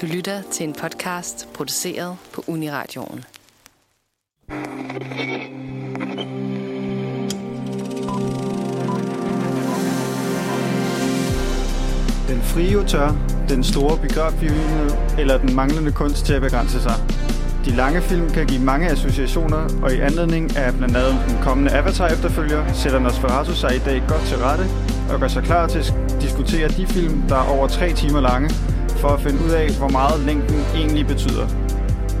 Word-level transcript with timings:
Du 0.00 0.06
lytter 0.06 0.42
til 0.52 0.68
en 0.68 0.72
podcast 0.72 1.48
produceret 1.54 2.16
på 2.32 2.44
Uniradioen. 2.46 3.24
Den 12.28 12.42
frie 12.42 12.84
tør, 12.86 13.08
den 13.48 13.64
store 13.64 13.98
biografbegivenhed 13.98 14.90
eller 15.18 15.38
den 15.38 15.54
manglende 15.54 15.92
kunst 15.92 16.26
til 16.26 16.32
at 16.32 16.42
begrænse 16.42 16.82
sig. 16.82 16.94
De 17.64 17.70
lange 17.70 18.02
film 18.02 18.30
kan 18.30 18.46
give 18.46 18.64
mange 18.64 18.88
associationer, 18.90 19.80
og 19.82 19.92
i 19.92 20.00
anledning 20.00 20.56
af 20.56 20.74
blandt 20.74 20.96
andet 20.96 21.24
den 21.28 21.38
kommende 21.42 21.72
Avatar-efterfølger, 21.72 22.72
sætter 22.72 22.98
Nosferatu 22.98 23.52
sig 23.52 23.76
i 23.76 23.78
dag 23.78 24.02
godt 24.08 24.22
til 24.22 24.36
rette 24.36 24.64
og 25.12 25.20
gør 25.20 25.28
sig 25.28 25.42
klar 25.42 25.66
til 25.66 25.78
at 25.78 25.94
diskutere 26.20 26.68
de 26.68 26.86
film, 26.86 27.22
der 27.28 27.36
er 27.36 27.48
over 27.48 27.68
tre 27.68 27.92
timer 27.92 28.20
lange, 28.20 28.50
for 29.00 29.08
at 29.08 29.20
finde 29.20 29.44
ud 29.44 29.50
af, 29.50 29.68
hvor 29.78 29.88
meget 29.88 30.20
længden 30.20 30.60
egentlig 30.74 31.06
betyder. 31.06 31.46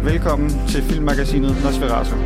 Velkommen 0.04 0.50
til 0.68 0.82
filmmagasinet 0.82 1.56
Nosferatu. 1.64 2.16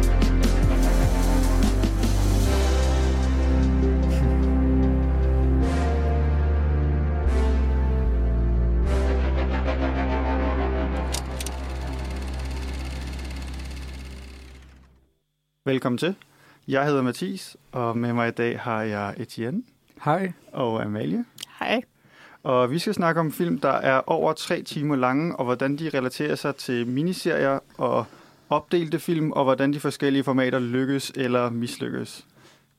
Velkommen 15.64 15.98
til. 15.98 16.14
Jeg 16.68 16.86
hedder 16.86 17.02
Mathis, 17.02 17.56
og 17.72 17.98
med 17.98 18.12
mig 18.12 18.28
i 18.28 18.30
dag 18.30 18.60
har 18.60 18.82
jeg 18.82 19.14
Etienne 19.16 19.62
Hej. 20.04 20.32
og 20.52 20.82
Amalie. 20.82 21.24
Hej. 21.58 21.82
Og 22.44 22.70
vi 22.70 22.78
skal 22.78 22.94
snakke 22.94 23.20
om 23.20 23.32
film, 23.32 23.58
der 23.58 23.72
er 23.72 24.00
over 24.06 24.32
tre 24.32 24.62
timer 24.62 24.96
lange, 24.96 25.36
og 25.36 25.44
hvordan 25.44 25.76
de 25.76 25.90
relaterer 25.94 26.34
sig 26.34 26.56
til 26.56 26.86
miniserier 26.86 27.58
og 27.78 28.04
opdelte 28.50 28.98
film, 28.98 29.32
og 29.32 29.44
hvordan 29.44 29.72
de 29.72 29.80
forskellige 29.80 30.24
formater 30.24 30.58
lykkes 30.58 31.12
eller 31.16 31.50
mislykkes. 31.50 32.26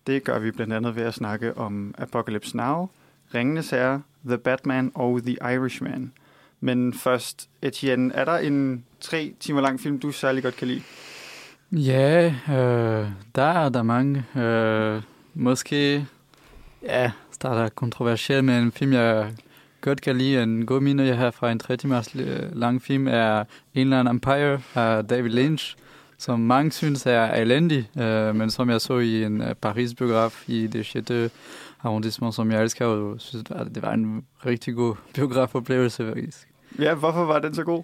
Det 0.07 0.23
gør 0.23 0.39
vi 0.39 0.51
blandt 0.51 0.73
andet 0.73 0.95
ved 0.95 1.03
at 1.03 1.13
snakke 1.13 1.57
om 1.57 1.95
Apocalypse 1.97 2.57
Now, 2.57 2.89
Ringenes 3.33 3.69
Herre, 3.69 4.01
The 4.27 4.37
Batman 4.37 4.91
og 4.95 5.21
The 5.21 5.37
Irishman. 5.53 6.11
Men 6.59 6.93
først, 6.93 7.49
Etienne, 7.61 8.13
er 8.13 8.25
der 8.25 8.37
en 8.37 8.85
tre 8.99 9.33
timer 9.39 9.61
lang 9.61 9.79
film, 9.79 9.99
du 9.99 10.11
særlig 10.11 10.43
godt 10.43 10.55
kan 10.55 10.67
lide? 10.67 10.81
Ja, 11.71 12.35
øh, 12.49 13.07
der 13.35 13.43
er 13.43 13.69
der 13.69 13.83
mange. 13.83 14.25
Øh, 14.41 15.01
måske, 15.33 16.07
ja, 16.83 17.11
starter 17.31 17.69
kontroversielt, 17.69 18.45
men 18.45 18.63
en 18.63 18.71
film, 18.71 18.93
jeg 18.93 19.31
godt 19.85 20.01
kan 20.01 20.17
lide, 20.17 20.43
en 20.43 20.65
god 20.65 20.81
minde, 20.81 21.05
jeg 21.05 21.17
har 21.17 21.31
fra 21.31 21.51
en 21.51 21.59
tre 21.59 21.77
timers 21.77 22.15
øh, 22.15 22.39
lang 22.53 22.81
film, 22.81 23.07
er 23.07 23.43
Inland 23.73 24.09
Empire 24.09 24.61
af 24.75 25.05
David 25.05 25.29
Lynch, 25.31 25.75
som 26.17 26.39
mange 26.39 26.71
synes 26.71 27.05
er 27.05 27.33
elendig, 27.35 27.89
øh, 27.99 28.35
men 28.35 28.49
som 28.51 28.69
jeg 28.69 28.81
så 28.81 28.97
i 28.97 29.23
en 29.23 29.41
uh, 29.41 29.47
Paris-biograf 29.61 30.43
i 30.47 30.67
det 30.67 30.85
6. 30.85 31.11
arrondissement, 31.83 32.35
som 32.35 32.51
jeg 32.51 32.63
elsker, 32.63 32.85
og 32.85 33.15
synes, 33.21 33.43
at 33.49 33.67
det 33.75 33.83
var 33.83 33.93
en 33.93 34.23
rigtig 34.45 34.75
god 34.75 34.95
biografoplevelse, 35.13 36.05
faktisk. 36.07 36.47
Ja, 36.79 36.93
hvorfor 36.93 37.25
var 37.25 37.39
den 37.39 37.55
så 37.55 37.63
god? 37.63 37.83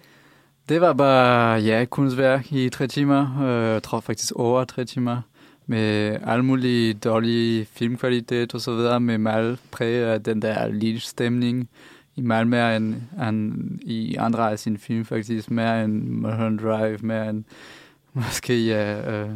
Det 0.68 0.80
var 0.80 0.92
bare, 0.92 1.60
ja, 1.60 1.84
kunstværk 1.90 2.52
i 2.52 2.68
tre 2.68 2.86
timer. 2.86 3.42
Øh, 3.42 3.72
Jeg 3.72 3.82
tror 3.82 4.00
faktisk 4.00 4.32
over 4.36 4.64
tre 4.64 4.84
timer. 4.84 5.20
Med 5.66 6.16
all 6.26 6.44
mulig 6.44 7.04
dårlig 7.04 7.66
filmkvalitet 7.72 8.54
og 8.54 8.60
så 8.60 8.74
videre. 8.74 9.00
Med 9.00 9.18
meget 9.18 9.58
præg 9.70 9.94
af 9.94 10.22
den 10.22 10.42
der 10.42 10.68
lille-stemning. 10.68 11.68
I 12.16 12.20
meget 12.20 12.46
mere 12.46 12.76
end, 12.76 12.94
end 13.28 13.78
i 13.82 14.14
andre 14.16 14.50
af 14.50 14.58
sine 14.58 14.78
film 14.78 15.04
faktisk. 15.04 15.50
Mere 15.50 15.84
end 15.84 16.08
Mulholland 16.08 16.58
Drive, 16.58 16.98
mere 17.02 17.28
end 17.30 17.44
måske, 18.12 18.66
ja, 18.66 19.22
uh, 19.24 19.30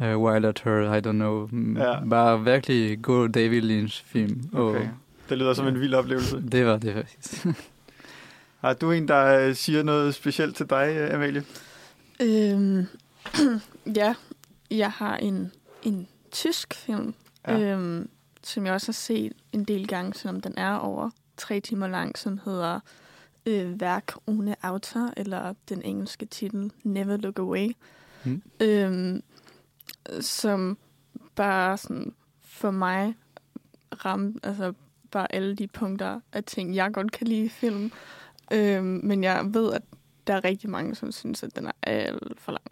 uh, 0.00 0.22
Wild 0.22 0.44
at 0.44 0.60
Heart, 0.64 1.04
I 1.04 1.08
don't 1.08 1.12
know. 1.12 1.48
Ja. 1.76 2.04
Bare 2.10 2.44
virkelig 2.44 3.02
god 3.02 3.28
David 3.28 3.60
Lynch-film. 3.62 4.50
Okay. 4.54 4.88
Det 5.28 5.38
lyder 5.38 5.54
som 5.54 5.66
en 5.66 5.80
vild 5.80 5.94
oplevelse. 5.94 6.42
det 6.52 6.66
var 6.66 6.76
det 6.76 6.94
faktisk. 6.94 7.46
Har 8.60 8.72
du 8.74 8.90
en, 8.90 9.08
der 9.08 9.48
øh, 9.48 9.54
siger 9.54 9.82
noget 9.82 10.14
specielt 10.14 10.56
til 10.56 10.70
dig, 10.70 10.96
øh, 10.98 11.14
Amalie? 11.14 11.44
Øhm, 12.22 12.86
ja, 13.96 14.14
jeg 14.70 14.90
har 14.90 15.16
en, 15.16 15.52
en 15.82 16.06
tysk 16.32 16.74
film, 16.74 17.14
Ja. 17.48 17.58
ja. 17.58 17.72
øhm, 17.72 18.08
som 18.42 18.66
jeg 18.66 18.74
også 18.74 18.86
har 18.88 18.92
set 18.92 19.32
en 19.52 19.64
del 19.64 19.86
gange, 19.86 20.14
selvom 20.14 20.40
den 20.40 20.54
er 20.56 20.74
over 20.74 21.10
tre 21.36 21.60
timer 21.60 21.88
lang, 21.88 22.18
som 22.18 22.40
hedder 22.44 22.80
øh, 23.46 23.80
Værk 23.80 24.12
ohne 24.26 24.56
Autor, 24.62 25.12
eller 25.16 25.54
den 25.68 25.82
engelske 25.82 26.26
titel 26.26 26.72
Never 26.82 27.16
Look 27.16 27.38
Away. 27.38 27.68
Mm. 28.24 28.42
Øhm, 28.60 29.22
som 30.20 30.78
bare 31.34 31.78
sådan 31.78 32.14
for 32.44 32.70
mig 32.70 33.14
ramte 34.04 34.40
altså 34.42 34.72
bare 35.10 35.34
alle 35.34 35.56
de 35.56 35.66
punkter 35.66 36.20
af 36.32 36.44
ting, 36.44 36.74
jeg 36.74 36.92
godt 36.92 37.12
kan 37.12 37.26
lide 37.26 37.44
i 37.44 37.48
film. 37.48 37.92
Øhm, 38.52 39.00
men 39.04 39.24
jeg 39.24 39.44
ved, 39.54 39.72
at 39.72 39.82
der 40.26 40.34
er 40.34 40.44
rigtig 40.44 40.70
mange, 40.70 40.94
som 40.94 41.12
synes, 41.12 41.42
at 41.42 41.56
den 41.56 41.66
er 41.66 41.72
alt 41.82 42.40
for 42.40 42.52
lang. 42.52 42.64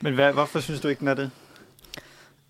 Men 0.00 0.14
hvad, 0.14 0.32
hvorfor 0.32 0.60
synes 0.60 0.80
du 0.80 0.88
ikke, 0.88 1.00
den 1.00 1.08
er 1.08 1.14
det? 1.14 1.30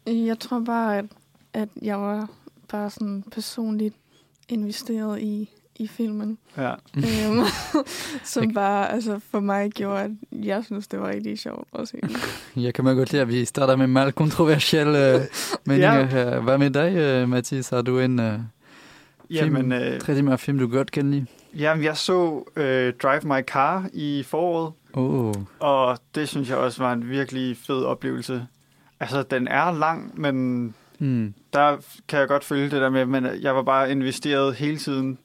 Jeg 0.06 0.38
tror 0.38 0.60
bare, 0.60 0.98
at, 0.98 1.04
at 1.52 1.68
jeg 1.82 2.00
var 2.00 2.30
bare 2.68 2.90
sådan 2.90 3.24
personligt 3.32 3.94
investeret 4.48 5.20
i, 5.22 5.50
i 5.76 5.86
filmen. 5.88 6.38
Ja. 6.56 6.72
øhm, 6.96 7.44
som 8.24 8.54
bare 8.54 8.92
altså 8.92 9.20
for 9.30 9.40
mig 9.40 9.70
gjorde, 9.70 10.00
at 10.00 10.10
jeg 10.32 10.64
synes, 10.64 10.88
det 10.88 11.00
var 11.00 11.08
rigtig 11.08 11.38
sjovt 11.38 11.68
at 11.78 11.88
se. 11.88 11.98
Jeg 12.62 12.74
kan 12.74 12.84
meget 12.84 12.96
godt 12.96 13.12
lide, 13.12 13.22
at 13.22 13.28
vi 13.28 13.44
starter 13.44 13.76
med 13.76 13.86
meget 13.86 14.14
kontroversielle 14.14 15.14
øh, 15.14 15.20
meninger 15.66 16.04
her. 16.06 16.40
Hvad 16.40 16.58
med 16.58 16.70
dig, 16.70 16.92
øh, 16.96 17.28
Mathis? 17.28 17.68
Har 17.68 17.82
du 17.82 17.98
en 17.98 18.20
øh, 18.20 18.38
Jamen, 19.30 19.72
øh, 19.72 20.00
tre 20.00 20.14
timer 20.14 20.36
film, 20.36 20.58
du 20.58 20.68
godt 20.68 20.90
kan 20.90 21.10
lide? 21.10 21.26
jamen, 21.54 21.84
jeg 21.84 21.96
så 21.96 22.44
øh, 22.56 22.92
Drive 23.02 23.20
My 23.24 23.42
Car 23.46 23.88
i 23.92 24.22
foråret, 24.22 24.72
Oh. 24.92 25.34
og 25.58 25.98
det 26.14 26.28
synes 26.28 26.48
jeg 26.48 26.56
også 26.56 26.82
var 26.82 26.92
en 26.92 27.08
virkelig 27.08 27.56
fed 27.56 27.84
oplevelse. 27.84 28.46
Altså, 29.00 29.22
den 29.22 29.48
er 29.48 29.78
lang, 29.78 30.20
men 30.20 30.74
Hmm. 30.98 31.34
der 31.52 31.76
kan 32.08 32.18
jeg 32.18 32.28
godt 32.28 32.44
følge 32.44 32.64
det 32.64 32.72
der 32.72 32.90
med, 32.90 33.06
men 33.06 33.26
jeg 33.40 33.54
var 33.56 33.62
bare 33.62 33.90
investeret 33.90 34.54
hele 34.54 34.78
tiden. 34.78 35.18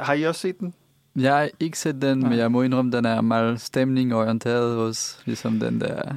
Har 0.00 0.12
I 0.14 0.22
også 0.22 0.40
set 0.40 0.58
den? 0.60 0.74
Jeg 1.16 1.36
har 1.36 1.48
ikke 1.60 1.78
set 1.78 2.02
den, 2.02 2.18
Nej. 2.18 2.28
men 2.28 2.38
jeg 2.38 2.52
må 2.52 2.62
indrømme, 2.62 2.92
den 2.92 3.04
er 3.04 3.20
meget 3.20 3.60
stemningorienteret 3.60 4.76
også, 4.76 5.16
ligesom 5.24 5.60
den 5.60 5.80
der. 5.80 6.14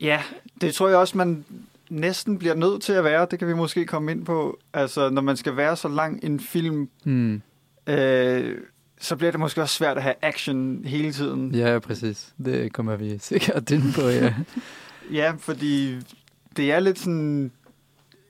Ja, 0.00 0.22
det 0.60 0.74
tror 0.74 0.88
jeg 0.88 0.98
også, 0.98 1.16
man 1.18 1.44
næsten 1.90 2.38
bliver 2.38 2.54
nødt 2.54 2.82
til 2.82 2.92
at 2.92 3.04
være. 3.04 3.26
Det 3.30 3.38
kan 3.38 3.48
vi 3.48 3.54
måske 3.54 3.86
komme 3.86 4.12
ind 4.12 4.24
på. 4.24 4.58
Altså, 4.72 5.10
når 5.10 5.22
man 5.22 5.36
skal 5.36 5.56
være 5.56 5.76
så 5.76 5.88
lang 5.88 6.24
en 6.24 6.40
film, 6.40 6.88
Hmm. 7.04 7.42
øh, 7.86 8.56
så 9.00 9.16
bliver 9.16 9.30
det 9.30 9.40
måske 9.40 9.62
også 9.62 9.74
svært 9.74 9.96
at 9.96 10.02
have 10.02 10.14
action 10.22 10.84
hele 10.84 11.12
tiden. 11.12 11.54
Ja, 11.54 11.78
præcis. 11.78 12.32
Det 12.44 12.72
kommer 12.72 12.96
vi 12.96 13.18
sikkert 13.18 13.70
ind 13.70 13.94
på, 13.94 14.00
ja. 14.08 14.34
Ja, 15.12 15.32
fordi 15.38 15.94
det 16.56 16.72
er 16.72 16.80
lidt 16.80 16.98
sådan 16.98 17.50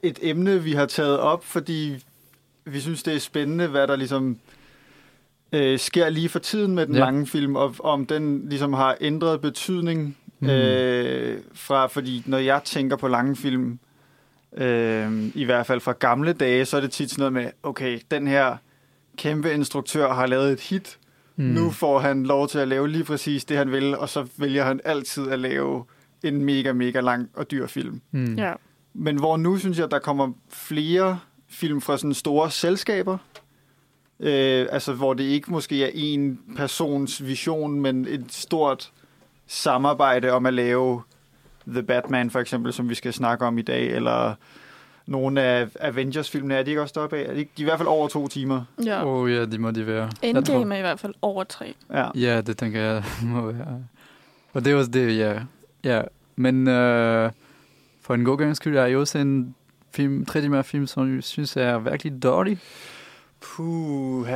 et 0.03 0.19
emne, 0.23 0.63
vi 0.63 0.73
har 0.73 0.87
taget 0.87 1.19
op, 1.19 1.45
fordi 1.45 2.05
vi 2.65 2.81
synes, 2.81 3.03
det 3.03 3.15
er 3.15 3.19
spændende, 3.19 3.67
hvad 3.67 3.87
der 3.87 3.97
ligesom 3.97 4.39
øh, 5.53 5.79
sker 5.79 6.09
lige 6.09 6.29
for 6.29 6.39
tiden 6.39 6.75
med 6.75 6.87
den 6.87 6.95
Ja. 6.95 7.01
lange 7.01 7.27
film, 7.27 7.57
og 7.57 7.75
om 7.81 8.07
den 8.07 8.49
ligesom 8.49 8.73
har 8.73 8.97
ændret 9.01 9.41
betydning. 9.41 10.17
Hmm. 10.39 10.51
Øh, 10.51 11.41
fra, 11.55 11.87
fordi 11.87 12.23
når 12.27 12.39
jeg 12.39 12.61
tænker 12.65 12.97
på 12.97 13.09
lange 13.09 13.37
film, 13.37 13.79
øh, 14.57 15.31
i 15.35 15.45
hvert 15.45 15.67
fald 15.67 15.81
fra 15.81 15.93
gamle 15.93 16.33
dage, 16.33 16.65
så 16.65 16.77
er 16.77 16.81
det 16.81 16.91
tit 16.91 17.11
sådan 17.11 17.21
noget 17.21 17.33
med, 17.33 17.53
okay, 17.63 18.01
den 18.11 18.27
her 18.27 18.57
kæmpe 19.17 19.53
instruktør 19.55 20.13
har 20.13 20.27
lavet 20.27 20.53
et 20.53 20.61
hit, 20.61 20.99
mm. 21.37 21.45
nu 21.45 21.71
får 21.71 21.99
han 21.99 22.25
lov 22.27 22.49
til 22.49 22.59
at 22.59 22.69
lave 22.69 22.89
lige 22.89 23.05
præcis 23.05 23.45
det, 23.45 23.57
han 23.57 23.73
vil, 23.73 23.97
og 23.97 24.09
så 24.09 24.27
vælger 24.37 24.65
han 24.65 24.81
altid 24.85 25.29
at 25.29 25.39
lave 25.39 25.85
en 26.23 26.45
mega, 26.45 26.73
mega 26.73 27.01
lang 27.01 27.31
og 27.35 27.51
dyr 27.51 27.67
film. 27.67 28.01
Hmm. 28.11 28.35
Ja. 28.35 28.53
Men 29.01 29.19
hvor 29.19 29.37
nu 29.37 29.57
synes 29.59 29.77
jeg, 29.79 29.85
at 29.85 29.91
der 29.91 29.99
kommer 29.99 30.33
flere 30.49 31.19
film 31.49 31.81
fra 31.81 31.99
sådan 31.99 32.15
store 32.15 32.51
selskaber, 32.51 33.19
øh, 34.21 34.67
altså 34.71 34.93
hvor 34.93 35.15
det 35.15 35.25
ikke 35.25 35.51
måske 35.51 35.85
er 35.85 35.91
en 35.95 36.41
persons 36.57 37.25
vision, 37.27 37.81
men 37.81 38.07
et 38.09 38.25
stort 38.29 38.93
samarbejde 39.47 40.31
om 40.33 40.47
at 40.47 40.55
lave 40.55 41.03
The 41.67 41.83
Batman 41.83 42.31
for 42.31 42.41
eksempel, 42.41 42.73
som 42.73 42.89
vi 42.89 42.95
skal 42.95 43.13
snakke 43.13 43.45
om 43.47 43.59
i 43.59 43.63
dag, 43.63 43.87
eller 43.87 44.35
nogle 45.07 45.41
af 45.43 45.69
Avengers-filmene, 45.81 46.55
er 46.55 46.63
de 46.63 46.71
ikke 46.71 46.83
også 46.83 46.93
deroppe 46.97 47.17
af? 47.17 47.23
Er 47.23 47.35
de, 47.35 47.37
de 47.37 47.43
er 47.43 47.61
i 47.61 47.65
hvert 47.65 47.79
fald 47.79 47.89
over 47.89 48.09
to 48.09 48.29
timer. 48.29 48.63
ja. 48.85 49.07
Oh, 49.07 49.33
ja, 49.33 49.45
det 49.45 49.61
må 49.61 49.71
de 49.71 49.87
være. 49.87 50.11
Jeg 50.23 50.35
tror- 50.35 50.39
Endgame 50.55 50.75
er 50.75 50.79
i 50.79 50.83
hvert 50.83 51.01
fald 51.01 51.15
over 51.23 51.45
tre. 51.45 51.75
Ja. 51.93 52.09
Ja, 52.15 52.41
det 52.41 52.57
tænker 52.57 52.81
jeg 52.81 53.05
må 53.35 53.53
være. 53.53 53.83
Og 54.53 54.65
det 54.65 54.73
er 54.73 54.77
også 54.77 54.91
det, 54.91 55.19
ja. 55.19 55.41
ja. 55.85 56.03
Men 56.37 56.69
øh, 56.69 57.31
for 58.09 58.15
en 58.15 58.25
god 58.25 58.39
gang 58.39 58.57
skyld 58.57 58.77
er 58.77 58.87
jeg 58.87 58.97
også 58.97 59.19
en 59.19 59.55
film, 59.95 60.27
tre 60.27 60.41
timer 60.41 60.63
film, 60.63 60.87
som 60.87 61.15
jeg 61.15 61.25
synes 61.25 61.57
er 61.57 61.79
virkelig 61.79 62.23
dårlig. 62.23 62.59
Puh, 63.41 64.29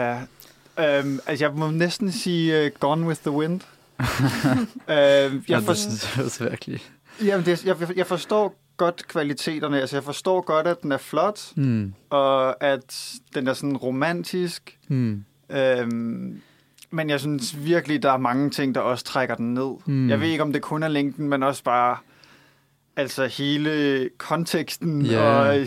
Øhm, 0.78 1.18
altså, 1.26 1.44
jeg 1.44 1.54
må 1.54 1.70
næsten 1.70 2.12
sige 2.12 2.66
uh, 2.66 2.70
Gone 2.80 3.06
with 3.06 3.20
the 3.20 3.30
Wind. 3.30 3.60
øhm, 4.00 4.88
jeg, 4.88 5.42
Jeg 5.48 5.62
for, 5.62 5.72
synes 5.74 6.16
jeg 6.16 6.24
også 6.24 6.44
virkelig. 6.48 6.80
jamen, 7.24 7.46
det, 7.46 7.64
jeg, 7.64 7.76
jeg 7.96 8.06
forstår 8.06 8.58
godt 8.76 9.08
kvaliteterne. 9.08 9.80
Altså, 9.80 9.96
jeg 9.96 10.04
forstår 10.04 10.40
godt, 10.40 10.66
at 10.66 10.82
den 10.82 10.92
er 10.92 10.96
flot, 10.98 11.40
Mm. 11.56 11.92
og 12.10 12.64
at 12.64 13.12
den 13.34 13.46
er 13.48 13.52
sådan 13.52 13.76
romantisk. 13.76 14.78
Mm. 14.88 15.24
Øhm, 15.50 16.40
men 16.90 17.10
jeg 17.10 17.20
synes 17.20 17.64
virkelig, 17.64 18.02
der 18.02 18.12
er 18.12 18.16
mange 18.18 18.50
ting, 18.50 18.74
der 18.74 18.80
også 18.80 19.04
trækker 19.04 19.34
den 19.34 19.54
ned. 19.54 19.70
Mm. 19.86 20.08
Jeg 20.08 20.20
ved 20.20 20.28
ikke, 20.28 20.42
om 20.42 20.52
det 20.52 20.62
kun 20.62 20.82
er 20.82 20.88
længden, 20.88 21.28
men 21.28 21.42
også 21.42 21.62
bare 21.64 21.96
altså 22.96 23.26
hele 23.26 24.10
konteksten 24.18 25.02
Ja. 25.06 25.20
og 25.22 25.66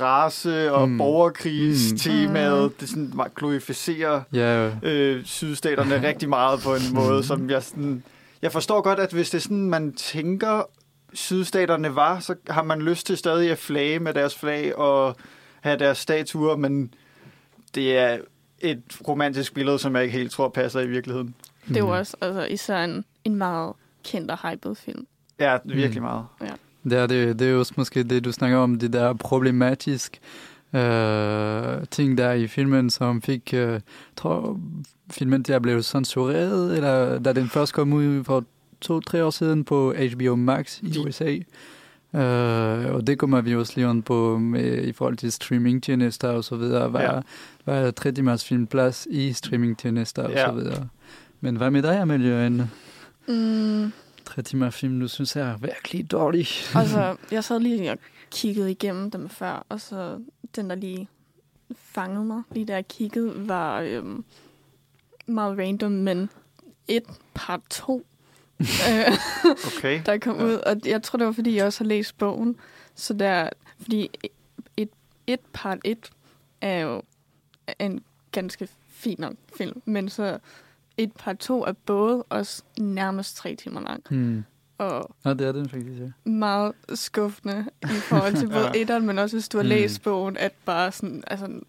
race 0.00 0.72
og 0.72 0.88
Mm. 0.88 0.92
mm. 0.92 0.98
borgerkrigstemaet. 0.98 2.62
Mm. 2.70 2.74
Det 2.80 2.88
sådan 2.88 3.12
glorificerer 3.36 4.22
Ja, 4.32 4.70
øh, 4.82 5.24
sydstaterne 5.24 6.02
rigtig 6.08 6.28
meget 6.28 6.60
på 6.60 6.74
en 6.74 6.94
måde, 6.94 7.24
som 7.24 7.50
jeg 7.50 7.62
sådan... 7.62 8.02
Jeg 8.42 8.52
forstår 8.52 8.80
godt, 8.80 8.98
at 8.98 9.12
hvis 9.12 9.30
det 9.30 9.38
er 9.38 9.42
sådan, 9.42 9.70
man 9.70 9.92
tænker, 9.92 10.62
sydstaterne 11.12 11.94
var, 11.94 12.18
så 12.20 12.34
har 12.48 12.62
man 12.62 12.82
lyst 12.82 13.06
til 13.06 13.16
stadig 13.16 13.50
at 13.50 13.58
flage 13.58 13.98
med 13.98 14.14
deres 14.14 14.34
flag 14.38 14.76
og 14.78 15.16
have 15.60 15.78
deres 15.78 15.98
statuer, 15.98 16.56
men 16.56 16.94
det 17.74 17.98
er 17.98 18.18
et 18.60 18.82
romantisk 19.08 19.54
billede, 19.54 19.78
som 19.78 19.96
jeg 19.96 20.04
ikke 20.04 20.18
helt 20.18 20.30
tror 20.32 20.48
passer 20.48 20.80
i 20.80 20.86
virkeligheden. 20.86 21.34
Det 21.68 21.76
er 21.76 21.80
jo 21.80 21.86
Mm. 21.86 21.92
også 21.92 22.16
altså, 22.20 22.44
især 22.44 22.84
en, 22.84 23.04
en 23.24 23.34
meget 23.34 23.72
kendt 24.04 24.30
og 24.30 24.50
hyped 24.50 24.74
film. 24.74 25.06
Ja, 25.40 25.58
virkelig 25.64 26.02
Mm. 26.02 26.08
meget. 26.08 26.24
Det 26.90 26.98
er, 26.98 27.06
det, 27.06 27.38
det 27.38 27.50
er 27.50 27.54
også 27.56 27.72
måske 27.76 28.02
det, 28.02 28.24
du 28.24 28.32
snakker 28.32 28.58
om, 28.58 28.78
det 28.78 28.92
der 28.92 29.12
problematisk 29.12 30.18
øh, 30.74 31.86
ting 31.90 32.18
der 32.18 32.32
i 32.32 32.46
filmen, 32.46 32.90
som 32.90 33.22
fik, 33.22 33.50
øh, 33.54 33.80
tror 34.16 34.60
filmen 35.10 35.42
der 35.42 35.58
blev 35.58 35.82
censureret, 35.82 36.76
eller 36.76 37.18
da 37.18 37.32
den 37.32 37.48
først 37.48 37.72
kom 37.74 37.92
ud 37.92 38.24
for 38.24 38.44
to-tre 38.80 39.24
år 39.24 39.30
siden 39.30 39.64
på 39.64 39.94
HBO 40.14 40.36
Max 40.36 40.80
i 40.82 40.90
De- 40.90 41.00
USA. 41.08 41.36
Øh, 42.14 42.94
og 42.94 43.06
det 43.06 43.18
kommer 43.18 43.40
vi 43.40 43.54
også 43.56 43.72
lige 43.76 43.88
on 43.88 44.02
på 44.02 44.38
med, 44.38 44.84
i 44.84 44.92
forhold 44.92 45.16
til 45.16 45.32
streamingtjenester 45.32 46.28
og 46.28 46.44
så 46.44 46.56
videre. 46.56 46.88
Hvad, 46.88 47.00
Ja. 47.00 47.20
hvad 47.64 47.86
er 47.86 47.90
tre 47.90 48.12
timers 48.12 48.44
filmplads 48.44 49.06
i 49.10 49.32
streamingtjenester 49.32 50.22
og 50.22 50.30
Ja. 50.30 50.46
så 50.46 50.52
videre. 50.52 50.88
Men 51.40 51.56
hvad 51.56 51.70
med 51.70 51.82
dig, 51.82 51.98
Amalie? 52.00 52.68
Mm, 53.28 53.92
tre 54.26 54.42
timer 54.42 54.70
film, 54.70 55.00
du 55.00 55.08
synes 55.08 55.36
er 55.36 55.56
virkelig 55.56 56.10
dårlig. 56.10 56.46
altså, 56.74 57.16
jeg 57.32 57.44
sad 57.44 57.60
lige 57.60 57.92
og 57.92 57.98
kiggede 58.30 58.70
igennem 58.70 59.10
dem 59.10 59.28
før, 59.28 59.66
og 59.68 59.80
så 59.80 60.20
den, 60.56 60.70
der 60.70 60.76
lige 60.76 61.08
fangede 61.76 62.24
mig, 62.24 62.42
lige 62.52 62.66
da 62.66 62.74
jeg 62.74 62.88
kiggede, 62.88 63.48
var 63.48 63.80
øhm, 63.80 64.24
meget 65.26 65.58
random, 65.58 65.92
men 65.92 66.30
et 66.88 67.02
part 67.34 67.60
to, 67.70 68.06
øh, 68.60 69.12
Okay. 69.76 70.02
der 70.06 70.18
kom 70.18 70.36
Ja. 70.38 70.44
ud. 70.44 70.52
Og 70.54 70.76
jeg 70.84 71.02
tror, 71.02 71.16
det 71.16 71.26
var, 71.26 71.32
fordi 71.32 71.56
jeg 71.56 71.66
også 71.66 71.84
har 71.84 71.88
læst 71.88 72.18
bogen. 72.18 72.56
Så 72.94 73.14
der, 73.14 73.48
fordi 73.80 74.10
et, 74.76 74.88
et 75.26 75.40
part 75.52 75.78
et 75.84 76.10
er 76.60 76.78
jo 76.78 77.02
en 77.78 78.04
ganske 78.32 78.68
fin 78.88 79.16
nok 79.18 79.34
film, 79.56 79.82
men 79.84 80.08
så 80.08 80.38
et 80.98 81.12
part 81.12 81.38
to 81.38 81.64
er 81.64 81.72
både 81.72 82.22
også 82.22 82.62
nærmest 82.78 83.36
tre 83.36 83.54
timer 83.56 83.80
lang, 83.80 84.02
Hmm. 84.08 84.44
og 84.78 85.16
Ja, 85.24 85.30
det 85.34 85.40
er 85.46 85.52
den 85.52 85.68
faktisk, 85.68 86.00
ja. 86.00 86.30
meget 86.30 86.72
skuffende 86.94 87.66
i 87.82 87.86
forhold 87.86 88.34
til 88.36 88.46
både 88.56 88.66
Ja. 88.74 88.80
etteren, 88.80 89.06
men 89.06 89.18
også 89.18 89.36
hvis 89.36 89.48
du 89.48 89.58
har 89.58 89.62
Mm. 89.62 89.68
læst 89.68 90.02
bogen, 90.02 90.36
at 90.36 90.52
bare 90.64 90.92
sådan, 90.92 91.24
altså, 91.26 91.60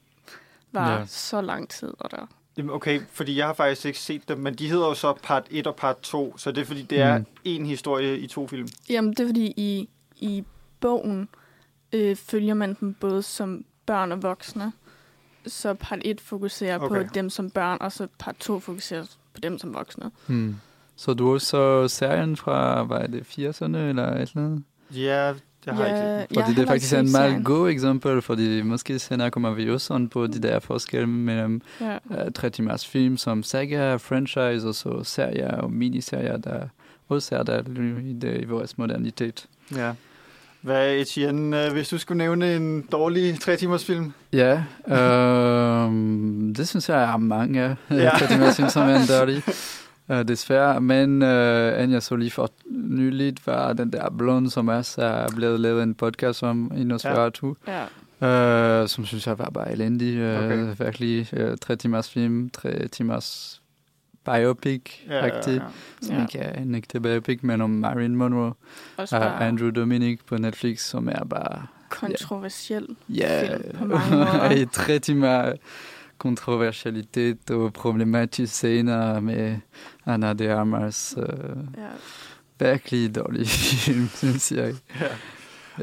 var 0.71 0.99
Ja. 0.99 1.05
så 1.05 1.41
lang 1.41 1.69
tid. 1.69 1.93
Og 1.99 2.11
der. 2.11 2.27
Jamen, 2.57 2.71
Okay, 2.75 3.01
fordi 3.11 3.37
jeg 3.37 3.45
har 3.45 3.53
faktisk 3.53 3.85
ikke 3.85 3.99
set 3.99 4.29
dem, 4.29 4.37
men 4.37 4.53
de 4.55 4.69
hedder 4.69 4.87
jo 4.87 4.93
så 4.93 5.13
part 5.23 5.47
1 5.51 5.67
og 5.67 5.75
part 5.75 5.99
2, 5.99 6.37
så 6.37 6.51
det 6.51 6.61
er 6.61 6.65
fordi, 6.65 6.81
det 6.81 6.99
er 6.99 7.17
Mm. 7.17 7.25
en 7.43 7.65
historie 7.65 8.19
i 8.19 8.27
to 8.27 8.47
film. 8.47 8.67
Jamen, 8.89 9.11
det 9.11 9.19
er 9.19 9.27
fordi, 9.27 9.53
i, 9.57 9.89
i 10.15 10.43
bogen 10.79 11.29
øh, 11.93 12.15
følger 12.15 12.53
man 12.53 12.77
dem 12.79 12.93
både 12.93 13.23
som 13.23 13.65
børn 13.85 14.11
og 14.11 14.23
voksne. 14.23 14.71
Så 15.47 15.73
part 15.73 15.99
1 16.05 16.21
fokuserer 16.21 16.79
okay. 16.79 17.03
På 17.03 17.09
dem 17.13 17.29
som 17.29 17.49
børn, 17.49 17.77
og 17.81 17.91
så 17.91 18.07
part 18.19 18.35
2 18.39 18.59
fokuserer 18.59 19.03
på 19.33 19.39
dem 19.43 19.59
som 19.59 19.73
voksne. 19.73 20.11
Hmm. 20.27 20.55
Så 20.95 21.13
du 21.13 21.33
også 21.33 21.47
så 21.47 21.87
serien 21.87 22.37
fra, 22.37 22.83
hvad 22.83 22.97
er 22.97 23.07
det, 23.07 23.21
80'erne 23.21 23.77
eller 23.77 24.07
et 24.07 24.21
eller 24.21 24.31
andet? 24.35 24.63
Ja, 24.91 25.33
det 25.65 25.73
har 25.73 25.85
jeg 25.85 26.21
ikke. 26.21 26.41
Fordi 26.41 26.53
det 26.55 26.61
er 26.61 26.67
faktisk 26.67 26.93
en 26.93 27.11
meget 27.11 27.45
god 27.45 27.69
eksempel, 27.69 28.21
fordi 28.21 28.61
måske 28.61 28.99
senere 28.99 29.31
kommer 29.31 29.51
vi 29.53 29.71
også 29.71 29.93
on 29.93 30.09
på 30.09 30.27
de 30.27 30.39
der 30.41 30.59
forskelle 30.59 31.07
mellem 31.07 31.61
Ja. 31.81 31.97
uh, 32.05 32.31
3 32.35 32.49
timers 32.49 32.87
film 32.87 33.17
som 33.17 33.43
saga, 33.43 33.95
franchise 33.95 34.67
og 34.67 34.75
så 34.75 35.03
serier 35.03 35.51
og 35.51 35.71
miniserier, 35.71 36.37
der 36.37 36.67
også 37.09 37.35
er 37.35 37.43
der 37.43 37.61
i, 38.01 38.13
det, 38.13 38.41
i 38.41 38.45
vores 38.45 38.77
modernitet. 38.77 39.45
Ja. 39.75 39.93
Hvad, 40.67 40.95
Etienne, 40.95 41.65
øh, 41.65 41.71
hvis 41.71 41.89
du 41.89 41.97
skulle 41.97 42.17
nævne 42.17 42.55
en 42.55 42.81
dårlig 42.91 43.39
tre 43.39 43.55
timers 43.55 43.85
film? 43.85 44.11
Ja, 44.33 44.63
øhm, 44.87 46.53
det 46.57 46.67
synes 46.67 46.89
jeg 46.89 47.03
er 47.03 47.17
mange 47.17 47.61
af, 47.61 47.75
Ja. 47.89 47.95
ja. 47.95 48.09
3 48.09 48.27
timers 48.27 48.55
film, 48.55 48.69
som 48.69 48.89
er 48.89 48.95
en 48.95 49.07
dårlig. 49.19 49.43
Uh, 50.09 50.21
desværre, 50.21 50.81
men 50.81 51.21
uh, 51.21 51.83
en 51.83 51.91
jeg 51.91 52.03
så 52.03 52.15
lige 52.15 52.31
for 52.31 52.49
nyligt 52.71 53.47
var 53.47 53.73
den 53.73 53.93
der 53.93 54.09
Blond, 54.17 54.49
som 54.49 54.67
også 54.67 55.01
er 55.01 55.27
blevet 55.35 55.59
lavet 55.59 55.83
en 55.83 55.95
podcast 55.95 56.43
om 56.43 56.71
i 56.77 56.83
Nosferatu. 56.83 57.53
ja. 57.67 57.83
Uh, 58.21 58.87
som 58.87 59.05
synes 59.05 59.27
jeg 59.27 59.39
var 59.39 59.49
bare 59.53 59.71
elendig. 59.71 60.21
Uh, 60.37 60.43
okay. 60.45 60.67
Virkelig 60.79 61.27
uh, 61.33 61.55
tre 61.61 61.75
timers 61.75 62.09
film, 62.09 62.49
tre 62.49 62.87
timers 62.87 63.61
biopic, 64.31 64.81
ja. 65.09 65.25
Ja, 65.25 65.25
ja. 65.47 65.59
Som 66.01 66.15
Ja. 66.15 66.21
ikke 66.21 66.39
er 66.39 66.61
en 66.61 66.75
ægte 66.75 66.99
biopic, 66.99 67.39
men 67.41 67.61
om 67.61 67.69
Marilyn 67.69 68.15
Monroe 68.15 68.53
Også 68.97 69.15
og 69.15 69.21
bare 69.21 69.47
Andrew 69.47 69.69
Dominic 69.71 70.19
på 70.27 70.37
Netflix, 70.37 70.79
som 70.81 71.09
er 71.09 71.23
bare 71.25 71.67
kontroversiel. 71.89 72.87
ja, 73.09 73.41
Film 73.57 73.77
på 73.77 73.85
mange 73.85 74.15
måder. 74.15 74.51
i 74.51 74.65
tre 74.65 74.99
timer 74.99 75.53
kontroversialitet 76.17 77.49
og 77.51 77.73
problematisk 77.73 78.53
scener 78.53 79.19
med 79.19 79.57
Anna 80.05 80.33
de 80.33 80.53
Armas. 80.53 81.15
Uh, 81.17 81.23
Ja. 81.77 81.87
virkelig 82.59 83.15
dårlig 83.15 83.47
film, 83.85 84.07
synes 84.13 84.51
jeg. 84.51 84.73
Ja. 84.99 85.05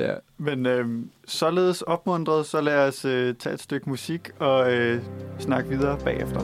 Ja. 0.06 0.14
Men 0.38 0.67
øh, 0.67 0.88
således 1.26 1.82
opmuntret, 1.82 2.47
så 2.47 2.61
lad 2.61 2.88
os 2.88 3.05
øh, 3.05 3.35
tage 3.35 3.55
et 3.55 3.61
stykke 3.61 3.88
musik 3.90 4.31
og 4.38 4.73
øh, 4.73 5.02
snakke 5.38 5.69
videre 5.70 5.99
bagefter. 6.05 6.40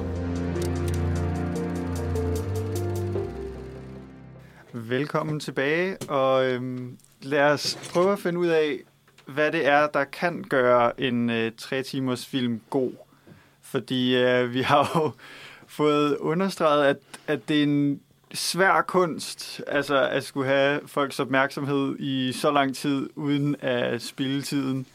Velkommen 4.90 5.40
tilbage, 5.40 5.96
og 6.08 6.46
øhm, 6.46 6.98
lad 7.22 7.42
os 7.42 7.78
prøve 7.92 8.12
at 8.12 8.18
finde 8.18 8.38
ud 8.38 8.46
af, 8.46 8.78
hvad 9.26 9.52
det 9.52 9.66
er, 9.66 9.86
der 9.86 10.04
kan 10.04 10.44
gøre 10.48 11.00
en 11.00 11.30
øh, 11.30 11.52
tre 11.56 11.82
timers 11.82 12.26
film 12.26 12.60
god. 12.70 12.92
Fordi 13.62 14.16
øh, 14.16 14.54
vi 14.54 14.62
har 14.62 14.92
jo 14.94 15.10
fået 15.78 16.16
understreget, 16.16 16.84
at, 16.84 16.96
at 17.26 17.48
det 17.48 17.58
er 17.58 17.62
en 17.62 18.00
svær 18.34 18.82
kunst, 18.82 19.62
altså 19.66 20.08
at 20.08 20.24
skulle 20.24 20.46
have 20.46 20.80
folks 20.86 21.20
opmærksomhed 21.20 21.96
i 21.98 22.32
så 22.32 22.50
lang 22.50 22.76
tid, 22.76 23.10
uden 23.14 23.56
at 23.60 24.02
spille 24.02 24.42
tiden. 24.42 24.86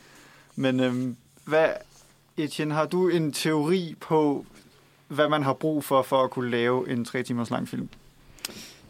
Men 0.56 0.80
øhm, 0.80 1.16
hvad, 1.46 1.70
Etienne, 2.38 2.74
har 2.74 2.86
du 2.86 3.10
en 3.10 3.32
teori 3.32 3.96
på, 4.00 4.46
hvad 5.08 5.30
man 5.30 5.44
har 5.44 5.54
brug 5.54 5.84
for, 5.84 6.02
for 6.02 6.24
at 6.24 6.32
kunne 6.32 6.52
lave 6.52 6.90
en 6.90 7.06
tre 7.06 7.24
timers 7.24 7.50
lang 7.50 7.70
film? 7.70 7.90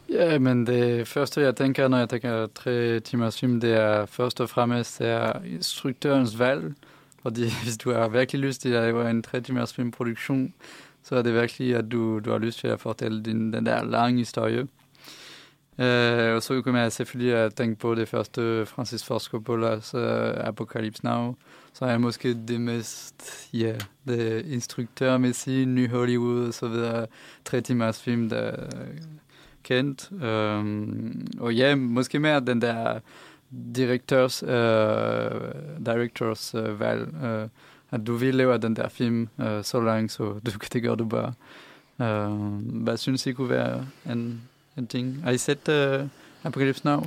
Ja, 0.08 0.38
men 0.38 0.66
det 0.66 1.08
første, 1.08 1.40
jeg 1.40 1.56
tænker, 1.56 1.88
når 1.88 1.98
jeg 1.98 2.08
tænker 2.08 2.46
tre 2.46 3.00
timers 3.00 3.40
film, 3.40 3.60
det 3.60 3.72
er 3.72 4.06
først 4.06 4.40
og 4.40 4.48
fremmest 4.48 4.98
det 4.98 5.08
er 5.08 5.42
instruktørens 5.42 6.38
valg. 6.38 6.74
Fordi 7.22 7.42
hvis 7.62 7.78
du 7.78 7.92
har 7.92 8.08
virkelig 8.08 8.40
lyst 8.40 8.60
til 8.62 8.68
at 8.68 8.82
lave 8.82 9.10
en 9.10 9.22
tre 9.22 9.40
timers 9.40 9.74
filmproduktion, 9.74 10.54
så 11.02 11.16
er 11.16 11.22
det 11.22 11.34
virkelig, 11.34 11.74
at 11.76 11.92
du, 11.92 12.18
du 12.18 12.30
har 12.30 12.38
lyst 12.38 12.58
til 12.58 12.68
at 12.68 12.80
fortælle 12.80 13.22
din, 13.22 13.52
den 13.52 13.66
der 13.66 13.84
lange 13.84 14.18
historie. 14.18 14.68
Uh, 15.78 16.34
og 16.34 16.42
så 16.42 16.62
kommer 16.64 16.80
jeg 16.80 16.92
selvfølgelig 16.92 17.34
at 17.34 17.54
tænke 17.54 17.78
på 17.80 17.94
det 17.94 18.08
første 18.08 18.66
Francis 18.66 19.04
Ford 19.04 19.22
Coppola's 19.22 19.98
uh, 19.98 20.46
Apocalypse 20.46 21.04
Now. 21.04 21.34
Så 21.72 21.84
er 21.84 21.90
jeg 21.90 22.00
måske 22.00 22.34
det 22.48 22.60
mest, 22.60 23.48
ja, 23.52 23.58
yeah, 23.58 23.80
det 24.08 24.46
instruktørmæssige, 24.46 25.66
ny 25.66 25.90
Hollywood 25.90 26.46
og 26.46 26.54
så 26.54 26.68
videre, 26.68 27.06
tre 27.44 27.60
timers 27.60 28.02
film, 28.02 28.28
der 28.28 28.36
er 28.36 28.70
kendt. 29.66 30.08
Um, 30.22 31.26
og 31.40 31.54
ja, 31.54 31.74
måske 31.74 32.18
mere 32.18 32.40
den 32.40 32.62
der 32.62 33.00
direktørs, 33.50 34.42
uh, 34.42 34.48
directors 35.86 36.54
uh, 36.54 36.80
valg, 36.80 37.08
uh, 37.22 37.48
at 37.90 38.06
du 38.06 38.16
vil 38.16 38.34
lave 38.34 38.58
den 38.58 38.76
der 38.76 38.88
film 38.88 39.28
uh, 39.38 39.62
så 39.62 39.80
langt, 39.80 40.12
så 40.12 40.24
du, 40.46 40.50
det 40.72 40.82
gør 40.82 40.94
du 40.94 41.04
bare. 41.04 41.32
Uh, 41.98 42.82
hvad 42.84 42.96
synes 42.96 43.26
I 43.26 43.32
kunne 43.32 43.50
være 43.50 43.86
en, 44.06 44.42
en 44.76 44.86
ting? 44.86 45.22
Har 45.24 45.30
I 45.30 45.38
set 45.38 45.68
uh, 45.68 46.08
Apocalypse 46.44 46.84
Now? 46.84 47.04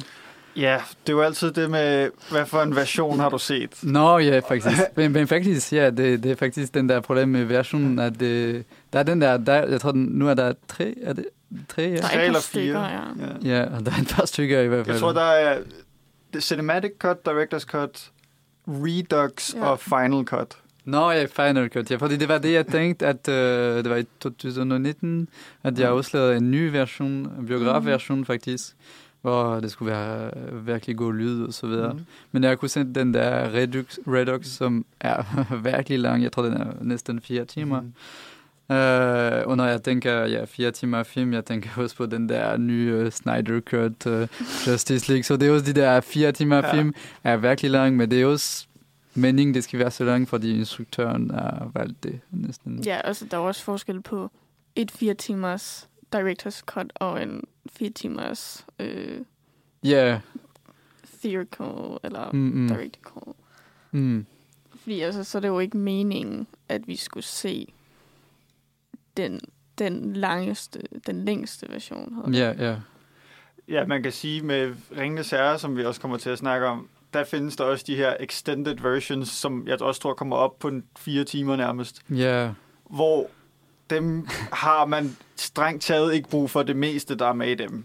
Ja, 0.56 0.82
det 1.08 1.10
er 1.10 1.14
jo 1.14 1.22
altid 1.22 1.52
det 1.52 1.70
med, 1.72 2.10
hvad 2.32 2.46
for 2.46 2.62
en 2.62 2.76
version 2.76 3.20
har 3.20 3.30
du 3.30 3.38
set? 3.38 3.84
Nå, 3.84 4.18
ja, 4.18 4.40
faktisk. 4.40 4.78
men, 4.96 5.12
men 5.12 5.28
faktisk, 5.28 5.74
ja, 5.74 5.90
det, 5.90 6.24
det 6.24 6.32
er 6.32 6.36
faktisk 6.36 6.74
den 6.74 6.90
der 6.90 7.00
problem 7.02 7.30
med 7.30 7.46
versionen, 7.46 8.00
at 8.00 8.20
det, 8.20 8.66
der 8.94 9.00
er 9.00 9.04
den 9.04 9.22
der, 9.22 9.38
der, 9.38 9.68
jeg 9.68 9.82
tror, 9.82 9.92
nu 9.92 10.28
er 10.30 10.34
der 10.34 10.54
tre, 10.68 10.94
er 11.04 11.14
det 11.14 11.26
tre? 11.70 11.82
Ja, 11.82 11.98
Tre 12.02 12.26
eller 12.26 12.40
fire. 12.40 12.86
ja. 12.86 13.00
ja 13.44 13.64
og 13.76 13.86
der 13.86 13.92
er 13.92 14.02
et 14.02 14.14
par 14.16 14.26
stykker 14.26 14.60
i 14.62 14.68
hvert 14.68 14.86
fald. 14.86 14.96
Jeg 14.96 15.02
tror, 15.02 15.14
der 15.14 15.22
er 15.22 15.58
the 16.34 16.42
Cinematic 16.42 16.92
Cut, 17.00 17.18
Director's 17.28 17.66
Cut, 17.66 18.10
Redux 18.68 19.54
Ja. 19.56 19.66
og 19.66 19.80
Final 19.80 20.24
Cut. 20.26 20.58
Nå, 20.86 21.12
ja, 21.12 21.26
Final 21.26 21.70
Cut, 21.70 21.92
ja, 21.92 21.96
fordi 21.96 22.18
det 22.18 22.28
var 22.30 22.38
det, 22.38 22.54
jeg 22.54 22.68
tænkte, 22.68 23.08
at 23.08 23.28
øh, 23.30 23.78
det 23.84 23.90
var 23.90 23.96
i 23.96 24.04
2019, 24.20 25.28
at 25.64 25.80
jeg 25.80 25.90
Mm. 25.92 25.98
afslørede 25.98 26.38
en 26.38 26.52
ny 26.52 26.70
version, 26.72 27.12
en 27.40 27.46
biografversion 27.48 28.26
faktisk, 28.26 28.76
hvor 29.22 29.60
det 29.60 29.72
skulle 29.72 29.92
være 29.92 30.32
øh, 30.38 30.68
virkelig 30.68 30.98
god 30.98 31.14
lyd 31.14 31.44
og 31.44 31.54
så 31.54 31.68
videre. 31.68 31.94
Mhm. 31.94 32.06
Men 32.32 32.44
jeg 32.44 32.60
kunne 32.60 32.70
se 32.70 32.84
den 32.84 33.14
der 33.14 33.54
Redux, 33.54 33.98
Redux 34.08 34.46
som 34.46 34.86
er 35.00 35.24
virkelig 35.72 36.00
lang. 36.00 36.24
Jeg 36.24 36.32
tror, 36.32 36.44
den 36.44 36.54
er 36.54 36.74
næsten 36.82 37.22
fire 37.22 37.46
timer. 37.46 37.82
Mhm. 37.82 37.94
Uh, 38.72 38.76
og 39.50 39.58
når 39.58 39.66
jeg 39.66 39.84
tænker 39.84 40.26
ja, 40.26 40.46
fire 40.46 40.72
timer 40.72 41.04
film, 41.04 41.34
jeg 41.34 41.46
tænker 41.46 41.70
også 41.78 41.96
på 41.96 42.06
den 42.06 42.30
der 42.30 42.58
nye 42.58 43.04
uh, 43.06 43.12
Snyder 43.12 43.60
Cut 43.62 44.06
uh, 44.06 44.22
Justice 44.68 45.12
League. 45.12 45.24
Så 45.24 45.38
det 45.38 45.48
er 45.48 45.54
også 45.54 45.66
de 45.66 45.74
der 45.74 46.02
fire 46.02 46.32
timer 46.32 46.56
Ja. 46.56 46.74
film 46.74 46.94
er 47.24 47.38
virkelig 47.38 47.72
lang, 47.72 47.96
men 47.96 48.12
det 48.12 48.22
er 48.22 48.26
også 48.26 48.68
meningen, 49.14 49.54
det 49.54 49.64
skal 49.64 49.80
være 49.80 49.92
så 49.92 50.04
lang, 50.04 50.30
fordi 50.30 50.58
instruktøren 50.60 51.32
har 51.32 51.72
valgt 51.74 52.04
det 52.04 52.20
næsten. 52.32 52.84
Ja, 52.86 53.02
altså 53.04 53.26
der 53.32 53.38
er 53.38 53.42
også 53.42 53.64
forskel 53.64 54.02
på 54.02 54.32
et 54.76 54.92
fire 54.92 55.14
timers 55.14 55.89
director's 56.16 56.60
cut 56.66 56.94
og 56.96 57.24
en 57.24 57.44
fire 57.72 57.90
timers 57.90 58.66
øh, 58.80 59.22
Ja. 59.84 60.20
theatrical 61.22 61.98
eller 62.04 62.32
Mm, 62.32 62.40
mm, 62.40 62.68
directical. 62.68 63.34
mm. 63.92 64.26
Fordi 64.76 65.00
altså, 65.02 65.24
så 65.24 65.38
er 65.38 65.40
det 65.40 65.48
jo 65.48 65.60
ikke 65.60 65.78
meningen, 65.78 66.48
at 66.70 66.88
vi 66.88 66.96
skulle 66.96 67.24
se 67.24 67.74
den, 69.18 69.40
den 69.78 70.14
langeste, 70.14 70.80
den 71.08 71.26
længste 71.26 71.70
version. 71.70 72.34
Ja, 72.34 72.54
ja. 72.70 72.76
Ja, 73.68 73.86
man 73.86 74.04
kan 74.04 74.12
sige 74.12 74.42
med 74.42 74.76
Ringenes 74.98 75.30
Herre, 75.30 75.60
som 75.60 75.78
vi 75.78 75.86
også 75.86 76.02
kommer 76.02 76.18
til 76.18 76.30
at 76.30 76.38
snakke 76.38 76.68
om, 76.68 76.90
der 77.14 77.24
findes 77.24 77.56
der 77.56 77.64
også 77.64 77.84
de 77.88 77.96
her 77.96 78.16
extended 78.20 78.76
versions, 78.82 79.30
som 79.30 79.68
jeg 79.68 79.82
også 79.82 80.02
tror 80.02 80.14
kommer 80.14 80.36
op 80.36 80.60
på 80.60 80.68
en 80.68 80.84
fire 80.98 81.24
timer 81.24 81.56
nærmest, 81.56 82.02
Ja. 82.10 82.52
hvor 82.90 83.28
dem 83.90 84.28
har 84.52 84.86
man 84.86 85.18
strengt 85.36 85.84
taget 85.84 86.14
ikke 86.14 86.30
brug 86.30 86.50
for 86.50 86.64
det 86.64 86.76
meste, 86.76 87.16
der 87.16 87.26
er 87.28 87.34
med 87.34 87.48
i 87.48 87.56
dem. 87.56 87.84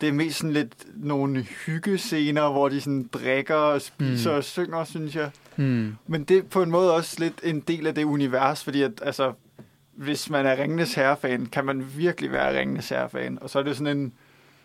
Det 0.00 0.08
er 0.08 0.12
mest 0.12 0.38
sådan 0.38 0.52
lidt 0.52 0.72
nogle 0.96 1.42
hyggescener, 1.42 2.50
hvor 2.50 2.68
de 2.68 2.80
sådan 2.80 3.08
drikker 3.12 3.54
og 3.54 3.80
spiser 3.82 4.30
Mm. 4.30 4.36
og 4.36 4.44
synger, 4.44 4.84
synes 4.84 5.16
jeg. 5.16 5.30
Mm. 5.56 5.96
Men 6.06 6.24
det 6.24 6.38
er 6.38 6.42
på 6.42 6.62
en 6.62 6.70
måde 6.70 6.94
også 6.94 7.16
lidt 7.18 7.40
en 7.44 7.60
del 7.60 7.86
af 7.86 7.94
det 7.94 8.04
univers, 8.04 8.64
fordi 8.64 8.82
at, 8.82 8.92
altså, 9.02 9.32
hvis 9.96 10.30
man 10.30 10.46
er 10.46 10.62
Ringenes 10.62 10.94
Herre-fan, 10.94 11.46
kan 11.46 11.64
man 11.64 11.86
virkelig 11.96 12.32
være 12.32 12.58
Ringenes 12.60 12.88
Herre-fan. 12.88 13.38
Og 13.42 13.50
så 13.50 13.58
er 13.58 13.62
det 13.62 13.76
sådan 13.76 13.96
en 13.98 14.12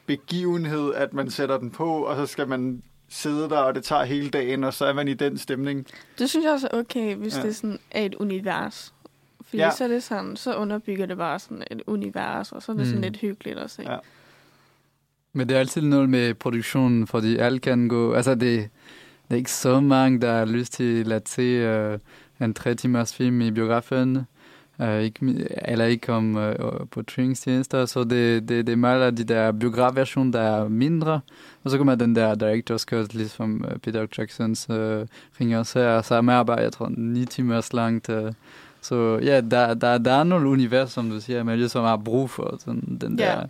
begivenhed, 0.05 0.93
at 0.93 1.13
man 1.13 1.29
sætter 1.31 1.57
den 1.57 1.71
på, 1.71 1.93
og 1.95 2.15
så 2.15 2.25
skal 2.25 2.47
man 2.47 2.83
sidde 3.09 3.49
der, 3.49 3.57
og 3.57 3.75
det 3.75 3.83
tager 3.83 4.03
hele 4.03 4.29
dagen, 4.29 4.63
og 4.63 4.73
så 4.73 4.85
er 4.85 4.93
man 4.93 5.07
i 5.07 5.13
den 5.13 5.37
stemning. 5.37 5.85
Det 6.19 6.29
synes 6.29 6.43
jeg 6.43 6.53
også 6.53 6.67
er 6.71 6.77
okay, 6.79 7.15
hvis 7.15 7.33
Ja. 7.35 7.39
ja. 7.41 7.45
det 7.47 7.55
sådan 7.55 7.79
er 7.91 8.01
et 8.05 8.15
univers. 8.15 8.93
Fordi 9.53 9.63
Ja. 9.63 9.71
så 9.71 9.83
er 9.83 9.87
det 9.87 10.03
sådan, 10.03 10.35
så 10.35 10.55
underbygger 10.55 11.05
det 11.05 11.17
bare 11.17 11.39
sådan 11.39 11.63
et 11.71 11.81
univers, 11.87 12.51
og 12.51 12.61
så 12.61 12.71
er 12.71 12.75
det 12.75 12.85
mm. 12.85 12.89
sådan 12.89 13.01
lidt 13.01 13.17
hyggeligt 13.17 13.57
at 13.57 13.71
se. 13.71 13.81
Ja. 13.81 13.97
Men 15.33 15.49
det 15.49 15.55
er 15.55 15.59
altid 15.59 15.81
noget 15.81 16.09
med 16.09 16.33
produktionen, 16.33 17.07
fordi 17.07 17.37
alt 17.37 17.61
kan 17.61 17.87
gå... 17.87 18.13
Altså, 18.13 18.31
det, 18.35 18.41
det 18.41 18.69
er 19.29 19.35
ikke 19.35 19.51
så 19.51 19.79
mange, 19.79 20.21
der 20.21 20.33
har 20.33 20.45
lyst 20.45 20.73
til 20.73 21.11
at 21.11 21.29
se 21.29 21.91
uh, 21.93 21.99
en 22.41 22.53
tre 22.53 22.75
timers 22.75 23.15
film 23.15 23.41
i 23.41 23.51
biografen. 23.51 24.27
Uh, 24.79 24.99
ikke, 24.99 25.47
eller 25.67 25.85
ikke 25.85 26.13
om 26.13 26.35
uh, 26.35 26.53
på 26.91 27.01
streamingstjenester, 27.09 27.85
så 27.85 28.03
det, 28.03 28.49
det, 28.49 28.67
det 28.67 28.73
er 28.73 28.75
meget 28.75 29.01
af 29.01 29.15
de 29.15 29.23
der 29.23 29.51
biografversioner, 29.51 30.31
der 30.31 30.41
er 30.41 30.67
mindre. 30.67 31.21
Og 31.63 31.71
så 31.71 31.77
kommer 31.77 31.95
den 31.95 32.15
der 32.15 32.35
director's 32.35 32.85
cut, 32.85 33.13
ligesom 33.13 33.65
Peter 33.83 34.07
Jacksons 34.17 34.69
uh, 34.69 34.75
ringer 35.39 35.71
her, 35.73 36.01
som 36.01 36.27
er 36.27 36.43
bare, 36.43 36.59
jeg 36.59 36.71
tror, 36.71 36.91
ni 36.97 37.25
timers 37.25 37.73
langt. 37.73 38.09
Uh, 38.09 38.29
så 38.83 39.19
ja, 39.23 39.41
der, 39.41 39.73
der, 39.73 39.97
der 39.97 40.11
er 40.11 40.23
nogle 40.23 40.49
univers, 40.49 40.91
som 40.91 41.09
du 41.09 41.19
siger, 41.21 41.43
men 41.43 41.69
som 41.69 41.83
har 41.83 41.97
brug 41.97 42.29
for 42.29 42.57
sådan, 42.59 42.97
den 43.01 43.19
Ja. 43.19 43.25
der 43.25 43.45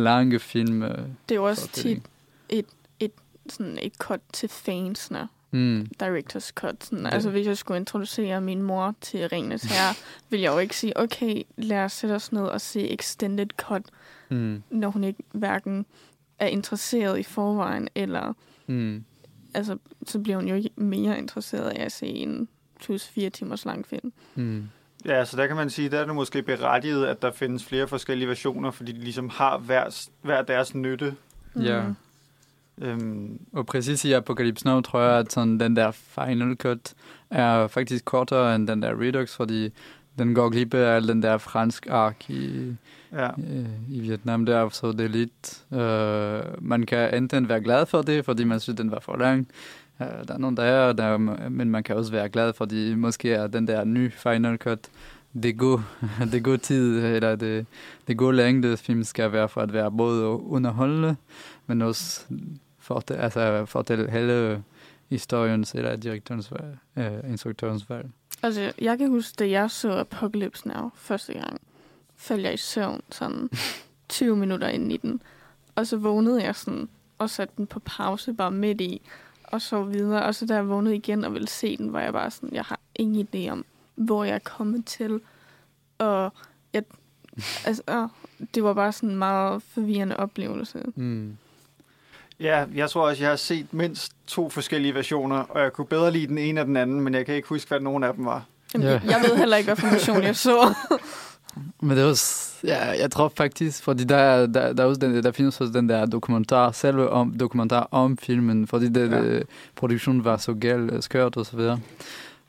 lange 0.00 0.38
film. 0.38 0.82
Uh, 0.82 0.88
Det 0.88 1.30
er 1.30 1.34
jo 1.34 1.44
også 1.44 1.68
tit 1.68 2.02
et, 2.48 2.66
et, 3.00 3.12
sådan 3.48 3.78
et 3.82 3.92
cut 3.98 4.20
til 4.32 4.48
fansene. 4.48 5.28
Mm. 5.50 5.86
Director's 6.02 6.50
cut. 6.54 6.84
Sådan. 6.84 7.06
Altså, 7.06 7.30
hvis 7.30 7.46
jeg 7.46 7.56
skulle 7.58 7.76
introducere 7.78 8.40
min 8.40 8.62
mor 8.62 8.94
til 9.00 9.28
Ringenes 9.28 9.62
Herre, 9.62 9.94
ville 10.30 10.42
jeg 10.42 10.52
jo 10.52 10.58
ikke 10.58 10.76
sige, 10.76 11.00
okay, 11.00 11.42
lad 11.56 11.78
os 11.84 11.92
sætte 11.92 12.12
os 12.14 12.32
ned 12.32 12.42
og 12.42 12.60
se 12.60 12.90
extended 12.92 13.46
cut, 13.56 13.82
Mm. 14.30 14.62
når 14.70 14.88
hun 14.88 15.04
ikke 15.04 15.22
hverken 15.32 15.86
er 16.38 16.46
interesseret 16.46 17.18
i 17.18 17.22
forvejen, 17.22 17.88
eller 17.94 18.32
Mm. 18.66 19.04
altså, 19.54 19.76
så 20.06 20.18
bliver 20.18 20.36
hun 20.36 20.48
jo 20.48 20.54
ikke 20.54 20.70
mere 20.76 21.18
interesseret 21.18 21.70
af 21.70 21.84
at 21.84 21.92
se 21.92 22.06
en 22.06 22.48
plus 22.84 23.08
fire 23.08 23.30
timers 23.30 23.64
lang 23.64 23.86
film. 23.86 24.12
Mm. 24.34 24.68
Ja, 25.04 25.24
så 25.24 25.36
der 25.36 25.46
kan 25.46 25.56
man 25.56 25.70
sige, 25.70 25.88
der 25.88 25.98
er 25.98 26.04
det 26.06 26.14
måske 26.14 26.42
berettiget, 26.42 27.06
at 27.06 27.22
der 27.22 27.32
findes 27.32 27.64
flere 27.64 27.88
forskellige 27.88 28.28
versioner, 28.28 28.70
fordi 28.70 28.92
de 28.92 29.00
ligesom 29.00 29.28
har 29.28 29.58
hver, 29.58 30.06
hver 30.22 30.42
deres 30.42 30.74
nytte. 30.74 31.14
Ja. 31.60 31.82
Mm. 31.82 31.94
Øhm, 32.84 33.38
Og 33.52 33.66
præcis 33.66 34.04
i 34.04 34.12
Apocalypse 34.12 34.66
Now 34.66 34.80
tror 34.80 35.00
jeg, 35.00 35.18
at 35.18 35.32
sådan, 35.32 35.60
den 35.60 35.76
der 35.76 35.90
final 35.90 36.56
cut 36.56 36.94
er 37.30 37.66
faktisk 37.66 38.04
kortere 38.04 38.54
end 38.54 38.68
den 38.68 38.82
der 38.82 39.00
Redux, 39.00 39.36
fordi 39.36 39.70
den 40.18 40.34
går 40.34 40.48
glip 40.48 40.74
af 40.74 40.96
al 40.96 41.08
den 41.08 41.22
der 41.22 41.38
fransk 41.38 41.86
ark 41.90 42.30
i, 42.30 42.74
ja. 43.12 43.28
øh, 43.28 43.66
i 43.90 44.00
Vietnam 44.00 44.46
der, 44.46 44.68
så 44.68 44.92
det 44.92 45.00
er 45.00 45.08
lidt... 45.08 45.64
Øh, 45.72 46.62
man 46.62 46.86
kan 46.86 47.14
enten 47.14 47.48
være 47.48 47.60
glad 47.60 47.86
for 47.86 48.02
det, 48.02 48.24
fordi 48.24 48.44
man 48.44 48.60
synes, 48.60 48.76
den 48.76 48.90
var 48.90 49.00
for 49.00 49.16
lang. 49.16 49.48
Øh, 50.00 50.06
der 50.28 50.34
er 50.34 50.38
nogen, 50.38 50.56
der 50.56 50.62
er, 50.62 50.92
der, 50.92 51.18
men 51.48 51.70
man 51.70 51.82
kan 51.82 51.96
også 51.96 52.12
være 52.12 52.28
glad, 52.28 52.52
fordi 52.52 52.94
måske 52.94 53.32
er 53.32 53.46
den 53.46 53.66
der 53.66 53.84
nye 53.84 54.10
final 54.10 54.56
cut 54.56 54.90
det 55.42 55.58
god, 55.58 55.80
det 56.32 56.44
god 56.44 56.58
tid, 56.58 57.04
eller 57.04 57.36
det, 57.36 57.66
det 58.08 58.18
god 58.18 58.32
længde 58.32 58.76
film 58.76 59.04
skal 59.04 59.32
være 59.32 59.48
for 59.48 59.60
at 59.60 59.72
være 59.72 59.92
både 59.92 60.26
underholdende, 60.26 61.16
men 61.66 61.82
også 61.82 62.24
fortælle, 62.78 63.22
altså 63.22 63.64
fortælle 63.66 64.10
hele 64.10 64.62
historiens 65.08 65.74
eller 65.74 65.96
direktørens 65.96 66.52
valg, 66.52 66.78
øh, 66.96 67.30
instruktørens 67.30 67.90
valg. 67.90 68.10
Altså, 68.42 68.72
jeg 68.80 68.98
kan 68.98 69.08
huske, 69.08 69.34
da 69.38 69.48
jeg 69.48 69.70
så 69.70 69.92
Apocalypse 69.92 70.68
Now 70.68 70.90
første 70.94 71.32
gang, 71.32 71.60
faldt 72.16 72.44
jeg 72.44 72.54
i 72.54 72.56
søvn 72.56 73.00
sådan 73.10 73.48
20 74.08 74.36
minutter 74.36 74.68
ind 74.68 74.92
i 74.92 74.96
den. 74.96 75.22
Og 75.74 75.86
så 75.86 75.96
vågnede 75.96 76.42
jeg 76.42 76.56
sådan 76.56 76.88
og 77.18 77.30
satte 77.30 77.54
den 77.56 77.66
på 77.66 77.80
pause 77.80 78.32
bare 78.32 78.50
midt 78.50 78.80
i, 78.80 79.02
og 79.54 79.62
så 79.62 79.82
videre. 79.82 80.22
Og 80.22 80.34
så 80.34 80.46
da 80.46 80.54
jeg 80.54 80.68
vågnede 80.68 80.96
igen 80.96 81.24
og 81.24 81.32
ville 81.34 81.48
se 81.48 81.76
den, 81.76 81.92
var 81.92 82.00
jeg 82.00 82.12
bare 82.12 82.30
sådan, 82.30 82.48
jeg 82.52 82.64
har 82.64 82.78
ingen 82.94 83.28
idé 83.34 83.50
om, 83.50 83.64
hvor 83.94 84.24
jeg 84.24 84.34
er 84.34 84.38
kommet 84.38 84.84
til. 84.86 85.20
Og 85.98 86.32
jeg, 86.72 86.82
altså, 87.66 88.08
det 88.54 88.64
var 88.64 88.72
bare 88.74 88.92
sådan 88.92 89.08
en 89.10 89.16
meget 89.16 89.62
forvirrende 89.74 90.16
oplevelse. 90.16 90.82
Mm. 90.96 91.36
Ja, 92.40 92.64
jeg 92.74 92.90
tror 92.90 93.08
også, 93.08 93.22
jeg 93.22 93.30
har 93.30 93.36
set 93.36 93.72
mindst 93.74 94.12
to 94.26 94.50
forskellige 94.50 94.94
versioner, 94.94 95.36
og 95.36 95.60
jeg 95.62 95.72
kunne 95.72 95.86
bedre 95.86 96.10
lide 96.10 96.26
den 96.26 96.38
ene 96.38 96.60
af 96.60 96.66
den 96.66 96.76
anden, 96.76 97.00
men 97.00 97.14
jeg 97.14 97.26
kan 97.26 97.34
ikke 97.34 97.48
huske, 97.48 97.68
hvad 97.68 97.80
nogen 97.80 98.04
af 98.04 98.14
dem 98.14 98.24
var. 98.24 98.44
Jamen, 98.74 98.86
Ja. 98.88 99.00
jeg, 99.04 99.24
ved 99.28 99.36
heller 99.36 99.56
ikke, 99.56 99.66
hvad 99.66 99.76
for 99.76 99.86
version 99.86 100.22
jeg 100.22 100.36
så. 100.36 100.74
Men 101.80 101.90
det 101.90 101.98
er 102.04 102.08
også, 102.08 102.54
ja, 102.66 102.86
jeg 103.00 103.10
tror 103.10 103.32
faktisk, 103.36 103.82
fordi 103.82 104.04
der, 104.04 104.46
der, 104.46 104.72
der, 104.72 104.82
er 104.82 104.86
også 104.86 104.98
den, 105.00 105.22
der 105.22 105.32
findes 105.32 105.60
også 105.60 105.72
den 105.72 105.88
der 105.88 106.06
dokumentar, 106.06 106.70
selve 106.72 107.10
om, 107.10 107.34
dokumentar 107.38 107.88
om 107.90 108.16
filmen, 108.16 108.66
fordi 108.66 108.88
det, 108.88 109.10
Ja. 109.10 109.22
det, 109.22 109.42
produktionen 109.76 110.24
var 110.24 110.36
så 110.36 110.54
galt, 110.54 111.04
skørt 111.04 111.36
og 111.36 111.46
så 111.46 111.56
videre. 111.56 111.80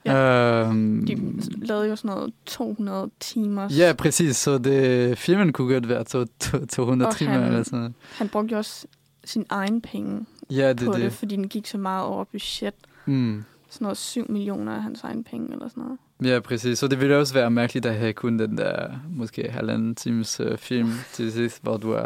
Ja. 0.06 0.68
Øhm, 0.68 1.06
De 1.06 1.42
lavede 1.66 1.88
jo 1.90 1.96
sådan 1.96 2.16
noget 2.18 2.34
200 2.46 3.10
timer. 3.20 3.68
ja, 3.78 3.94
præcis, 3.98 4.36
så 4.38 4.58
det, 4.58 5.18
filmen 5.18 5.54
kunne 5.54 5.74
godt 5.74 5.90
være 5.90 6.04
to, 6.04 6.26
to, 6.40 6.66
200 6.66 7.10
Og 7.10 7.16
timer 7.16 7.32
han- 7.32 7.44
eller 7.44 7.64
sådan. 7.64 7.96
Han 8.18 8.30
brugte 8.30 8.52
jo 8.52 8.58
også 8.58 8.88
sin 9.24 9.46
egen 9.50 9.82
penge 9.82 10.26
Ja, 10.50 10.70
det 10.74 10.86
på 10.88 10.94
det, 10.94 11.02
det. 11.02 11.14
fordi 11.14 11.36
den 11.36 11.48
gik 11.48 11.68
så 11.68 11.78
meget 11.78 12.06
over 12.06 12.24
budget. 12.24 12.74
Mm. 13.06 13.44
Sådan 13.70 13.86
noget 13.86 13.98
7 13.98 14.26
millioner 14.32 14.72
af 14.76 14.82
hans 14.84 15.02
egen 15.04 15.24
penge 15.24 15.52
eller 15.54 15.68
sådan 15.70 15.84
noget. 15.84 15.98
Ja, 16.24 16.40
præcis. 16.40 16.80
Så 16.80 16.88
det 16.88 17.00
ville 17.02 17.18
også 17.18 17.34
være 17.34 17.52
mærkeligt 17.52 17.86
at 17.86 17.96
have 17.96 18.14
kun 18.14 18.40
den 18.40 18.58
der, 18.58 18.88
måske 19.10 19.52
halvanden 19.52 19.96
times 19.96 20.40
uh, 20.40 20.58
film 20.58 20.92
til 21.14 21.32
sidst, 21.32 21.64
hvor 21.64 21.78
du 21.78 21.92
er, 21.92 22.06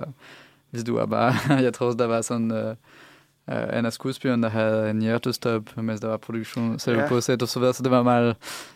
hvis 0.69 0.83
du 0.83 0.95
er 0.97 1.05
bare, 1.05 1.33
jeg 1.65 1.73
tror 1.73 1.85
også, 1.85 1.97
der 1.97 2.05
var 2.05 2.21
sådan 2.21 2.51
uh, 2.51 2.75
en 3.77 3.85
af 3.85 3.93
skuespillerne, 3.93 4.43
der 4.43 4.49
havde 4.49 4.89
en 4.89 5.01
hjertestop, 5.01 5.77
mens 5.77 6.01
der 6.01 6.07
var 6.07 6.17
produktion, 6.17 6.79
selv 6.79 6.97
Ja. 6.97 7.07
på 7.07 7.21
sæt 7.21 7.41
og 7.41 7.47
så 7.47 7.59
videre, 7.59 7.73
så 7.73 7.83
det 7.83 7.91
var 7.91 8.03
meget, 8.03 8.35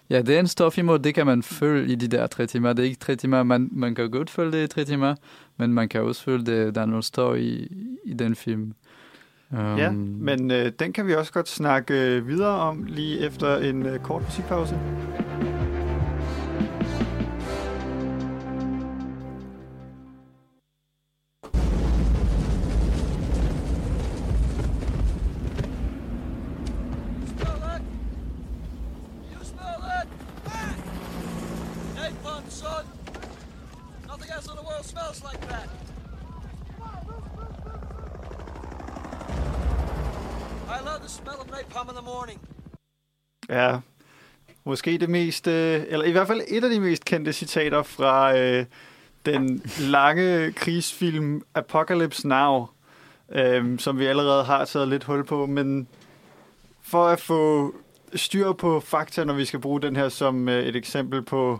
ja, 0.09 0.21
det 0.21 0.35
er 0.35 0.39
en 0.39 0.47
stor 0.47 0.69
film, 0.69 0.89
og 0.89 1.03
det 1.03 1.15
kan 1.15 1.25
man 1.25 1.43
følge 1.43 1.91
i 1.91 1.95
de 1.95 2.07
der 2.07 2.27
tre 2.27 2.47
timer. 2.47 2.73
Det 2.73 2.83
er 2.83 2.87
ikke 2.89 2.99
tre 2.99 3.15
timer, 3.15 3.43
man, 3.43 3.69
man 3.71 3.95
kan 3.95 4.11
godt 4.11 4.29
følge 4.29 4.51
det 4.51 4.63
i 4.63 4.67
tre 4.67 4.83
timer, 4.85 5.15
men 5.57 5.73
man 5.73 5.89
kan 5.89 6.01
også 6.01 6.23
føle 6.23 6.45
det, 6.45 6.75
der 6.75 6.81
er 6.81 6.85
noget 6.85 7.05
står 7.05 7.35
i, 7.35 7.71
i 8.05 8.13
den 8.13 8.35
film. 8.35 8.73
Um, 9.53 9.77
Ja, 9.77 9.91
men 10.19 10.51
øh, 10.51 10.71
den 10.79 10.93
kan 10.93 11.07
vi 11.07 11.13
også 11.15 11.33
godt 11.33 11.49
snakke 11.49 11.93
øh, 11.93 12.27
videre 12.27 12.59
om 12.59 12.83
lige 12.83 13.19
efter 13.19 13.57
en 13.57 13.85
øh, 13.85 13.99
kort 13.99 14.21
musikpause. 14.21 14.79
Morning. 42.05 42.39
Ja, 43.49 43.79
måske 44.63 44.97
det 44.97 45.09
mest, 45.09 45.47
øh, 45.47 45.83
eller 45.87 46.05
i 46.05 46.11
hvert 46.11 46.27
fald 46.27 46.41
et 46.47 46.63
af 46.63 46.69
de 46.69 46.79
mest 46.79 47.05
kendte 47.05 47.33
citater 47.33 47.83
fra 47.83 48.37
øh, 48.37 48.65
den 49.25 49.61
lange 49.79 50.51
krigsfilm 50.51 51.41
Apocalypse 51.55 52.27
Now, 52.27 52.67
øh, 53.31 53.79
som 53.79 53.99
vi 53.99 54.05
allerede 54.05 54.43
har 54.43 54.65
taget 54.65 54.87
lidt 54.87 55.03
hul 55.03 55.23
på, 55.23 55.45
men 55.45 55.87
for 56.81 57.05
at 57.05 57.21
få 57.21 57.73
styr 58.15 58.51
på 58.51 58.79
fakta, 58.79 59.23
når 59.23 59.33
vi 59.33 59.45
skal 59.45 59.59
bruge 59.59 59.81
den 59.81 59.95
her 59.95 60.09
som 60.09 60.49
øh, 60.49 60.63
et 60.63 60.75
eksempel 60.75 61.21
på 61.21 61.59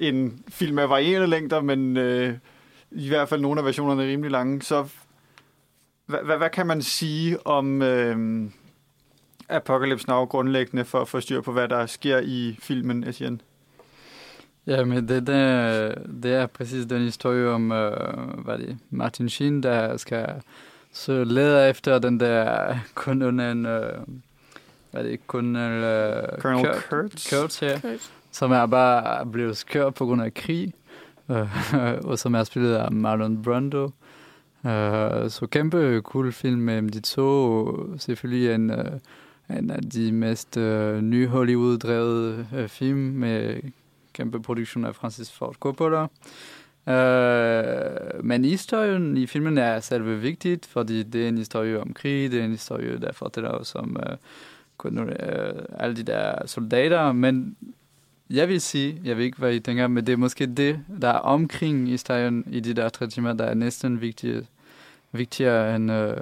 en 0.00 0.44
film 0.48 0.78
af 0.78 0.90
varierende 0.90 1.26
længder, 1.26 1.60
men 1.60 1.96
øh, 1.96 2.34
i 2.90 3.08
hvert 3.08 3.28
fald 3.28 3.40
nogle 3.40 3.60
af 3.60 3.64
versionerne 3.64 4.02
er 4.02 4.08
rimelig 4.08 4.30
lange, 4.30 4.62
så 4.62 4.88
hvad, 6.06 6.18
hvad, 6.24 6.36
hvad 6.36 6.50
kan 6.50 6.66
man 6.66 6.82
sige 6.82 7.46
om... 7.46 7.82
Øh, 7.82 8.50
Apocalypse 9.52 10.08
Now 10.08 10.24
grundlæggende 10.24 10.84
for 10.84 11.00
at 11.00 11.08
få 11.08 11.20
styr 11.20 11.40
på, 11.40 11.52
hvad 11.52 11.68
der 11.68 11.86
sker 11.86 12.18
i 12.24 12.58
filmen, 12.60 13.04
Etienne? 13.04 13.38
Ja, 14.66 14.84
men 14.84 15.08
det, 15.08 15.26
det, 15.26 16.22
det 16.22 16.34
er 16.34 16.46
præcis 16.46 16.86
den 16.86 17.02
historie 17.02 17.48
om, 17.48 17.70
uh, 17.70 18.44
hvad 18.44 18.58
det, 18.58 18.78
Martin 18.90 19.28
Sheen, 19.28 19.62
der 19.62 19.96
skal 19.96 20.28
så 20.92 21.24
lede 21.24 21.68
efter 21.68 21.98
den 21.98 22.20
der 22.20 22.74
kolonel, 22.94 23.56
uh, 23.58 24.14
hvad 24.90 25.04
det, 25.04 25.26
kolonel 25.26 25.76
uh, 25.76 26.38
Colonel 26.38 26.64
Kurt, 26.64 26.88
Kurtz? 26.90 27.34
Kurtz, 27.34 27.62
ja, 27.62 27.80
Kurt. 27.80 28.12
som 28.30 28.52
er 28.52 28.66
bare 28.66 29.26
blevet 29.26 29.56
skørt 29.56 29.94
på 29.94 30.06
grund 30.06 30.22
af 30.22 30.34
krig, 30.34 30.74
uh, 31.28 31.36
og 32.10 32.18
som 32.18 32.34
er 32.34 32.44
spillet 32.44 32.74
af 32.74 32.92
Marlon 32.92 33.42
Brando. 33.42 33.84
Uh, 34.64 34.70
så 35.28 35.46
kæmpe 35.50 36.00
cool 36.04 36.32
film 36.32 36.60
med 36.60 36.82
de 36.82 37.00
to, 37.00 37.56
og 37.56 38.00
selvfølgelig 38.00 38.54
en, 38.54 38.70
uh, 38.70 38.98
en 39.50 39.70
af 39.70 39.82
de 39.82 40.12
mest 40.12 40.56
øh, 40.56 41.00
nye 41.00 41.26
Hollywood-drevede 41.26 42.46
øh, 42.54 42.68
film 42.68 42.98
med 42.98 43.60
kæmpe 44.12 44.42
produktion 44.42 44.84
af 44.84 44.94
Francis 44.94 45.30
Ford 45.30 45.54
Coppola. 45.60 46.06
Øh, 46.88 48.24
men 48.24 48.44
historien 48.44 49.16
i 49.16 49.26
filmen 49.26 49.58
er 49.58 49.80
selve 49.80 50.20
vigtigt, 50.20 50.66
fordi 50.66 51.02
det 51.02 51.24
er 51.24 51.28
en 51.28 51.38
historie 51.38 51.80
om 51.80 51.92
krig, 51.92 52.30
det 52.30 52.40
er 52.40 52.44
en 52.44 52.50
historie, 52.50 52.98
der 52.98 53.12
fortæller 53.12 53.50
os 53.50 53.74
om 53.74 53.96
øh, 54.06 54.16
kun, 54.76 54.98
øh, 54.98 55.62
alle 55.78 55.96
de 55.96 56.02
der 56.02 56.46
soldater, 56.46 57.12
men 57.12 57.56
jeg 58.30 58.48
vil 58.48 58.60
sige, 58.60 59.00
jeg 59.04 59.16
ved 59.16 59.24
ikke, 59.24 59.38
hvad 59.38 59.54
I 59.54 59.60
tænker, 59.60 59.88
men 59.88 60.06
det 60.06 60.12
er 60.12 60.16
måske 60.16 60.46
det, 60.46 60.80
der 61.02 61.08
er 61.08 61.18
omkring 61.18 61.88
historien 61.88 62.44
i 62.50 62.60
de 62.60 62.74
der 62.74 62.88
tre 62.88 63.06
timer, 63.06 63.32
der 63.32 63.44
er 63.44 63.54
næsten 63.54 64.00
vigtigt 64.00 64.46
vigtigere 65.12 65.76
end 65.76 65.92
øh, 65.92 66.16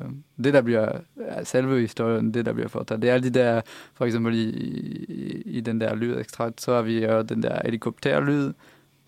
det, 0.44 0.54
der 0.54 0.62
bliver 0.62 0.88
ja, 1.16 1.44
selve 1.44 1.80
historien, 1.80 2.34
det, 2.34 2.46
der 2.46 2.52
bliver 2.52 2.68
fortalt. 2.68 3.02
Det 3.02 3.10
er 3.10 3.14
alle 3.14 3.30
de 3.30 3.38
der, 3.38 3.60
for 3.94 4.04
eksempel 4.04 4.34
i, 4.34 4.48
i, 4.48 5.42
i 5.46 5.60
den 5.60 5.80
der 5.80 5.94
lydekstrakt, 5.94 6.60
så 6.60 6.74
har 6.74 6.82
vi 6.82 7.04
jo 7.04 7.22
den 7.22 7.42
der 7.42 7.60
helikopterlyd, 7.64 8.52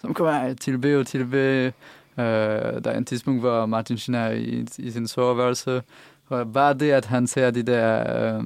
som 0.00 0.14
kommer 0.14 0.54
tilbage 0.54 0.98
og 0.98 1.06
tilbage. 1.06 1.66
Øh, 2.18 2.24
der 2.84 2.90
er 2.90 2.98
en 2.98 3.04
tidspunkt, 3.04 3.40
hvor 3.40 3.66
Martin 3.66 3.98
Sheen 3.98 4.14
er 4.14 4.30
i, 4.30 4.66
i 4.78 4.90
sin 4.90 5.08
soveværelse, 5.08 5.82
og 6.28 6.52
bare 6.52 6.74
det, 6.74 6.90
at 6.90 7.04
han 7.04 7.26
ser 7.26 7.50
de 7.50 7.62
der... 7.62 8.36
Øh, 8.36 8.44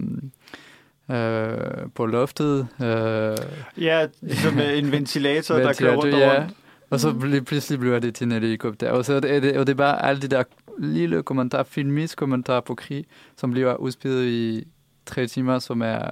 øh, 1.11 1.59
på 1.94 2.07
loftet. 2.07 2.68
Øh, 2.81 3.37
Ja, 3.79 4.07
øh, 4.22 4.79
en 4.79 4.92
ventilator, 4.92 5.55
der 5.55 5.72
kører 5.72 5.96
rundt 5.96 6.14
og 6.14 6.20
ja. 6.20 6.38
rundt. 6.38 6.53
Og 6.90 7.01
så 7.01 7.14
lige 7.25 7.42
pludselig 7.42 7.81
bliver 7.81 7.99
det 7.99 8.14
til 8.14 8.25
en 8.25 8.33
helikopter. 8.33 8.90
Og 8.90 9.05
så 9.05 9.14
er 9.14 9.20
det, 9.20 9.57
og 9.57 9.66
det 9.66 9.72
er 9.72 9.77
bare 9.77 10.05
alle 10.07 10.22
de 10.22 10.29
der 10.29 10.42
lille 10.78 11.22
kommentarer, 11.22 11.62
filmisk 11.62 12.18
kommentarer 12.18 12.60
på 12.60 12.74
krig, 12.74 13.06
som 13.36 13.50
bliver 13.50 13.74
udspillet 13.74 14.26
i 14.26 14.66
tre 15.06 15.26
timer, 15.26 15.58
som 15.58 15.82
er 15.82 16.10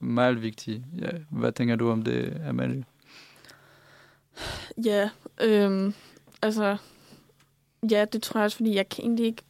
meget 0.00 0.42
vigtige. 0.42 0.84
Ja, 0.98 1.10
hvad 1.30 1.52
tænker 1.52 1.76
du 1.76 1.90
om 1.90 2.02
det, 2.02 2.42
Amalie? 2.46 2.84
Ja, 4.84 5.10
øhm, 5.40 5.94
altså, 6.42 6.76
ja, 7.90 8.04
det 8.04 8.22
tror 8.22 8.40
jeg 8.40 8.44
også, 8.44 8.56
fordi 8.56 8.74
jeg 8.74 8.88
kan 8.88 9.04
egentlig 9.04 9.26
ikke 9.26 9.42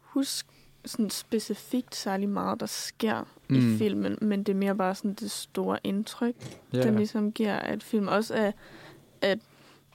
huske 0.00 0.48
sådan 0.84 1.10
specifikt 1.10 1.94
særlig 1.94 2.28
meget, 2.28 2.60
der 2.60 2.66
sker 2.66 3.28
mm. 3.48 3.56
i 3.56 3.78
filmen, 3.78 4.18
men 4.20 4.42
det 4.42 4.52
er 4.52 4.56
mere 4.56 4.76
bare 4.76 4.94
sådan 4.94 5.14
det 5.14 5.30
store 5.30 5.78
indtryk, 5.84 6.34
Ja, 6.72 6.82
den 6.82 6.96
ligesom 6.96 7.32
giver, 7.32 7.56
at 7.56 7.82
film 7.82 8.08
også 8.08 8.34
er, 8.34 8.52
at 9.20 9.38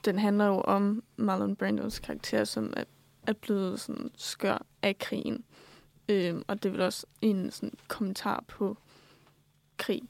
den 0.06 0.20
handler 0.20 0.46
jo 0.46 0.62
om 0.62 1.04
Marlon 1.18 1.56
Brandos 1.56 2.00
karakter, 2.00 2.44
som 2.44 2.74
er, 2.78 2.84
er 3.28 3.34
blevet 3.34 3.80
sådan 3.80 4.12
skør 4.18 4.66
af 4.82 4.98
krigen. 5.00 5.44
Øhm, 6.10 6.44
og 6.48 6.64
det 6.64 6.70
er 6.70 6.74
vel 6.74 6.82
også 6.82 7.06
en 7.22 7.52
sådan 7.52 7.72
kommentar 7.88 8.44
på 8.48 8.78
krig. 9.78 10.02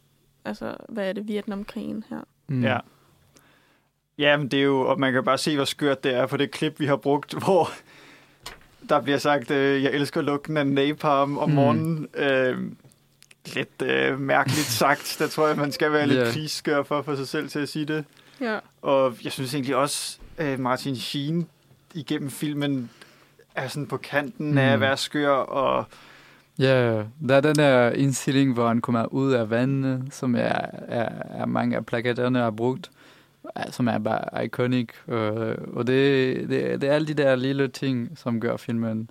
Altså, 0.46 0.76
hvad 0.90 1.10
er 1.10 1.14
det, 1.14 1.28
Vietnamkrigen 1.28 2.04
her? 2.10 2.22
mm. 2.48 2.64
Ja. 2.64 2.78
Ja, 4.18 4.38
men 4.38 4.48
det 4.48 4.60
er 4.60 4.64
jo, 4.64 4.82
og 4.82 5.00
man 5.00 5.14
kan 5.14 5.24
bare 5.24 5.38
se, 5.38 5.56
hvor 5.56 5.66
skørt 5.66 6.04
det 6.04 6.14
er 6.16 6.26
på 6.26 6.38
det 6.38 6.52
klip, 6.52 6.80
vi 6.80 6.86
har 6.86 6.96
brugt, 6.96 7.34
hvor 7.44 7.70
der 8.90 9.02
bliver 9.02 9.18
sagt, 9.18 9.52
øh, 9.52 9.84
jeg 9.84 9.92
elsker 9.94 10.22
lugten 10.22 10.58
af 10.58 10.68
napalm 10.68 11.38
om 11.38 11.50
Mm. 11.50 11.56
morgenen. 11.56 12.08
Øh, 12.16 12.72
lidt 13.56 13.82
øh, 13.82 14.20
mærkeligt 14.20 14.68
sagt. 14.68 15.16
Der 15.20 15.28
tror 15.28 15.48
jeg, 15.48 15.58
man 15.58 15.72
skal 15.72 15.92
være 15.92 16.08
lidt 16.08 16.20
Ja. 16.20 16.32
krigsskør 16.32 16.84
for 16.84 17.00
at 17.00 17.06
få 17.06 17.16
sig 17.16 17.28
selv 17.28 17.50
til 17.50 17.60
at 17.60 17.70
sige 17.70 17.86
det. 17.86 18.06
Ja. 18.42 18.60
Og 18.82 19.16
jeg 19.24 19.32
synes 19.32 19.54
egentlig 19.54 19.76
også, 19.76 20.18
at 20.38 20.60
Martin 20.60 20.96
Sheen 20.96 21.48
igennem 21.94 22.30
filmen 22.30 22.90
er 23.56 23.68
sådan 23.68 23.88
på 23.88 23.98
kanten 23.98 24.52
mm. 24.52 24.58
af 24.58 24.74
at 24.74 24.80
være 24.80 24.98
skør, 24.98 25.32
og 25.32 25.86
Ja, 26.60 27.04
der 27.28 27.36
er 27.36 27.42
den 27.42 27.56
der 27.56 27.92
indstilling, 27.92 28.54
hvor 28.54 28.68
han 28.68 28.82
kommer 28.82 29.06
ud 29.06 29.32
af 29.32 29.50
vandet, 29.50 30.14
som 30.14 30.36
er, 30.36 30.70
er, 30.88 31.10
er 31.30 31.46
mange 31.46 31.76
af 31.76 31.86
plakaterne 31.86 32.40
har 32.40 32.52
brugt, 32.52 32.92
som 33.72 33.88
er 33.88 33.98
bare 33.98 34.46
iconic. 34.46 34.90
Øh, 35.08 35.58
og 35.74 35.88
det, 35.88 36.36
det, 36.50 36.82
det 36.82 36.90
er 36.90 36.94
alle 36.94 37.08
de 37.08 37.14
der 37.14 37.36
lille 37.36 37.68
ting, 37.68 38.18
som 38.18 38.40
gør 38.40 38.58
filmen 38.58 39.10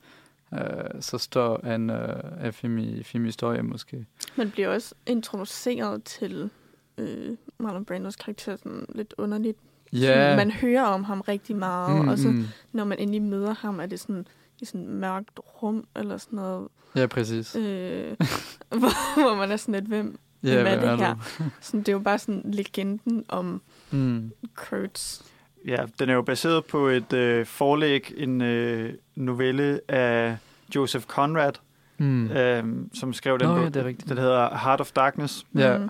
øh, 0.54 1.00
så 1.00 1.18
stor 1.18 1.56
en, 1.66 1.90
øh, 1.90 2.52
film 2.52 2.78
i 2.78 3.02
filmhistorie 3.02 3.62
måske. 3.62 4.06
Man 4.36 4.50
bliver 4.50 4.68
også 4.68 4.94
introduceret 5.06 6.04
til 6.04 6.50
øh, 6.98 7.36
Marlon 7.58 7.84
Brandos 7.84 8.16
karakter 8.16 8.56
sådan 8.56 8.86
lidt 8.94 9.14
underligt. 9.18 9.58
Sådan, 9.94 10.36
man 10.36 10.50
hører 10.50 10.82
om 10.82 11.04
ham 11.04 11.20
rigtig 11.20 11.56
meget, 11.56 12.02
mm, 12.02 12.08
og 12.08 12.18
så 12.18 12.28
mm. 12.28 12.44
når 12.72 12.84
man 12.84 12.98
endelig 12.98 13.22
møder 13.22 13.54
ham, 13.54 13.80
er 13.80 13.86
det 13.86 14.00
sådan 14.00 14.26
i 14.60 14.64
sådan 14.64 14.80
et 14.80 14.88
mørkt 14.88 15.40
rum, 15.62 15.86
eller 15.96 16.16
sådan 16.16 16.36
noget, 16.36 16.68
Ja, 16.96 17.06
præcis. 17.06 17.56
øh, 17.56 18.16
hvor, 18.80 19.20
hvor 19.22 19.36
man 19.36 19.50
er 19.50 19.56
sådan 19.56 19.74
lidt, 19.74 19.84
hvem, 19.84 20.18
Ja, 20.42 20.54
hvem 20.54 20.66
er 20.66 20.80
det 20.90 20.98
du? 20.98 21.04
her? 21.04 21.14
Sådan, 21.60 21.80
det 21.80 21.88
er 21.88 21.92
jo 21.92 21.98
bare 21.98 22.18
sådan 22.18 22.42
legenden 22.44 23.24
om 23.28 23.62
Mm. 23.90 24.30
Kurtz. 24.54 25.20
ja, 25.66 25.84
den 25.98 26.08
er 26.08 26.14
jo 26.14 26.22
baseret 26.22 26.64
på 26.64 26.86
et 26.88 27.12
øh, 27.12 27.46
forlæg, 27.46 28.12
en 28.16 28.40
øh, 28.40 28.92
novelle 29.14 29.80
af 29.88 30.36
Joseph 30.74 31.04
Conrad, 31.04 31.52
Mm. 31.98 32.30
øh, 32.30 32.64
som 32.94 33.12
skrev 33.12 33.38
den 33.38 33.48
Nå, 33.48 33.54
bog. 33.54 33.62
ja, 33.62 33.68
det 33.68 33.76
er 33.76 33.84
rigtigt. 33.84 34.08
Den 34.08 34.18
hedder 34.18 34.56
Heart 34.58 34.80
of 34.80 34.92
Darkness, 34.92 35.46
Ja. 35.54 35.78
Mm. 35.78 35.88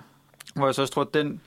hvor 0.55 0.65
jeg 0.67 0.75
så 0.75 0.81
også 0.81 0.93
tror, 0.93 1.01
at 1.01 1.13
den 1.13 1.41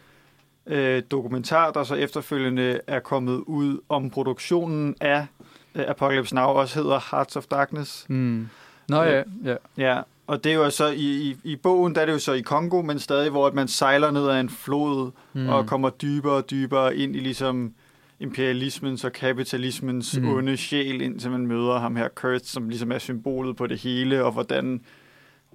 øh, 0.66 1.02
dokumentar, 1.10 1.70
der 1.72 1.84
så 1.84 1.94
efterfølgende 1.94 2.80
er 2.86 3.00
kommet 3.00 3.36
ud 3.46 3.78
om 3.88 4.10
produktionen 4.10 4.94
af 5.00 5.26
øh, 5.74 5.84
Apocalypse 5.88 6.34
Now, 6.34 6.44
også 6.44 6.82
hedder 6.82 7.00
Hearts 7.10 7.36
of 7.36 7.44
Darkness. 7.44 8.06
Mm. 8.08 8.48
Nå 8.88 9.02
ja, 9.02 9.22
ja. 9.44 9.56
Ja, 9.76 10.00
og 10.26 10.44
det 10.44 10.52
er 10.52 10.56
jo 10.56 10.70
så 10.70 10.86
i, 10.86 10.96
i, 11.00 11.36
i 11.44 11.56
bogen, 11.56 11.94
der 11.94 12.00
er 12.00 12.06
det 12.06 12.12
jo 12.12 12.18
så 12.18 12.32
i 12.32 12.40
Kongo, 12.40 12.82
men 12.82 12.98
stadig, 12.98 13.30
hvor 13.30 13.46
at 13.46 13.54
man 13.54 13.68
sejler 13.68 14.10
ned 14.10 14.28
ad 14.28 14.40
en 14.40 14.50
flod 14.50 15.10
Mm. 15.32 15.48
og 15.48 15.66
kommer 15.66 15.90
dybere 15.90 16.32
og 16.32 16.50
dybere 16.50 16.96
ind 16.96 17.16
i 17.16 17.18
ligesom 17.18 17.74
imperialismens 18.20 19.04
og 19.04 19.12
kapitalismens 19.12 20.18
mm. 20.18 20.28
onde 20.28 20.56
sjæl, 20.56 21.00
indtil 21.00 21.30
man 21.30 21.46
møder 21.46 21.78
ham 21.78 21.96
her, 21.96 22.08
Kurt, 22.08 22.46
som 22.46 22.68
ligesom 22.68 22.92
er 22.92 22.98
symbolet 22.98 23.56
på 23.56 23.66
det 23.66 23.78
hele, 23.78 24.24
og 24.24 24.32
hvordan 24.32 24.80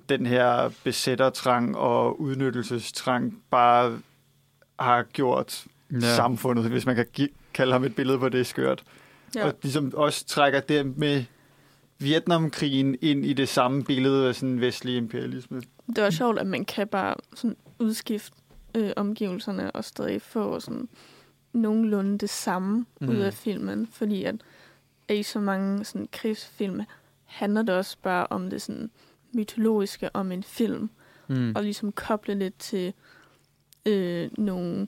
den 0.10 0.26
her 0.26 0.72
besættertrang 0.84 1.78
og 1.78 2.22
udnyttelsestrang 2.22 3.38
bare 3.52 4.00
har 4.84 5.04
gjort 5.04 5.66
ja. 5.92 6.00
samfundet, 6.16 6.70
hvis 6.70 6.86
man 6.86 6.96
kan 6.96 7.06
gi- 7.14 7.34
kalde 7.54 7.72
ham 7.74 7.84
et 7.84 7.96
billede 7.96 8.20
på 8.20 8.30
det 8.30 8.48
skørt. 8.48 8.84
Ja. 9.36 9.46
Og 9.46 9.54
ligesom 9.64 9.94
også 9.96 10.26
trækker 10.26 10.60
det 10.60 10.98
med 10.98 11.24
Vietnamkrigen 12.00 12.96
ind 13.02 13.26
i 13.26 13.34
det 13.34 13.50
samme 13.50 13.84
billede 13.84 14.28
af 14.28 14.36
sådan 14.36 14.62
vestlig 14.62 14.98
imperialisme. 14.98 15.62
Det 15.96 16.04
var 16.04 16.10
sjovt, 16.10 16.40
at 16.40 16.48
man 16.48 16.66
kan 16.66 16.88
bare 16.88 17.16
sådan 17.36 17.56
udskifte 17.80 18.36
øh, 18.76 18.92
omgivelserne 18.96 19.72
og 19.72 19.86
stadig 19.86 20.22
få 20.22 20.60
sådan 20.60 20.90
nogenlunde 21.54 22.18
det 22.18 22.30
samme 22.30 22.86
mm. 23.02 23.10
ud 23.10 23.16
af 23.16 23.34
filmen, 23.34 23.88
fordi 23.92 24.24
at, 24.24 24.36
at 25.08 25.16
i 25.18 25.24
så 25.24 25.40
mange 25.40 25.86
sådan 25.86 26.08
krigsfilm 26.12 26.82
handler 27.26 27.62
det 27.62 27.76
også 27.76 27.98
bare 28.04 28.28
om 28.30 28.50
det 28.50 28.62
sådan 28.62 28.90
mytologiske 29.34 30.16
om 30.16 30.32
en 30.32 30.44
film, 30.44 30.90
Mm. 31.28 31.54
og 31.56 31.64
ligesom 31.64 31.92
koble 31.92 32.36
lidt 32.36 32.60
til 32.60 32.94
øh, 33.86 34.30
nogle 34.38 34.88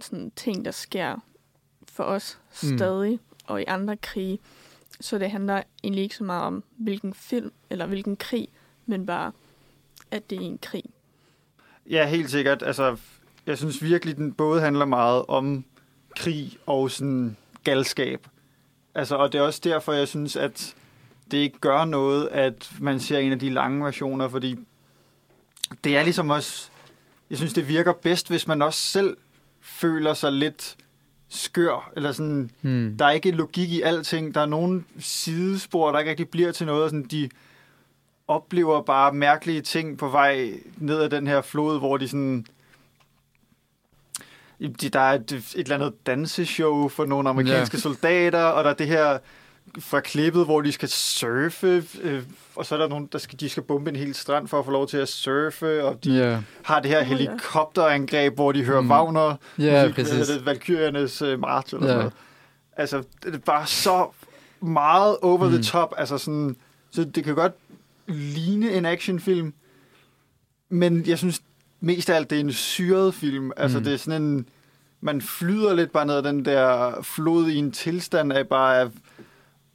sådan 0.00 0.32
ting, 0.36 0.64
der 0.64 0.70
sker 0.70 1.16
for 1.92 2.04
os 2.04 2.38
Mm. 2.62 2.78
stadig, 2.78 3.18
og 3.46 3.60
i 3.60 3.64
andre 3.68 3.96
krige. 3.96 4.38
Så 5.00 5.18
det 5.18 5.30
handler 5.30 5.62
egentlig 5.84 6.02
ikke 6.02 6.16
så 6.16 6.24
meget 6.24 6.42
om, 6.42 6.64
hvilken 6.76 7.14
film 7.14 7.52
eller 7.70 7.86
hvilken 7.86 8.16
krig, 8.16 8.48
men 8.86 9.06
bare, 9.06 9.32
at 10.10 10.30
det 10.30 10.38
er 10.38 10.42
en 10.42 10.58
krig. 10.58 10.84
Ja, 11.90 12.06
helt 12.08 12.30
sikkert. 12.30 12.62
Altså, 12.62 12.96
jeg 13.46 13.58
synes 13.58 13.82
virkelig, 13.82 14.16
den 14.16 14.32
både 14.32 14.60
handler 14.60 14.84
meget 14.84 15.24
om 15.28 15.64
krig 16.16 16.56
og 16.66 16.90
sådan 16.90 17.36
galskab. 17.64 18.26
Altså, 18.94 19.16
og 19.16 19.32
det 19.32 19.38
er 19.38 19.42
også 19.42 19.60
derfor, 19.64 19.92
jeg 19.92 20.08
synes, 20.08 20.36
at 20.36 20.74
det 21.30 21.38
ikke 21.38 21.58
gør 21.58 21.84
noget, 21.84 22.28
at 22.28 22.72
man 22.80 23.00
ser 23.00 23.18
en 23.18 23.32
af 23.32 23.38
de 23.38 23.50
lange 23.50 23.84
versioner, 23.84 24.28
fordi 24.28 24.58
det 25.84 25.96
er 25.96 26.02
ligesom 26.02 26.30
også... 26.30 26.70
Jeg 27.30 27.38
synes, 27.38 27.52
det 27.52 27.68
virker 27.68 27.92
bedst, 27.92 28.28
hvis 28.28 28.46
man 28.46 28.62
også 28.62 28.80
selv 28.80 29.16
føler 29.60 30.14
sig 30.14 30.32
lidt 30.32 30.76
skør, 31.28 31.92
eller 31.96 32.12
sådan... 32.12 32.50
Mm. 32.62 32.96
Der 32.98 33.06
er 33.06 33.10
ikke 33.10 33.30
logik 33.30 33.70
i 33.70 33.82
alting. 33.82 34.34
Der 34.34 34.40
er 34.40 34.46
nogle 34.46 34.84
sidespor, 34.98 35.92
der 35.92 35.98
ikke 35.98 36.10
rigtig 36.10 36.28
bliver 36.28 36.52
til 36.52 36.66
noget. 36.66 36.82
og 36.84 36.90
Sådan, 36.90 37.04
de 37.04 37.28
oplever 38.28 38.82
bare 38.82 39.12
mærkelige 39.12 39.60
ting 39.60 39.98
på 39.98 40.08
vej 40.08 40.52
ned 40.76 41.00
ad 41.00 41.10
den 41.10 41.26
her 41.26 41.40
flod, 41.40 41.78
hvor 41.78 41.96
de 41.96 42.08
sådan... 42.08 42.46
De, 44.60 44.88
der 44.88 45.00
er 45.00 45.14
et, 45.14 45.32
et 45.32 45.54
eller 45.56 45.74
andet 45.74 46.06
danseshow 46.06 46.88
for 46.88 47.06
nogle 47.06 47.28
amerikanske 47.28 47.76
Ja. 47.76 47.80
soldater, 47.80 48.42
og 48.44 48.64
der 48.64 48.70
er 48.70 48.74
det 48.74 48.86
her 48.86 49.18
fra 49.78 50.00
klippet, 50.00 50.44
hvor 50.44 50.60
de 50.60 50.72
skal 50.72 50.88
surfe, 50.88 51.84
øh, 52.02 52.22
og 52.56 52.66
så 52.66 52.74
er 52.74 52.78
der 52.78 52.88
nogen, 52.88 53.08
der 53.12 53.18
skal, 53.18 53.40
de 53.40 53.48
skal 53.48 53.62
bombe 53.62 53.90
en 53.90 53.96
hel 53.96 54.14
strand 54.14 54.48
for 54.48 54.58
at 54.58 54.64
få 54.64 54.70
lov 54.70 54.88
til 54.88 54.96
at 54.96 55.08
surfe, 55.08 55.84
og 55.84 56.04
de 56.04 56.12
Ja, 56.18 56.38
har 56.62 56.80
det 56.80 56.90
her 56.90 56.98
ja. 56.98 57.04
helikopterangreb, 57.04 58.34
hvor 58.34 58.52
de 58.52 58.64
hører 58.64 58.80
Mm. 58.80 58.90
Wagner, 58.90 59.36
musik, 59.56 59.94
præcis. 59.94 60.12
hedder 60.14 60.34
det, 60.36 60.46
Valkyriernes 60.46 61.22
øh, 61.22 61.40
march 61.40 61.74
eller 61.74 61.86
sådan 61.86 61.98
noget. 61.98 62.12
Altså, 62.76 63.02
det 63.24 63.34
er 63.34 63.38
bare 63.38 63.66
så 63.66 64.06
meget 64.60 65.16
over 65.22 65.44
mm. 65.48 65.52
the 65.52 65.62
top. 65.62 65.94
Altså 65.96 66.18
sådan, 66.18 66.56
så 66.90 67.04
det 67.04 67.24
kan 67.24 67.34
godt 67.34 67.52
ligne 68.06 68.72
en 68.72 68.84
actionfilm, 68.86 69.52
men 70.68 71.06
jeg 71.06 71.18
synes 71.18 71.42
mest 71.80 72.10
af 72.10 72.14
alt, 72.16 72.30
det 72.30 72.36
er 72.36 72.40
en 72.40 72.52
syret 72.52 73.14
film. 73.14 73.50
Altså, 73.56 73.78
Mm. 73.78 73.84
det 73.84 73.92
er 73.94 73.96
sådan 73.98 74.22
en... 74.22 74.46
Man 75.00 75.22
flyder 75.22 75.74
lidt 75.74 75.92
bare 75.92 76.06
ned 76.06 76.14
ad 76.14 76.22
den 76.22 76.44
der 76.44 76.92
flod 77.02 77.48
i 77.48 77.56
en 77.56 77.72
tilstand 77.72 78.32
af 78.32 78.48
bare 78.48 78.80
at 78.80 78.88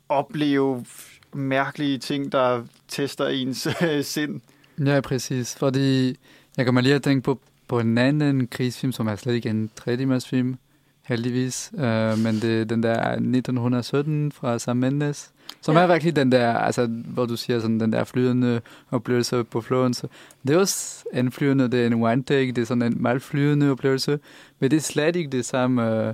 opleve 0.09 0.85
mærkelige 1.33 1.97
ting, 1.97 2.31
der 2.31 2.63
tester 2.87 3.27
ens 3.27 3.67
øh, 3.81 4.03
sind. 4.03 4.41
Ja, 4.85 5.01
præcis. 5.01 5.55
Fordi 5.55 6.17
jeg 6.57 6.65
kommer 6.65 6.81
lige 6.81 6.95
at 6.95 7.03
tænke 7.03 7.23
på, 7.23 7.39
på 7.67 7.79
en 7.79 7.97
anden 7.97 8.47
krigsfilm, 8.47 8.91
som 8.91 9.07
er 9.07 9.15
slet 9.15 9.33
ikke 9.33 9.49
en 9.49 9.69
tredimensionsfilm, 9.75 10.57
heldigvis. 11.03 11.69
Uh, 11.73 11.79
men 12.19 12.35
det 12.41 12.61
er 12.61 12.63
den 12.65 12.83
der 12.83 13.11
1917 13.11 14.31
fra 14.31 14.59
Sam 14.59 14.77
Mendes, 14.77 15.31
som 15.61 15.75
Ja. 15.75 15.81
er 15.81 15.87
virkelig 15.87 16.15
den 16.15 16.31
der, 16.31 16.53
altså, 16.53 16.85
hvor 16.87 17.25
du 17.25 17.35
siger 17.35 17.59
sådan, 17.59 17.79
den 17.79 17.93
der 17.93 18.03
flydende 18.03 18.61
oplevelse 18.91 19.43
på 19.43 19.61
floden. 19.61 19.93
Så 19.93 20.07
det 20.47 20.55
er 20.55 20.59
også 20.59 21.03
en 21.13 21.31
flydende, 21.31 21.71
det 21.71 21.81
er 21.81 21.87
en 21.87 21.93
one 22.03 22.23
take, 22.23 22.51
det 22.51 22.61
er 22.61 22.65
sådan 22.65 22.81
en 22.81 22.97
meget 23.01 23.21
flydende 23.21 23.71
oplevelse, 23.71 24.19
men 24.59 24.71
det 24.71 24.77
er 24.77 24.81
slet 24.81 25.15
ikke 25.15 25.29
det 25.29 25.45
samme. 25.45 26.07
Uh, 26.09 26.13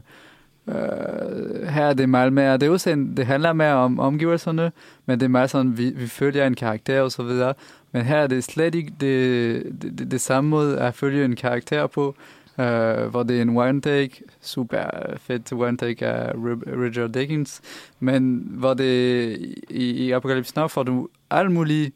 uh, 0.69 1.67
her 1.67 1.85
er 1.85 1.93
det 1.93 2.09
meget 2.09 2.33
mere, 2.33 2.57
det, 2.57 2.67
er 2.67 2.71
også 2.71 3.07
det 3.17 3.25
handler 3.25 3.53
mere 3.53 3.73
om 3.73 3.99
omgivelserne, 3.99 4.71
men 5.05 5.19
det 5.19 5.25
er 5.25 5.29
meget 5.29 5.49
sådan, 5.49 5.77
vi, 5.77 5.89
vi 5.89 6.07
følger 6.07 6.47
en 6.47 6.55
karakter 6.55 7.01
og 7.01 7.11
så 7.11 7.23
videre. 7.23 7.53
Men 7.91 8.01
her 8.01 8.17
er 8.17 8.27
det 8.27 8.43
slet 8.43 8.75
ikke 8.75 8.93
det, 8.99 9.81
det, 9.81 9.99
det, 9.99 10.11
det 10.11 10.21
samme 10.21 10.49
måde 10.49 10.79
at 10.79 10.95
følge 10.95 11.25
en 11.25 11.35
karakter 11.35 11.87
på, 11.87 12.07
uh, 12.57 12.63
hvor 13.09 13.23
det 13.23 13.37
er 13.37 13.41
en 13.41 13.57
one 13.57 13.81
take, 13.81 14.21
super 14.41 14.83
fedt 15.17 15.53
one 15.53 15.77
take 15.77 16.07
af 16.07 16.33
Richard 16.83 17.09
Dickens, 17.09 17.61
men 17.99 18.47
hvor 18.49 18.73
det 18.73 19.37
i, 19.69 20.05
i 20.05 20.11
Apocalypse 20.11 20.53
Now 20.55 20.67
får 20.67 20.83
du 20.83 21.07
alle 21.29 21.51
mulige 21.51 21.91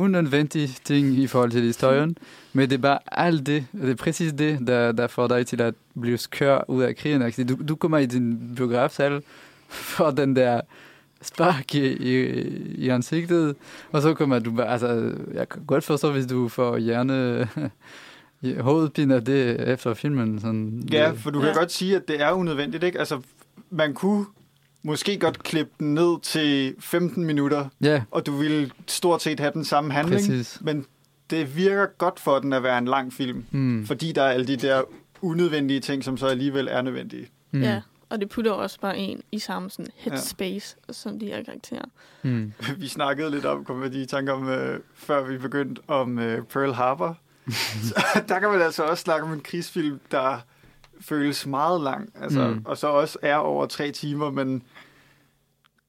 unødvendige 0.00 0.68
ting 0.84 1.06
i 1.18 1.26
forhold 1.26 1.50
til 1.50 1.62
historien, 1.62 2.16
men 2.52 2.70
det 2.70 2.76
er 2.76 2.82
bare 2.82 2.98
alt 3.12 3.46
det, 3.46 3.66
det 3.72 3.90
er 3.90 3.94
præcis 3.94 4.32
det, 4.32 4.58
der, 4.66 4.92
der 4.92 5.06
får 5.06 5.28
dig 5.28 5.46
til 5.46 5.60
at 5.60 5.74
blive 6.00 6.18
skør 6.18 6.64
ud 6.70 6.82
af 6.82 6.96
krigen. 6.96 7.22
Altså, 7.22 7.44
Du, 7.44 7.56
du 7.68 7.76
kommer 7.76 7.98
i 7.98 8.06
din 8.06 8.52
biografsal 8.56 9.22
for 9.68 10.10
den 10.10 10.36
der 10.36 10.60
spark 11.22 11.74
i, 11.74 11.86
i, 11.86 12.28
i 12.74 12.88
ansigtet, 12.88 13.56
og 13.92 14.02
så 14.02 14.14
kommer 14.14 14.38
du 14.38 14.50
bare, 14.50 14.68
altså, 14.68 15.12
jeg 15.34 15.48
kan 15.48 15.62
godt 15.66 15.84
forstå, 15.84 16.12
hvis 16.12 16.26
du 16.26 16.48
får 16.48 16.76
hjerne, 16.78 17.48
hovedpine 18.60 19.14
af 19.14 19.24
det 19.24 19.68
efter 19.68 19.94
filmen. 19.94 20.40
Sådan, 20.40 20.88
Ja, 20.92 21.10
for 21.10 21.30
du 21.30 21.38
kan 21.40 21.48
Ja. 21.48 21.54
godt 21.54 21.72
sige, 21.72 21.96
at 21.96 22.08
det 22.08 22.22
er 22.22 22.32
unødvendigt, 22.32 22.84
ikke? 22.84 22.98
Altså, 22.98 23.20
man 23.70 23.94
kunne 23.94 24.24
måske 24.82 25.18
godt 25.18 25.42
klippe 25.42 25.72
den 25.80 25.94
ned 25.94 26.20
til 26.22 26.74
15 26.78 27.24
minutter, 27.24 27.68
ja, 27.80 28.02
og 28.10 28.26
du 28.26 28.32
ville 28.36 28.70
stort 28.86 29.22
set 29.22 29.40
have 29.40 29.52
den 29.52 29.64
samme 29.64 29.92
handling, 29.92 30.20
præcis. 30.20 30.58
men 30.60 30.86
det 31.30 31.56
virker 31.56 31.86
godt 31.98 32.20
for 32.20 32.38
den 32.38 32.52
at 32.52 32.62
være 32.62 32.78
en 32.78 32.84
lang 32.84 33.12
film, 33.12 33.44
Mm. 33.50 33.86
fordi 33.86 34.12
der 34.12 34.22
er 34.22 34.30
alle 34.30 34.46
de 34.46 34.56
der 34.56 34.82
unødvendige 35.22 35.80
ting, 35.80 36.04
som 36.04 36.16
så 36.16 36.26
alligevel 36.26 36.68
er 36.70 36.82
nødvendige. 36.82 37.28
Mm. 37.50 37.62
Ja, 37.62 37.80
og 38.10 38.20
det 38.20 38.28
putter 38.28 38.52
også 38.52 38.80
bare 38.80 38.98
en 38.98 39.22
i 39.32 39.38
samme 39.38 39.70
sådan 39.70 39.86
headspace, 39.96 40.76
ja. 40.88 40.92
som 40.92 41.18
de 41.18 41.26
her 41.26 41.44
karakterer. 41.44 41.84
Mm. 42.22 42.52
Vi 42.78 42.88
snakkede 42.88 43.30
lidt 43.30 43.44
om, 43.44 43.64
kom 43.64 43.76
med 43.76 43.90
de 43.90 44.06
tanker 44.06 44.32
om, 44.32 44.48
øh, 44.48 44.80
før 44.94 45.24
vi 45.24 45.38
begyndte, 45.38 45.82
om 45.88 46.18
øh, 46.18 46.44
Pearl 46.44 46.72
Harbor. 46.72 47.18
Så 47.82 48.22
der 48.28 48.38
kan 48.40 48.48
man 48.50 48.60
altså 48.62 48.82
også 48.82 49.02
snakke 49.02 49.26
om 49.26 49.32
en 49.32 49.40
krigsfilm, 49.40 50.00
der 50.10 50.38
føles 51.00 51.46
meget 51.46 51.80
lang, 51.80 52.10
altså, 52.14 52.48
Mm. 52.48 52.62
og 52.64 52.76
så 52.78 52.86
også 52.86 53.18
er 53.22 53.36
over 53.36 53.66
tre 53.66 53.90
timer, 53.92 54.30
men 54.30 54.62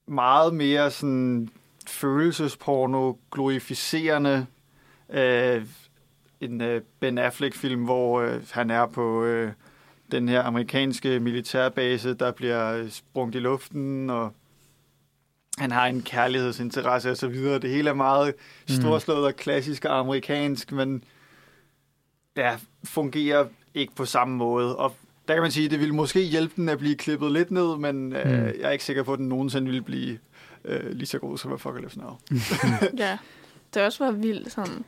meget 0.06 0.54
mere 0.54 0.90
sådan 0.90 1.48
følelsesporno, 1.86 3.12
glorificerende, 3.32 4.46
øh, 5.10 5.66
en 6.40 6.60
øh, 6.60 6.82
Ben 7.00 7.18
Affleck-film, 7.18 7.84
hvor 7.84 8.20
øh, 8.20 8.42
han 8.50 8.70
er 8.70 8.86
på 8.86 9.24
øh, 9.24 9.52
den 10.12 10.28
her 10.28 10.42
amerikanske 10.42 11.20
militærbase, 11.20 12.14
der 12.14 12.30
bliver 12.32 12.72
øh, 12.72 12.90
sprunget 12.90 13.34
i 13.34 13.38
luften, 13.38 14.10
og 14.10 14.32
han 15.58 15.70
har 15.70 15.86
en 15.86 16.02
kærlighedsinteresse 16.02 17.10
og 17.10 17.16
så 17.16 17.28
videre. 17.28 17.58
Det 17.58 17.70
hele 17.70 17.90
er 17.90 17.94
meget 17.94 18.34
Mm. 18.68 18.74
storslået 18.74 19.24
og 19.26 19.36
klassisk 19.36 19.84
og 19.84 19.98
amerikansk, 19.98 20.72
men 20.72 21.04
ja, 22.36 22.56
fungerer 22.84 23.46
ikke 23.74 23.94
på 23.94 24.04
samme 24.04 24.36
måde. 24.36 24.76
Og 24.76 24.94
der 25.32 25.36
kan 25.36 25.42
man 25.42 25.50
sige, 25.50 25.64
at 25.64 25.70
det 25.70 25.80
ville 25.80 25.94
måske 25.94 26.20
hjælpe 26.22 26.52
den 26.56 26.68
at 26.68 26.78
blive 26.78 26.94
klippet 26.96 27.32
lidt 27.32 27.50
ned, 27.50 27.76
men 27.78 28.12
øh, 28.12 28.24
Mm. 28.26 28.32
jeg 28.32 28.54
er 28.62 28.70
ikke 28.70 28.84
sikker 28.84 29.02
på, 29.02 29.12
at 29.12 29.18
den 29.18 29.28
nogensinde 29.28 29.66
ville 29.66 29.82
blive 29.82 30.18
øh, 30.64 30.90
lige 30.90 31.06
så 31.06 31.18
god 31.18 31.38
som 31.38 31.52
Apocalypse 31.52 31.98
Now. 31.98 32.10
Ja, 32.98 33.18
det 33.74 33.80
er 33.82 33.86
også 33.86 33.98
bare 33.98 34.14
vildt, 34.18 34.52
sådan, 34.52 34.84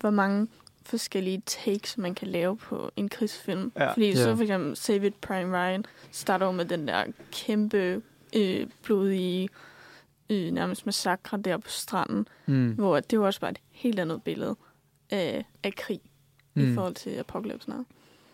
hvor 0.00 0.10
mange 0.10 0.48
forskellige 0.82 1.42
takes, 1.46 1.98
man 1.98 2.14
kan 2.14 2.28
lave 2.28 2.56
på 2.56 2.90
en 2.96 3.08
krigsfilm. 3.08 3.72
Ja. 3.76 3.92
Fordi 3.92 4.08
Ja. 4.08 4.16
så 4.16 4.36
for 4.36 4.42
eksempel 4.42 4.76
Save 4.76 5.06
It 5.06 5.14
Prime 5.14 5.56
Ryan 5.58 5.84
starter 6.10 6.50
med 6.52 6.64
den 6.64 6.88
der 6.88 7.04
kæmpe 7.32 8.02
øh, 8.36 8.66
blodige 8.82 9.48
øh, 10.30 10.50
nærmest 10.50 10.86
massakre 10.86 11.38
der 11.44 11.56
på 11.56 11.68
stranden, 11.70 12.28
Mm. 12.46 12.72
hvor 12.72 13.00
det 13.00 13.20
var 13.20 13.26
også 13.26 13.40
bare 13.40 13.50
et 13.50 13.58
helt 13.70 13.98
andet 14.00 14.22
billede 14.22 14.56
af, 15.10 15.44
af 15.62 15.74
krig 15.74 16.00
mm. 16.54 16.70
i 16.70 16.74
forhold 16.74 16.94
til 16.94 17.10
Apocalypse 17.10 17.70
Now. 17.70 17.84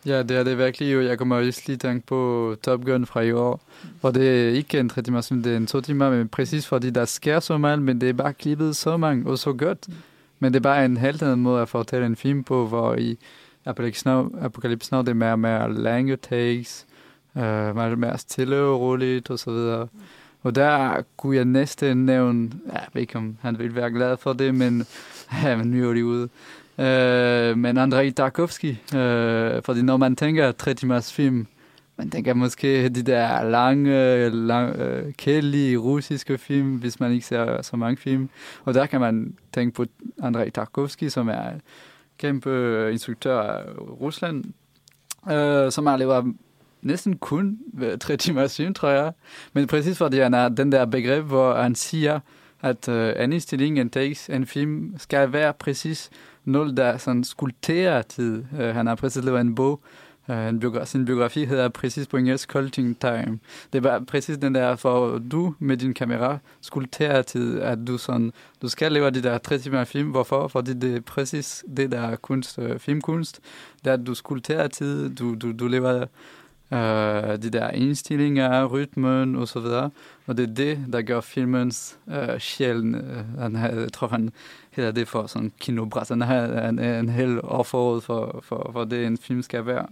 Ja, 0.06 0.22
det 0.22 0.36
er 0.36 0.42
det 0.44 0.58
virkelig 0.58 0.92
jo. 0.92 1.00
Jeg 1.00 1.18
kommer 1.18 1.36
også 1.36 1.62
lige 1.66 1.76
tænke 1.76 2.06
på 2.06 2.56
Top 2.62 2.84
Gun 2.84 3.06
fra 3.06 3.20
i 3.20 3.32
år, 3.32 3.60
hvor 4.00 4.10
det 4.10 4.28
er 4.28 4.48
ikke 4.48 4.78
en 4.78 4.88
tre 4.88 5.02
timer, 5.02 5.20
som 5.20 5.42
det 5.42 5.52
er 5.52 5.56
en 5.56 5.66
to 5.66 5.80
timer, 5.80 6.10
men 6.10 6.28
præcis 6.28 6.66
fordi 6.66 6.90
der 6.90 7.04
sker 7.04 7.40
så 7.40 7.58
meget, 7.58 7.82
men 7.82 8.00
det 8.00 8.08
er 8.08 8.12
bare 8.12 8.32
klippet 8.32 8.76
så 8.76 8.96
mange 8.96 9.30
og 9.30 9.38
så 9.38 9.52
godt. 9.52 9.88
Men 10.38 10.52
det 10.52 10.58
er 10.58 10.62
bare 10.62 10.84
en 10.84 10.96
helt 10.96 11.22
anden 11.22 11.42
måde 11.42 11.62
at 11.62 11.68
fortælle 11.68 12.06
en 12.06 12.16
film 12.16 12.44
på, 12.44 12.66
hvor 12.66 12.94
i 12.94 13.18
Apocalypse 13.64 14.06
Now, 14.06 14.30
Apocalypse 14.40 14.92
Now 14.92 15.02
det 15.02 15.08
er 15.08 15.14
mere, 15.14 15.36
mere 15.36 15.74
lange 15.74 16.16
takes, 16.16 16.86
øh, 17.36 17.42
meget 17.74 17.98
mere 17.98 18.18
stille 18.18 18.56
og 18.56 18.80
roligt 18.80 19.30
og 19.30 19.38
så 19.38 19.50
videre. 19.50 19.88
Og 20.42 20.54
der 20.54 21.02
kunne 21.16 21.36
jeg 21.36 21.44
næsten 21.44 22.06
nævne, 22.06 22.50
ja, 22.66 22.72
jeg 22.72 22.86
ved 22.92 23.02
ikke 23.02 23.16
om 23.16 23.36
han 23.40 23.58
vil 23.58 23.74
være 23.74 23.90
glad 23.90 24.16
for 24.16 24.32
det, 24.32 24.54
men 24.54 24.86
nu 25.64 25.90
er 25.90 25.94
de 25.94 26.04
ude. 26.06 26.28
Øh, 26.78 27.58
men 27.58 27.78
Andrei 27.78 28.11
Tarkovsky, 28.11 28.76
øh, 28.94 29.62
fordi 29.62 29.82
når 29.82 29.96
man 29.96 30.16
tænker 30.16 30.52
tre 30.52 30.74
timers 30.74 31.12
film 31.12 31.46
man 31.96 32.11
tænker 32.11 32.35
måske 32.35 32.88
de 32.88 33.02
der 33.02 33.42
lange, 33.44 34.28
lang, 34.28 34.76
øh, 34.76 35.12
kedelige 35.12 35.76
russiske 35.76 36.38
film, 36.38 36.76
hvis 36.76 37.00
man 37.00 37.12
ikke 37.12 37.26
ser 37.26 37.62
så 37.62 37.76
mange 37.76 37.96
film. 37.96 38.28
Og 38.64 38.74
der 38.74 38.87
kan 38.87 39.00
man 39.00 39.37
tænke 39.54 39.74
på 39.74 39.85
Andrei 40.22 40.50
Tarkovsky, 40.50 41.08
som 41.08 41.28
er 41.28 41.44
kæmpe 42.18 42.88
instruktør 42.92 43.40
af 43.40 43.64
Rusland, 43.78 44.44
øh, 45.30 45.72
som 45.72 45.87
har 45.87 45.96
lavet 45.96 46.35
næsten 46.82 47.18
kun 47.18 47.58
tre 48.00 48.16
timers 48.16 48.56
film, 48.56 48.74
tror 48.74 48.88
jeg. 48.88 49.12
Men 49.52 49.66
præcis 49.66 49.98
fordi 49.98 50.18
han 50.18 50.32
har 50.32 50.48
den 50.48 50.72
der 50.72 50.85
begreb, 50.85 51.24
hvor 51.24 51.54
han 51.54 51.74
siger, 51.74 52.20
at 52.62 52.88
øh, 52.88 53.24
en 53.24 53.32
indstilling, 53.32 53.78
en 53.78 53.90
takes 53.90 54.28
en 54.28 54.46
film 54.46 54.94
skal 54.98 55.32
være 55.32 55.52
præcis 55.52 56.11
noget, 56.44 56.76
der 56.76 56.96
sådan 56.96 57.24
skulpterer 57.24 58.02
tid. 58.02 58.44
Uh, 58.52 58.59
han 58.59 58.87
har 58.87 58.94
præcis 58.94 59.24
lavet 59.24 59.40
en 59.40 59.55
bog, 59.55 59.81
øh, 60.31 60.37
uh, 60.38 60.48
en 60.48 60.64
biogra- 60.64 60.85
sin 60.85 61.05
biografi 61.05 61.44
hedder 61.44 61.68
præcis 61.68 62.07
på 62.07 62.16
engelsk 62.16 62.50
Culting 62.50 63.00
Time. 63.00 63.38
Det 63.72 63.78
er 63.78 63.81
bare 63.81 64.05
præcis 64.05 64.38
den 64.38 64.55
der, 64.55 64.76
for 64.76 65.18
du 65.18 65.55
med 65.59 65.76
din 65.76 65.94
kamera 65.94 66.38
skulpterer 66.61 67.22
tid, 67.22 67.61
at 67.61 67.78
du, 67.87 67.98
sådan, 67.98 68.33
du 68.62 68.68
skal 68.68 68.92
lave 68.92 69.11
de 69.11 69.22
der 69.22 69.38
tre 69.38 69.59
timer 69.59 69.85
film. 69.85 70.11
Hvorfor? 70.11 70.48
Fordi 70.48 70.72
det 70.74 70.96
er 70.96 71.00
præcis 71.00 71.64
det, 71.76 71.92
der 71.92 72.16
kunst, 72.16 72.59
uh, 72.59 72.78
filmkunst. 72.78 73.40
Det 73.85 73.90
er, 73.90 73.94
at 73.94 74.07
du 74.07 74.14
skulpterer 74.14 74.68
tid, 74.68 75.14
du, 75.14 75.35
du, 75.35 75.52
du 75.52 75.66
lever 75.66 76.07
Øh, 76.72 77.42
de 77.42 77.50
der 77.50 77.70
indstillinger, 77.70 78.64
rytmen 78.66 79.37
og 79.37 79.48
så 79.48 79.61
videre. 79.61 79.90
Og 80.26 80.37
det 80.37 80.50
er 80.50 80.54
det, 80.54 80.78
der 80.92 81.02
gør 81.02 81.20
filmens 81.20 81.98
øh, 82.08 82.38
sjæl. 82.38 82.94
Øh, 82.94 83.38
han, 83.38 83.56
jeg 83.56 83.92
tror, 83.92 84.08
han 84.08 84.30
hedder 84.70 84.92
det 84.92 85.08
for 85.08 85.26
sådan 85.26 85.52
kinobræs. 85.61 86.08
Han 86.08 86.20
har 86.20 86.68
en, 86.68 86.78
en 86.78 87.08
hel 87.08 87.40
offerråd 87.40 88.00
for, 88.00 88.40
for, 88.42 88.70
for 88.72 88.85
det, 88.85 89.06
en 89.06 89.18
film 89.18 89.42
skal 89.42 89.66
være. 89.66 89.87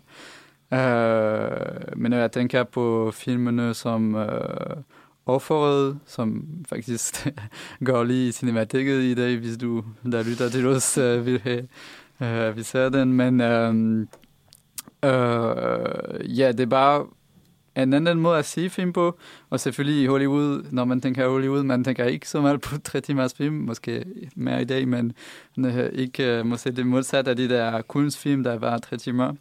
Øh, 0.72 1.96
men 1.96 2.10
når 2.10 2.18
jeg 2.18 2.32
tænker 2.32 2.64
på 2.64 3.10
filmene 3.14 3.74
som 3.74 4.14
øh, 4.14 4.76
offeret, 5.26 5.98
som 6.06 6.44
faktisk 6.68 7.28
går 7.84 8.04
lige 8.04 8.28
i 8.28 8.32
cinemateket 8.32 9.02
i 9.02 9.14
dag, 9.14 9.36
hvis 9.36 9.56
du 9.56 9.84
der 10.12 10.22
lytter 10.22 10.48
til 10.48 10.66
os, 10.66 10.98
øh, 10.98 11.26
vil 11.26 11.40
have, 11.40 11.68
øh, 12.22 12.56
vi 12.56 12.62
ser 12.62 12.88
den. 12.88 13.12
Men 13.12 13.40
Øh, 13.40 14.06
Uh, 15.02 16.38
ja, 16.38 16.52
det 16.52 16.60
er 16.60 16.66
bare 16.66 17.06
en 17.76 17.92
anden 17.92 18.20
måde 18.20 18.38
at 18.38 18.44
se 18.44 18.70
film 18.70 18.92
på, 18.92 19.18
og 19.50 19.60
selvfølgelig 19.60 20.02
i 20.02 20.06
Hollywood, 20.06 20.64
når 20.70 20.84
man 20.84 21.00
tænker 21.00 21.28
Hollywood, 21.28 21.62
man 21.62 21.84
tænker 21.84 22.04
ikke 22.04 22.28
så 22.28 22.40
meget 22.40 22.60
på 22.60 22.78
3 22.84 23.00
timers 23.00 23.34
film, 23.34 23.54
måske 23.54 24.04
mere 24.36 24.62
i 24.62 24.64
dag, 24.64 24.88
men 24.88 25.12
øh, 25.58 25.90
ikke 25.92 26.38
øh, 26.38 26.46
måske 26.46 26.70
det 26.70 26.86
modsatte 26.86 27.30
af 27.30 27.36
de 27.36 27.48
der 27.48 27.82
kunstfilm, 27.82 28.44
der 28.44 28.58
var 28.58 28.78
3 28.78 28.96
timer. 28.96 29.34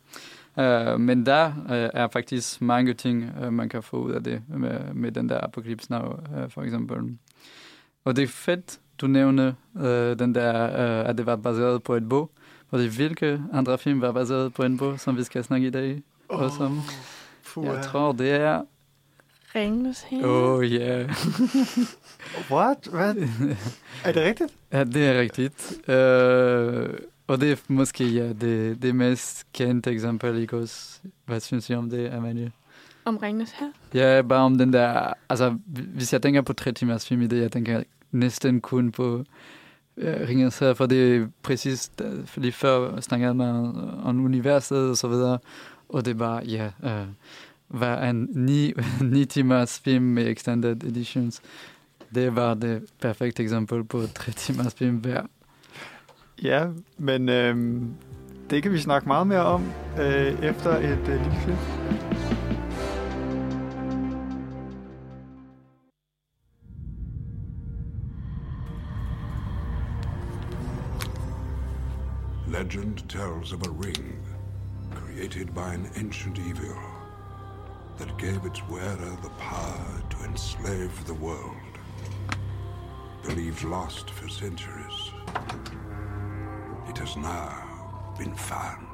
Uh, 0.58 1.00
men 1.00 1.26
der 1.26 1.54
uh, 1.66 2.02
er 2.02 2.08
faktisk 2.14 2.62
mange 2.62 2.94
ting, 2.94 3.32
uh, 3.42 3.54
man 3.54 3.70
kan 3.70 3.84
få 3.84 3.98
ud 3.98 4.12
af 4.12 4.24
det, 4.24 4.42
med, 4.48 4.94
med 4.94 5.12
den 5.12 5.30
der 5.30 5.42
Apocalypse 5.42 5.92
Now, 5.92 6.02
uh, 6.02 6.50
for 6.50 6.62
eksempel. 6.62 6.98
Og 8.06 8.16
det 8.16 8.24
er 8.24 8.28
fedt, 8.28 8.80
du 9.02 9.08
nævner 9.08 9.54
uh, 9.76 10.20
den 10.20 10.36
der, 10.36 10.68
uh, 10.68 11.10
at 11.10 11.18
det 11.18 11.26
var 11.26 11.36
baseret 11.36 11.84
på 11.84 11.96
et 11.96 12.10
bog, 12.10 12.32
fordi 12.70 12.88
hvilke 12.88 13.42
andre 13.54 13.78
film 13.78 14.02
var 14.02 14.12
baseret 14.12 14.54
på 14.54 14.64
en 14.64 14.78
bog, 14.78 15.00
som 15.00 15.18
vi 15.18 15.24
skal 15.24 15.44
snakke 15.44 15.68
i 15.68 15.70
dag? 15.70 16.02
Oh, 16.30 16.42
og 16.42 16.52
som, 16.52 16.82
jeg 17.64 17.84
tror, 17.84 18.12
det 18.12 18.32
er... 18.32 18.62
Ringenes 19.56 20.02
Herre. 20.02 20.26
Oh, 20.26 20.64
yeah. 20.64 21.10
What? 22.52 22.88
Hvad? 22.92 23.16
er 24.06 24.12
det 24.12 24.24
rigtigt? 24.24 24.54
Ja, 24.72 24.84
det 24.84 25.08
er 25.08 25.20
rigtigt. 25.20 25.74
Uh, 25.88 27.00
og 27.28 27.42
det 27.42 27.52
er 27.52 27.56
måske 27.68 28.06
ja, 28.06 28.34
det, 28.34 28.82
det 28.82 28.96
mest 28.96 29.48
kendte 29.54 29.92
eksempel, 29.92 30.38
ikke 30.38 30.58
også? 30.58 31.00
Hvad 31.26 31.40
synes 31.40 31.70
I 31.70 31.74
om 31.74 31.90
det, 31.90 32.10
Amalie? 32.10 32.52
Om 33.06 33.18
Ringenes 33.18 33.52
Herre? 33.52 33.74
Ja, 33.94 34.22
bare 34.22 34.40
om 34.40 34.58
den 34.58 34.74
der... 34.74 35.14
Altså, 35.30 35.58
hvis 35.68 36.14
jeg 36.14 36.22
tænker 36.22 36.42
på 36.42 36.54
tre 36.54 36.72
timers 36.72 37.08
film 37.08 37.22
i 37.22 37.28
det, 37.28 37.42
jeg 37.42 37.52
tænker 37.52 37.84
næsten 38.12 38.62
kun 38.62 38.92
på 38.92 39.24
Øh, 40.00 40.28
ringer 40.30 40.58
Herre, 40.60 40.76
for 40.76 40.86
det 40.86 41.16
er 41.16 41.28
præcis, 41.44 41.92
øh, 42.02 42.26
fordi 42.26 42.52
før 42.52 43.00
snakkede 43.00 43.34
man 43.34 43.56
øh, 43.56 44.06
om 44.06 44.26
universet 44.26 44.90
og 44.90 44.98
så 44.98 45.08
videre, 45.08 45.40
og 45.90 46.06
det 46.06 46.20
var, 46.20 46.42
ja, 46.42 46.72
uh, 46.84 47.08
var 47.70 48.04
en 48.04 48.30
ni, 48.36 48.74
ni 49.14 49.26
timers 49.26 49.80
film 49.80 50.04
med 50.04 50.28
extended 50.28 50.84
editions. 50.84 51.42
Det 52.16 52.36
var 52.36 52.54
det 52.54 52.82
perfekte 53.02 53.44
eksempel 53.44 53.84
på 53.84 54.02
3 54.16 54.32
timers 54.32 54.74
film 54.74 54.96
hver. 54.96 55.22
Ja, 56.44 56.68
men 56.98 57.30
øh, 57.30 57.82
det 58.50 58.64
kan 58.64 58.72
vi 58.72 58.80
snakke 58.80 59.08
meget 59.08 59.28
mere 59.28 59.46
om 59.46 59.72
øh, 60.00 60.44
efter 60.44 60.78
et 60.78 61.08
øh, 61.08 61.08
lille 61.08 61.38
klip. 61.46 62.19
Legend 72.60 73.08
tells 73.08 73.54
of 73.54 73.66
a 73.66 73.70
ring 73.70 74.20
created 74.94 75.48
by 75.56 75.74
an 75.74 75.90
ancient 75.96 76.38
evil 76.40 76.78
that 77.98 78.18
gave 78.18 78.42
its 78.46 78.62
wearer 78.68 79.12
the 79.26 79.34
power 79.38 79.86
to 80.10 80.18
enslave 80.26 80.94
the 81.06 81.14
world. 81.14 81.74
Believed 83.24 83.64
lost 83.64 84.10
for 84.10 84.28
centuries, 84.28 85.00
it 86.90 86.98
has 86.98 87.16
now 87.16 87.50
been 88.20 88.36
found. 88.36 88.88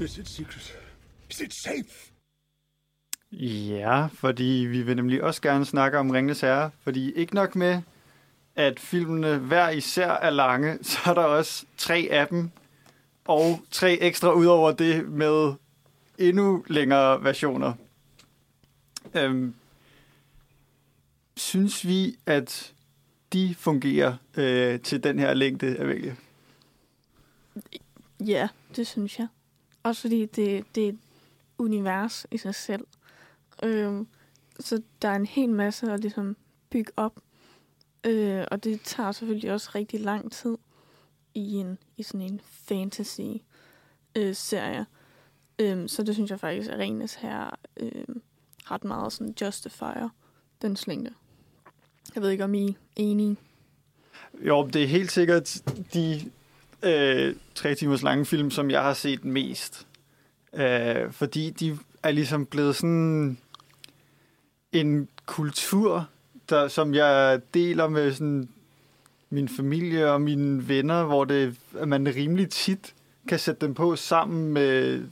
Is 0.00 0.18
it 0.18 0.26
secret? 0.26 0.72
Is 1.30 1.40
it 1.40 1.52
safe? 1.52 2.12
Ja, 3.32 4.06
fordi 4.06 4.66
vi 4.70 4.82
vil 4.82 4.96
nemlig 4.96 5.22
også 5.22 5.42
gerne 5.42 5.64
snakke 5.64 5.98
om 5.98 6.10
Ringnes 6.10 6.40
Herre, 6.40 6.70
fordi 6.80 7.12
ikke 7.12 7.34
nok 7.34 7.56
med, 7.56 7.82
at 8.56 8.80
filmene 8.80 9.38
hver 9.38 9.68
især 9.68 10.10
er 10.10 10.30
lange, 10.30 10.78
så 10.82 10.98
er 11.06 11.14
der 11.14 11.22
også 11.22 11.66
tre 11.76 12.08
af 12.10 12.28
dem, 12.28 12.50
og 13.24 13.60
tre 13.70 13.98
ekstra 14.00 14.32
ud 14.32 14.46
over 14.46 14.72
det 14.72 15.08
med 15.08 15.54
endnu 16.18 16.64
længere 16.66 17.24
versioner. 17.24 17.72
Øhm, 19.14 19.54
synes 21.36 21.86
vi, 21.86 22.16
at 22.26 22.72
de 23.32 23.54
fungerer 23.58 24.16
øh, 24.36 24.80
til 24.80 25.04
den 25.04 25.18
her 25.18 25.34
længde 25.34 25.76
af 25.76 25.88
vælge? 25.88 26.16
Ja, 28.20 28.48
det 28.76 28.86
synes 28.86 29.18
jeg. 29.18 29.28
Også 29.82 30.00
fordi 30.00 30.26
det, 30.26 30.64
det 30.74 30.84
er 30.84 30.88
et 30.88 30.98
univers 31.58 32.26
i 32.30 32.38
sig 32.38 32.54
selv. 32.54 32.86
Øhm, 33.62 34.06
så 34.60 34.82
der 35.02 35.08
er 35.08 35.16
en 35.16 35.26
hel 35.26 35.50
masse 35.50 35.92
at 35.92 36.00
ligesom 36.00 36.36
bygge 36.70 36.92
op. 36.96 37.12
Øh, 38.04 38.44
og 38.50 38.64
det 38.64 38.80
tager 38.84 39.12
selvfølgelig 39.12 39.52
også 39.52 39.70
rigtig 39.74 40.00
lang 40.00 40.32
tid 40.32 40.58
i, 41.34 41.54
en, 41.54 41.78
i 41.96 42.02
sådan 42.02 42.20
en 42.20 42.40
fantasy-serie. 42.44 44.86
Øh, 45.58 45.88
så 45.88 46.02
det 46.02 46.14
synes 46.14 46.30
jeg 46.30 46.40
faktisk, 46.40 46.70
at 46.70 46.78
Renes 46.78 47.14
her 47.14 47.50
øh, 47.76 48.04
ret 48.70 48.84
meget 48.84 49.12
sådan 49.12 49.34
justifier 49.40 50.08
den 50.62 50.76
slængde. 50.76 51.14
Jeg 52.14 52.22
ved 52.22 52.30
ikke, 52.30 52.44
om 52.44 52.54
I 52.54 52.68
er 52.68 52.72
enige. 52.96 53.36
Jo, 54.40 54.66
det 54.66 54.82
er 54.82 54.86
helt 54.86 55.12
sikkert 55.12 55.62
de 55.94 56.30
øh, 56.82 57.36
tre 57.54 57.74
timers 57.74 58.02
lange 58.02 58.26
film, 58.26 58.50
som 58.50 58.70
jeg 58.70 58.82
har 58.82 58.94
set 58.94 59.24
mest. 59.24 59.86
Øh, 60.54 61.12
fordi 61.12 61.50
de 61.50 61.78
er 62.02 62.10
ligesom 62.10 62.46
blevet 62.46 62.76
sådan 62.76 63.38
en 64.72 65.08
kultur, 65.26 66.08
der, 66.52 66.68
som 66.68 66.94
jeg 66.94 67.40
deler 67.54 67.88
med 67.88 68.12
sådan 68.12 68.48
min 69.30 69.48
familie 69.48 70.10
og 70.12 70.20
mine 70.20 70.68
venner, 70.68 71.04
hvor 71.04 71.24
det, 71.24 71.56
at 71.78 71.88
man 71.88 72.06
rimelig 72.16 72.50
tit 72.50 72.94
kan 73.28 73.38
sætte 73.38 73.66
dem 73.66 73.74
på 73.74 73.96
sammen 73.96 74.52
med 74.52 75.04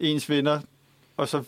ens 0.00 0.30
venner, 0.30 0.60
og 1.16 1.28
så 1.28 1.44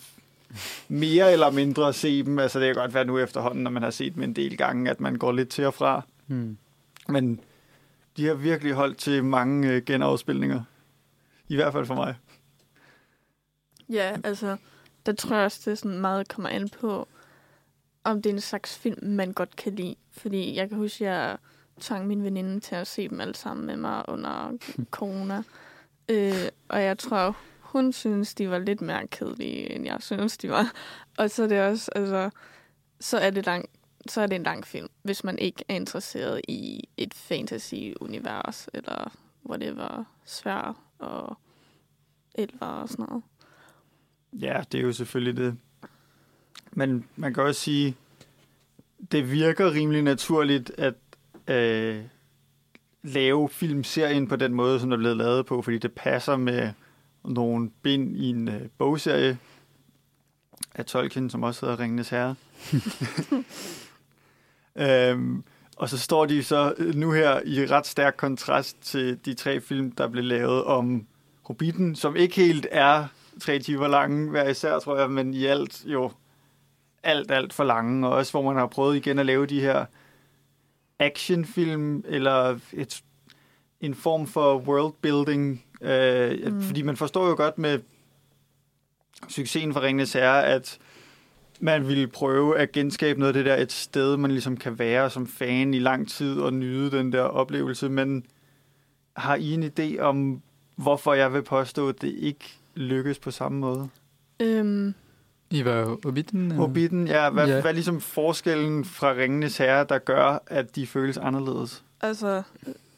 mere 0.89 1.33
eller 1.33 1.51
mindre 1.51 1.93
se 1.93 2.23
dem. 2.23 2.39
Altså 2.39 2.61
det 2.61 2.67
kan 2.67 2.75
godt 2.75 2.95
være 2.95 3.05
nu 3.05 3.19
efterhånden, 3.19 3.65
når 3.65 3.71
man 3.71 3.83
har 3.83 3.91
set 3.91 4.15
dem 4.15 4.23
en 4.23 4.37
del 4.37 4.57
gange, 4.57 4.91
at 4.91 5.01
man 5.01 5.17
går 5.17 5.33
lidt 5.33 5.49
til 5.49 5.67
og 5.67 5.75
fra. 5.75 6.03
Hmm. 6.27 6.59
Men 7.09 7.41
de 8.17 8.27
har 8.27 8.35
virkelig 8.35 8.73
holdt 8.73 8.99
til 8.99 9.25
mange 9.25 9.69
øh, 9.69 9.83
genafspilninger. 9.83 10.63
I 11.49 11.55
hvert 11.55 11.73
fald 11.73 11.87
for 11.87 11.95
mig. 11.95 12.15
Ja, 13.89 14.17
altså, 14.25 14.57
der 15.07 15.13
tror 15.13 15.37
jeg 15.37 15.45
også, 15.45 15.61
det 15.65 15.71
er 15.71 15.75
sådan 15.75 16.01
meget 16.01 16.29
kommer 16.29 16.49
an 16.49 16.69
på, 16.81 17.09
om 18.11 18.23
det 18.23 18.31
er 18.31 18.35
en 18.35 18.41
slags 18.41 18.79
film, 18.79 19.07
man 19.07 19.33
godt 19.33 19.57
kan 19.57 19.75
lide. 19.75 19.95
Fordi 20.11 20.57
jeg 20.57 20.69
kan 20.69 20.79
huske, 20.79 21.09
at 21.09 21.15
jeg 21.15 21.37
tvang 21.81 22.07
min 22.07 22.25
veninde 22.25 22.61
til 22.61 22.75
at 22.75 22.87
se 22.87 23.09
dem 23.09 23.21
alle 23.21 23.35
sammen 23.35 23.67
med 23.67 23.77
mig 23.77 24.09
under 24.09 24.59
corona. 24.91 25.43
Øh, 26.09 26.49
og 26.69 26.83
jeg 26.83 26.99
tror, 26.99 27.37
hun 27.61 27.93
synes, 27.93 28.35
de 28.35 28.51
var 28.51 28.59
lidt 28.59 28.81
mere 28.81 29.07
kedelige, 29.07 29.73
end 29.73 29.85
jeg 29.85 29.97
synes, 30.01 30.39
de 30.39 30.51
var. 30.51 30.73
Og 31.19 31.31
så 31.31 31.43
er 31.43 31.47
det 31.47 31.61
også, 31.61 31.91
altså, 31.95 32.31
så 33.01 33.19
er 33.19 33.31
det 33.31 33.47
lang, 33.47 33.69
så 34.09 34.21
er 34.21 34.27
det 34.27 34.37
en 34.37 34.43
lang 34.43 34.67
film, 34.67 34.89
hvis 35.03 35.25
man 35.25 35.39
ikke 35.39 35.65
er 35.69 35.75
interesseret 35.75 36.41
i 36.49 36.89
et 36.97 37.15
fantasy-univers, 37.15 38.69
eller 38.75 39.13
whatever, 39.47 40.05
svær 40.25 40.83
og 40.99 41.39
elver 42.35 42.67
og 42.67 42.89
sådan 42.89 43.07
noget. 43.09 43.23
Ja, 44.33 44.63
det 44.73 44.81
er 44.81 44.83
jo 44.83 44.93
selvfølgelig 44.93 45.37
det. 45.37 45.57
Men 46.79 47.05
man 47.17 47.35
kan 47.35 47.43
også 47.43 47.61
sige, 47.61 47.97
det 49.13 49.33
virker 49.33 49.73
rimelig 49.73 50.03
naturligt 50.03 50.71
at 50.79 50.95
øh, 51.49 52.03
lave 53.03 53.49
filmserien 53.49 54.29
på 54.29 54.37
den 54.37 54.55
måde, 54.55 54.81
som 54.81 54.91
der 54.91 54.97
er 54.97 54.99
blevet 54.99 55.17
lavet 55.17 55.47
på, 55.47 55.63
fordi 55.63 55.79
det 55.79 55.93
passer 55.93 56.37
med 56.37 56.71
nogle 57.25 57.71
bind 57.83 58.17
i 58.17 58.31
en 58.31 58.49
øh, 58.49 58.61
bogserie 58.79 59.39
af 60.75 60.85
Tolkien, 60.85 61.31
som 61.31 61.43
også 61.43 61.67
hedder 61.67 61.81
Ringenes 61.83 62.09
Herre. 62.09 62.35
øhm, 65.11 65.45
og 65.77 65.89
så 65.89 65.99
står 65.99 66.27
de 66.27 66.43
så 66.43 66.75
nu 66.95 67.13
her 67.13 67.41
i 67.45 67.67
ret 67.67 67.87
stærk 67.87 68.15
kontrast 68.17 68.77
til 68.83 69.19
de 69.25 69.35
tre 69.35 69.61
film, 69.61 69.93
der 69.93 70.09
blev 70.09 70.25
lavet 70.25 70.65
om 70.65 71.07
Hobbiten, 71.43 71.97
som 71.97 72.17
ikke 72.17 72.37
helt 72.37 72.67
er 72.71 73.07
tre 73.41 73.59
timer 73.59 73.89
lange 73.89 74.31
hver 74.31 74.49
især, 74.49 74.79
tror 74.79 74.99
jeg, 74.99 75.11
men 75.11 75.35
i 75.35 75.45
alt 75.45 75.83
jo 75.85 76.11
alt, 77.09 77.31
alt 77.31 77.53
for 77.53 77.65
lange, 77.65 78.09
og 78.09 78.15
også 78.15 78.33
hvor 78.33 78.43
man 78.43 78.57
har 78.57 78.67
prøvet 78.67 78.97
igen 78.97 79.19
at 79.19 79.27
lave 79.27 79.47
de 79.47 79.61
her 79.61 79.85
actionfilm, 80.99 82.05
eller 82.09 82.59
et, 82.73 83.03
en 83.81 83.95
form 83.95 84.27
for 84.27 84.59
worldbuilding, 84.59 85.65
øh, 85.81 86.53
mm. 86.53 86.63
fordi 86.63 86.83
man 86.83 86.97
forstår 86.97 87.29
jo 87.29 87.35
godt 87.37 87.59
med 87.59 87.79
succesen 89.29 89.73
for 89.73 89.81
Ringenes 89.81 90.13
Herre, 90.13 90.45
at 90.45 90.79
man 91.61 91.89
ville 91.89 92.09
prøve 92.09 92.59
at 92.59 92.73
genskabe 92.73 93.21
noget 93.21 93.29
af 93.29 93.35
det 93.35 93.47
der 93.47 93.57
et 93.57 93.73
sted, 93.73 94.17
man 94.17 94.31
ligesom 94.31 94.57
kan 94.57 94.79
være 94.79 95.11
som 95.11 95.27
fan 95.27 95.75
i 95.75 95.79
lang 95.79 96.09
tid 96.09 96.41
og 96.41 96.53
nyde 96.53 96.91
den 96.91 97.13
der 97.13 97.21
oplevelse, 97.21 97.89
men 97.89 98.27
har 99.17 99.35
I 99.37 99.53
en 99.55 99.65
idé 99.65 100.01
om, 100.01 100.43
hvorfor 100.77 101.15
jeg 101.15 101.33
vil 101.33 101.43
påstå, 101.43 101.89
at 101.89 102.03
det 102.03 102.15
ikke 102.19 102.59
lykkes 102.75 103.19
på 103.19 103.31
samme 103.31 103.59
måde? 103.59 103.89
Øhm, 104.41 104.95
I 105.51 105.65
var 105.65 105.99
Hobbiten? 106.05 106.51
Hobbiten, 106.51 107.07
ja. 107.09 107.31
Hvad, 107.31 107.45
Ja. 107.47 107.51
yeah. 107.53 107.61
hvad 107.63 107.71
er 107.71 107.75
ligesom 107.75 108.01
forskellen 108.01 108.85
fra 108.85 109.13
Ringenes 109.13 109.57
Herre, 109.57 109.85
der 109.89 109.99
gør, 109.99 110.39
at 110.47 110.77
de 110.77 110.87
føles 110.87 111.19
anderledes? 111.19 111.85
altså, 112.01 112.43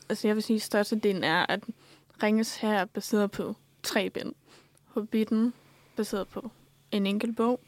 altså, 0.09 0.29
jeg 0.29 0.35
vil 0.37 0.43
sige, 0.43 0.57
at 0.57 0.63
størstedelen 0.63 1.25
er, 1.25 1.47
at 1.49 1.61
Ringes 2.23 2.57
her 2.57 2.73
er 2.73 2.85
baseret 2.85 3.31
på 3.31 3.57
tre 3.83 4.11
bind. 4.11 4.33
Hobbiten 4.87 5.53
baseret 5.97 6.29
på 6.29 6.51
en 6.91 7.07
enkelt 7.07 7.37
bog, 7.37 7.61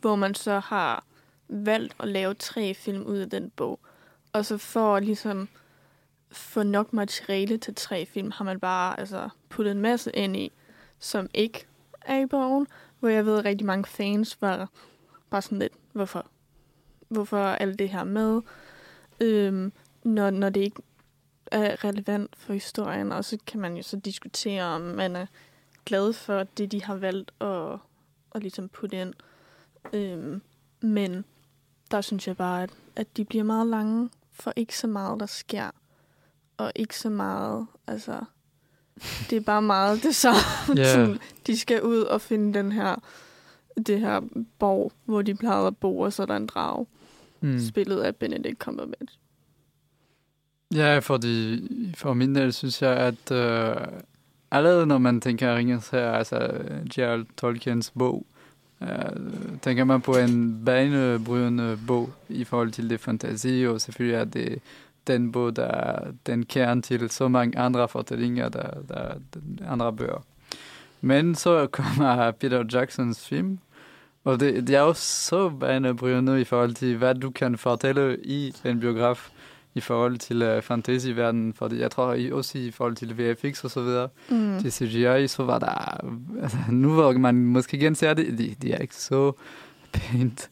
hvor 0.00 0.16
man 0.16 0.34
så 0.34 0.58
har 0.58 1.04
valgt 1.48 1.94
at 2.00 2.08
lave 2.08 2.34
tre 2.34 2.74
film 2.74 3.02
ud 3.02 3.18
af 3.18 3.30
den 3.30 3.50
bog. 3.56 3.80
Og 4.32 4.44
så 4.44 4.58
for 4.58 4.96
at 4.96 5.04
ligesom 5.04 5.48
få 6.32 6.62
nok 6.62 6.92
materiale 6.92 7.58
til 7.58 7.74
tre 7.74 8.06
film, 8.06 8.30
har 8.30 8.44
man 8.44 8.60
bare 8.60 9.00
altså, 9.00 9.28
puttet 9.48 9.72
en 9.72 9.80
masse 9.80 10.10
ind 10.14 10.36
i, 10.36 10.52
som 10.98 11.28
ikke 11.34 11.66
er 12.00 12.18
i 12.18 12.26
bogen, 12.26 12.66
hvor 13.00 13.08
jeg 13.08 13.26
ved, 13.26 13.38
at 13.38 13.44
rigtig 13.44 13.66
mange 13.66 13.84
fans 13.84 14.42
var 14.42 14.70
bare 15.30 15.42
sådan 15.42 15.58
lidt, 15.58 15.72
hvorfor? 15.92 16.26
Hvorfor 17.08 17.38
alt 17.38 17.78
det 17.78 17.88
her 17.88 18.04
med? 18.04 18.42
Øhm, 19.20 19.72
når, 20.04 20.30
når 20.30 20.48
det 20.48 20.60
ikke 20.60 20.82
er 21.46 21.84
relevant 21.84 22.36
for 22.36 22.52
historien, 22.52 23.12
og 23.12 23.24
så 23.24 23.38
kan 23.46 23.60
man 23.60 23.76
jo 23.76 23.82
så 23.82 23.96
diskutere, 23.96 24.64
om 24.64 24.80
man 24.80 25.16
er 25.16 25.26
glad 25.84 26.12
for 26.12 26.42
det, 26.42 26.72
de 26.72 26.82
har 26.82 26.96
valgt 26.96 27.32
at, 27.40 27.78
at 28.34 28.42
ligesom 28.42 28.68
putte 28.68 29.00
ind. 29.00 29.14
Øhm, 29.92 30.42
men 30.80 31.24
der 31.90 32.00
synes 32.00 32.28
jeg 32.28 32.36
bare, 32.36 32.62
at, 32.62 32.70
at 32.96 33.16
de 33.16 33.24
bliver 33.24 33.44
meget 33.44 33.66
lange, 33.66 34.10
for 34.32 34.52
ikke 34.56 34.78
så 34.78 34.86
meget, 34.86 35.20
der 35.20 35.26
sker. 35.26 35.70
Og 36.56 36.72
ikke 36.74 36.98
så 36.98 37.10
meget, 37.10 37.66
altså... 37.86 38.24
Det 39.30 39.36
er 39.36 39.40
bare 39.40 39.62
meget 39.62 40.02
det 40.02 40.14
samme. 40.14 40.40
Sådan, 40.84 41.18
de 41.46 41.58
skal 41.58 41.82
ud 41.82 42.00
og 42.00 42.20
finde 42.20 42.58
den 42.58 42.72
her, 42.72 42.94
det 43.86 44.00
her 44.00 44.20
borg, 44.58 44.92
hvor 45.04 45.22
de 45.22 45.34
plejede 45.34 45.66
at 45.66 45.76
bo, 45.76 45.98
og 45.98 46.12
så 46.12 46.22
er 46.22 46.26
der 46.26 46.36
en 46.36 46.46
drage. 46.46 46.86
Mm. 47.40 47.48
Mm. 47.48 47.58
Spillet 47.58 48.00
af 48.00 48.16
Benedict 48.16 48.58
Cumberbatch. 48.58 49.18
Ja, 50.74 50.98
fordi 50.98 51.68
for 51.96 52.14
min 52.14 52.34
del 52.34 52.52
synes 52.52 52.82
jeg, 52.82 52.96
at 52.96 53.32
øh, 53.32 53.76
allerede 54.50 54.86
når 54.86 54.98
man 54.98 55.20
tænker 55.20 55.56
Ringens 55.56 55.88
her, 55.88 56.12
altså 56.12 56.50
Gerald 56.94 57.26
Tolkiens 57.36 57.92
bog, 57.98 58.26
øh, 58.82 58.88
tænker 59.62 59.84
man 59.84 60.00
på 60.00 60.12
en 60.12 60.62
banebrydende 60.64 61.78
bog 61.86 62.10
i 62.28 62.44
forhold 62.44 62.72
til 62.72 62.90
det 62.90 63.00
fantasi, 63.00 63.66
og 63.66 63.80
selvfølgelig 63.80 64.16
er 64.16 64.24
det 64.24 64.58
den 65.08 65.32
der 65.50 65.64
er 65.66 66.10
den 66.26 66.44
kern 66.46 66.82
til 66.82 67.10
så 67.10 67.28
mange 67.28 67.58
andre 67.58 67.88
fortællinger, 67.88 68.48
der, 68.48 68.70
der 68.88 68.94
er 68.94 69.14
andre 69.68 69.92
bøger. 69.92 70.24
Men 71.00 71.34
så 71.34 71.66
kommer 71.66 72.30
Peter 72.40 72.64
Jacksons 72.72 73.28
film, 73.28 73.58
og 74.24 74.40
det, 74.40 74.66
det 74.66 74.76
er 74.76 74.80
også 74.80 75.02
så 75.28 75.48
banebrydende 75.48 76.40
i 76.40 76.44
forhold 76.44 76.74
til, 76.74 76.96
hvad 76.96 77.14
du 77.14 77.30
kan 77.30 77.58
fortælle 77.58 78.16
i 78.24 78.52
en 78.64 78.80
biograf 78.80 79.28
i 79.74 79.80
forhold 79.80 80.18
til 80.18 80.42
uh, 80.56 80.62
fantasyverdenen, 80.62 81.54
fordi 81.54 81.80
jeg 81.80 81.90
tror 81.90 82.12
i- 82.14 82.32
også 82.32 82.58
i 82.58 82.70
forhold 82.70 82.96
til 82.96 83.14
VFX 83.18 83.64
og 83.64 83.70
så 83.70 83.82
videre, 83.82 84.08
Mm. 84.30 84.58
til 84.60 84.72
CGI, 84.72 85.26
så 85.28 85.42
var 85.44 85.58
der, 85.58 86.00
altså, 86.42 86.56
nu 86.84 86.92
hvor 86.94 87.12
man 87.12 87.34
måske 87.34 87.78
genser 87.78 88.14
det, 88.14 88.38
de, 88.38 88.54
de 88.62 88.72
er 88.72 88.78
ikke 88.78 88.96
så 88.96 89.32
pænt. 89.92 90.48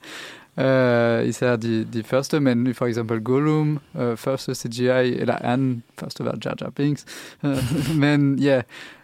Uh, 0.59 1.29
især 1.29 1.57
de, 1.57 1.85
de 1.85 2.03
første, 2.03 2.41
men 2.41 2.75
for 2.75 2.87
eksempel 2.87 3.21
Gollum, 3.25 3.79
uh, 3.95 4.17
første 4.17 4.55
CGI, 4.55 5.21
eller 5.21 5.37
anden, 5.37 5.83
første 5.99 6.25
var 6.25 6.39
Jar 6.45 6.55
Jar 6.61 6.71
Binks. 6.71 7.05
Uh, 7.43 7.51
men 8.03 8.39
ja, 8.39 8.63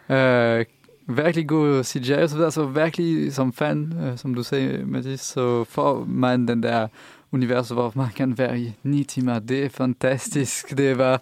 yeah, 0.09 0.59
uh, 0.59 1.17
virkelig 1.17 1.47
god 1.47 1.83
CGI 1.83 2.13
og 2.13 2.29
så 2.29 2.35
videre, 2.35 2.51
så 2.51 2.65
virkelig 2.65 3.33
som 3.33 3.53
fan, 3.53 3.93
uh, 4.01 4.17
som 4.17 4.33
du 4.33 4.43
sagde, 4.43 4.85
Mathis, 4.85 5.21
så 5.21 5.63
får 5.63 6.05
man 6.07 6.47
den 6.47 6.63
der 6.63 6.87
univers, 7.31 7.69
hvor 7.69 7.91
man 7.95 8.09
kan 8.15 8.37
være 8.37 8.59
i 8.59 8.73
9 8.83 9.03
timer. 9.03 9.39
Det 9.39 9.65
er 9.65 9.69
fantastisk. 9.69 10.77
Det 10.77 10.97
var, 10.97 11.21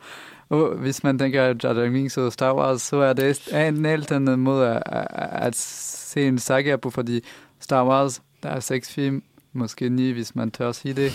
og 0.50 0.76
hvis 0.76 1.04
man 1.04 1.20
tænker 1.20 1.44
Jar 1.44 1.56
Jar 1.64 1.90
Binks 1.90 2.18
og 2.18 2.34
Star 2.34 2.56
Wars, 2.56 2.82
så 2.82 2.98
er 2.98 3.14
det 3.14 3.48
en 3.68 3.86
helt 3.86 4.12
anden 4.12 4.40
måde 4.40 4.70
at, 4.70 4.84
at, 4.86 5.08
at 5.32 5.56
se 5.56 6.28
en 6.28 6.40
saga 6.40 6.76
på, 6.76 6.90
fordi 6.90 7.22
Star 7.60 7.88
Wars, 7.88 8.22
der 8.44 8.50
er 8.50 8.60
seks 8.60 8.94
film, 8.94 9.24
måske 9.54 9.90
ni, 9.90 10.12
hvis 10.12 10.36
man 10.36 10.52
tør 10.52 10.72
sige 10.72 10.94
det. 10.94 11.12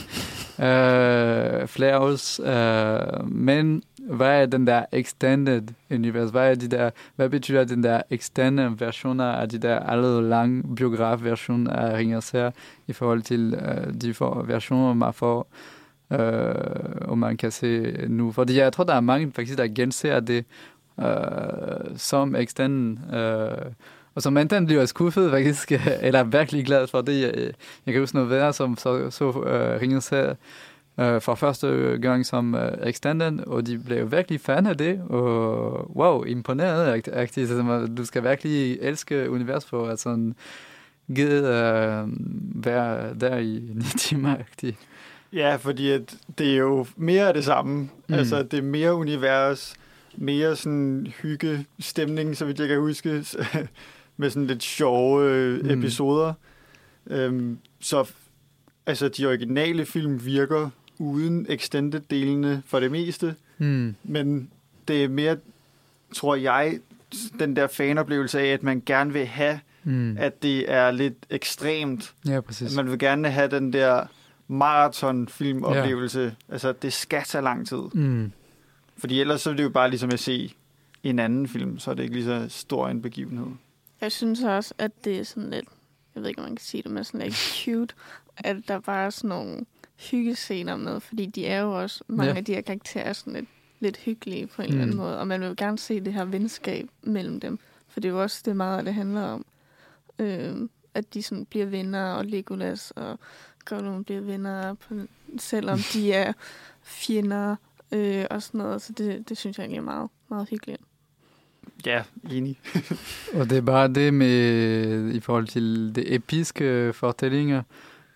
Øh, 0.60 1.62
uh, 1.62 1.68
flere 1.68 1.98
også. 1.98 2.42
Uh, 2.42 3.20
øh, 3.20 3.30
men 3.32 3.82
hvad 4.10 4.42
er 4.42 4.46
den 4.46 4.66
der 4.66 4.84
extended 4.92 5.62
univers? 5.90 6.30
Hvad, 6.30 6.50
er 6.50 6.54
de 6.54 6.68
der, 6.68 6.90
hvad 7.16 7.28
betyder 7.28 7.64
den 7.64 7.82
der 7.82 8.02
extended 8.10 8.70
versioner 8.78 9.24
af 9.24 9.48
de 9.48 9.58
der 9.58 9.78
allerede 9.78 10.28
lange 10.28 10.74
biograf-version 10.76 11.66
af 11.66 11.96
Ringens 11.96 12.30
her 12.30 12.50
i 12.86 12.92
forhold 12.92 13.22
til 13.22 13.54
uh, 13.54 13.94
de 13.94 14.14
for, 14.14 14.42
versioner, 14.42 14.94
man 14.94 15.12
får 15.12 15.48
uh, 16.10 17.08
og 17.08 17.18
man 17.18 17.36
kan 17.36 17.50
se 17.50 17.96
nu. 18.08 18.32
Fordi 18.32 18.58
jeg 18.58 18.72
tror, 18.72 18.84
der 18.84 18.94
er 18.94 19.00
mange 19.00 19.32
faktisk, 19.32 19.58
der 19.58 19.68
genser 19.74 20.20
det 20.20 20.44
uh, 20.96 21.96
som 21.96 22.34
extended 22.34 22.96
uh, 23.08 23.72
og 24.16 24.22
som 24.22 24.36
enten 24.36 24.66
bliver 24.66 24.86
skuffet 24.86 25.30
faktisk, 25.30 25.72
eller 26.02 26.20
er 26.20 26.24
virkelig 26.24 26.66
glad 26.66 26.86
for 26.86 27.00
det. 27.00 27.20
Jeg, 27.20 27.34
jeg 27.86 27.92
kan 27.92 28.00
huske 28.00 28.14
noget 28.14 28.30
værre, 28.30 28.52
som 28.52 28.76
så, 28.76 29.10
så 29.10 29.24
uh, 29.24 29.80
Ringens 29.80 30.08
her 30.08 30.34
uh, 30.96 31.22
for 31.22 31.34
første 31.34 31.98
gang 32.02 32.26
som 32.26 32.54
uh, 32.54 32.88
extended, 32.88 33.46
og 33.46 33.66
de 33.66 33.78
blev 33.78 34.12
virkelig 34.12 34.40
fan 34.40 34.66
af 34.66 34.76
det, 34.76 35.00
og 35.08 35.96
wow, 35.96 36.22
imponeret. 36.22 37.08
Altså, 37.12 37.88
du 37.96 38.04
skal 38.04 38.24
virkelig 38.24 38.78
elske 38.80 39.30
univers 39.30 39.64
for 39.64 39.86
at 39.86 40.00
sådan 40.00 40.34
give 41.14 41.40
uh, 41.40 42.08
være 42.64 43.14
der 43.20 43.36
i 43.36 43.60
ni 43.74 43.84
timer 43.98 44.36
agtigt. 44.38 44.76
Ja, 45.32 45.56
fordi 45.56 45.90
at 45.90 46.16
det 46.38 46.52
er 46.52 46.56
jo 46.56 46.86
mere 46.96 47.28
af 47.28 47.34
det 47.34 47.44
samme. 47.44 47.74
Mm. 47.74 47.88
Mm. 48.08 48.14
Altså, 48.14 48.42
det 48.42 48.58
er 48.58 48.62
mere 48.62 48.94
univers, 48.94 49.74
mere 50.14 50.56
sådan 50.56 51.06
hygge 51.22 51.66
stemning, 51.80 52.36
så 52.36 52.44
vidt 52.44 52.60
jeg 52.60 52.68
kan 52.68 52.78
huske, 52.78 53.24
med 54.16 54.30
sådan 54.30 54.46
lidt 54.46 54.62
sjove 54.62 55.30
øh, 55.30 55.64
Mm. 55.64 55.70
episoder. 55.70 56.32
Øhm, 57.06 57.58
så 57.80 58.10
altså, 58.86 59.08
de 59.08 59.26
originale 59.26 59.86
film 59.86 60.24
virker 60.24 60.70
uden 60.98 61.46
extended-delene 61.48 62.62
for 62.66 62.80
det 62.80 62.90
meste, 62.90 63.34
Mm. 63.58 63.94
men 64.04 64.50
det 64.88 65.04
er 65.04 65.08
mere, 65.08 65.36
tror 66.14 66.34
jeg, 66.34 66.78
den 67.38 67.56
der 67.56 67.66
fanoplevelse 67.66 68.40
af, 68.40 68.46
at 68.46 68.62
man 68.62 68.82
gerne 68.86 69.12
vil 69.12 69.26
have, 69.26 69.60
Mm. 69.84 70.16
at 70.18 70.42
det 70.42 70.70
er 70.72 70.90
lidt 70.90 71.14
ekstremt. 71.30 72.14
Ja, 72.28 72.40
præcis. 72.40 72.76
Man 72.76 72.90
vil 72.90 72.98
gerne 72.98 73.30
have 73.30 73.48
den 73.50 73.72
der 73.72 74.06
maratonfilmoplevelse. 74.48 76.20
Ja. 76.20 76.30
Altså, 76.52 76.72
det 76.72 76.92
skal 76.92 77.22
tage 77.26 77.42
lang 77.44 77.66
tid. 77.68 77.82
Mm. 77.94 78.32
Fordi 78.98 79.20
ellers 79.20 79.40
så 79.40 79.50
er 79.50 79.54
det 79.54 79.62
jo 79.62 79.68
bare 79.68 79.90
ligesom 79.90 80.10
at 80.12 80.20
se 80.20 80.54
en 81.02 81.18
anden 81.18 81.48
film, 81.48 81.78
så 81.78 81.90
er 81.90 81.94
det 81.94 82.02
ikke 82.02 82.14
lige 82.14 82.24
så 82.24 82.46
stor 82.48 82.88
en 82.88 83.02
begivenhed. 83.02 83.46
Jeg 84.00 84.12
synes 84.12 84.42
også, 84.42 84.74
at 84.78 85.04
det 85.04 85.18
er 85.18 85.22
sådan 85.24 85.50
lidt, 85.50 85.64
jeg 86.14 86.22
ved 86.22 86.28
ikke, 86.28 86.38
om 86.40 86.44
man 86.48 86.56
kan 86.56 86.64
sige 86.64 86.82
det, 86.82 86.90
men 86.90 87.04
sådan 87.04 87.20
lidt 87.20 87.34
cute, 87.64 87.94
at 88.36 88.56
der 88.68 88.80
bare 88.80 89.06
er 89.06 89.10
sådan 89.10 89.28
nogle 89.28 89.64
hyggescener 90.10 90.76
med, 90.76 91.00
fordi 91.00 91.26
de 91.26 91.46
er 91.46 91.60
jo 91.60 91.80
også, 91.82 92.04
mange 92.08 92.32
Ja. 92.32 92.36
af 92.38 92.44
de 92.44 92.54
her 92.54 92.60
karakterer 92.60 93.04
er 93.04 93.12
sådan 93.12 93.32
lidt, 93.32 93.46
lidt 93.80 93.96
hyggelige 93.96 94.46
på 94.46 94.62
en 94.62 94.68
eller 94.68 94.82
anden 94.82 94.96
Mm. 94.96 95.02
måde, 95.02 95.18
og 95.18 95.26
man 95.28 95.40
vil 95.40 95.46
jo 95.48 95.54
gerne 95.58 95.78
se 95.78 96.00
det 96.00 96.12
her 96.12 96.24
venskab 96.24 96.88
mellem 97.02 97.40
dem, 97.40 97.58
for 97.88 98.00
det 98.00 98.08
er 98.08 98.12
jo 98.12 98.22
også 98.22 98.42
det 98.44 98.56
meget, 98.56 98.86
det 98.86 98.94
handler 98.94 99.22
om. 99.22 99.46
Øh, 100.18 100.56
at 100.94 101.14
de 101.14 101.22
sådan 101.22 101.46
bliver 101.46 101.66
venner, 101.66 102.12
og 102.12 102.24
Legolas 102.24 102.90
og 102.90 103.18
Gollum 103.64 104.04
bliver 104.04 104.20
venner, 104.20 104.74
på, 104.74 104.94
selvom 105.38 105.78
de 105.92 106.12
er 106.22 106.32
fjender 106.82 107.56
øh, 107.92 108.24
og 108.30 108.42
sådan 108.42 108.58
noget. 108.58 108.82
Så 108.82 108.92
det, 108.92 109.28
det 109.28 109.38
synes 109.38 109.58
jeg 109.58 109.64
egentlig 109.64 109.78
er 109.78 109.82
meget, 109.82 110.10
meget 110.28 110.48
hyggeligt. 110.48 110.80
Ja, 111.86 112.02
enig. 112.30 112.58
Og 113.38 113.50
det 113.50 113.58
er 113.58 113.62
bare 113.62 113.88
det 113.88 114.14
med, 114.14 115.14
i 115.14 115.20
forhold 115.20 115.46
til 115.46 115.92
det 115.94 116.14
episke 116.14 116.92
fortællinger, 116.92 117.62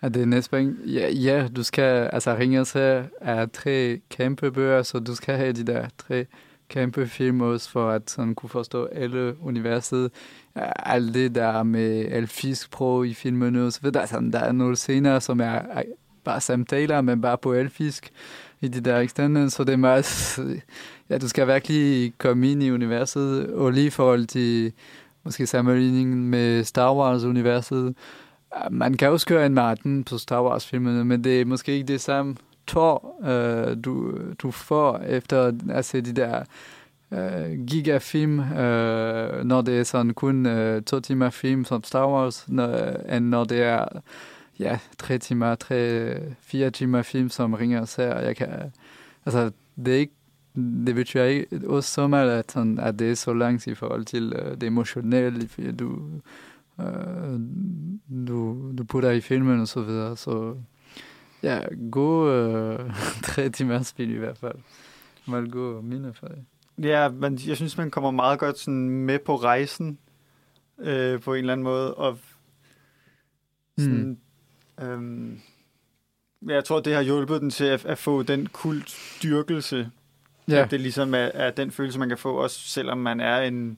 at 0.01 0.13
det 0.13 0.21
er 0.21 0.25
næsten, 0.25 0.79
ja, 0.85 1.09
ja, 1.09 1.47
du 1.55 1.63
skal, 1.63 2.09
altså 2.13 2.35
Ringens 2.35 2.71
her 2.71 3.03
er 3.21 3.45
tre 3.45 3.99
kæmpe 4.09 4.51
bøger, 4.51 4.83
så 4.83 4.99
du 4.99 5.15
skal 5.15 5.35
have 5.35 5.53
de 5.53 5.63
der 5.63 5.87
tre 5.97 6.25
kæmpe 6.69 7.07
film 7.07 7.41
også, 7.41 7.69
for 7.69 7.89
at 7.89 8.09
sådan 8.09 8.35
kunne 8.35 8.49
forstå 8.49 8.85
alle 8.85 9.35
universet. 9.41 10.11
Alt 10.75 11.13
det 11.13 11.35
der 11.35 11.63
med 11.63 12.05
elfisk 12.11 12.71
pro 12.71 13.03
i 13.03 13.13
filmene 13.13 13.65
og 13.65 13.73
så 13.73 13.79
videre. 13.81 14.07
sådan, 14.07 14.31
der 14.31 14.39
er 14.39 14.51
nogle 14.51 14.75
scener, 14.75 15.19
som 15.19 15.39
er 15.39 15.45
er 15.45 15.83
bare 16.23 16.41
samtaler, 16.41 17.01
men 17.01 17.21
bare 17.21 17.37
på 17.37 17.53
elfisk 17.53 18.11
i 18.61 18.67
de 18.67 18.81
der 18.81 18.99
extended, 18.99 19.49
så 19.49 19.63
det 19.63 19.73
er 19.73 19.77
meget, 19.77 20.39
ja, 21.09 21.17
du 21.17 21.27
skal 21.27 21.47
virkelig 21.47 22.13
komme 22.17 22.51
ind 22.51 22.63
i 22.63 22.71
universet, 22.71 23.53
og 23.53 23.71
lige 23.71 23.87
i 23.87 23.89
forhold 23.89 24.25
til 24.25 24.73
måske 25.23 25.47
sammenligningen 25.47 26.29
med 26.29 26.63
Star 26.63 26.95
Wars-universet, 26.95 27.95
man 28.71 28.97
kan 28.97 29.09
også 29.09 29.27
køre 29.27 29.45
en 29.45 29.53
maraton 29.53 30.03
på 30.03 30.17
Star 30.17 30.43
Wars-filmene, 30.43 31.05
men 31.05 31.23
det 31.23 31.41
er 31.41 31.45
måske 31.45 31.73
ikke 31.73 31.87
det 31.87 32.01
samme. 32.01 32.35
Tår, 32.67 33.19
øh, 33.25 33.77
du, 33.85 34.17
du 34.41 34.51
får 34.51 34.97
efter 34.97 35.51
at 35.69 35.85
se 35.85 36.01
de 36.01 36.13
der 36.13 36.43
øh, 37.11 37.65
gigafilm, 37.67 38.39
øh, 38.39 39.43
når 39.43 39.61
det 39.61 39.79
er 39.79 39.83
sådan 39.83 40.13
kun 40.13 40.45
øh, 40.45 40.81
to 40.81 40.99
timer 40.99 41.29
film 41.29 41.65
som 41.65 41.83
Star 41.83 42.07
Wars, 42.07 42.45
når, 42.47 42.75
end 43.15 43.25
når 43.25 43.43
det 43.43 43.61
er 43.61 43.85
ja, 44.61 44.79
tre 44.97 45.17
timer, 45.17 45.55
tre, 45.55 46.33
fire 46.39 46.69
timer 46.69 47.01
film 47.01 47.29
som 47.29 47.53
ringer 47.53 47.81
og 47.81 47.87
ser. 47.87 48.19
Jeg 48.19 48.35
kan, 48.35 48.71
altså, 49.25 49.51
det 49.75 49.93
er 49.93 49.99
ikke 49.99 50.13
det 50.55 50.95
betyder 50.95 51.23
ikke 51.23 51.61
også 51.67 51.93
så 51.93 52.07
meget, 52.07 52.31
at, 52.31 52.51
sådan, 52.51 52.79
at 52.79 52.99
det 52.99 53.11
er 53.11 53.15
så 53.15 53.33
langt 53.33 53.67
i 53.67 53.75
forhold 53.75 54.05
til 54.05 54.33
uh, 54.35 54.51
det 54.51 54.63
emotionelle, 54.63 55.49
du, 55.79 56.09
uh, 56.77 57.39
du, 58.27 58.71
du 58.77 58.83
putter 58.83 59.11
i 59.11 59.21
filmen 59.21 59.59
og 59.59 59.67
så 59.67 59.81
videre. 59.81 60.17
Så 60.17 60.55
ja, 61.43 61.59
god 61.91 62.29
uh, 62.79 62.95
tre 63.23 63.49
timers 63.49 63.87
spil 63.87 64.11
i 64.11 64.17
hvert 64.17 64.37
fald. 64.37 64.55
Meget 65.27 65.51
god 65.51 65.83
mine 65.83 66.13
for 66.13 66.27
det. 66.27 66.45
Ja, 66.83 67.09
men 67.09 67.39
jeg 67.47 67.55
synes, 67.55 67.77
man 67.77 67.91
kommer 67.91 68.11
meget 68.11 68.39
godt 68.39 68.59
sådan 68.59 68.89
med 68.89 69.19
på 69.19 69.35
rejsen 69.35 69.97
øh, 70.79 71.21
på 71.21 71.33
en 71.33 71.39
eller 71.39 71.53
anden 71.53 71.63
måde. 71.63 71.95
Og 71.95 72.17
sådan, 73.77 74.07
mm. 74.07 74.17
Jeg 76.47 76.63
tror, 76.63 76.79
det 76.79 76.93
har 76.93 77.01
hjulpet 77.01 77.41
den 77.41 77.49
til 77.49 77.65
at, 77.65 77.85
at 77.85 77.97
få 77.97 78.23
den 78.23 78.47
kultdyrkelse. 78.47 79.91
Ja, 80.47 80.63
At 80.63 80.71
det 80.71 80.81
ligesom 80.81 81.13
er, 81.13 81.17
er 81.17 81.51
den 81.51 81.71
følelse, 81.71 81.99
man 81.99 82.09
kan 82.09 82.17
få, 82.17 82.35
også 82.35 82.59
selvom 82.59 82.97
man 82.97 83.19
er 83.19 83.37
en 83.41 83.77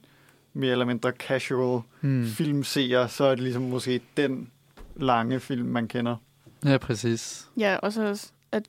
mere 0.52 0.72
eller 0.72 0.84
mindre 0.84 1.10
casual 1.10 1.82
mm. 2.00 2.26
filmseer, 2.26 3.06
så 3.06 3.24
er 3.24 3.30
det 3.30 3.40
ligesom 3.44 3.62
måske 3.62 4.00
den 4.16 4.50
lange 4.96 5.40
film, 5.40 5.68
man 5.68 5.88
kender. 5.88 6.16
ja 6.64 6.78
præcis. 6.78 7.48
Ja, 7.56 7.76
og 7.76 7.92
så 7.92 8.30
at 8.52 8.66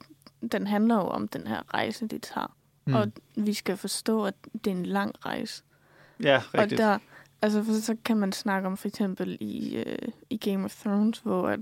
den 0.52 0.68
handler 0.68 0.96
jo 0.96 1.02
om 1.02 1.28
den 1.28 1.48
her 1.48 1.74
rejse, 1.74 2.08
de 2.08 2.20
tager. 2.20 2.56
Mm. 2.86 2.94
Og 2.94 3.12
vi 3.36 3.54
skal 3.54 3.78
forstå, 3.78 4.26
at 4.26 4.34
det 4.54 4.68
er 4.68 4.76
en 4.76 4.86
lang 4.86 5.16
rejse. 5.26 5.64
Ja, 6.24 6.42
Og 6.54 6.60
rigtigt. 6.60 6.80
der, 6.80 6.98
altså 7.42 7.64
for 7.64 7.74
så 7.74 7.96
kan 8.06 8.18
man 8.18 8.32
snakke 8.32 8.68
om 8.68 8.78
for 8.78 8.88
eksempel 8.88 9.38
i, 9.40 9.76
øh, 9.76 9.98
i 10.30 10.38
Game 10.38 10.66
of 10.66 10.76
Thrones, 10.82 11.20
hvor 11.20 11.48
at, 11.48 11.54
at 11.54 11.60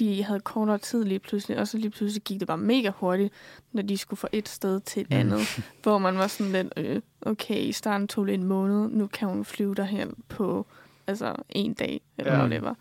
de 0.00 0.24
havde 0.24 0.40
kortere 0.40 0.78
tid 0.78 1.04
lige 1.04 1.18
pludselig, 1.18 1.58
og 1.58 1.68
så 1.68 1.78
lige 1.78 1.90
pludselig 1.90 2.22
gik 2.22 2.40
det 2.40 2.48
bare 2.48 2.58
mega 2.58 2.90
hurtigt, 2.90 3.32
når 3.72 3.82
de 3.82 3.98
skulle 3.98 4.18
fra 4.18 4.28
et 4.32 4.48
sted 4.48 4.80
til 4.80 5.00
et 5.02 5.10
Mm. 5.10 5.16
andet, 5.16 5.40
hvor 5.82 5.98
man 5.98 6.18
var 6.18 6.26
sådan 6.26 6.52
lidt, 6.52 6.72
øh, 6.76 7.02
okay, 7.22 7.56
i 7.60 7.72
starten 7.72 8.08
tog 8.08 8.26
det 8.26 8.34
en 8.34 8.44
måned, 8.44 8.88
nu 8.88 9.06
kan 9.06 9.28
hun 9.28 9.44
flyve 9.44 9.74
derhen 9.74 10.14
på 10.28 10.66
altså 11.06 11.36
en 11.48 11.74
dag, 11.74 12.00
eller 12.18 12.32
Ja. 12.32 12.38
whatever. 12.40 12.74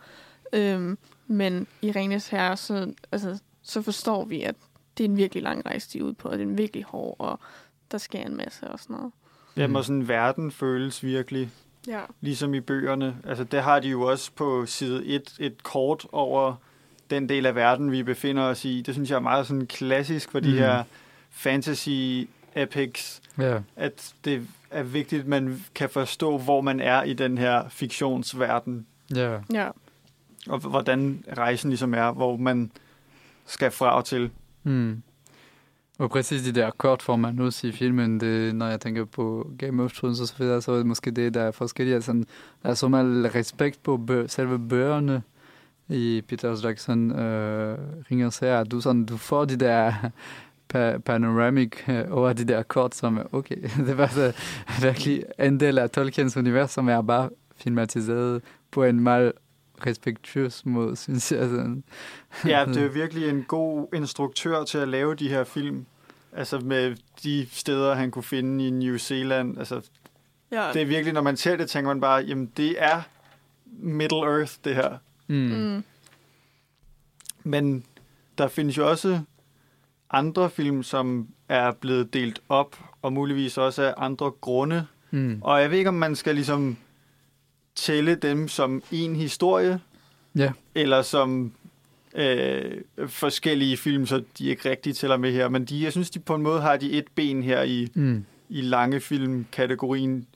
Øhm, 0.54 0.98
men 1.28 1.68
i 1.82 1.92
Ringens 1.92 2.28
Herre, 2.28 2.58
så, 2.58 2.94
altså, 3.12 3.40
så 3.64 3.82
forstår 3.82 4.26
vi, 4.26 4.42
at 4.42 4.56
det 4.98 5.04
er 5.06 5.10
en 5.10 5.18
virkelig 5.18 5.44
lang 5.44 5.66
rejse, 5.66 5.90
de 5.94 6.00
er 6.00 6.04
ude 6.04 6.14
på, 6.14 6.28
og 6.30 6.38
det 6.38 6.44
er 6.44 6.48
en 6.50 6.58
virkelig 6.58 6.84
hård, 6.84 7.16
og 7.20 7.40
der 7.92 7.98
sker 7.98 8.20
en 8.26 8.38
masse 8.38 8.68
og 8.68 8.80
sådan 8.80 8.96
noget. 8.96 9.12
Jamen, 9.58 9.76
og 9.76 9.86
sådan 9.86 10.08
verden 10.08 10.52
føles 10.52 11.04
virkelig 11.04 11.50
Ja. 11.88 12.02
ligesom 12.22 12.54
i 12.54 12.60
bøgerne. 12.60 13.18
Altså, 13.24 13.44
det 13.44 13.64
har 13.64 13.80
de 13.80 13.88
jo 13.90 14.02
også 14.02 14.32
på 14.36 14.66
side 14.66 15.06
1, 15.06 15.36
et 15.40 15.64
kort 15.64 16.06
over 16.12 16.56
den 17.10 17.30
del 17.30 17.46
af 17.46 17.56
verden, 17.56 17.92
vi 17.92 18.04
befinder 18.04 18.44
os 18.44 18.66
i. 18.66 18.82
Det 18.86 18.94
synes 18.94 19.10
jeg 19.10 19.16
er 19.16 19.20
meget 19.20 19.48
sådan 19.48 19.68
klassisk 19.68 20.32
for 20.32 20.40
de 20.40 20.52
Mm. 20.52 20.58
her 20.58 20.84
fantasy 21.30 21.90
epics, 22.56 23.22
Ja, 23.38 23.60
at 23.76 24.14
det 24.26 24.48
er 24.72 24.84
vigtigt, 24.84 25.22
at 25.22 25.28
man 25.28 25.64
kan 25.76 25.90
forstå, 25.90 26.38
hvor 26.38 26.62
man 26.62 26.80
er 26.80 27.04
i 27.04 27.14
den 27.14 27.38
her 27.38 27.64
fiktionsverden, 27.70 28.86
ja. 29.16 29.38
Ja. 29.54 29.70
og 30.48 30.60
hvordan 30.60 31.24
rejsen 31.38 31.70
ligesom 31.70 31.94
er, 31.94 32.12
hvor 32.12 32.38
man 32.38 32.72
skal 33.46 33.72
fra 33.72 33.96
og 33.96 34.06
til. 34.06 34.30
Mm. 34.64 35.02
Og 36.00 36.10
præcis 36.10 36.42
de 36.42 36.52
der 36.52 36.72
kort 36.78 37.02
får 37.02 37.16
man 37.16 37.40
også 37.40 37.68
i 37.68 37.72
filmen, 37.72 38.20
det, 38.20 38.56
når 38.56 38.68
jeg 38.68 38.82
tænker 38.82 39.06
på 39.06 39.52
Game 39.58 39.84
of 39.84 39.92
Thrones 39.94 40.20
og 40.20 40.28
så 40.28 40.34
videre, 40.38 40.62
så 40.62 40.72
er 40.72 40.78
det 40.78 40.86
måske 40.86 41.12
det, 41.12 41.34
der 41.34 41.42
er 41.42 41.52
forskelligt. 41.52 41.96
Altså, 41.96 42.12
der 42.64 42.70
er 42.70 42.74
så 42.74 42.88
meget 42.88 43.36
respekt 43.36 43.84
på 43.84 44.00
bø- 44.12 44.28
selve 44.28 44.60
bøgerne 44.60 45.22
i 45.90 46.22
Peter 46.28 46.62
Jackson 46.64 47.20
øh, 47.20 47.78
ringer 48.12 48.30
sig, 48.30 48.60
at 48.60 48.72
du, 48.72 48.82
sådan, 48.82 49.06
du 49.06 49.18
får 49.18 49.46
de 49.46 49.56
der 49.56 49.94
pa- 50.74 50.98
panoramic 50.98 51.72
øh, 51.88 52.06
over 52.12 52.34
de 52.34 52.44
der 52.44 52.64
kort, 52.64 52.96
som 52.96 53.18
er 53.18 53.24
okay. 53.32 53.56
det 53.88 53.98
var 53.98 54.08
så 54.08 54.34
virkelig 54.82 55.24
en 55.40 55.60
del 55.60 55.78
af 55.78 55.90
Tolkiens 55.90 56.38
univers, 56.38 56.72
som 56.72 56.90
er 56.90 57.02
bare 57.02 57.30
filmatiseret 57.56 58.42
på 58.72 58.84
en 58.84 59.00
meget 59.00 59.32
respektuøs 59.86 60.66
måde, 60.66 60.96
synes 61.04 61.32
jeg. 61.32 61.50
Sådan. 61.50 61.84
Ja, 62.46 62.66
det 62.68 62.84
er 62.84 62.90
virkelig 62.90 63.30
en 63.30 63.44
god 63.44 63.88
instruktør 63.94 64.64
til 64.64 64.78
at 64.78 64.88
lave 64.88 65.16
de 65.16 65.30
her 65.30 65.44
film. 65.44 65.86
Altså 66.34 66.60
med 66.60 66.96
de 67.24 67.48
steder, 67.52 67.96
han 67.96 68.12
kunne 68.12 68.24
finde 68.24 68.68
i 68.68 68.70
New 68.70 68.98
Zealand. 68.98 69.58
Altså, 69.58 69.82
ja. 70.52 70.70
det 70.74 70.82
er 70.82 70.86
virkelig, 70.86 71.14
når 71.14 71.22
man 71.22 71.38
ser 71.38 71.56
det, 71.56 71.70
tænker 71.70 71.90
man 71.90 72.02
bare, 72.02 72.22
jamen 72.22 72.52
det 72.58 72.84
er 72.84 73.02
Middle 73.66 74.20
Earth, 74.20 74.54
det 74.64 74.76
her. 74.76 74.98
Mm. 75.30 75.36
Mm. 75.36 75.84
Men 77.44 77.84
der 78.38 78.48
findes 78.48 78.78
jo 78.78 78.90
også 78.90 79.20
andre 80.12 80.50
film, 80.50 80.84
som 80.84 81.28
er 81.50 81.72
blevet 81.72 82.14
delt 82.14 82.42
op, 82.50 82.80
og 83.02 83.14
muligvis 83.14 83.58
også 83.58 83.84
af 83.84 83.94
andre 83.98 84.32
grunde. 84.32 84.86
Mm. 85.12 85.40
Og 85.42 85.62
jeg 85.62 85.72
ved 85.72 85.78
ikke, 85.78 85.88
om 85.88 85.94
man 85.94 86.16
skal 86.16 86.36
ligesom 86.36 86.78
tælle 87.76 88.16
dem 88.16 88.48
som 88.48 88.84
en 88.92 89.16
historie, 89.16 89.80
Ja. 90.36 90.52
eller 90.76 91.02
som 91.02 91.52
øh, 92.16 92.82
forskellige 93.08 93.78
film, 93.78 94.06
så 94.06 94.24
de 94.38 94.46
ikke 94.46 94.70
rigtig 94.70 94.96
tæller 94.96 95.18
med 95.18 95.32
her. 95.32 95.50
Men 95.50 95.66
de, 95.66 95.84
jeg 95.84 95.92
synes, 95.92 96.10
de 96.10 96.20
på 96.20 96.36
en 96.36 96.42
måde 96.42 96.62
har 96.62 96.78
de 96.78 96.92
et 96.92 97.06
ben 97.16 97.44
her 97.44 97.62
i, 97.64 97.88
Mm. 97.94 98.26
i 98.50 98.62
lange 98.62 99.00
film-kategorien. 99.00 100.28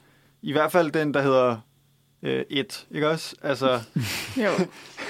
I 0.41 0.51
hvert 0.51 0.71
fald 0.71 0.91
den, 0.91 1.13
der 1.13 1.21
hedder 1.21 1.57
øh, 2.24 2.45
et, 2.49 2.88
ikke 2.91 3.09
også? 3.09 3.36
Altså, 3.41 3.82
Jo. 4.38 4.49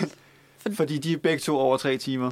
fordi 0.78 0.98
de 0.98 1.14
er 1.14 1.18
begge 1.18 1.40
to 1.40 1.58
over 1.58 1.78
tre 1.78 1.98
timer. 1.98 2.32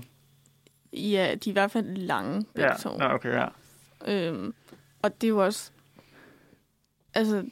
Ja, 0.93 1.35
de 1.43 1.49
er 1.49 1.51
i 1.51 1.53
hvert 1.53 1.71
fald 1.71 1.97
lange, 1.97 2.45
begge 2.53 2.75
to. 2.81 2.97
Nå, 2.97 3.05
okay, 3.05 3.33
ja. 3.33 3.47
Øhm, 4.07 4.53
og 5.01 5.21
det 5.21 5.27
er 5.27 5.29
jo 5.29 5.43
også... 5.45 5.71
Altså, 7.13 7.45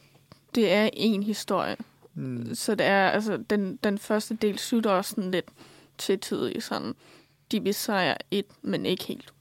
det 0.54 0.72
er 0.72 0.90
en 0.92 1.22
historie. 1.22 1.76
Mm. 2.14 2.54
Så 2.54 2.74
det 2.74 2.86
er, 2.86 3.08
altså, 3.10 3.36
den, 3.36 3.76
den 3.76 3.98
første 3.98 4.34
del 4.34 4.58
slutter 4.58 4.90
også 4.90 5.10
sådan 5.10 5.30
lidt 5.30 5.48
tvetydigt, 5.98 6.62
sådan, 6.64 6.94
de 7.50 7.60
besejrer 7.60 8.16
et, 8.30 8.46
men 8.62 8.86
ikke 8.86 9.04
helt. 9.04 9.32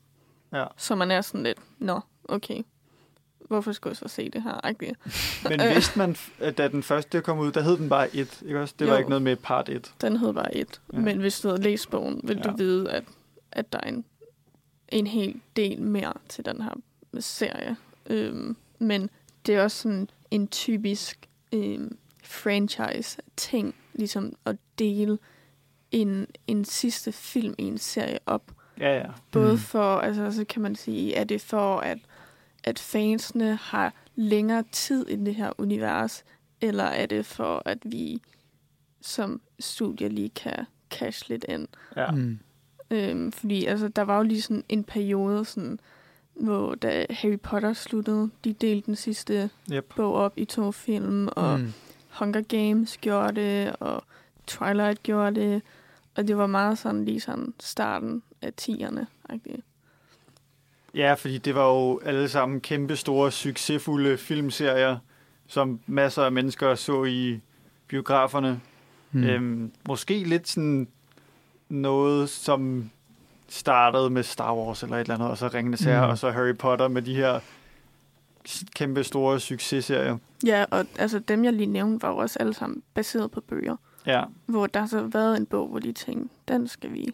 Ja. 0.54 0.66
Så 0.78 0.96
man 0.96 1.12
er 1.12 1.22
sådan 1.22 1.44
lidt, 1.44 1.58
nå, 1.80 2.00
okay, 2.24 2.62
hvorfor 3.50 3.72
skulle 3.72 3.91
jeg 3.91 3.97
så 3.97 4.08
se 4.08 4.30
det 4.30 4.43
her? 4.43 4.66
Agtigt. 4.66 4.95
Men 5.50 5.60
vidste 5.60 5.97
man, 5.97 6.16
at 6.39 6.58
da 6.58 6.68
den 6.68 6.84
første 6.84 7.22
kom 7.22 7.39
ud, 7.39 7.52
der 7.52 7.62
hed 7.62 7.78
den 7.78 7.89
bare 7.89 8.16
et, 8.16 8.41
ikke 8.45 8.62
også? 8.62 8.76
Det 8.80 8.88
var 8.88 8.93
Jo. 8.93 8.97
ikke 8.97 9.10
noget 9.10 9.22
med 9.22 9.36
part 9.36 9.70
et. 9.70 9.93
Den 10.02 10.18
hed 10.18 10.34
bare 10.34 10.56
et. 10.56 10.82
Ja. 10.93 10.97
Ja. 10.97 11.04
Men 11.04 11.18
hvis 11.20 11.39
du 11.39 11.47
havde 11.47 11.62
læst 11.62 11.89
bogen, 11.89 12.22
ville 12.24 12.41
Ja. 12.45 12.52
du 12.52 12.58
vide, 12.58 12.91
at, 12.91 13.04
at 13.52 13.74
der 13.74 13.80
er 13.84 13.88
en, 13.89 14.06
en 14.89 15.08
hel 15.08 15.41
del 15.56 15.82
mere 15.82 16.14
til 16.30 16.45
den 16.45 16.62
her 16.62 16.74
serie. 17.20 17.76
Øhm, 18.06 18.56
men 18.80 19.10
det 19.45 19.56
er 19.56 19.64
også 19.64 19.78
sådan 19.78 20.10
en 20.32 20.47
typisk 20.47 21.30
øhm, 21.54 21.97
franchise-ting, 22.24 23.76
ligesom 23.93 24.34
at 24.45 24.56
dele 24.80 25.18
en, 25.91 26.28
en 26.47 26.66
sidste 26.66 27.12
film 27.12 27.56
i 27.58 27.64
en 27.64 27.78
serie 27.78 28.20
op. 28.26 28.52
Ja, 28.80 28.97
ja. 28.97 29.06
Både 29.32 29.52
mm. 29.52 29.58
for, 29.58 29.97
altså 30.00 30.32
så 30.32 30.45
kan 30.45 30.62
man 30.62 30.76
sige, 30.76 31.16
er 31.16 31.24
det 31.24 31.41
for, 31.41 31.78
at, 31.80 31.97
at 32.64 32.80
fansene 32.80 33.55
har 33.55 33.93
længere 34.16 34.64
tid 34.72 35.07
i 35.10 35.16
det 35.16 35.36
her 35.36 35.51
univers, 35.57 36.24
eller 36.62 36.84
er 36.84 37.05
det 37.05 37.26
for, 37.26 37.62
at 37.66 37.78
vi 37.84 38.22
som 39.01 39.41
studier 39.60 40.10
lige 40.10 40.30
kan 40.30 40.66
cash 40.89 41.30
lidt 41.30 41.45
ind. 41.49 41.68
Ja. 41.95 42.12
Mm. 42.12 42.39
Øhm, 42.91 43.32
fordi 43.32 43.66
altså, 43.66 43.88
der 43.88 44.01
var 44.01 44.18
jo 44.18 44.24
lige 44.24 44.41
sådan 44.41 44.64
en 44.70 44.84
periode, 44.84 45.45
sådan, 45.45 45.80
hvor 46.34 46.76
da 46.76 47.05
Harry 47.10 47.39
Potter 47.39 47.74
sluttede, 47.74 48.30
de 48.43 48.53
delte 48.53 48.86
den 48.86 48.95
sidste 48.95 49.49
Yep. 49.72 49.93
bog 49.95 50.14
op 50.14 50.34
i 50.38 50.45
to 50.45 50.72
film, 50.72 51.28
og 51.28 51.60
Mm. 51.60 51.74
Hunger 52.20 52.41
Games 52.41 52.97
gjorde 52.97 53.41
det, 53.41 53.76
og 53.80 54.03
Twilight 54.47 55.03
gjorde 55.03 55.41
det, 55.41 55.62
og 56.16 56.28
det 56.28 56.38
var 56.38 56.47
meget 56.47 56.78
sådan 56.78 57.05
lige 57.05 57.20
sådan 57.20 57.53
starten 57.60 58.24
af 58.41 58.51
10'erne. 58.62 59.05
-agtigt. 59.30 59.62
Ja, 61.00 61.14
fordi 61.14 61.38
det 61.38 61.56
var 61.56 61.68
jo 61.68 62.00
alle 62.06 62.30
sammen 62.30 62.62
kæmpe 62.62 62.95
store, 62.95 63.32
succesfulde 63.32 64.18
filmserier, 64.18 64.97
som 65.47 65.80
masser 65.88 66.24
af 66.24 66.32
mennesker 66.32 66.76
så 66.76 67.04
i 67.04 67.39
biograferne. 67.88 68.62
Mm. 69.12 69.24
Øhm, 69.24 69.72
måske 69.88 70.24
lidt 70.24 70.47
sådan 70.47 70.88
noget, 71.70 72.30
som 72.30 72.89
startede 73.47 74.10
med 74.10 74.24
Star 74.24 74.56
Wars 74.56 74.84
eller 74.84 74.95
et 74.95 75.02
eller 75.02 75.14
andet, 75.16 75.30
og 75.30 75.38
så 75.38 75.47
Ringenes 75.47 75.80
Herre, 75.82 76.06
Mm. 76.06 76.12
og 76.12 76.18
så 76.18 76.32
Harry 76.32 76.56
Potter 76.56 76.88
med 76.88 77.02
de 77.02 77.16
her 77.16 77.39
kæmpe 78.76 79.04
store 79.04 79.39
successerier. 79.39 80.18
Ja, 80.45 80.66
og 80.72 80.86
altså 81.00 81.20
dem, 81.20 81.43
jeg 81.43 81.54
lige 81.54 81.66
nævnte, 81.68 82.02
var 82.04 82.10
jo 82.10 82.18
også 82.18 82.39
alle 82.39 82.54
sammen 82.54 82.84
baseret 82.93 83.32
på 83.32 83.41
bøger. 83.41 83.76
Ja, 84.06 84.24
Hvor 84.45 84.68
der 84.68 84.80
har 84.80 84.88
så 84.88 85.02
været 85.02 85.38
en 85.38 85.45
bog, 85.45 85.68
hvor 85.68 85.80
de 85.80 85.91
tænkte, 85.91 86.36
den 86.47 86.68
skal 86.68 86.93
vi 86.93 87.14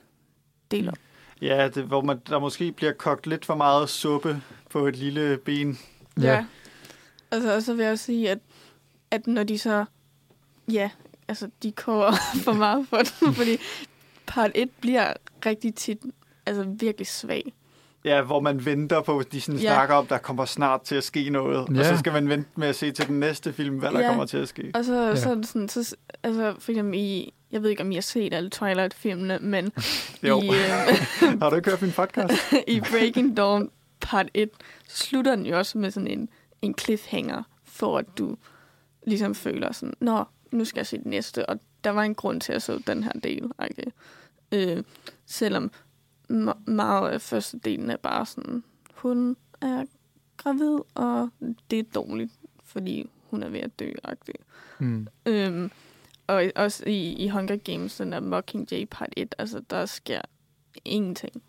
dele 0.71 0.89
op. 0.91 0.97
ja 1.41 1.67
det, 1.67 1.83
hvor 1.83 2.01
man, 2.01 2.19
der 2.29 2.39
måske 2.39 2.71
bliver 2.71 2.91
kogt 2.93 3.27
lidt 3.27 3.45
for 3.45 3.55
meget 3.55 3.89
suppe 3.89 4.41
på 4.69 4.88
et 4.88 4.95
lille 4.95 5.38
ben. 5.38 5.79
Ja. 6.21 6.45
Altså, 7.31 7.55
og 7.55 7.61
så 7.61 7.73
vil 7.73 7.83
jeg 7.83 7.91
også 7.91 8.05
sige, 8.05 8.29
at, 8.29 8.39
at 9.11 9.27
når 9.27 9.43
de 9.43 9.57
så... 9.57 9.86
Ja, 10.71 10.89
altså, 11.27 11.49
de 11.63 11.71
koger 11.71 12.11
for 12.45 12.53
meget 12.53 12.88
for 12.88 12.97
den, 12.97 13.33
fordi 13.39 13.57
part 14.25 14.51
1 14.55 14.69
bliver 14.81 15.13
rigtig 15.45 15.75
tit 15.75 15.97
altså 16.45 16.65
virkelig 16.79 17.07
svag. 17.07 17.53
Ja, 18.05 18.21
hvor 18.21 18.39
man 18.39 18.65
venter 18.65 19.01
på, 19.01 19.17
at 19.19 19.31
de 19.31 19.41
sådan 19.41 19.59
Ja. 19.61 19.73
snakker 19.73 19.95
om, 19.95 20.07
der 20.07 20.17
kommer 20.17 20.45
snart 20.45 20.81
til 20.81 20.95
at 20.95 21.03
ske 21.03 21.29
noget. 21.29 21.57
Og 21.57 21.73
Ja. 21.75 21.83
så 21.83 21.97
skal 21.97 22.13
man 22.13 22.29
vente 22.29 22.49
med 22.55 22.67
at 22.67 22.75
se 22.75 22.91
til 22.91 23.07
den 23.07 23.19
næste 23.19 23.53
film, 23.53 23.77
hvad 23.79 23.91
der 23.91 23.99
Ja. 23.99 24.07
kommer 24.07 24.25
til 24.25 24.38
at 24.38 24.47
ske. 24.47 24.71
Og 24.75 24.86
så, 24.86 24.93
Ja. 24.93 25.07
ja. 25.07 25.15
så 25.15 25.29
er 25.29 25.36
det 25.36 25.47
sådan, 25.47 25.69
så, 25.69 25.95
altså, 26.23 26.55
for 26.59 26.71
eksempel 26.71 26.99
i... 26.99 27.33
Jeg 27.51 27.63
ved 27.63 27.69
ikke, 27.69 27.83
om 27.83 27.91
I 27.91 27.95
har 27.95 28.01
set 28.01 28.33
alle 28.33 28.49
Twilight-filmene, 28.49 29.39
men 29.39 29.71
Jo. 30.29 30.41
i, 30.41 30.47
øh, 30.47 31.39
Har 31.41 31.49
du 31.49 31.55
ikke 31.55 31.69
hørt 31.69 31.81
min 31.81 31.91
podcast? 31.91 32.33
i 32.67 32.79
Breaking 32.79 33.37
Dawn 33.37 33.69
part 34.01 34.29
1, 34.33 34.49
så 34.87 34.97
slutter 34.97 35.35
den 35.35 35.45
jo 35.45 35.57
også 35.57 35.77
med 35.77 35.91
sådan 35.91 36.07
en, 36.07 36.29
en 36.61 36.75
cliffhanger, 36.79 37.43
for 37.63 37.97
at 37.97 38.05
du 38.17 38.37
ligesom 39.07 39.35
føler 39.35 39.71
sådan, 39.71 39.93
nå, 39.99 40.23
nu 40.51 40.65
skal 40.65 40.79
jeg 40.79 40.87
se 40.87 40.97
den 40.97 41.09
næste, 41.09 41.49
og 41.49 41.59
der 41.83 41.89
var 41.89 42.03
en 42.03 42.15
grund 42.15 42.41
til 42.41 42.53
at 42.53 42.61
så 42.61 42.81
den 42.87 43.03
her 43.03 43.11
del. 43.11 43.51
Okay? 43.57 43.91
Øh, 44.51 44.83
selvom 45.25 45.71
meget 46.67 47.09
af 47.09 47.21
første 47.21 47.59
delen 47.59 47.89
er 47.89 47.97
bare 47.97 48.25
sådan, 48.25 48.63
hun 48.93 49.37
er 49.61 49.85
gravid, 50.37 50.79
og 50.95 51.29
det 51.71 51.79
er 51.79 51.83
dårligt, 51.95 52.31
fordi 52.63 53.09
hun 53.29 53.43
er 53.43 53.49
ved 53.49 53.59
at 53.59 53.79
dø. 53.79 53.91
-agtigt. 54.07 54.43
Mm. 54.79 55.07
Øhm, 55.25 55.71
og 56.28 56.51
også 56.55 56.84
i, 56.88 57.13
i 57.13 57.28
Hunger 57.30 57.55
Games, 57.55 57.95
den 57.97 58.11
der 58.11 58.19
Mockingjay 58.19 58.86
part 58.91 59.09
1, 59.17 59.36
altså 59.38 59.61
der 59.69 59.86
sker 59.86 60.21
ingenting. 60.86 61.43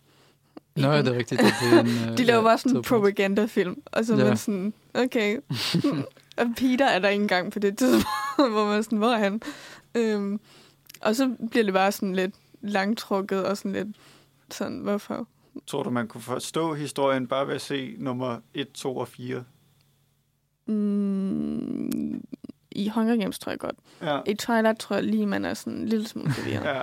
Nå, 0.76 0.88
ja, 0.92 0.98
det 1.02 1.08
er 1.08 1.18
rigtigt. 1.18 1.40
Det 1.40 1.48
er 1.72 1.80
en, 2.06 2.10
øh, 2.10 2.18
De 2.18 2.24
laver 2.24 2.42
bare 2.42 2.58
sådan 2.58 2.76
en 2.76 2.82
propagandafilm, 2.82 3.82
og 3.86 4.04
så 4.04 4.14
er 4.14 4.18
Ja. 4.18 4.24
man 4.24 4.36
sådan, 4.36 4.72
okay, 4.94 5.38
og 6.38 6.46
Peter 6.56 6.86
er 6.86 6.98
der 6.98 7.08
ikke 7.08 7.22
engang 7.22 7.52
på 7.52 7.58
det 7.58 7.78
tidspunkt, 7.78 8.06
hvor 8.52 8.64
man 8.66 8.78
er 8.78 8.82
sådan, 8.82 8.98
hvor 8.98 9.08
er 9.12 9.18
han? 9.18 9.42
Øhm, 9.94 10.40
og 11.00 11.16
så 11.16 11.36
bliver 11.50 11.64
det 11.64 11.74
bare 11.74 11.92
sådan 11.92 12.14
lidt 12.14 12.34
langtrukket, 12.60 13.44
og 13.44 13.56
sådan 13.56 13.72
lidt 13.72 13.88
sådan, 14.50 14.78
hvorfor? 14.78 15.28
Tror 15.66 15.82
du, 15.82 15.90
man 15.90 16.08
kunne 16.08 16.20
forstå 16.22 16.74
historien 16.74 17.26
bare 17.26 17.46
ved 17.46 17.54
at 17.54 17.60
se 17.60 17.94
nummer 17.98 18.38
1, 18.54 18.72
2 18.72 18.96
og 18.96 19.08
4? 19.08 19.44
Mm, 20.66 22.24
I 22.76 22.88
Hunger 22.94 23.16
Games 23.16 23.38
tror 23.38 23.52
jeg 23.52 23.58
godt. 23.58 23.76
Ja. 24.02 24.18
I 24.26 24.34
Twilight 24.34 24.78
tror 24.78 24.96
jeg 24.96 25.04
lige, 25.04 25.26
man 25.26 25.44
er 25.44 25.54
sådan 25.54 25.72
en 25.72 25.88
lille 25.88 26.08
smule 26.08 26.30
forvirret. 26.32 26.64
ja. 26.64 26.80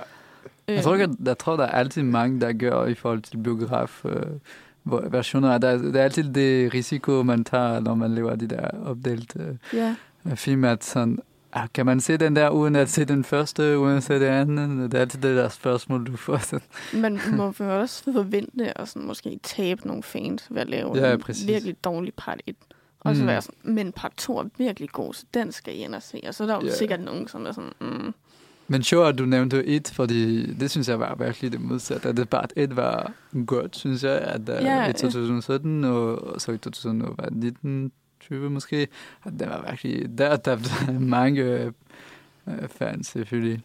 Jeg 0.74 0.82
tror, 0.84 0.94
ikke, 0.94 1.08
jeg 1.24 1.38
tror, 1.38 1.56
der 1.56 1.64
er 1.64 1.70
altid 1.70 2.02
mange, 2.02 2.40
der 2.40 2.52
gør 2.52 2.86
i 2.86 2.94
forhold 2.94 3.22
til 3.22 3.36
biograf 3.36 4.04
øh, 4.04 5.12
versioner. 5.12 5.58
Der, 5.58 5.68
er- 5.68 5.78
der 5.78 6.00
er 6.00 6.04
altid 6.04 6.32
det 6.32 6.74
risiko, 6.74 7.22
man 7.22 7.44
tager, 7.44 7.80
når 7.80 7.94
man 7.94 8.14
laver 8.14 8.36
de 8.36 8.46
der 8.46 8.68
opdelt 8.86 9.36
øh, 9.40 9.54
ja. 9.72 9.94
film, 10.34 10.64
at 10.64 10.84
sådan, 10.84 11.18
ah, 11.52 11.68
kan 11.74 11.86
man 11.86 12.00
se 12.00 12.16
den 12.16 12.36
der, 12.36 12.48
uden 12.50 12.76
at 12.76 12.90
se 12.90 13.04
den 13.04 13.24
første, 13.24 13.78
uden 13.78 13.96
at 13.96 14.02
se 14.02 14.14
det 14.14 14.26
andet? 14.26 14.92
Det 14.92 14.96
er 14.98 15.00
altid 15.00 15.20
det 15.20 15.36
der 15.36 15.48
spørgsmål, 15.48 16.06
du 16.06 16.16
får. 16.16 16.38
Sådan. 16.50 16.66
Man 16.92 17.20
må 17.32 17.52
også 17.58 18.12
forvente 18.12 18.78
at 18.80 18.88
sådan, 18.88 19.06
måske 19.06 19.38
tabe 19.42 19.86
nogle 19.86 20.02
fans 20.02 20.46
ved 20.50 20.60
at 20.60 20.68
lave 20.68 20.98
Ja, 20.98 21.12
en 21.12 21.20
præcis. 21.20 21.46
virkelig 21.48 21.76
dårlig 21.84 22.14
part 22.16 22.40
1. 22.46 22.56
Og 23.04 23.16
så 23.16 23.22
Mm. 23.22 23.26
være 23.28 23.42
sådan, 23.42 23.74
men 23.74 23.92
part 23.92 24.12
2 24.16 24.38
er 24.38 24.44
virkelig 24.58 24.90
god, 24.90 25.14
så 25.14 25.24
den 25.34 25.52
skal 25.52 25.74
I 25.74 25.76
ind 25.76 25.94
og 25.94 26.02
se. 26.02 26.20
Og 26.26 26.34
så 26.34 26.42
er 26.42 26.46
der 26.46 26.54
jo 26.54 26.66
Ja. 26.66 26.74
sikkert 26.74 27.00
nogen, 27.00 27.28
som 27.28 27.46
er 27.46 27.52
sådan, 27.52 27.72
mm, 27.80 28.14
Men 28.68 28.82
at 29.06 29.18
du 29.18 29.24
nævnte 29.24 29.64
et, 29.66 29.90
fordi 29.94 30.52
det 30.54 30.70
synes 30.70 30.88
jeg 30.88 31.00
var 31.00 31.14
virkelig 31.14 31.52
det 31.52 31.60
modsatte. 31.60 32.08
At 32.08 32.16
det 32.16 32.28
part 32.28 32.52
1 32.56 32.76
var 32.76 33.12
godt, 33.46 33.76
synes 33.76 34.04
jeg, 34.04 34.18
at 34.18 34.40
uh, 34.40 34.48
Ja, 34.48 34.88
i 34.88 34.92
2017 34.92 35.84
og, 35.84 36.24
og 36.24 36.40
så 36.40 36.52
i 36.52 36.58
2019, 36.58 37.92
20 38.20 38.50
måske, 38.50 38.88
at 39.24 39.32
det 39.38 39.48
var 39.48 39.64
virkelig, 39.68 40.18
der 40.18 40.36
tabte 40.36 40.70
mange 41.00 41.42
øh, 41.42 41.72
fans 42.68 43.06
selvfølgelig. 43.06 43.62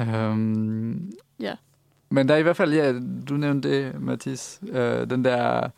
Um, 0.00 1.10
Ja. 1.40 1.54
Men 2.10 2.28
der 2.28 2.34
er 2.34 2.38
i 2.38 2.42
hvert 2.42 2.56
fald, 2.56 2.72
ja, 2.74 2.92
du 3.28 3.36
nævnte 3.36 3.70
det, 3.70 4.00
Mathis, 4.02 4.60
øh, 4.68 5.10
den 5.10 5.24
der 5.24 5.68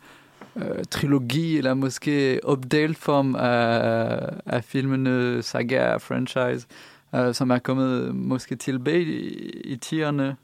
Euh, 0.57 0.77
øh, 0.77 0.85
trilogi, 0.91 1.57
eller 1.57 1.73
måske 1.73 2.39
opdelt 2.43 2.97
form 2.97 3.35
af, 3.35 4.21
euh, 4.21 4.39
af 4.45 4.63
filmene, 4.63 5.43
saga, 5.43 5.97
franchise, 5.97 6.67
øh, 7.15 7.33
som 7.33 7.49
er 7.49 7.59
kommet 7.59 8.15
måske 8.15 8.55
tilbage 8.55 9.03
i, 9.03 9.49
i 9.49 9.75
tierne. 9.75 10.35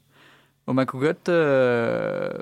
Og 0.66 0.74
man 0.74 0.86
kunne 0.86 1.06
godt 1.06 1.28
øh, 1.28 2.40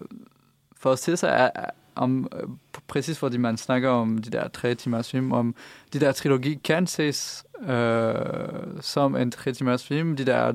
forestille 0.77 1.17
sig, 1.17 1.51
at, 1.55 1.71
om, 1.95 2.29
øh, 2.37 2.49
præcis 2.89 3.19
fordi 3.19 3.37
man 3.37 3.57
snakker 3.57 3.89
om 3.91 4.19
de 4.19 4.31
der 4.31 4.49
tre 4.49 4.75
timers 4.75 5.11
film, 5.11 5.33
om 5.33 5.55
de 5.93 6.01
der 6.01 6.13
trilogi 6.13 6.61
kan 6.65 6.87
ses 6.87 7.45
øh, 7.69 8.15
som 8.81 9.17
en 9.17 9.31
tre 9.31 9.53
timers 9.53 9.87
film, 9.87 10.17
de 10.17 10.27
der 10.27 10.53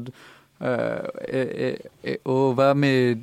Øh, 0.62 1.00
øh, 1.30 1.48
øh, 1.56 1.74
øh 2.04 2.16
og 2.26 2.54
hvad 2.54 2.76
med, 2.76 3.16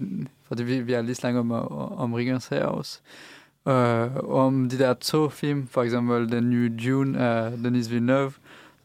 fordi 0.49 0.62
vi, 0.62 0.80
vi 0.80 0.92
har 0.92 1.03
lige 1.03 1.14
snakket 1.14 1.40
om, 1.40 1.51
om 1.99 2.12
Ringens 2.12 2.49
her 2.49 2.64
også, 2.64 3.01
øh, 3.03 3.34
om 3.64 4.68
de 4.68 4.78
der 4.78 4.94
to 4.94 5.28
film, 5.28 5.68
for 5.68 5.82
eksempel 5.82 6.32
den 6.32 6.50
nye 6.50 6.76
Dune 6.84 7.18
af 7.18 7.50
Denis 7.50 7.90
Villeneuve, 7.90 8.32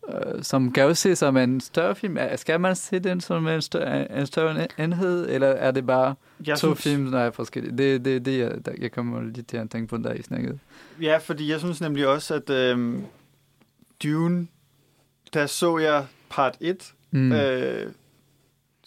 øh, 0.09 0.43
som 0.43 0.71
kan 0.71 0.83
jo 0.83 0.93
se 0.93 1.15
som 1.15 1.37
en 1.37 1.61
større 1.61 1.95
film. 1.95 2.17
Skal 2.35 2.59
man 2.59 2.75
se 2.75 2.99
den 2.99 3.21
som 3.21 3.47
en 3.47 3.61
større, 3.61 4.19
en 4.19 4.25
større 4.25 4.67
enhed, 4.79 5.29
eller 5.29 5.47
er 5.47 5.71
det 5.71 5.85
bare 5.87 6.15
Jeg 6.47 6.57
to 6.57 6.67
synes, 6.75 6.83
film, 6.83 7.11
der 7.11 7.19
er 7.19 7.31
forskellige? 7.31 7.77
Det 7.77 7.95
er 7.95 7.99
det, 7.99 8.25
det, 8.25 8.39
jeg, 8.39 8.51
jeg 8.81 8.91
kommer 8.91 9.21
lige 9.21 9.43
til 9.43 9.57
at 9.57 9.69
tænke 9.69 9.87
på, 9.87 9.97
da 9.97 10.09
I 10.09 10.21
snakkede. 10.21 10.59
Ja, 11.01 11.17
fordi 11.17 11.51
jeg 11.51 11.59
synes 11.59 11.81
nemlig 11.81 12.07
også, 12.07 12.33
at 12.33 12.49
øhm, 12.49 13.03
Dune, 14.03 14.47
der 15.33 15.45
så 15.45 15.77
jeg 15.77 16.05
part 16.29 16.57
1 16.59 16.93
Mm. 17.11 17.19
mm. 17.19 17.31
øh, 17.31 17.91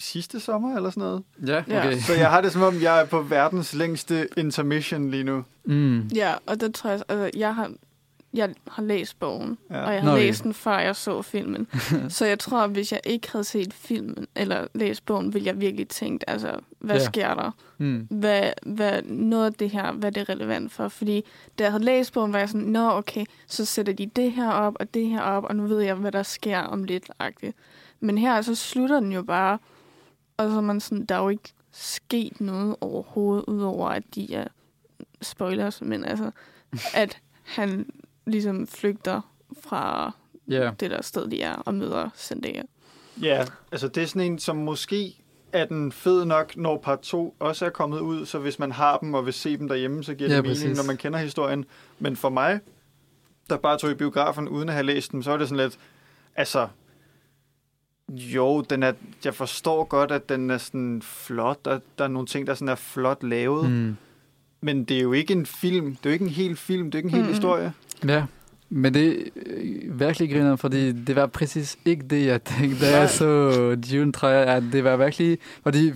sidste 0.02 0.40
sommer 0.40 0.76
eller 0.76 0.90
sådan 0.90 1.00
noget. 1.02 1.22
ja, 1.46 1.62
Ja. 1.68 1.86
okay. 1.86 1.98
Så 1.98 2.12
jeg 2.14 2.30
har 2.30 2.40
det 2.40 2.52
som 2.52 2.62
om, 2.62 2.82
jeg 2.82 3.00
er 3.00 3.04
på 3.04 3.22
verdens 3.22 3.74
længste 3.74 4.28
intermission 4.36 5.10
lige 5.10 5.24
nu. 5.24 5.44
Mm. 5.64 6.00
ja, 6.00 6.34
og 6.46 6.60
det 6.60 6.74
tror 6.74 6.90
jeg, 6.90 7.02
altså, 7.08 7.38
jeg 7.38 7.54
har, 7.54 7.70
jeg 8.34 8.54
har 8.68 8.82
læst 8.82 9.18
bogen, 9.20 9.58
Ja. 9.70 9.84
og 9.84 9.92
jeg 9.94 10.02
har 10.02 10.10
Nå, 10.10 10.16
ja. 10.16 10.22
læst 10.22 10.44
den, 10.44 10.54
før 10.54 10.78
jeg 10.78 10.96
så 10.96 11.22
filmen. 11.22 11.66
så 12.08 12.26
jeg 12.26 12.38
tror, 12.38 12.60
at 12.60 12.70
hvis 12.70 12.92
jeg 12.92 13.00
ikke 13.04 13.32
havde 13.32 13.44
set 13.44 13.74
filmen, 13.74 14.26
eller 14.36 14.66
læst 14.74 15.06
bogen, 15.06 15.34
ville 15.34 15.46
jeg 15.46 15.60
virkelig 15.60 15.88
tænkt, 15.88 16.24
altså, 16.26 16.50
hvad 16.78 16.96
Ja. 16.96 17.04
sker 17.04 17.34
der? 17.34 17.50
Mm. 17.78 18.06
hvad, 18.10 18.50
hvad 18.66 19.02
noget 19.02 19.46
af 19.46 19.52
det 19.54 19.70
her, 19.70 19.92
hvad 19.92 20.12
det 20.12 20.20
er 20.20 20.28
relevant 20.28 20.72
for. 20.72 20.88
Fordi 20.88 21.24
da 21.58 21.64
jeg 21.64 21.72
havde 21.72 21.84
læst 21.84 22.12
bogen, 22.12 22.32
var 22.32 22.38
jeg 22.38 22.48
sådan, 22.48 22.66
nå 22.66 22.90
okay, 22.90 23.24
så 23.46 23.64
sætter 23.64 23.92
de 23.92 24.06
det 24.16 24.32
her 24.32 24.50
op, 24.50 24.76
og 24.80 24.94
det 24.94 25.06
her 25.08 25.20
op, 25.20 25.44
og 25.44 25.56
nu 25.56 25.66
ved 25.66 25.80
jeg, 25.80 25.94
hvad 25.94 26.12
der 26.12 26.22
sker 26.22 26.58
om 26.58 26.84
lidt. 26.84 27.10
-agtigt. 27.22 27.52
Men 28.00 28.18
her, 28.18 28.42
så 28.42 28.54
slutter 28.54 29.00
den 29.00 29.12
jo 29.12 29.22
bare, 29.22 29.58
og 30.44 30.50
så 30.50 30.56
er 30.56 30.60
man 30.60 30.80
sådan, 30.80 31.04
der 31.04 31.14
er 31.14 31.22
jo 31.22 31.28
ikke 31.28 31.52
sket 31.72 32.40
noget 32.40 32.76
overhovedet, 32.80 33.44
udover 33.44 33.88
at 33.88 34.02
de 34.14 34.34
er 34.34 34.46
spoilers, 35.22 35.80
men 35.80 36.04
altså, 36.04 36.30
at 36.94 37.18
han 37.44 37.86
ligesom 38.26 38.66
flygter 38.66 39.20
fra 39.60 40.12
Ja. 40.48 40.70
det 40.80 40.90
der 40.90 41.02
sted, 41.02 41.26
de 41.30 41.42
er, 41.42 41.54
og 41.54 41.74
møder 41.74 42.08
Zendaya. 42.16 42.62
Ja, 43.22 43.44
altså 43.72 43.88
det 43.88 44.02
er 44.02 44.06
sådan 44.06 44.32
en, 44.32 44.38
som 44.38 44.56
måske 44.56 45.22
er 45.52 45.64
den 45.64 45.92
fed 45.92 46.24
nok, 46.24 46.56
når 46.56 46.78
part 46.78 47.00
2 47.00 47.36
også 47.38 47.66
er 47.66 47.70
kommet 47.70 48.00
ud, 48.00 48.26
så 48.26 48.38
hvis 48.38 48.58
man 48.58 48.72
har 48.72 48.98
dem 48.98 49.14
og 49.14 49.26
vil 49.26 49.32
se 49.34 49.56
dem 49.56 49.68
derhjemme, 49.68 50.04
så 50.04 50.14
giver 50.14 50.28
det 50.28 50.36
Ja, 50.36 50.42
mening, 50.42 50.56
præcis. 50.58 50.76
når 50.76 50.84
man 50.84 50.96
kender 50.96 51.18
historien. 51.18 51.64
Men 51.98 52.16
for 52.16 52.28
mig, 52.28 52.60
der 53.50 53.56
bare 53.56 53.78
tog 53.78 53.90
i 53.90 53.94
biografen 53.94 54.48
uden 54.48 54.68
at 54.68 54.74
have 54.74 54.86
læst 54.86 55.12
dem, 55.12 55.22
så 55.22 55.30
er 55.32 55.36
det 55.36 55.48
sådan 55.48 55.64
lidt, 55.64 55.78
altså, 56.36 56.68
Jo, 58.12 58.60
den 58.70 58.82
er, 58.82 58.92
jeg 59.24 59.34
forstår 59.34 59.84
godt, 59.84 60.10
at 60.10 60.28
den 60.28 60.50
er 60.50 60.58
sådan 60.58 61.02
flot, 61.04 61.66
og 61.66 61.82
der 61.98 62.04
er 62.04 62.08
nogle 62.08 62.26
ting, 62.26 62.46
der 62.46 62.54
sådan 62.54 62.68
er 62.68 62.74
flot 62.74 63.22
lavet. 63.22 63.70
Mm. 63.70 63.96
Men 64.60 64.84
det 64.84 64.96
er 64.96 65.00
jo 65.02 65.12
ikke 65.12 65.32
en 65.32 65.46
film. 65.46 65.86
Det 65.86 66.06
er 66.06 66.10
jo 66.10 66.12
ikke 66.12 66.24
en 66.24 66.30
hel 66.30 66.56
film. 66.56 66.90
Det 66.90 66.98
er 66.98 67.02
jo 67.02 67.06
ikke 67.06 67.16
en 67.16 67.22
hel 67.22 67.24
Mm. 67.28 67.32
historie. 67.34 67.72
Ja, 68.08 68.24
men 68.70 68.94
det 68.94 69.08
er 69.10 69.22
øh, 69.46 70.00
virkelig 70.00 70.30
griner, 70.30 70.56
fordi 70.56 70.92
det 70.92 71.16
var 71.16 71.26
præcis 71.26 71.78
ikke 71.84 72.04
det, 72.10 72.26
jeg 72.26 72.44
tænkte, 72.44 72.86
da 72.86 72.98
jeg 72.98 73.10
så 73.10 73.50
Dune, 73.90 74.12
tror 74.12 74.28
jeg, 74.28 74.46
at 74.46 74.62
det 74.72 74.84
var 74.84 74.96
virkelig, 74.96 75.38
fordi 75.62 75.92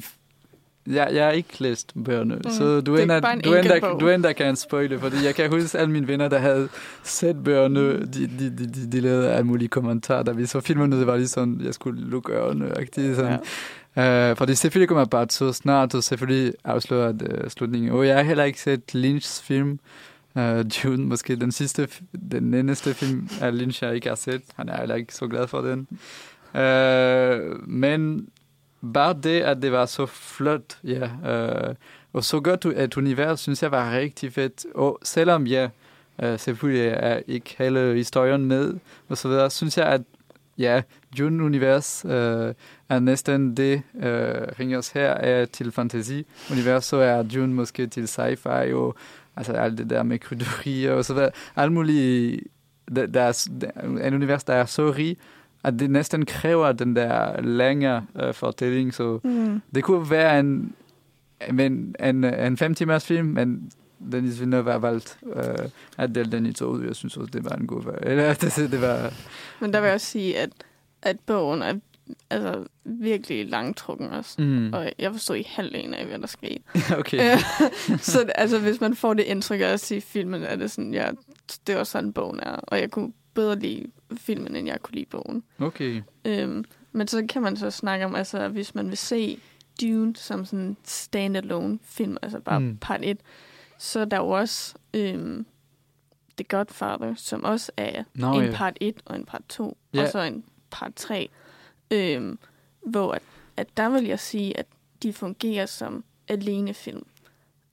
jeg, 0.87 1.11
jeg 1.13 1.25
har 1.25 1.33
ikke 1.33 1.49
læst 1.59 1.93
bøgerne, 2.05 2.35
Mm, 2.35 2.51
så 2.51 2.81
du 2.81 2.95
er 2.95 3.03
ender, 3.03 3.17
en 3.31 3.41
du, 3.41 3.55
ender, 3.55 3.99
du 3.99 4.09
ender 4.09 4.33
kan 4.33 4.57
spoile, 4.57 4.99
fordi 4.99 5.17
jeg 5.25 5.35
kan 5.35 5.51
huske 5.51 5.79
alle 5.79 5.91
mine 5.91 6.09
venner, 6.09 6.29
der 6.29 6.39
havde 6.39 6.69
set 7.03 7.45
bøgerne, 7.45 8.01
de, 8.01 8.07
de, 8.07 8.51
de, 8.59 8.67
de, 8.67 8.93
de 8.93 9.01
lavede 9.01 9.33
alle 9.33 9.47
mulige 9.47 9.69
kommentarer, 9.69 10.23
da 10.23 10.33
vi 10.33 10.47
så 10.47 10.61
filmerne, 10.61 10.99
det 10.99 11.07
var 11.07 11.17
lige 11.17 11.29
sådan, 11.29 11.61
jeg 11.65 11.75
skulle 11.75 12.11
lukke 12.11 12.33
ørerne, 12.33 12.75
sådan. 12.93 13.17
Ja. 13.17 13.39
Ja. 13.97 14.31
Uh, 14.31 14.37
fordi 14.37 14.55
selvfølgelig 14.55 14.89
kommer 14.89 15.05
bare 15.05 15.27
så 15.31 15.53
snart, 15.53 15.95
og 15.95 16.03
selvfølgelig 16.03 16.53
afslører 16.65 17.13
uh, 17.13 17.49
slutningen. 17.49 17.91
Og 17.91 18.07
jeg 18.07 18.17
har 18.17 18.23
heller 18.23 18.45
ikke 18.45 18.61
set 18.61 18.81
Lynch's 18.95 19.43
film, 19.43 19.79
uh, 20.35 20.43
Dune, 20.43 21.07
måske 21.07 21.37
den 21.37 21.53
sidste, 21.53 21.89
den 22.31 22.55
eneste 22.55 22.95
film 22.95 23.29
af 23.41 23.59
Lynch, 23.59 23.83
jeg 23.85 23.95
ikke 23.95 24.09
har 24.09 24.17
set. 24.17 24.43
Han 24.57 24.69
er 24.69 24.79
heller 24.79 24.95
ikke 24.95 25.15
så 25.15 25.27
glad 25.27 25.47
for 25.47 25.61
den. 25.61 25.87
Uh, 26.55 27.69
men 27.69 28.29
bare 28.93 29.17
det, 29.23 29.41
at 29.41 29.63
det 29.63 29.73
var 29.73 29.87
så 29.87 30.07
flot, 30.07 30.79
ja, 30.85 31.05
uh, 31.05 31.75
og 32.13 32.25
så 32.25 32.41
godt 32.41 32.65
et 32.65 32.97
univers, 32.97 33.41
synes 33.41 33.63
jeg 33.63 33.71
var 33.71 33.93
rigtig 33.93 34.33
fedt. 34.33 34.67
Og 34.75 34.99
selvom 35.03 35.47
ja, 35.47 35.69
uh, 36.23 36.39
selvfølgelig 36.39 36.87
er 36.87 37.21
ikke 37.27 37.55
hele 37.59 37.95
historien 37.95 38.45
med, 38.45 38.75
og 39.09 39.19
så 39.19 39.29
videre, 39.29 39.51
synes 39.51 39.79
jeg, 39.79 39.87
at 39.87 40.03
ja, 40.59 40.83
Dune-univers 41.19 42.05
uh, 42.05 42.11
øh, 42.11 42.55
er 42.89 42.99
næsten 42.99 43.57
det, 43.57 43.83
uh, 43.95 44.03
Ringers 44.61 44.89
her 44.89 45.11
er 45.11 45.45
til 45.45 45.73
fantasy-univers, 45.73 46.85
så 46.85 46.97
er 46.97 47.23
Dune 47.23 47.55
måske 47.55 47.87
til 47.87 48.05
sci-fi, 48.05 48.75
og 48.75 48.97
altså 49.37 49.53
alt 49.53 49.79
det 49.79 49.91
der 49.91 50.03
med 50.03 50.19
krydderier 50.19 50.93
og 50.93 51.05
så 51.05 51.15
videre. 51.15 51.31
Alt 51.57 51.73
muligt, 51.73 52.41
der, 52.97 53.07
der 53.07 53.49
der, 53.61 53.71
er 53.75 54.09
en 54.09 54.15
univers, 54.15 54.45
der 54.45 54.55
er 54.55 54.65
så 54.65 54.91
rig, 54.91 55.17
at 55.67 55.79
det 55.79 55.91
næsten 55.91 56.27
kræver 56.27 56.73
den 56.73 56.97
der 56.97 57.41
længere 57.41 58.07
uh, 58.27 58.35
fortælling, 58.35 58.95
så 58.95 59.21
Mm. 59.25 59.63
det 59.75 59.85
kunne 59.85 60.11
være 60.11 60.41
en, 60.41 60.75
en, 61.49 61.95
en, 62.05 62.25
en 62.25 62.57
fem 62.57 62.75
timers 62.75 63.07
film, 63.07 63.27
men 63.29 63.71
Denis 64.13 64.41
Villeneuve 64.41 64.71
har 64.73 64.79
valgt 64.79 65.19
uh, 65.23 65.43
at 65.99 66.15
dele 66.15 66.33
den 66.33 66.47
i 66.47 66.53
to. 66.53 66.83
Jeg 66.83 66.97
synes 66.97 67.17
også, 67.17 67.31
det 67.33 67.45
var 67.45 67.51
en 67.57 67.67
god 67.67 67.85
valg. 67.85 67.99
Eller, 68.03 68.35
det, 68.57 68.71
det 68.73 68.81
var... 68.83 69.13
Men 69.61 69.73
der 69.73 69.81
vil 69.81 69.87
jeg 69.87 69.95
også 69.95 70.07
sige, 70.07 70.39
at, 70.39 70.51
at 71.03 71.17
bogen 71.21 71.63
er 71.63 71.75
altså, 72.31 72.65
virkelig 72.85 73.49
langtrukken 73.51 74.09
også. 74.09 74.43
Mm. 74.43 74.73
Og 74.73 74.93
jeg 74.99 75.13
forstod 75.13 75.37
ikke 75.37 75.51
halvdelen 75.51 75.95
af, 75.95 76.07
hvad 76.07 76.19
der 76.19 76.27
skete. 76.27 76.63
Okay. 76.99 77.33
Øh, 77.33 77.41
så 78.13 78.31
altså, 78.35 78.59
hvis 78.59 78.81
man 78.81 78.95
får 78.97 79.15
det 79.15 79.23
indtryk 79.23 79.61
af 79.61 79.65
at 79.65 79.81
se 79.81 80.01
filmen, 80.01 80.43
er 80.43 80.57
det 80.57 80.71
sådan, 80.71 80.95
ja, 80.95 81.11
det 81.67 81.77
var 81.77 81.85
sådan 81.85 82.13
bogen 82.13 82.41
er. 82.41 82.57
Og 82.63 82.81
jeg 82.81 82.91
kunne 82.91 83.13
bedre 83.37 83.59
lide 83.59 83.87
filmen, 84.17 84.57
end 84.57 84.67
jeg 84.69 84.83
kunne 84.83 84.95
lide 84.95 85.07
bogen. 85.07 85.43
Okay. 85.59 86.03
Øhm, 86.25 86.65
men 86.93 87.09
så 87.09 87.27
kan 87.29 87.43
man 87.43 87.57
så 87.57 87.71
snakke 87.71 88.05
om, 88.05 88.15
altså, 88.15 88.49
hvis 88.49 88.75
man 88.75 88.89
vil 88.89 88.97
se 88.99 89.41
Dune 89.81 90.17
som 90.17 90.45
sådan 90.45 90.65
en 90.65 90.77
standalone 90.85 91.79
film, 91.83 92.17
altså 92.23 92.41
bare 92.41 92.61
Mm. 92.61 92.77
part 92.81 93.01
1, 93.05 93.19
så 93.79 94.01
er 94.01 94.05
der 94.05 94.17
jo 94.17 94.29
også 94.31 94.75
øhm, 94.95 95.47
The 96.37 96.45
Godfather, 96.45 97.15
som 97.17 97.45
også 97.45 97.73
er 97.77 98.05
Nå, 98.15 98.33
en 98.41 98.45
ja. 98.45 98.57
part 98.57 98.77
1 98.81 98.95
og 99.05 99.17
en 99.17 99.25
part 99.25 99.43
2, 99.49 99.77
Ja. 99.95 100.03
og 100.03 100.09
så 100.09 100.21
en 100.21 100.45
part 100.71 100.95
3. 100.95 101.29
Øhm, 101.91 102.39
hvor 102.87 103.13
at, 103.13 103.23
at 103.57 103.77
der 103.77 103.89
vil 103.89 104.05
jeg 104.05 104.21
sige, 104.21 104.57
at 104.59 104.67
de 105.03 105.13
fungerer 105.13 105.67
som 105.67 106.05
alene 106.29 106.75
film, 106.75 107.07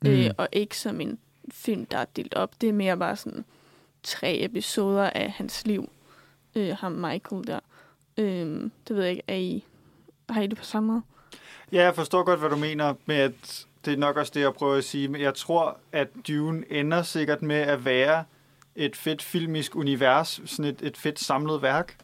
mm. 0.01 0.09
øh, 0.09 0.29
og 0.37 0.47
ikke 0.51 0.77
som 0.77 1.01
en 1.01 1.19
film, 1.51 1.85
der 1.85 1.97
er 1.97 2.05
delt 2.05 2.33
op. 2.33 2.61
Det 2.61 2.69
er 2.69 2.73
mere 2.73 2.97
bare 2.97 3.15
sådan 3.15 3.45
tre 4.03 4.43
episoder 4.43 5.09
af 5.09 5.31
hans 5.31 5.67
liv, 5.67 5.89
øh, 6.55 6.75
ham 6.79 6.91
Michael 6.91 7.47
der. 7.47 7.59
Øhm, 8.17 8.71
det 8.87 8.95
ved 8.95 9.03
jeg 9.03 9.11
ikke, 9.11 9.23
er 9.27 9.35
I, 9.35 9.63
har 10.29 10.41
I 10.41 10.47
det 10.47 10.57
på 10.57 10.63
samme 10.63 10.87
måde? 10.87 11.01
Ja, 11.71 11.83
jeg 11.83 11.95
forstår 11.95 12.23
godt, 12.23 12.39
hvad 12.39 12.49
du 12.49 12.55
mener 12.55 12.93
med, 13.05 13.15
at 13.15 13.65
det 13.85 13.93
er 13.93 13.97
nok 13.97 14.17
også 14.17 14.31
det, 14.35 14.41
jeg 14.41 14.53
prøver 14.53 14.75
at 14.75 14.83
sige. 14.83 15.07
Men 15.07 15.21
jeg 15.21 15.33
tror, 15.35 15.77
at 15.91 16.07
Dune 16.27 16.63
ender 16.71 17.03
sikkert 17.03 17.41
med 17.41 17.55
at 17.55 17.85
være 17.85 18.23
et 18.75 18.95
fedt 18.95 19.21
filmisk 19.21 19.75
univers, 19.75 20.41
sådan 20.45 20.65
et, 20.71 20.81
et 20.81 20.97
fedt 20.97 21.19
samlet 21.19 21.61
værk. 21.61 21.97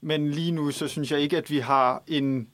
Men 0.00 0.30
lige 0.30 0.52
nu, 0.52 0.70
så 0.70 0.88
synes 0.88 1.12
jeg 1.12 1.20
ikke, 1.20 1.36
at 1.36 1.50
vi 1.50 1.58
har 1.58 2.02
en 2.06 2.48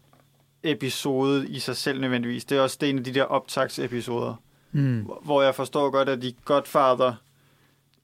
episode 0.62 1.48
i 1.48 1.58
sig 1.58 1.76
selv 1.76 2.00
nødvendigvis. 2.00 2.44
Det 2.44 2.58
er 2.58 2.62
også 2.62 2.76
det 2.80 2.86
er 2.86 2.90
en 2.90 2.98
af 2.98 3.04
de 3.04 3.14
der 3.14 3.22
optagsepisoder, 3.24 4.34
Mm. 4.72 5.00
hvor 5.22 5.42
jeg 5.42 5.54
forstår 5.54 5.90
godt, 5.90 6.08
at 6.08 6.22
de 6.22 6.32
Godfather, 6.44 7.14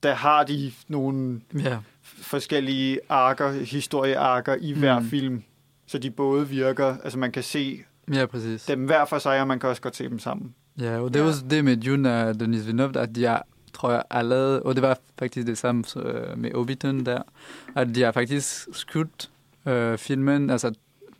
der 0.03 0.15
har 0.15 0.45
de 0.45 0.73
nogle 0.89 1.41
Ja. 1.59 1.79
forskellige 2.05 3.01
arker, 3.09 3.53
historiearker 3.53 4.57
i 4.61 4.73
hver 4.73 4.99
Mm. 4.99 5.07
film. 5.07 5.43
Så 5.87 5.99
de 5.99 6.11
både 6.11 6.49
virker, 6.49 6.97
altså 7.05 7.19
man 7.19 7.33
kan 7.33 7.43
se 7.43 7.83
ja, 8.15 8.27
præcis. 8.27 8.65
dem 8.65 8.85
hver 8.85 9.05
for 9.05 9.19
sig, 9.19 9.41
og 9.41 9.47
man 9.47 9.59
kan 9.61 9.69
også 9.69 9.83
godt 9.83 9.97
se 9.97 10.09
dem 10.09 10.19
sammen. 10.19 10.55
Ja, 10.81 10.99
og 10.99 11.15
det 11.15 11.21
er 11.21 11.25
Ja. 11.25 11.29
også 11.31 11.45
det 11.51 11.65
med 11.65 11.77
Dune 11.77 12.25
og 12.25 12.41
Denis 12.41 12.67
Villeneuve, 12.67 13.01
at 13.01 13.15
de 13.15 13.25
har, 13.25 13.47
tror 13.73 13.91
jeg, 13.93 14.03
allerede, 14.11 14.63
og 14.63 14.75
det 14.75 14.83
var 14.83 14.99
faktisk 15.19 15.47
det 15.47 15.59
samme 15.59 15.85
øh, 15.97 16.39
med 16.39 16.51
Hobbiton 16.55 17.07
der, 17.07 17.23
at 17.77 17.95
de 17.95 18.03
har 18.03 18.13
faktisk 18.13 18.69
skudt 18.73 19.31
øh, 19.67 19.99
filmen, 19.99 20.51
altså 20.51 20.75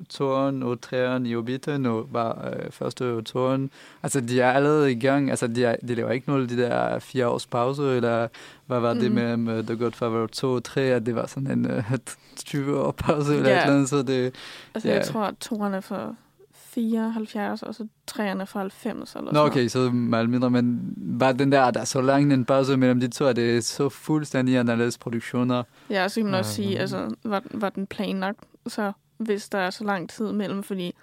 toren 0.09 0.63
og 0.63 0.81
træeren 0.81 1.27
i 1.27 1.35
Hobbiton, 1.35 1.87
og 1.87 2.09
var 2.13 2.49
øh, 2.53 2.71
første 2.71 3.23
toren. 3.23 3.71
Altså, 4.03 4.21
de 4.21 4.41
er 4.41 4.53
allerede 4.53 4.93
i 4.93 4.99
gang. 5.01 5.31
Altså, 5.31 5.47
de, 5.47 5.65
er, 5.65 5.77
de 5.89 5.95
laver 5.95 6.11
ikke 6.11 6.29
noget 6.29 6.51
de 6.51 6.57
der 6.57 6.99
fire 6.99 7.29
års 7.29 7.47
pause, 7.47 7.83
eller 7.83 8.29
hvad 8.67 8.81
var 8.81 8.95
det 8.95 9.05
Mhm. 9.13 9.15
med, 9.15 9.37
med 9.37 9.63
The 9.63 9.77
Godfather 9.77 10.27
2 10.27 10.53
og 10.53 10.65
3, 10.65 10.81
at 10.81 11.07
det 11.07 11.15
var 11.15 11.27
sådan 11.27 11.51
en 11.59 11.71
øh, 11.71 11.93
20 12.37 12.81
år 12.81 12.91
pause, 12.91 13.35
eller 13.37 13.51
Ja. 13.51 13.57
et 13.57 13.63
eller 13.63 13.75
andet, 13.75 13.89
så 13.89 14.03
det... 14.03 14.35
Altså, 14.75 14.89
Ja. 14.89 14.95
jeg 14.95 15.05
tror, 15.05 15.21
at 15.23 15.35
toerne 15.41 15.77
er 15.77 15.81
fra 15.81 16.15
74, 16.55 17.63
og 17.63 17.75
så 17.75 17.87
træerne 18.07 18.47
fra 18.47 18.61
90 18.61 19.15
eller 19.15 19.25
Nå, 19.33 19.35
sådan 19.35 19.51
okay, 19.51 19.69
så 19.69 19.91
meget 19.91 20.31
mindre, 20.31 20.51
men 20.51 20.95
bare 21.19 21.33
den 21.33 21.53
der, 21.53 21.71
der 21.71 21.81
er 21.81 21.85
så 21.85 22.01
lang 22.01 22.33
en 22.33 22.45
pause 22.45 22.77
mellem 22.77 23.01
de 23.01 23.09
to, 23.09 23.25
at 23.27 23.37
det 23.37 23.57
er 23.57 23.61
så 23.61 23.89
fuldstændig 23.89 24.59
anderledes 24.59 24.99
produktioner. 24.99 25.63
Ja, 25.91 26.09
så 26.09 26.15
kan 26.21 26.25
man 26.25 26.35
også 26.35 26.63
Ja, 26.63 26.69
sige, 26.69 26.79
altså, 26.79 27.15
var, 27.25 27.43
var 27.51 27.69
den 27.69 27.87
planlagt, 27.87 28.39
så 28.67 28.93
hvis 29.23 29.49
der 29.49 29.59
er 29.59 29.71
så 29.71 29.85
lang 29.85 30.11
tid 30.11 30.33
mellem, 30.33 30.63
fordi 30.63 30.95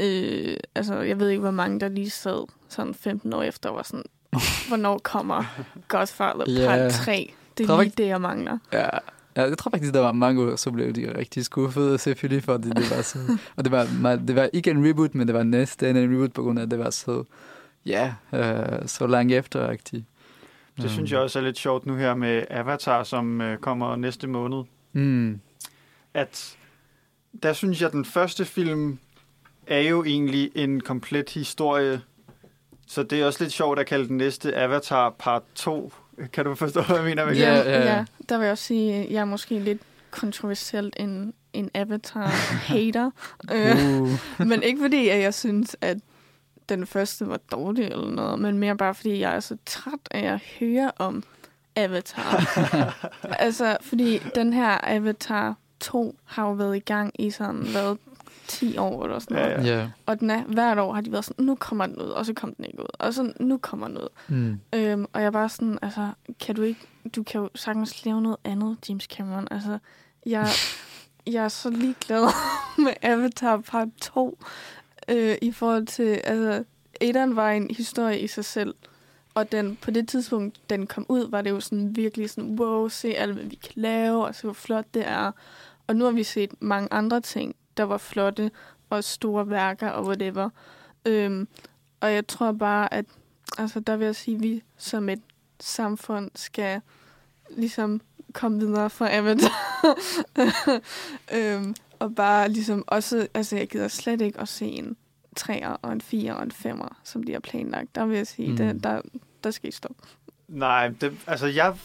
øh, 0.00 0.56
altså, 0.74 0.94
jeg 1.00 1.20
ved 1.20 1.28
ikke, 1.28 1.40
hvor 1.40 1.50
mange 1.50 1.80
der 1.80 1.88
lige 1.88 2.10
sad 2.10 2.46
sådan 2.68 2.94
15 2.94 3.32
år 3.32 3.42
efter, 3.42 3.68
og 3.68 3.76
var 3.76 3.82
sådan, 3.82 4.04
hvornår 4.68 4.98
kommer 4.98 5.44
Godfather 5.88 6.44
Ja. 6.50 6.66
part 6.66 6.92
3? 6.92 7.32
Det 7.58 7.70
er 7.70 7.82
lige 7.82 7.92
det, 7.96 8.06
jeg 8.06 8.20
mangler. 8.20 8.58
Ja, 8.72 8.88
ja, 9.36 9.48
jeg 9.48 9.58
tror 9.58 9.70
faktisk, 9.70 9.94
der 9.94 10.00
var 10.00 10.12
mange, 10.12 10.58
så 10.58 10.70
blev 10.70 10.92
de 10.92 11.18
rigtig 11.18 11.44
skuffede, 11.44 11.98
selvfølgelig, 11.98 12.44
fordi 12.44 12.68
det 12.68 12.96
var 12.96 13.02
så... 13.02 13.18
og 13.56 13.64
det 13.64 13.72
var, 13.72 14.16
det 14.26 14.36
var 14.36 14.48
ikke 14.52 14.70
en 14.70 14.88
reboot, 14.88 15.14
men 15.14 15.26
det 15.26 15.34
var 15.34 15.42
næsten 15.42 15.96
en 15.96 16.12
reboot, 16.14 16.32
på 16.32 16.42
grund 16.42 16.58
af, 16.58 16.62
at 16.62 16.70
det 16.70 16.78
var 16.78 16.90
så... 16.90 17.24
Ja, 17.86 18.14
øh, 18.34 18.88
så 18.88 19.06
langt 19.06 19.32
efter-agtigt. 19.32 20.04
Det 20.82 20.90
synes 20.90 21.12
jeg 21.12 21.20
også 21.20 21.38
er 21.38 21.42
lidt 21.42 21.58
sjovt 21.58 21.86
nu 21.86 21.94
her 21.94 22.14
med 22.14 22.44
Avatar, 22.50 23.02
som 23.02 23.40
øh, 23.40 23.58
kommer 23.58 23.96
næste 23.96 24.26
måned. 24.26 24.64
Mm. 24.92 25.40
At 26.14 26.56
der 27.42 27.52
synes 27.52 27.80
jeg, 27.80 27.86
at 27.86 27.92
den 27.92 28.04
første 28.04 28.44
film 28.44 28.98
er 29.66 29.80
jo 29.80 30.04
egentlig 30.04 30.50
en 30.54 30.80
komplet 30.80 31.30
historie. 31.30 32.00
Så 32.86 33.02
det 33.02 33.20
er 33.20 33.26
også 33.26 33.44
lidt 33.44 33.52
sjovt 33.52 33.78
at 33.78 33.86
kalde 33.86 34.08
den 34.08 34.16
næste 34.16 34.56
Avatar 34.56 35.10
part 35.18 35.42
2. 35.54 35.92
Kan 36.32 36.44
du 36.44 36.54
forstå, 36.54 36.82
hvad 36.82 36.96
jeg 36.96 37.04
mener 37.04 37.24
med 37.24 37.34
det? 37.34 37.40
Ja, 37.40 37.54
ja, 37.54 37.70
ja. 37.70 37.96
ja. 37.96 38.04
Der 38.28 38.38
vil 38.38 38.44
jeg 38.44 38.52
også 38.52 38.64
sige, 38.64 38.94
at 38.94 39.10
jeg 39.10 39.20
er 39.20 39.24
måske 39.24 39.58
lidt 39.58 39.82
kontroversielt 40.10 40.96
en, 40.98 41.34
en 41.52 41.70
Avatar-hater. 41.74 43.10
Øh, 43.52 44.00
Uh. 44.00 44.46
Men 44.46 44.62
ikke 44.62 44.80
fordi, 44.80 45.08
at 45.08 45.22
jeg 45.22 45.34
synes, 45.34 45.76
at 45.80 45.98
den 46.68 46.86
første 46.86 47.28
var 47.28 47.40
dårlig 47.52 47.84
eller 47.84 48.10
noget, 48.10 48.38
men 48.38 48.58
mere 48.58 48.76
bare 48.76 48.94
fordi, 48.94 49.20
jeg 49.20 49.36
er 49.36 49.40
så 49.40 49.56
træt 49.66 50.00
af 50.10 50.32
at 50.32 50.40
høre 50.60 50.92
om 50.96 51.22
Avatar. 51.76 52.44
altså, 53.44 53.76
fordi 53.82 54.18
den 54.34 54.52
her 54.52 54.78
Avatar 54.82 55.54
2 55.80 56.16
har 56.24 56.46
jo 56.46 56.52
været 56.52 56.76
i 56.76 56.80
gang 56.80 57.12
i 57.18 57.30
sådan, 57.30 57.66
hvad, 57.66 57.96
10 58.50 58.78
år 58.78 59.04
eller 59.04 59.18
sådan 59.18 59.36
noget. 59.36 59.66
Ja, 59.66 59.78
Ja. 59.78 59.90
Og 60.06 60.20
den 60.20 60.30
er, 60.30 60.44
hvert 60.44 60.78
år 60.78 60.92
har 60.94 61.00
de 61.00 61.12
været 61.12 61.24
sådan, 61.24 61.44
nu 61.44 61.54
kommer 61.54 61.86
den 61.86 61.96
ud, 61.96 62.08
og 62.08 62.26
så 62.26 62.34
kom 62.34 62.54
den 62.54 62.64
ikke 62.64 62.80
ud. 62.80 62.88
Og 62.98 63.14
så 63.14 63.32
nu 63.40 63.58
kommer 63.58 63.88
den 63.88 63.98
ud. 63.98 64.08
Mm. 64.28 64.60
Øhm, 64.74 65.06
og 65.12 65.20
jeg 65.20 65.26
er 65.26 65.30
bare 65.30 65.48
sådan, 65.48 65.78
altså, 65.82 66.10
kan 66.40 66.54
du 66.54 66.62
ikke, 66.62 66.80
du 67.16 67.22
kan 67.22 67.40
jo 67.40 67.50
sagtens 67.54 68.04
lave 68.04 68.22
noget 68.22 68.36
andet, 68.44 68.76
James 68.88 69.04
Cameron. 69.04 69.48
Altså, 69.50 69.78
jeg, 70.26 70.48
jeg 71.34 71.44
er 71.44 71.48
så 71.48 71.70
ligeglad 71.70 72.26
med 72.84 72.92
Avatar 73.02 73.56
part 73.56 73.88
2, 74.00 74.38
øh, 75.08 75.36
i 75.42 75.52
forhold 75.52 75.86
til, 75.86 76.20
altså, 76.24 76.64
etteren 77.00 77.36
var 77.36 77.50
en 77.50 77.70
historie 77.76 78.20
i 78.20 78.26
sig 78.26 78.44
selv, 78.44 78.74
og 79.34 79.52
den, 79.52 79.76
på 79.76 79.90
det 79.90 80.08
tidspunkt, 80.08 80.70
den 80.70 80.86
kom 80.86 81.06
ud, 81.08 81.30
var 81.30 81.42
det 81.42 81.50
jo 81.50 81.60
sådan 81.60 81.96
virkelig 81.96 82.30
sådan, 82.30 82.60
wow, 82.60 82.88
se 82.88 83.14
alt, 83.14 83.34
hvad 83.34 83.44
vi 83.44 83.54
kan 83.54 83.72
lave, 83.74 84.26
og 84.26 84.34
se, 84.34 84.42
hvor 84.42 84.52
flot 84.52 84.84
det 84.94 85.08
er. 85.08 85.32
Og 85.90 85.96
nu 85.96 86.04
har 86.04 86.12
vi 86.12 86.22
set 86.24 86.62
mange 86.62 86.88
andre 86.92 87.20
ting, 87.20 87.54
der 87.76 87.82
var 87.82 87.98
flotte 87.98 88.50
og 88.90 89.04
store 89.04 89.50
værker 89.50 89.88
og 89.90 90.06
whatever. 90.06 90.50
Øhm, 91.04 91.48
og 92.00 92.12
jeg 92.12 92.26
tror 92.26 92.52
bare, 92.52 92.94
at 92.94 93.04
altså, 93.58 93.80
der 93.80 93.96
vil 93.96 94.04
jeg 94.04 94.16
sige, 94.16 94.34
at 94.36 94.42
vi 94.42 94.62
som 94.76 95.08
et 95.08 95.20
samfund 95.60 96.30
skal 96.34 96.80
ligesom 97.56 98.00
komme 98.32 98.58
videre 98.60 98.90
fra 98.90 99.08
Avatar. 99.16 99.52
øhm, 101.36 101.74
og 101.98 102.14
bare 102.14 102.48
ligesom 102.48 102.84
også, 102.86 103.28
altså 103.34 103.56
jeg 103.56 103.68
gider 103.68 103.88
slet 103.88 104.20
ikke 104.20 104.40
at 104.40 104.48
se 104.48 104.66
en 104.66 104.96
3'er 105.40 105.76
og 105.82 105.92
en 105.92 106.00
4'er 106.04 106.32
og 106.32 106.42
en 106.42 106.52
5'er, 106.52 106.88
som 107.04 107.22
de 107.22 107.32
har 107.32 107.40
planlagt. 107.40 107.94
Der 107.94 108.06
vil 108.06 108.16
jeg 108.16 108.26
sige, 108.26 108.50
Mm. 108.50 108.56
det, 108.56 108.84
der, 108.84 109.00
der 109.44 109.50
skal 109.50 109.68
I 109.68 109.72
stoppe. 109.72 110.02
Nej, 110.48 110.88
det, 110.88 111.16
altså 111.26 111.46
jeg 111.46 111.76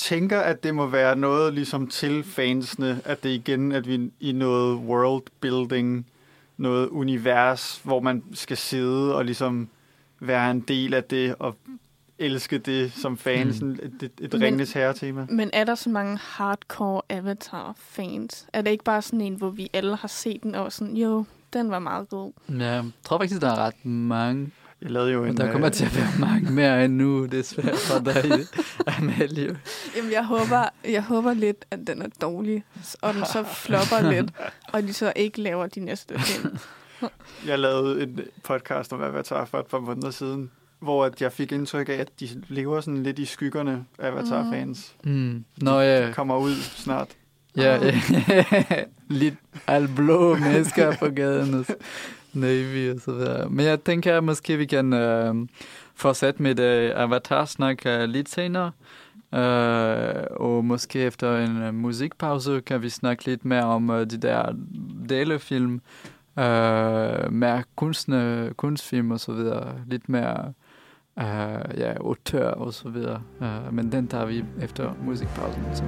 tænker, 0.00 0.40
at 0.40 0.62
det 0.64 0.74
må 0.74 0.86
være 0.86 1.16
noget 1.16 1.54
ligesom 1.54 1.86
til 1.86 2.24
fansene, 2.24 3.00
at 3.04 3.22
det 3.22 3.28
igen, 3.30 3.72
at 3.72 3.88
vi 3.88 4.10
i 4.20 4.32
noget 4.32 4.76
world 4.76 5.22
building, 5.40 6.06
noget 6.56 6.88
univers, 6.88 7.80
hvor 7.84 8.00
man 8.00 8.22
skal 8.32 8.56
sidde 8.56 9.14
og 9.16 9.24
ligesom 9.24 9.68
være 10.20 10.50
en 10.50 10.60
del 10.60 10.94
af 10.94 11.04
det 11.04 11.34
og 11.38 11.56
elske 12.18 12.58
det 12.58 12.92
som 12.92 13.16
fans, 13.18 13.62
Mm. 13.62 13.70
et, 13.70 14.10
et, 14.20 14.34
ringenes 14.34 14.72
herre-tema. 14.72 15.26
Men 15.30 15.50
er 15.52 15.64
der 15.64 15.74
så 15.74 15.90
mange 15.90 16.18
hardcore 16.22 17.02
Avatar-fans? 17.08 18.46
Er 18.52 18.62
det 18.62 18.70
ikke 18.70 18.84
bare 18.84 19.02
sådan 19.02 19.20
en, 19.20 19.34
hvor 19.34 19.50
vi 19.50 19.70
alle 19.72 19.96
har 19.96 20.08
set 20.08 20.42
den 20.42 20.54
og 20.54 20.72
sådan, 20.72 20.96
jo, 20.96 21.24
den 21.52 21.70
var 21.70 21.78
meget 21.78 22.08
god. 22.08 22.32
Ja, 22.48 22.64
jeg 22.64 22.84
tror 23.04 23.18
faktisk, 23.18 23.40
der 23.40 23.50
er 23.50 23.56
ret 23.56 23.84
mange. 23.86 24.50
Jeg 24.82 24.90
lavede 24.90 25.12
jo 25.12 25.24
en... 25.24 25.30
Og 25.30 25.36
der 25.36 25.52
kommer 25.52 25.68
øh, 25.68 25.72
til 25.72 25.84
at 25.84 25.96
være 25.96 26.08
mange 26.18 26.52
mere 26.52 26.84
end 26.84 26.94
nu, 26.96 27.26
desværre 27.26 27.76
for 27.76 27.98
dig, 27.98 28.46
Amalie. 28.98 29.58
Jamen, 29.96 30.12
jeg 30.12 30.24
håber, 30.24 30.68
jeg 30.84 31.02
håber 31.02 31.34
lidt, 31.34 31.64
at 31.70 31.78
den 31.86 32.02
er 32.02 32.08
dårlig, 32.20 32.64
og 33.02 33.14
den 33.14 33.24
så 33.24 33.44
flopper 33.44 34.10
lidt, 34.10 34.30
og 34.72 34.82
de 34.82 34.92
så 34.92 35.12
ikke 35.16 35.40
laver 35.40 35.66
de 35.66 35.80
næste 35.80 36.18
film. 36.18 36.56
Jeg 37.46 37.58
lavede 37.58 38.02
en 38.02 38.20
podcast 38.44 38.92
om 38.92 39.02
Avatar 39.02 39.44
for 39.44 39.58
et 39.58 39.66
par 39.66 39.78
måneder 39.80 40.10
siden, 40.10 40.50
hvor 40.80 41.04
at 41.04 41.22
jeg 41.22 41.32
fik 41.32 41.52
indtryk 41.52 41.88
af, 41.88 41.92
at 41.92 42.20
de 42.20 42.28
lever 42.48 42.80
sådan 42.80 43.02
lidt 43.02 43.18
i 43.18 43.24
skyggerne, 43.24 43.84
Avatar-fans. 43.98 44.94
Mm. 45.04 45.44
Nå 45.56 45.80
ja, 45.80 46.06
De 46.08 46.12
kommer 46.12 46.36
ud 46.36 46.54
snart. 46.54 47.08
ja, 47.56 47.94
lidt 49.08 49.34
blå 49.96 50.36
mennesker 50.36 50.96
på 50.96 51.08
gaden 51.08 51.66
Navy 52.34 52.94
og 52.94 53.00
så 53.00 53.12
videre. 53.12 53.50
Men 53.50 53.66
jeg 53.66 53.84
tænker, 53.84 54.20
måske 54.20 54.56
vi 54.56 54.66
kan 54.66 54.92
øh, 54.92 55.34
fortsætte 55.94 56.42
med 56.42 56.54
det 56.54 56.92
Avatar-snak 56.96 57.86
øh, 57.86 58.04
lidt 58.08 58.28
senere. 58.28 58.72
Øh, 59.34 60.24
og 60.30 60.64
måske 60.64 60.98
efter 60.98 61.38
en 61.38 61.62
øh, 61.62 61.74
musikpause 61.74 62.60
kan 62.60 62.82
vi 62.82 62.88
snakke 62.88 63.24
lidt 63.24 63.44
mere 63.44 63.64
om 63.64 63.90
øh, 63.90 64.10
de 64.10 64.16
der 64.16 64.52
delefilm, 65.08 65.80
øh, 66.38 67.32
mere 67.32 67.62
kunstne, 67.76 68.50
kunstfilm 68.56 69.10
og 69.10 69.20
så 69.20 69.32
videre. 69.32 69.74
Lidt 69.86 70.08
mere 70.08 70.52
øh, 71.18 71.78
ja, 71.78 71.92
autør 71.92 72.50
og 72.50 72.74
så 72.74 72.88
videre. 72.88 73.22
Øh, 73.42 73.74
men 73.74 73.92
den 73.92 74.08
tager 74.08 74.26
vi 74.26 74.44
efter 74.62 74.92
musikpausen. 75.04 75.62
Så. 75.74 75.84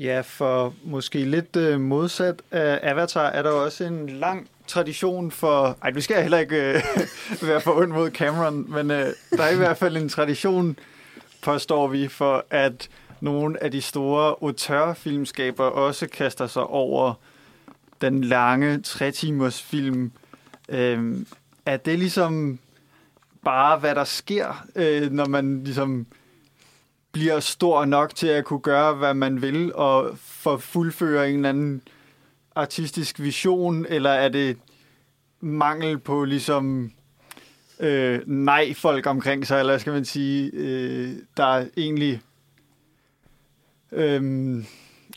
Ja, 0.00 0.20
for 0.20 0.74
måske 0.84 1.24
lidt 1.24 1.56
øh, 1.56 1.80
modsat 1.80 2.42
af 2.50 2.80
Avatar, 2.82 3.26
er 3.26 3.42
der 3.42 3.50
også 3.50 3.84
en 3.84 4.08
lang 4.08 4.48
tradition 4.66 5.30
for... 5.30 5.78
Ej, 5.82 5.90
vi 5.90 6.00
skal 6.00 6.22
heller 6.22 6.38
ikke 6.38 6.72
øh, 6.72 6.82
være 7.48 7.60
for 7.60 7.76
ond 7.76 7.92
mod 7.92 8.10
Cameron, 8.10 8.70
men 8.72 8.90
øh, 8.90 9.06
der 9.30 9.42
er 9.42 9.50
i 9.50 9.56
hvert 9.56 9.76
fald 9.76 9.96
en 9.96 10.08
tradition, 10.08 10.78
påstår 11.42 11.88
vi, 11.88 12.08
for 12.08 12.44
at 12.50 12.88
nogle 13.20 13.62
af 13.62 13.70
de 13.70 13.80
store 13.80 14.34
auteurfilmskaber 14.42 15.64
også 15.64 16.08
kaster 16.08 16.46
sig 16.46 16.62
over 16.62 17.14
den 18.00 18.24
lange 18.24 18.82
tre-timers 18.82 19.62
film. 19.62 20.12
Øh, 20.68 21.16
er 21.66 21.76
det 21.76 21.98
ligesom 21.98 22.58
bare, 23.44 23.78
hvad 23.78 23.94
der 23.94 24.04
sker, 24.04 24.66
øh, 24.76 25.10
når 25.10 25.26
man 25.26 25.64
ligesom 25.64 26.06
bliver 27.12 27.40
stor 27.40 27.84
nok 27.84 28.14
til 28.14 28.26
at 28.26 28.44
kunne 28.44 28.60
gøre, 28.60 28.94
hvad 28.94 29.14
man 29.14 29.42
vil, 29.42 29.74
og 29.74 30.18
for 30.18 30.56
fuldføre 30.56 31.30
en 31.30 31.36
eller 31.36 31.48
anden 31.48 31.82
artistisk 32.54 33.20
vision, 33.20 33.86
eller 33.88 34.10
er 34.10 34.28
det 34.28 34.58
mangel 35.40 35.98
på 35.98 36.24
ligesom 36.24 36.92
øh, 37.80 38.20
nej-folk 38.26 39.06
omkring 39.06 39.46
sig, 39.46 39.60
eller 39.60 39.78
skal 39.78 39.92
man 39.92 40.04
sige, 40.04 40.50
øh, 40.54 41.16
der 41.36 41.66
egentlig 41.76 42.20
øh, 43.92 44.64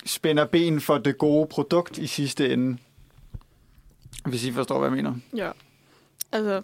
spænder 0.06 0.46
ben 0.46 0.82
for 0.82 0.98
det 0.98 1.18
gode 1.18 1.48
produkt 1.48 1.98
i 1.98 2.08
sidste 2.08 2.54
ende. 2.54 2.78
Hvis 4.26 4.46
I 4.46 4.52
forstår, 4.52 4.80
hvad 4.80 4.89
jeg 4.89 4.96
mener. 4.96 5.16
Ja. 5.36 5.52
Altså, 6.32 6.62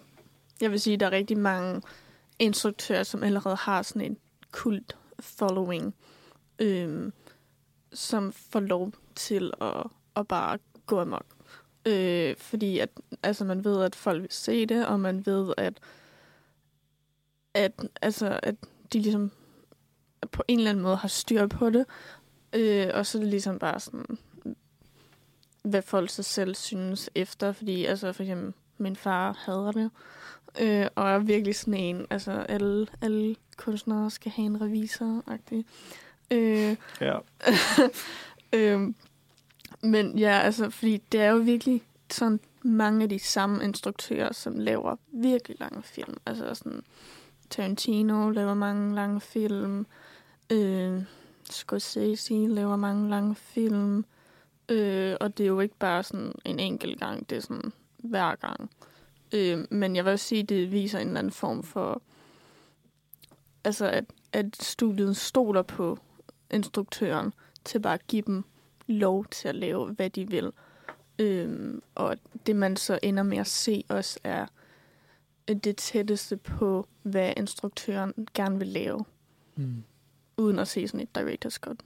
jeg 0.60 0.70
vil 0.70 0.80
sige, 0.80 0.94
at 0.94 1.00
der 1.00 1.06
er 1.06 1.10
rigtig 1.10 1.38
mange 1.38 1.82
instruktører, 2.38 3.02
som 3.02 3.22
allerede 3.22 3.56
har 3.56 3.82
sådan 3.82 4.02
en 4.02 4.16
kult 4.52 4.96
following, 5.20 5.94
øhm, 6.58 7.12
som 7.92 8.32
får 8.32 8.60
lov 8.60 8.92
til 9.14 9.52
at, 9.60 9.86
at 10.16 10.28
bare 10.28 10.58
gå 10.86 11.00
amok. 11.00 11.26
Øh, 11.86 12.36
fordi 12.36 12.78
at, 12.78 12.90
altså, 13.22 13.44
man 13.44 13.64
ved, 13.64 13.82
at 13.82 13.94
folk 13.94 14.22
vil 14.22 14.30
se 14.30 14.66
det, 14.66 14.86
og 14.86 15.00
man 15.00 15.26
ved, 15.26 15.54
at, 15.56 15.80
at, 17.54 17.72
altså, 18.02 18.40
at 18.42 18.54
de 18.92 19.00
ligesom 19.00 19.30
på 20.32 20.42
en 20.48 20.58
eller 20.58 20.70
anden 20.70 20.82
måde 20.82 20.96
har 20.96 21.08
styr 21.08 21.46
på 21.46 21.70
det. 21.70 21.86
Øh, 22.52 22.90
og 22.94 23.06
så 23.06 23.18
er 23.18 23.22
det 23.22 23.30
ligesom 23.30 23.58
bare 23.58 23.80
sådan, 23.80 24.18
hvad 25.62 25.82
folk 25.82 26.10
så 26.10 26.22
selv 26.22 26.54
synes 26.54 27.10
efter. 27.14 27.52
Fordi 27.52 27.84
altså 27.84 28.12
for 28.12 28.22
eksempel, 28.22 28.52
min 28.78 28.96
far 28.96 29.32
hader 29.32 29.72
det. 29.72 29.90
Øh, 30.60 30.86
og 30.94 31.10
er 31.10 31.18
virkelig 31.18 31.56
sådan 31.56 31.74
en, 31.74 32.06
altså 32.10 32.32
alle, 32.32 32.86
alle 33.00 33.36
kunstnere 33.56 34.10
skal 34.10 34.32
have 34.32 34.46
en 34.46 34.62
revisor-agtig. 34.62 35.64
Øh, 36.30 36.76
Ja. 37.00 37.18
øhm, 38.52 38.94
men 39.82 40.18
ja, 40.18 40.38
altså, 40.38 40.70
fordi 40.70 41.02
det 41.12 41.20
er 41.20 41.30
jo 41.30 41.36
virkelig 41.36 41.82
sådan 42.10 42.40
mange 42.62 43.02
af 43.02 43.08
de 43.08 43.18
samme 43.18 43.64
instruktører, 43.64 44.32
som 44.32 44.58
laver 44.58 44.96
virkelig 45.12 45.60
lange 45.60 45.82
film. 45.82 46.16
Altså 46.26 46.54
sådan, 46.54 46.82
Tarantino 47.50 48.30
laver 48.30 48.54
mange 48.54 48.94
lange 48.94 49.20
film. 49.20 49.86
Øh, 50.52 51.02
Scorsese 51.50 52.34
laver 52.48 52.76
mange 52.76 53.10
lange 53.10 53.34
film. 53.34 54.04
Øh, 54.68 55.16
og 55.20 55.38
det 55.38 55.44
er 55.44 55.48
jo 55.48 55.60
ikke 55.60 55.76
bare 55.78 56.02
sådan 56.02 56.32
en 56.44 56.58
enkelt 56.58 57.00
gang, 57.00 57.30
det 57.30 57.36
er 57.36 57.42
sådan 57.42 57.72
hver 57.98 58.34
gang. 58.34 58.70
Øh, 59.34 59.64
men 59.70 59.96
jeg 59.96 60.04
vil 60.04 60.12
også 60.12 60.26
sige, 60.26 60.42
det 60.42 60.72
viser 60.72 60.98
en 60.98 61.06
eller 61.06 61.18
anden 61.18 61.32
form 61.32 61.62
for, 61.62 62.02
altså 63.64 63.86
at, 63.90 64.04
at 64.32 64.56
studiet 64.62 65.16
stoler 65.16 65.62
på 65.62 65.98
instruktøren 66.50 67.34
til 67.64 67.80
bare 67.80 67.94
at 67.94 68.06
give 68.06 68.22
dem 68.22 68.44
lov 68.86 69.24
til 69.26 69.48
at 69.48 69.54
lave, 69.54 69.86
hvad 69.92 70.10
de 70.10 70.28
vil. 70.28 70.52
Øhm, 71.18 71.82
og 71.94 72.16
det, 72.46 72.56
man 72.56 72.76
så 72.76 72.98
ender 73.02 73.22
med 73.22 73.38
at 73.38 73.46
se 73.46 73.84
også, 73.88 74.20
er 74.24 74.46
det 75.48 75.76
tætteste 75.76 76.36
på, 76.36 76.86
hvad 77.02 77.32
instruktøren 77.36 78.28
gerne 78.34 78.58
vil 78.58 78.68
lave, 78.68 79.04
Mm. 79.56 79.84
uden 80.36 80.58
at 80.58 80.68
se 80.68 80.88
sådan 80.88 81.00
et 81.00 81.18
director's 81.18 81.58
cut. 81.58 81.76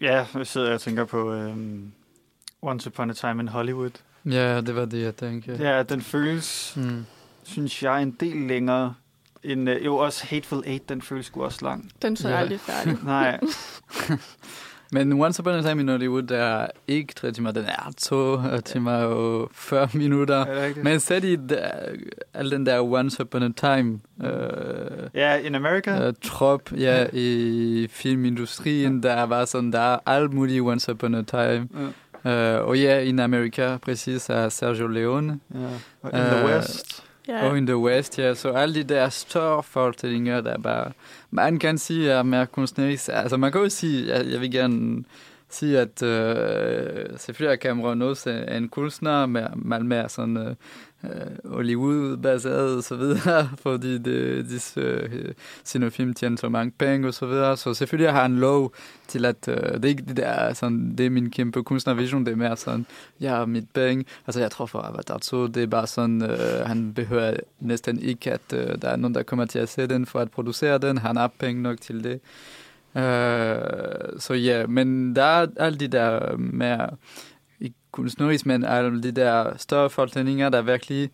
Ja, 0.00 0.26
jeg 0.34 0.46
sidder 0.46 0.74
og 0.74 0.80
tænker 0.80 1.04
på 1.04 1.32
um, 1.34 1.92
Once 2.62 2.88
Upon 2.88 3.10
a 3.10 3.12
Time 3.12 3.42
in 3.42 3.48
Hollywood. 3.48 3.90
Ja, 4.30 4.60
det 4.60 4.76
var 4.76 4.84
det, 4.84 5.02
jeg 5.02 5.16
tænkte. 5.16 5.56
Ja, 5.60 5.82
den 5.82 6.00
føles, 6.02 6.72
Mm. 6.76 7.04
synes 7.42 7.82
jeg, 7.82 8.02
en 8.02 8.10
del 8.20 8.36
længere 8.36 8.94
end... 9.42 9.70
Uh, 9.70 9.84
jo, 9.84 9.96
også 9.96 10.26
Hateful 10.26 10.62
Eight, 10.66 10.88
den 10.88 11.02
føles 11.02 11.26
sgu 11.26 11.44
også 11.44 11.58
lang. 11.64 11.90
Den 12.02 12.16
så 12.16 12.28
Ja. 12.28 12.36
aldrig 12.36 12.60
færdig. 12.60 12.98
Nej, 13.04 13.40
Men 14.92 15.12
Once 15.12 15.40
Upon 15.40 15.54
a 15.54 15.62
Time 15.62 15.80
in 15.80 15.88
Hollywood 15.88 16.30
er 16.30 16.66
ikke 16.86 17.14
tre 17.14 17.32
timer, 17.32 17.50
den 17.50 17.64
er 17.64 17.92
to 17.98 18.36
timer 18.60 18.92
og 18.92 19.50
40 19.52 19.88
minutter. 19.94 20.36
er? 20.46 20.82
Men 20.84 21.00
der, 21.48 21.68
al 22.34 22.50
den 22.50 22.66
der 22.66 22.80
Once 22.80 23.22
Upon 23.22 23.42
a 23.42 23.48
Time 23.56 24.00
øh, 24.24 24.30
Ja, 25.14 25.34
in 25.36 25.54
America? 25.54 26.06
øh, 26.06 26.12
trop 26.22 26.72
ja, 26.72 27.06
i 27.12 27.88
filmindustrien, 27.90 29.02
der 29.02 29.22
var 29.22 29.44
sådan, 29.44 29.72
der 29.72 29.80
er 29.80 29.98
alt 30.06 30.32
muligt 30.32 30.62
Once 30.62 30.92
Upon 30.92 31.14
a 31.14 31.22
Time. 31.22 31.68
Ja. 31.74 31.86
Øh, 32.26 32.60
og 32.68 32.78
ja, 32.78 32.98
in 33.00 33.18
America, 33.18 33.76
præcis, 33.76 34.28
er 34.28 34.48
Sergio 34.48 34.86
Leone. 34.86 35.40
ja. 35.54 35.58
Og 36.02 36.10
in 36.18 36.24
the 36.24 36.38
Øh, 36.38 36.44
West? 36.44 37.04
Yeah. 37.30 37.44
Og 37.50 37.58
in 37.58 37.66
the 37.66 37.76
West, 37.76 38.18
ja. 38.18 38.34
Så 38.34 38.50
alle 38.52 38.74
de 38.74 38.82
der 38.82 39.08
større 39.08 39.62
forestillinger, 39.62 40.40
der 40.40 40.58
bare... 40.58 40.92
Man 41.30 41.58
kan 41.58 41.78
sige, 41.78 42.10
er 42.10 42.22
mere 42.22 42.46
kunstnerisk. 42.46 43.08
Altså, 43.12 43.36
man 43.36 43.52
kan 43.52 43.60
jo 43.60 43.68
sige, 43.68 44.08
jeg, 44.08 44.26
jeg 44.32 44.40
vil 44.40 44.50
gerne 44.52 45.04
sige, 45.50 45.78
at 45.78 46.02
øh, 46.02 47.18
selvfølgelig 47.18 47.54
er 47.54 47.56
Cameron 47.56 48.02
også 48.02 48.30
øh, 48.30 48.56
en 48.56 48.68
kunstner, 48.68 49.26
med, 49.26 49.46
meget 49.54 49.86
mere 49.86 50.08
sådan 50.08 50.36
øh, 50.36 50.54
øh, 51.04 51.50
Hollywood-baseret 51.52 52.76
og 52.76 52.84
så 52.84 52.96
videre, 52.96 53.50
fordi 53.62 53.98
det, 53.98 54.46
disse 54.48 54.80
øh, 54.80 55.34
sine 55.64 55.90
film 55.90 56.14
tjener 56.14 56.36
så 56.36 56.48
mange 56.48 56.72
penge 56.78 57.08
og 57.08 57.14
så 57.14 57.26
videre, 57.26 57.56
så 57.56 57.74
selvfølgelig 57.74 58.12
har 58.12 58.22
han 58.22 58.38
lov 58.38 58.72
til 59.08 59.24
at, 59.24 59.48
øh, 59.48 59.56
det 59.56 59.84
er 59.84 59.88
ikke 59.88 60.04
det 60.08 60.16
der, 60.16 60.52
sådan, 60.52 60.94
det 60.98 61.06
er 61.06 61.10
min 61.10 61.30
kæmpe 61.30 61.62
kunstnervision, 61.62 62.26
det 62.26 62.32
er 62.32 62.36
mere 62.36 62.56
sådan, 62.56 62.86
jeg 63.20 63.30
har 63.30 63.46
mit 63.46 63.70
penge, 63.74 64.04
altså 64.26 64.40
jeg 64.40 64.50
tror 64.50 64.66
for 64.66 64.78
Avatar 64.78 65.18
2, 65.18 65.46
det 65.46 65.62
er 65.62 65.66
bare 65.66 65.86
sådan, 65.86 66.22
øh, 66.22 66.66
han 66.66 66.94
behøver 66.94 67.36
næsten 67.60 67.98
ikke, 68.00 68.32
at 68.32 68.52
øh, 68.54 68.82
der 68.82 68.88
er 68.88 68.96
nogen, 68.96 69.14
der 69.14 69.22
kommer 69.22 69.44
til 69.44 69.58
at 69.58 69.68
se 69.68 69.86
den 69.86 70.06
for 70.06 70.18
at 70.18 70.30
producere 70.30 70.78
den, 70.78 70.98
han 70.98 71.16
har 71.16 71.30
penge 71.38 71.62
nok 71.62 71.80
til 71.80 72.04
det. 72.04 72.20
Øh, 72.96 74.18
så 74.18 74.34
ja, 74.34 74.66
men 74.66 75.16
der 75.16 75.22
er 75.22 75.46
alle 75.56 75.78
de 75.78 75.88
der 75.88 76.36
mere, 76.36 76.90
ikke 77.60 77.76
kunstnerisk, 77.92 78.46
men 78.46 78.64
alle 78.64 79.02
de 79.02 79.10
der 79.12 79.56
større 79.56 79.90
fortællinger, 79.90 80.48
der 80.48 80.62
virkelig 80.62 81.10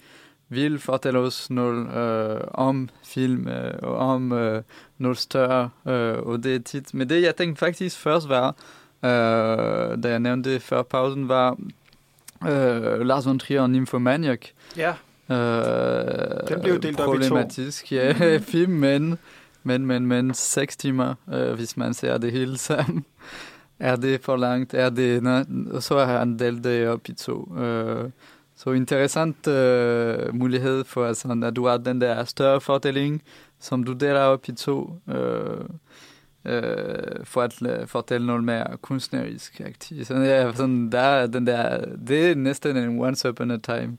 vil 0.48 0.78
fortælle 0.78 1.18
os 1.18 1.50
noget 1.50 1.96
øh, 1.96 2.40
om 2.50 2.88
film 3.04 3.48
øh, 3.48 3.74
og 3.82 3.96
om 3.96 4.32
øh, 4.32 4.62
noget 4.98 5.18
større. 5.18 5.70
Øh, 5.88 6.18
og 6.18 6.44
det 6.44 6.54
er 6.54 6.58
tit. 6.58 6.94
Men 6.94 7.08
det, 7.08 7.22
jeg 7.22 7.36
tænkte 7.36 7.58
faktisk 7.58 7.98
først 7.98 8.28
var, 8.28 8.48
øh, 9.04 10.02
da 10.02 10.08
jeg 10.08 10.18
nævnte 10.20 10.52
det 10.52 10.62
før 10.62 10.82
pausen, 10.82 11.28
var 11.28 11.56
øh, 12.48 13.00
Lars 13.00 13.26
von 13.26 13.38
Trier 13.38 13.60
og 13.62 13.70
Nymphomaniac. 13.70 14.40
Ja, 14.76 14.94
Øh, 15.30 16.48
Den 16.48 16.60
blev 16.62 16.80
delt 16.82 17.00
op 17.00 17.14
i 17.14 17.18
to. 17.18 17.28
problematisk, 17.28 17.92
ja, 17.92 18.38
film, 18.52 18.72
men, 18.72 19.18
men, 19.64 19.86
men, 19.86 20.06
men 20.06 20.34
seks 20.34 20.76
timer, 20.76 21.14
øh, 21.32 21.48
eh, 21.48 21.54
hvis 21.54 21.76
man 21.76 21.94
ser 21.94 22.18
det 22.18 22.32
hele 22.32 22.58
sammen. 22.58 23.04
Er 23.78 23.96
det 23.96 24.20
for 24.20 24.36
langt? 24.36 24.74
Er 24.74 24.90
det, 24.90 25.22
nej, 25.22 25.44
så 25.80 25.98
har 26.04 26.18
han 26.18 26.38
delt 26.38 26.64
det 26.64 26.88
op 26.88 27.08
i 27.08 27.12
to. 27.12 27.56
Øh, 27.56 28.10
så 28.56 28.72
interessant 28.72 29.46
øh, 29.46 30.34
mulighed 30.34 30.84
for, 30.84 31.06
altså, 31.06 31.40
at 31.44 31.56
du 31.56 31.66
har 31.66 31.76
den 31.76 32.00
der 32.00 32.24
større 32.24 32.60
fortælling, 32.60 33.22
som 33.60 33.84
du 33.84 33.92
deler 33.92 34.20
op 34.20 34.48
i 34.48 34.52
to, 34.52 34.98
øh, 35.08 35.64
øh, 36.44 37.24
for 37.24 37.42
at 37.42 37.88
fortælle 37.88 38.26
noget 38.26 38.44
mere 38.44 38.76
kunstnerisk 38.82 39.60
aktivt. 39.60 40.06
Så 40.06 40.14
ja, 40.14 40.52
sådan, 40.52 40.92
der, 40.92 41.26
den 41.26 41.46
der, 41.46 41.84
det 42.06 42.30
er 42.30 42.34
næsten 42.34 42.76
en 42.76 43.00
once 43.00 43.28
upon 43.28 43.50
a 43.50 43.56
time 43.56 43.98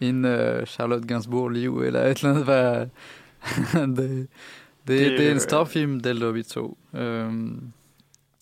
in 0.00 0.24
uh, 0.24 0.64
Charlotte 0.64 1.06
Gainsbourg 1.06 1.50
liv, 1.50 1.82
eller 1.82 2.02
et 2.02 2.18
eller 2.18 2.30
andet, 2.30 2.46
var 2.46 2.86
det, 4.02 4.28
det, 4.88 4.98
det, 4.98 5.18
det 5.18 5.28
er 5.28 5.32
en 5.32 5.40
stor 5.40 5.64
film, 5.64 6.00
delt 6.00 6.22
op 6.22 6.36
i 6.36 6.42
to. 6.42 6.78
Um, 6.92 7.72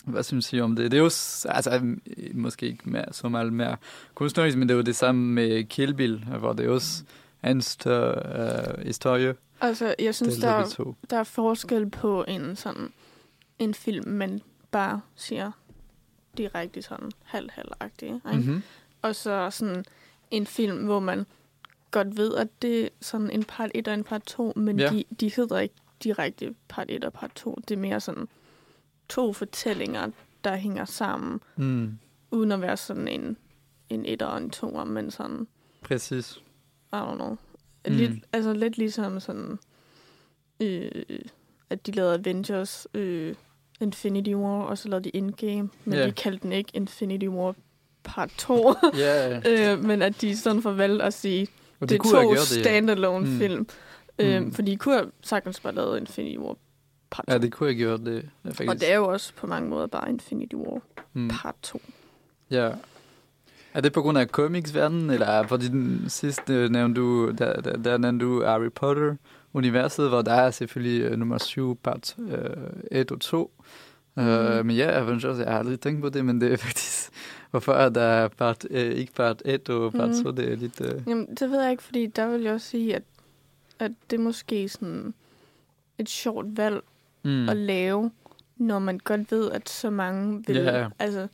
hvad 0.04 0.22
synes 0.22 0.52
I 0.52 0.60
om 0.60 0.76
det? 0.76 0.90
Det 0.90 0.98
er 0.98 1.02
jo, 1.02 1.10
altså, 1.48 1.96
måske 2.34 2.66
ikke 2.66 2.90
mere, 2.90 3.04
så 3.12 3.28
meget 3.28 3.52
mere 3.52 3.76
kunstnerisk, 4.14 4.58
men 4.58 4.68
det 4.68 4.74
er 4.74 4.76
jo 4.76 4.82
det 4.82 4.96
samme 4.96 5.32
med 5.32 5.64
Kill 5.64 5.94
Bill, 5.94 6.24
hvor 6.38 6.52
det 6.52 6.66
er 6.66 6.70
også 6.70 7.02
en 7.44 7.62
større 7.62 8.78
uh, 8.78 8.86
historie, 8.86 9.34
Altså, 9.60 9.94
jeg 9.98 10.14
synes, 10.14 10.36
der, 10.36 10.94
der 11.10 11.16
er 11.16 11.24
forskel 11.24 11.90
på 11.90 12.24
en 12.28 12.56
sådan 12.56 12.92
en 13.58 13.74
film, 13.74 14.08
man 14.08 14.40
bare 14.70 15.00
siger 15.16 15.52
direkte 16.36 16.82
sådan 16.82 17.10
halv-halv-agtig, 17.22 18.08
ikke? 18.08 18.20
Mm-hmm. 18.32 18.62
Og 19.02 19.16
så 19.16 19.48
sådan 19.50 19.84
en 20.30 20.46
film, 20.46 20.84
hvor 20.84 21.00
man 21.00 21.26
godt 21.90 22.16
ved, 22.16 22.34
at 22.34 22.48
det 22.62 22.84
er 22.84 22.88
sådan 23.00 23.30
en 23.30 23.44
part 23.44 23.70
1 23.74 23.88
og 23.88 23.94
en 23.94 24.04
part 24.04 24.22
2, 24.22 24.52
men 24.56 24.78
ja. 24.78 24.90
de, 24.90 25.04
de 25.20 25.32
hedder 25.36 25.58
ikke 25.58 25.74
direkte 26.04 26.54
part 26.68 26.86
1 26.90 27.04
og 27.04 27.12
part 27.12 27.30
2. 27.34 27.58
Det 27.68 27.74
er 27.74 27.78
mere 27.80 28.00
sådan 28.00 28.28
to 29.08 29.32
fortællinger, 29.32 30.10
der 30.44 30.56
hænger 30.56 30.84
sammen, 30.84 31.40
Mm, 31.56 31.98
uden 32.30 32.52
at 32.52 32.60
være 32.60 32.76
sådan 32.76 33.08
en, 33.08 33.36
en 33.88 34.04
etter 34.06 34.26
og 34.26 34.38
en 34.38 34.50
toer, 34.50 34.84
men 34.84 35.10
sådan, 35.10 35.46
præcis. 35.82 36.36
I 36.92 36.96
don't 36.96 37.14
know. 37.14 37.30
Mm. 37.88 37.92
Lidt, 37.94 38.12
altså 38.32 38.52
lidt 38.52 38.78
ligesom 38.78 39.20
sådan, 39.20 39.58
øh, 40.60 40.90
at 41.70 41.86
de 41.86 41.92
lavede 41.92 42.14
Avengers 42.14 42.86
øh, 42.94 43.34
Infinity 43.80 44.30
War, 44.34 44.62
og 44.62 44.78
så 44.78 44.88
lavede 44.88 45.04
de 45.04 45.16
Endgame, 45.16 45.68
men 45.84 45.98
Ja. 45.98 46.06
de 46.06 46.12
kaldte 46.12 46.42
den 46.42 46.52
ikke 46.52 46.70
Infinity 46.74 47.26
War 47.26 47.54
part 48.02 48.30
2. 48.38 48.74
Ja, 48.96 49.40
øh, 49.74 49.84
men 49.84 50.02
at 50.02 50.20
de 50.20 50.36
sådan 50.36 50.78
valgte 50.78 51.04
at 51.04 51.14
sige, 51.14 51.48
og 51.80 51.88
det 51.88 52.00
er 52.00 52.04
to 52.10 52.30
det, 52.30 52.38
standalone 52.40 53.26
Mm. 53.30 53.38
film. 53.38 53.66
Øh, 54.20 54.42
Mm. 54.42 54.52
For 54.52 54.62
de 54.62 54.76
kunne 54.76 54.94
have 54.94 55.10
sagtens 55.22 55.60
bare 55.60 55.74
lavet 55.74 56.00
Infinity 56.00 56.36
War 56.38 56.56
part 57.10 57.26
2. 57.26 57.32
Ja, 57.32 57.38
det 57.38 57.52
kunne 57.52 57.68
have 57.68 57.76
gjort 57.78 58.00
det. 58.00 58.28
Ja, 58.44 58.48
faktisk. 58.50 58.70
og 58.70 58.80
det 58.80 58.92
er 58.92 58.96
jo 58.96 59.08
også 59.08 59.32
på 59.36 59.46
mange 59.46 59.68
måder 59.70 59.86
bare 59.86 60.10
Infinity 60.10 60.54
War 60.54 60.80
mm. 61.12 61.28
part 61.28 61.54
2. 61.62 61.82
Ja. 62.50 62.70
Er 63.74 63.80
det 63.80 63.92
på 63.92 64.02
grund 64.02 64.18
af 64.18 64.26
comics-verdenen, 64.26 65.10
eller 65.10 65.46
fordi 65.46 65.68
den 65.68 66.04
sidste 66.08 66.68
nævnte 66.68 67.00
du, 67.00 67.30
der, 67.30 67.60
der, 67.60 67.76
der 67.76 67.98
nævnte 67.98 68.24
du 68.24 68.44
Harry 68.44 68.70
Potter-universet, 68.74 70.08
hvor 70.08 70.22
der 70.22 70.32
er 70.32 70.50
selvfølgelig 70.50 71.12
uh, 71.12 71.18
nummer 71.18 71.38
7, 71.38 71.76
part 71.82 72.16
1 72.90 73.10
uh, 73.10 73.14
og 73.14 73.20
2. 73.20 73.52
Mm. 74.16 74.22
Uh, 74.22 74.28
Mhm. 74.56 74.66
men 74.66 74.76
ja, 74.76 74.90
Avengers, 75.00 75.38
jeg 75.38 75.46
har 75.46 75.58
aldrig 75.58 75.80
tænkt 75.80 76.02
på 76.02 76.08
det, 76.08 76.24
men 76.24 76.40
det 76.40 76.52
er 76.52 76.56
faktisk, 76.66 77.10
hvorfor 77.50 77.72
er 77.72 77.88
der 77.88 78.28
part, 78.28 78.64
uh, 78.70 78.76
ikke 78.76 79.12
part 79.12 79.42
1 79.44 79.68
og 79.68 79.92
part 79.92 80.08
Mhm. 80.10 80.22
2, 80.24 80.30
det 80.30 80.52
er 80.52 80.56
lidt... 80.56 80.80
Uh, 80.80 80.86
Jamen, 81.08 81.26
det 81.40 81.50
ved 81.50 81.60
jeg 81.62 81.70
ikke, 81.70 81.82
fordi 81.82 82.06
der 82.06 82.26
vil 82.28 82.42
jeg 82.42 82.52
også 82.54 82.66
sige, 82.68 82.96
at, 82.96 83.02
at 83.80 83.92
det 84.10 84.18
er 84.18 84.22
måske 84.22 84.68
sådan 84.68 85.14
et 85.98 86.08
sjovt 86.08 86.56
valg 86.56 86.80
mm. 87.24 87.48
at 87.48 87.56
lave, 87.56 88.10
når 88.56 88.78
man 88.78 88.98
godt 88.98 89.30
ved, 89.32 89.50
at 89.50 89.68
så 89.68 89.90
mange 89.90 90.44
vil 90.46 90.56
Ja. 90.56 90.88
altså, 90.98 91.28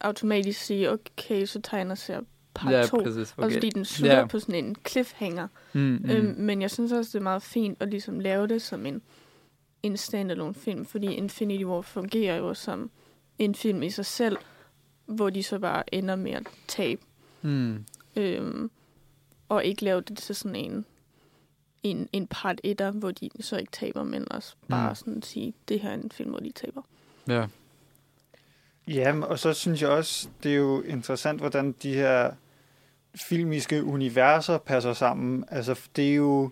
automatisk 0.00 0.60
sige, 0.60 0.90
okay, 0.92 1.44
så 1.46 1.60
tegner 1.60 1.94
ser 1.94 2.20
part 2.54 2.72
ja, 2.72 2.86
2. 2.86 2.96
præcis. 3.02 3.32
Okay. 3.32 3.42
Og 3.42 3.44
Okay. 3.46 3.54
fordi 3.56 3.70
den 3.70 3.84
slutter 3.84 4.18
Ja. 4.18 4.26
på 4.26 4.38
sådan 4.40 4.64
en 4.64 4.76
cliffhanger. 4.88 5.48
Mm. 5.72 5.80
mm. 5.80 6.10
Øhm, 6.10 6.34
men 6.38 6.62
jeg 6.62 6.70
synes 6.70 6.92
også, 6.92 7.08
det 7.12 7.18
er 7.18 7.22
meget 7.22 7.42
fint 7.42 7.82
at 7.82 7.88
ligesom 7.90 8.20
lave 8.20 8.46
det 8.46 8.62
som 8.62 8.86
en, 8.86 9.02
en 9.82 9.96
standalone 9.96 10.54
film, 10.54 10.84
fordi 10.86 11.06
Infinity 11.14 11.64
War 11.64 11.80
fungerer 11.80 12.36
jo 12.36 12.54
som 12.54 12.90
en 13.38 13.54
film 13.54 13.82
i 13.82 13.90
sig 13.90 14.06
selv, 14.06 14.36
hvor 15.06 15.30
de 15.30 15.42
så 15.42 15.58
bare 15.58 15.94
ender 15.94 16.16
med 16.16 16.32
at 16.32 16.46
tabe, 16.68 17.00
Mm. 17.42 17.84
øhm, 18.16 18.70
og 19.48 19.64
ikke 19.64 19.84
lave 19.84 20.00
det 20.00 20.18
til 20.18 20.34
sådan 20.34 20.56
en, 20.56 20.84
en, 21.82 22.08
en 22.12 22.26
part 22.26 22.60
etter, 22.64 22.90
hvor 22.90 23.10
de 23.10 23.30
så 23.40 23.56
ikke 23.56 23.72
taber, 23.72 24.02
men 24.02 24.32
også 24.32 24.54
bare 24.68 24.88
Mm. 24.88 24.94
sådan 24.94 25.22
sige, 25.22 25.54
det 25.68 25.80
her 25.80 25.90
er 25.90 25.94
en 25.94 26.10
film, 26.10 26.30
hvor 26.30 26.38
de 26.40 26.52
taber. 26.52 26.82
Ja. 27.28 27.46
Ja, 28.88 29.20
og 29.20 29.38
så 29.38 29.52
synes 29.52 29.82
jeg 29.82 29.90
også, 29.90 30.28
det 30.42 30.52
er 30.52 30.56
jo 30.56 30.82
interessant, 30.82 31.40
hvordan 31.40 31.72
de 31.82 31.94
her 31.94 32.30
filmiske 33.14 33.84
universer 33.84 34.58
passer 34.58 34.92
sammen. 34.92 35.44
Altså, 35.50 35.80
det 35.96 36.10
er 36.10 36.14
jo 36.14 36.50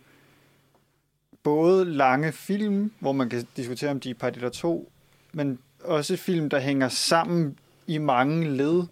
både 1.42 1.84
lange 1.84 2.32
film, 2.32 2.92
hvor 3.00 3.12
man 3.12 3.28
kan 3.28 3.46
diskutere, 3.56 3.90
om 3.90 4.00
de 4.00 4.10
er 4.10 4.14
part 4.14 4.36
1 4.36 4.44
og 4.44 4.52
2, 4.52 4.92
men 5.32 5.58
også 5.84 6.16
film, 6.16 6.50
der 6.50 6.58
hænger 6.60 6.88
sammen 6.88 7.58
i 7.86 7.98
mange 7.98 8.50
led. 8.56 8.84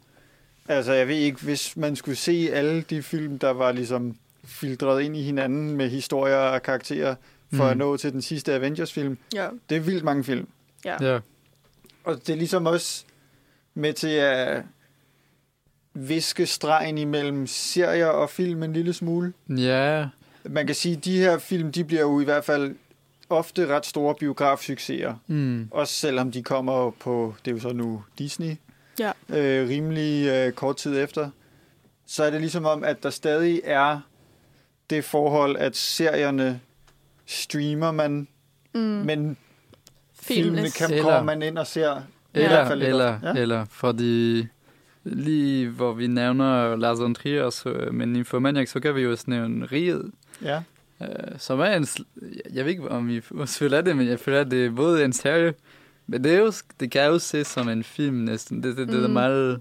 Altså, 0.68 0.92
jeg 0.92 1.08
ved 1.08 1.16
ikke, 1.16 1.40
hvis 1.44 1.76
man 1.76 1.96
skulle 1.96 2.16
se 2.16 2.48
alle 2.52 2.82
de 2.82 3.02
film, 3.02 3.38
der 3.38 3.50
var 3.50 3.72
ligesom 3.72 4.16
filtreret 4.46 5.02
ind 5.02 5.16
i 5.16 5.22
hinanden 5.22 5.76
med 5.76 5.90
historier 5.90 6.36
og 6.36 6.62
karakterer, 6.62 7.14
for 7.52 7.64
mm. 7.64 7.70
at 7.70 7.76
nå 7.76 7.96
til 7.96 8.12
den 8.12 8.22
sidste 8.22 8.54
Avengers-film. 8.54 9.18
Ja. 9.34 9.48
Det 9.70 9.76
er 9.76 9.80
vildt 9.80 10.04
mange 10.04 10.24
film. 10.24 10.48
Ja. 10.84 11.12
Ja. 11.12 11.18
Og 12.04 12.26
det 12.26 12.28
er 12.28 12.36
ligesom 12.36 12.66
også 12.66 13.04
med 13.74 13.92
til 13.92 14.08
at 14.08 14.62
viske 15.94 16.46
stregen 16.46 16.98
imellem 16.98 17.46
serier 17.46 18.06
og 18.06 18.30
film 18.30 18.62
en 18.62 18.72
lille 18.72 18.92
smule. 18.92 19.32
Ja. 19.48 20.06
Man 20.44 20.66
kan 20.66 20.74
sige, 20.74 20.96
at 20.96 21.04
de 21.04 21.18
her 21.18 21.38
film, 21.38 21.72
de 21.72 21.84
bliver 21.84 22.02
jo 22.02 22.20
i 22.20 22.24
hvert 22.24 22.44
fald 22.44 22.76
ofte 23.30 23.66
ret 23.66 23.86
store 23.86 24.14
biografsucceser. 24.14 25.14
Mm. 25.26 25.68
Også 25.70 25.94
selvom 25.94 26.32
de 26.32 26.42
kommer 26.42 26.90
på, 26.90 27.34
det 27.44 27.50
er 27.50 27.54
jo 27.54 27.60
så 27.60 27.72
nu 27.72 28.02
Disney, 28.18 28.56
Ja. 28.98 29.12
øh, 29.28 29.68
rimelig 29.68 30.28
øh, 30.28 30.52
kort 30.52 30.76
tid 30.76 31.02
efter. 31.02 31.30
Så 32.06 32.24
er 32.24 32.30
det 32.30 32.40
ligesom 32.40 32.64
om, 32.64 32.84
at 32.84 33.02
der 33.02 33.10
stadig 33.10 33.60
er 33.64 34.00
det 34.90 35.04
forhold, 35.04 35.56
at 35.56 35.76
serierne 35.76 36.60
streamer 37.26 37.92
man, 37.92 38.28
Mm. 38.74 38.80
men 38.80 39.36
filmene 40.22 40.56
Filmene. 40.56 40.70
kan, 40.70 40.90
Eller- 40.90 41.02
kommer 41.02 41.22
man 41.22 41.42
ind 41.42 41.58
og 41.58 41.66
ser. 41.66 41.96
i 41.96 42.00
Eller, 42.38 42.48
hvert 42.48 42.66
fald 42.66 42.78
lidt 42.78 42.88
eller, 42.90 43.14
ofte. 43.14 43.26
ja. 43.28 43.34
eller, 43.36 43.64
fordi 43.70 44.46
lige 45.04 45.68
hvor 45.68 45.92
vi 45.92 46.06
nævner 46.06 46.76
Lars 46.76 47.00
von 47.00 47.14
Trier, 47.14 47.50
så, 47.50 47.88
men 47.92 48.12
Nymphomaniac, 48.12 48.68
så 48.70 48.80
kan 48.80 48.94
vi 48.94 49.00
jo 49.00 49.10
også 49.10 49.24
nævne 49.26 49.66
Riget, 49.66 50.10
Ja. 50.42 50.62
øh, 51.02 51.08
som 51.38 51.60
er 51.60 51.64
en, 51.64 51.82
sl- 51.82 52.52
jeg 52.54 52.64
ved 52.64 52.70
ikke, 52.72 52.88
om 52.90 53.10
I 53.10 53.20
også 53.30 53.58
føler 53.62 53.80
det, 53.80 53.96
men 53.96 54.08
jeg 54.08 54.20
føler, 54.20 54.40
at 54.40 54.50
det 54.50 54.66
er 54.66 54.70
både 54.70 55.04
en 55.04 55.12
serie, 55.12 55.54
men 56.06 56.24
det, 56.24 56.34
er 56.34 56.38
jo, 56.38 56.52
det 56.80 56.90
kan 56.90 57.06
jo 57.06 57.18
ses 57.18 57.46
som 57.46 57.68
en 57.68 57.84
film 57.84 58.16
næsten. 58.16 58.62
Det, 58.62 58.76
det, 58.76 58.88
det 58.88 59.02
er 59.04 59.06
Mm. 59.08 59.12
meget, 59.12 59.60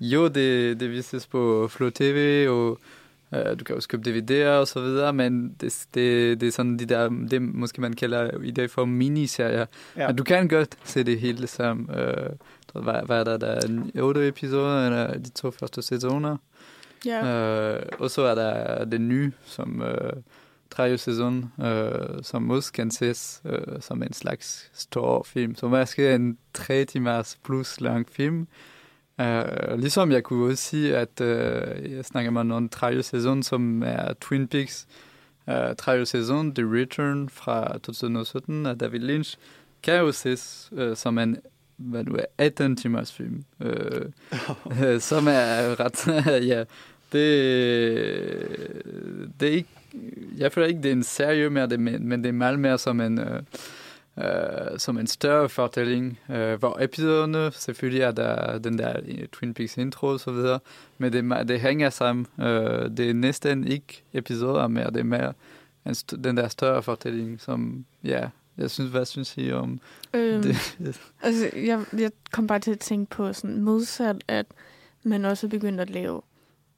jo, 0.00 0.28
det, 0.28 0.80
det 0.80 0.90
vises 0.90 1.26
på 1.26 1.68
Flow 1.68 1.90
TV, 1.90 2.46
og 2.50 2.78
du 3.32 3.64
kan 3.64 3.76
også 3.76 3.88
købe 3.88 4.10
DVD'er 4.10 4.48
og 4.48 4.68
så 4.68 4.80
videre, 4.80 5.12
men 5.12 5.56
det, 5.60 5.86
det, 5.94 6.40
det 6.40 6.46
er 6.48 6.52
sådan 6.52 6.78
de 6.78 6.86
der, 6.86 7.08
det 7.30 7.42
måske 7.42 7.80
man 7.80 7.92
kalder 7.92 8.40
i 8.42 8.50
dag 8.50 8.70
for 8.70 8.84
miniserier, 8.84 9.66
Ja. 9.96 10.06
men 10.06 10.16
du 10.16 10.24
kan 10.24 10.48
godt 10.48 10.76
se 10.84 11.02
det 11.02 11.20
hele 11.20 11.46
sammen. 11.46 11.90
Øh, 11.98 12.30
hvad, 12.82 13.06
hvad 13.06 13.20
er 13.20 13.24
der, 13.24 13.36
der 13.36 13.46
er 13.46 13.60
en 13.66 13.90
otte 14.00 14.28
episoder, 14.28 14.86
eller 14.86 15.18
de 15.18 15.30
to 15.30 15.50
første 15.50 15.82
sæsoner. 15.82 16.36
Ja. 17.06 17.74
Øh, 17.76 17.82
og 17.98 18.10
så 18.10 18.22
er 18.22 18.34
der 18.34 18.84
den 18.84 19.08
nye, 19.08 19.32
som 19.44 19.82
øh, 19.82 20.12
tredje 20.70 20.98
sæson, 20.98 21.52
øh, 21.64 22.22
som 22.22 22.50
også 22.50 22.72
kan 22.72 22.90
ses 22.90 23.42
øh, 23.44 23.60
som 23.80 24.02
en 24.02 24.12
slags 24.12 24.70
stor 24.74 25.22
film. 25.22 25.54
Så 25.54 25.68
måske 25.68 26.14
en 26.14 26.38
tre 26.54 26.84
timers 26.84 27.38
plus 27.44 27.80
lang 27.80 28.06
film. 28.10 28.46
Øh, 29.22 29.78
ligesom 29.78 30.12
jeg 30.12 30.22
kunne 30.22 30.50
også 30.50 30.64
sige, 30.64 30.96
at 30.96 31.20
øh, 31.20 31.92
jeg 31.92 32.04
snakker 32.04 32.40
om 32.40 32.52
en 32.52 32.68
tredje 32.68 33.02
sæson, 33.02 33.42
som 33.42 33.82
er 33.82 34.12
Twin 34.20 34.48
Peaks. 34.48 34.86
Øh, 35.48 35.76
tredje 35.78 36.06
sæson, 36.06 36.54
The 36.54 36.64
Return 36.80 37.28
fra 37.28 37.78
2017 37.78 38.66
af 38.66 38.78
David 38.78 39.00
Lynch, 39.00 39.36
kan 39.82 39.98
jo 39.98 40.12
ses 40.12 40.70
øh, 40.72 40.96
som 40.96 41.18
en 41.18 41.36
hvad 41.76 42.04
nu 42.04 42.14
er, 42.14 42.24
18 42.38 42.76
timers 42.76 43.12
film, 43.12 43.44
øh, 43.60 44.04
øh, 44.84 45.00
som 45.00 45.26
er 45.28 45.80
ret, 45.80 46.06
ja, 46.52 46.64
det, 47.12 47.24
det 49.40 49.48
er 49.48 49.52
ikke, 49.52 49.68
jeg 50.36 50.52
føler 50.52 50.66
ikke, 50.66 50.82
det 50.82 50.88
er 50.88 50.92
en 50.92 51.02
serie 51.02 51.50
mere, 51.50 51.66
det, 51.66 51.80
men, 51.80 52.24
det 52.24 52.28
er 52.28 52.32
meget 52.32 52.58
mere 52.58 52.78
som 52.78 53.00
en, 53.00 53.18
øh, 53.18 53.42
øh, 54.18 54.78
som 54.78 54.98
en 54.98 55.06
større 55.06 55.48
fortælling, 55.48 56.18
øh, 56.30 56.58
hvor 56.58 56.78
episoderne, 56.80 57.52
selvfølgelig 57.52 58.02
er 58.02 58.12
der 58.12 58.58
den 58.58 58.78
der 58.78 59.00
Twin 59.32 59.54
Peaks 59.54 59.76
intro 59.76 60.06
og 60.06 60.20
så 60.20 60.32
videre, 60.32 60.58
men 60.98 61.12
det, 61.12 61.48
det 61.48 61.60
hænger 61.60 61.90
sammen. 61.90 62.26
Øh, 62.40 62.90
det 62.96 63.10
er 63.10 63.14
næsten 63.14 63.66
ikke 63.66 64.02
episoder 64.12 64.66
mere, 64.68 64.90
det 64.90 65.00
er 65.00 65.04
mere 65.04 65.32
en 65.86 65.94
den 65.94 66.36
der 66.36 66.48
større 66.48 66.82
fortælling, 66.82 67.40
som, 67.40 67.84
ja, 68.04 68.28
jeg 68.58 68.70
synes, 68.70 68.90
hvad 68.90 69.04
synes 69.04 69.34
I 69.36 69.52
om 69.52 69.80
Øhm, 70.14 70.42
det? 70.42 70.56
altså, 71.22 71.50
jeg, 71.56 71.84
jeg 71.98 72.10
kom 72.32 72.46
bare 72.46 72.58
til 72.58 72.70
at 72.70 72.78
tænke 72.78 73.10
på 73.10 73.32
sådan 73.32 73.62
modsat, 73.62 74.24
at 74.28 74.46
man 75.02 75.24
også 75.24 75.46
er 75.46 75.50
begyndt 75.50 75.80
at 75.80 75.90
lave 75.90 76.22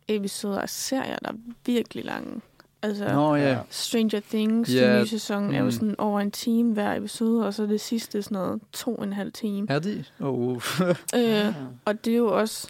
episoder 0.08 0.60
af 0.60 0.68
serier, 0.68 1.16
der 1.16 1.28
er 1.28 1.36
virkelig 1.66 2.04
lange. 2.04 2.40
Altså, 2.84 3.08
Nå 3.12 3.34
ja, 3.36 3.58
Stranger 3.70 4.20
Things, 4.30 4.74
Ja, 4.74 4.80
yeah. 4.82 5.00
nye 5.00 5.06
sæson, 5.08 5.54
er 5.54 5.58
jo 5.58 5.64
mm. 5.64 5.70
sådan 5.70 5.94
over 5.98 6.20
en 6.20 6.30
time 6.30 6.72
hver 6.72 6.94
episode, 6.96 7.46
og 7.46 7.54
så 7.54 7.66
det 7.66 7.80
sidste 7.80 8.22
sådan 8.22 8.34
noget 8.38 8.60
to 8.72 8.94
og 8.94 9.04
en 9.04 9.12
halv 9.12 9.32
time. 9.32 9.66
er 9.70 9.78
de? 9.78 10.04
Oh, 10.20 10.60
Øh, 11.16 11.54
og 11.84 12.04
det 12.04 12.12
er 12.12 12.16
jo 12.16 12.38
også, 12.40 12.68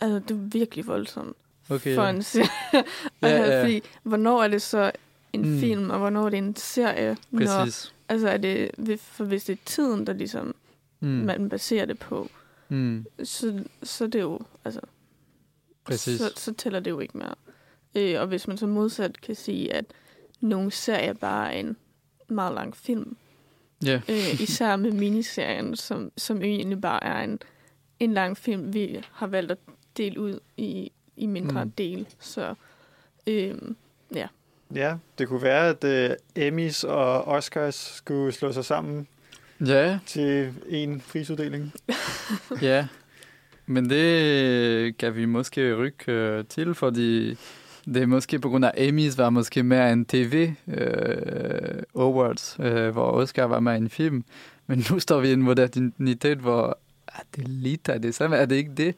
altså 0.00 0.18
det 0.18 0.30
er 0.30 0.38
virkelig 0.58 0.86
voldsomt 0.86 1.36
okay. 1.70 1.94
for 1.94 2.02
en 2.02 2.22
serie. 2.22 2.48
Ja, 3.22 3.28
ja, 3.28 3.28
ja. 3.36 3.46
ja. 3.56 3.62
Fordi, 3.62 3.82
hvornår 4.02 4.42
er 4.42 4.48
det 4.48 4.62
så 4.62 4.92
en 5.32 5.40
Mm. 5.42 5.48
mm. 5.48 5.60
film, 5.60 5.90
og 5.90 5.98
hvornår 5.98 6.26
er 6.26 6.30
det 6.30 6.38
en 6.38 6.56
serie? 6.56 7.16
Når, 7.30 7.46
Præcis. 7.64 7.92
altså 8.08 8.28
er 8.28 8.36
det, 8.36 8.70
for 9.00 9.24
hvis 9.24 9.44
det 9.44 9.52
er 9.52 9.56
tiden, 9.66 10.06
der 10.06 10.12
ligesom 10.12 10.54
Mm. 11.00 11.08
mm. 11.08 11.14
man 11.14 11.48
baserer 11.48 11.84
det 11.84 11.98
på, 11.98 12.28
Mm. 12.68 13.06
så, 13.24 13.64
så 13.82 14.06
det 14.06 14.14
er 14.14 14.20
jo, 14.22 14.40
altså, 14.64 14.80
Præcis. 15.84 16.18
så, 16.20 16.32
så 16.36 16.52
tæller 16.54 16.80
det 16.80 16.90
jo 16.90 17.00
ikke 17.00 17.18
mere. 17.18 17.34
Øh, 17.94 18.20
og 18.20 18.26
hvis 18.26 18.48
man 18.48 18.56
så 18.56 18.66
modsat 18.66 19.20
kan 19.20 19.34
sige, 19.34 19.72
at 19.74 19.84
nogle 20.40 20.70
serier 20.70 21.12
bare 21.12 21.54
er 21.54 21.60
en 21.60 21.76
meget 22.28 22.54
lang 22.54 22.76
film, 22.76 23.16
Ja. 23.84 24.00
øh, 24.08 24.40
især 24.40 24.76
med 24.76 24.92
miniserien, 24.92 25.76
som, 25.76 26.12
som 26.16 26.42
egentlig 26.42 26.80
bare 26.80 27.04
er 27.04 27.20
en, 27.24 27.38
en 28.00 28.14
lang 28.14 28.36
film, 28.36 28.74
vi 28.74 29.00
har 29.12 29.26
valgt 29.26 29.50
at 29.52 29.58
dele 29.96 30.20
ud 30.20 30.40
i, 30.56 30.92
i 31.16 31.26
mindre 31.26 31.64
Mm. 31.64 31.70
del. 31.70 32.06
Så 32.20 32.54
øh, 33.26 33.54
Ja, 34.74 34.94
det 35.18 35.28
kunne 35.28 35.42
være, 35.42 35.68
at 35.68 36.10
uh, 36.10 36.16
Emmys 36.36 36.84
og 36.84 37.24
Oscars 37.24 37.74
skulle 37.74 38.32
slå 38.32 38.52
sig 38.52 38.64
sammen 38.64 39.08
Ja, 39.66 39.98
til 40.06 40.54
en 40.68 41.00
prisuddeling. 41.12 41.72
ja. 42.62 42.86
Men 43.66 43.90
det 43.90 44.96
kan 44.98 45.16
vi 45.16 45.24
måske 45.24 45.74
rykke 45.76 46.12
øh, 46.12 46.44
til, 46.44 46.74
fordi 46.74 47.36
det 47.94 48.02
er 48.02 48.06
måske 48.06 48.38
på 48.38 48.48
grund 48.48 48.64
af 48.64 48.72
Emmys 48.76 49.18
var 49.18 49.30
måske 49.30 49.62
mere 49.62 49.92
en 49.92 50.04
TV 50.04 50.50
øh, 50.68 51.82
awards, 51.98 52.56
øh, 52.60 52.88
hvor 52.88 53.10
Oscar 53.10 53.44
var 53.44 53.60
med 53.60 53.74
i 53.74 53.76
en 53.76 53.90
film. 53.90 54.24
Men 54.66 54.84
nu 54.90 54.98
står 54.98 55.20
vi 55.20 55.28
i 55.28 55.32
en 55.32 55.42
modernitet, 55.42 56.38
hvor 56.38 56.78
ah, 57.08 57.20
det 57.36 57.44
er 57.44 57.48
lidt 57.48 57.88
af 57.88 58.02
det 58.02 58.14
samme. 58.14 58.36
Er 58.36 58.46
det 58.46 58.56
ikke 58.56 58.72
det? 58.76 58.94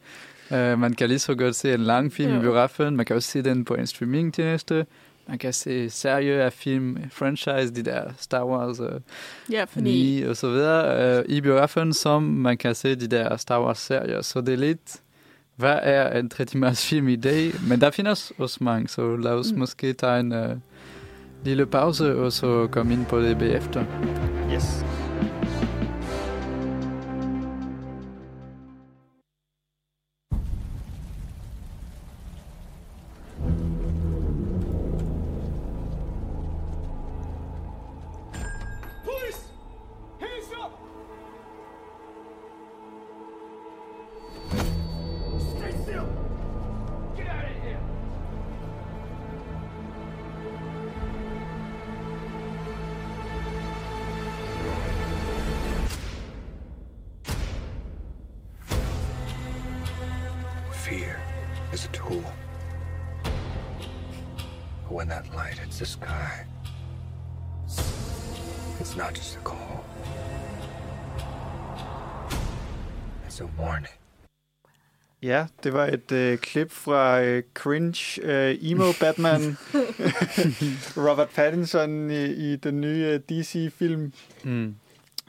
Uh, 0.51 0.78
man 0.78 0.95
kan 0.95 1.09
lige 1.09 1.18
så 1.18 1.34
godt 1.34 1.57
se 1.57 1.74
en 1.74 1.80
lang 1.80 2.12
film 2.12 2.32
i 2.32 2.34
Jo. 2.34 2.41
biografen. 2.41 2.97
Man 2.97 3.07
kan 3.07 3.16
også 3.16 3.30
se 3.30 3.43
den 3.43 3.64
på 3.64 3.74
en 3.74 3.86
streamingtjeneste. 3.86 4.86
Man 5.28 5.38
kan 5.38 5.53
se 5.53 5.91
serier 5.91 6.45
af 6.45 6.53
film, 6.53 6.99
franchise, 7.11 7.74
de 7.74 7.82
der 7.82 8.11
Star 8.18 8.45
Wars, 8.45 8.80
uh, 8.80 8.88
ja, 9.51 9.64
fordi... 9.64 10.20
9 10.20 10.22
og 10.22 10.36
så 10.36 10.51
videre, 10.51 11.18
uh, 11.18 11.24
i 11.28 11.41
biografen, 11.41 11.93
som 11.93 12.22
man 12.22 12.59
kan 12.59 12.74
se 12.74 12.95
de 12.95 13.07
der 13.07 13.36
Star 13.36 13.62
Wars-serier. 13.62 14.22
Så 14.22 14.41
det 14.41 14.55
er 14.55 14.59
lidt, 14.59 15.01
hvad 15.61 15.79
er 15.83 16.19
en 16.19 16.29
3 16.29 16.45
timers 16.45 16.87
film 16.87 17.09
i 17.09 17.17
dag? 17.17 17.53
Men 17.69 17.81
der 17.81 17.91
findes 17.91 18.33
også 18.39 18.59
mange, 18.61 18.89
så 18.89 19.17
lad 19.17 19.33
os 19.33 19.51
mm. 19.51 19.55
Mm. 19.55 19.59
måske 19.59 19.93
tage 19.93 20.21
en 20.21 20.33
uh, 20.33 20.57
lille 21.45 21.67
pause, 21.67 22.17
og 22.17 22.33
så 22.33 22.69
komme 22.71 22.93
ind 22.93 23.07
på 23.07 23.21
det 23.21 23.39
bagefter. 23.39 23.85
Yes. 24.55 24.85
Ja, 75.41 75.47
det 75.62 75.72
var 75.72 75.86
et 75.86 76.12
øh, 76.12 76.38
klip 76.38 76.70
fra 76.70 77.20
øh, 77.20 77.43
Cringe 77.55 78.22
øh, 78.22 78.59
Emo 78.61 78.93
Batman. 79.01 79.57
Robert 81.09 81.28
Pattinson 81.28 82.11
i, 82.11 82.24
i 82.24 82.57
den 82.57 82.80
nye 82.80 83.07
øh, 83.07 83.20
DC-film. 83.20 84.12
Mm. 84.45 84.74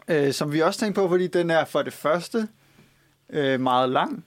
Øh, 0.07 0.33
som 0.33 0.53
vi 0.53 0.59
også 0.59 0.79
tænkte 0.79 1.01
på, 1.01 1.09
fordi 1.09 1.27
den 1.27 1.49
er 1.49 1.65
for 1.65 1.81
det 1.81 1.93
første 1.93 2.47
øh, 3.29 3.59
meget 3.59 3.89
lang. 3.89 4.25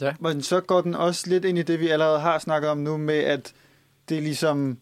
Ja. 0.00 0.14
Men 0.20 0.42
så 0.42 0.60
går 0.60 0.80
den 0.80 0.94
også 0.94 1.30
lidt 1.30 1.44
ind 1.44 1.58
i 1.58 1.62
det, 1.62 1.80
vi 1.80 1.88
allerede 1.88 2.20
har 2.20 2.38
snakket 2.38 2.70
om 2.70 2.78
nu, 2.78 2.96
med 2.96 3.18
at 3.18 3.52
det 4.08 4.16
er 4.18 4.22
ligesom 4.22 4.78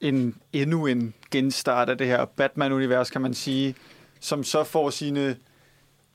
en, 0.00 0.34
endnu 0.52 0.86
en 0.86 1.14
genstart 1.30 1.88
af 1.88 1.98
det 1.98 2.06
her 2.06 2.24
Batman-univers, 2.24 3.10
kan 3.10 3.20
man 3.20 3.34
sige, 3.34 3.74
som 4.20 4.44
så 4.44 4.64
får 4.64 4.90
sine 4.90 5.36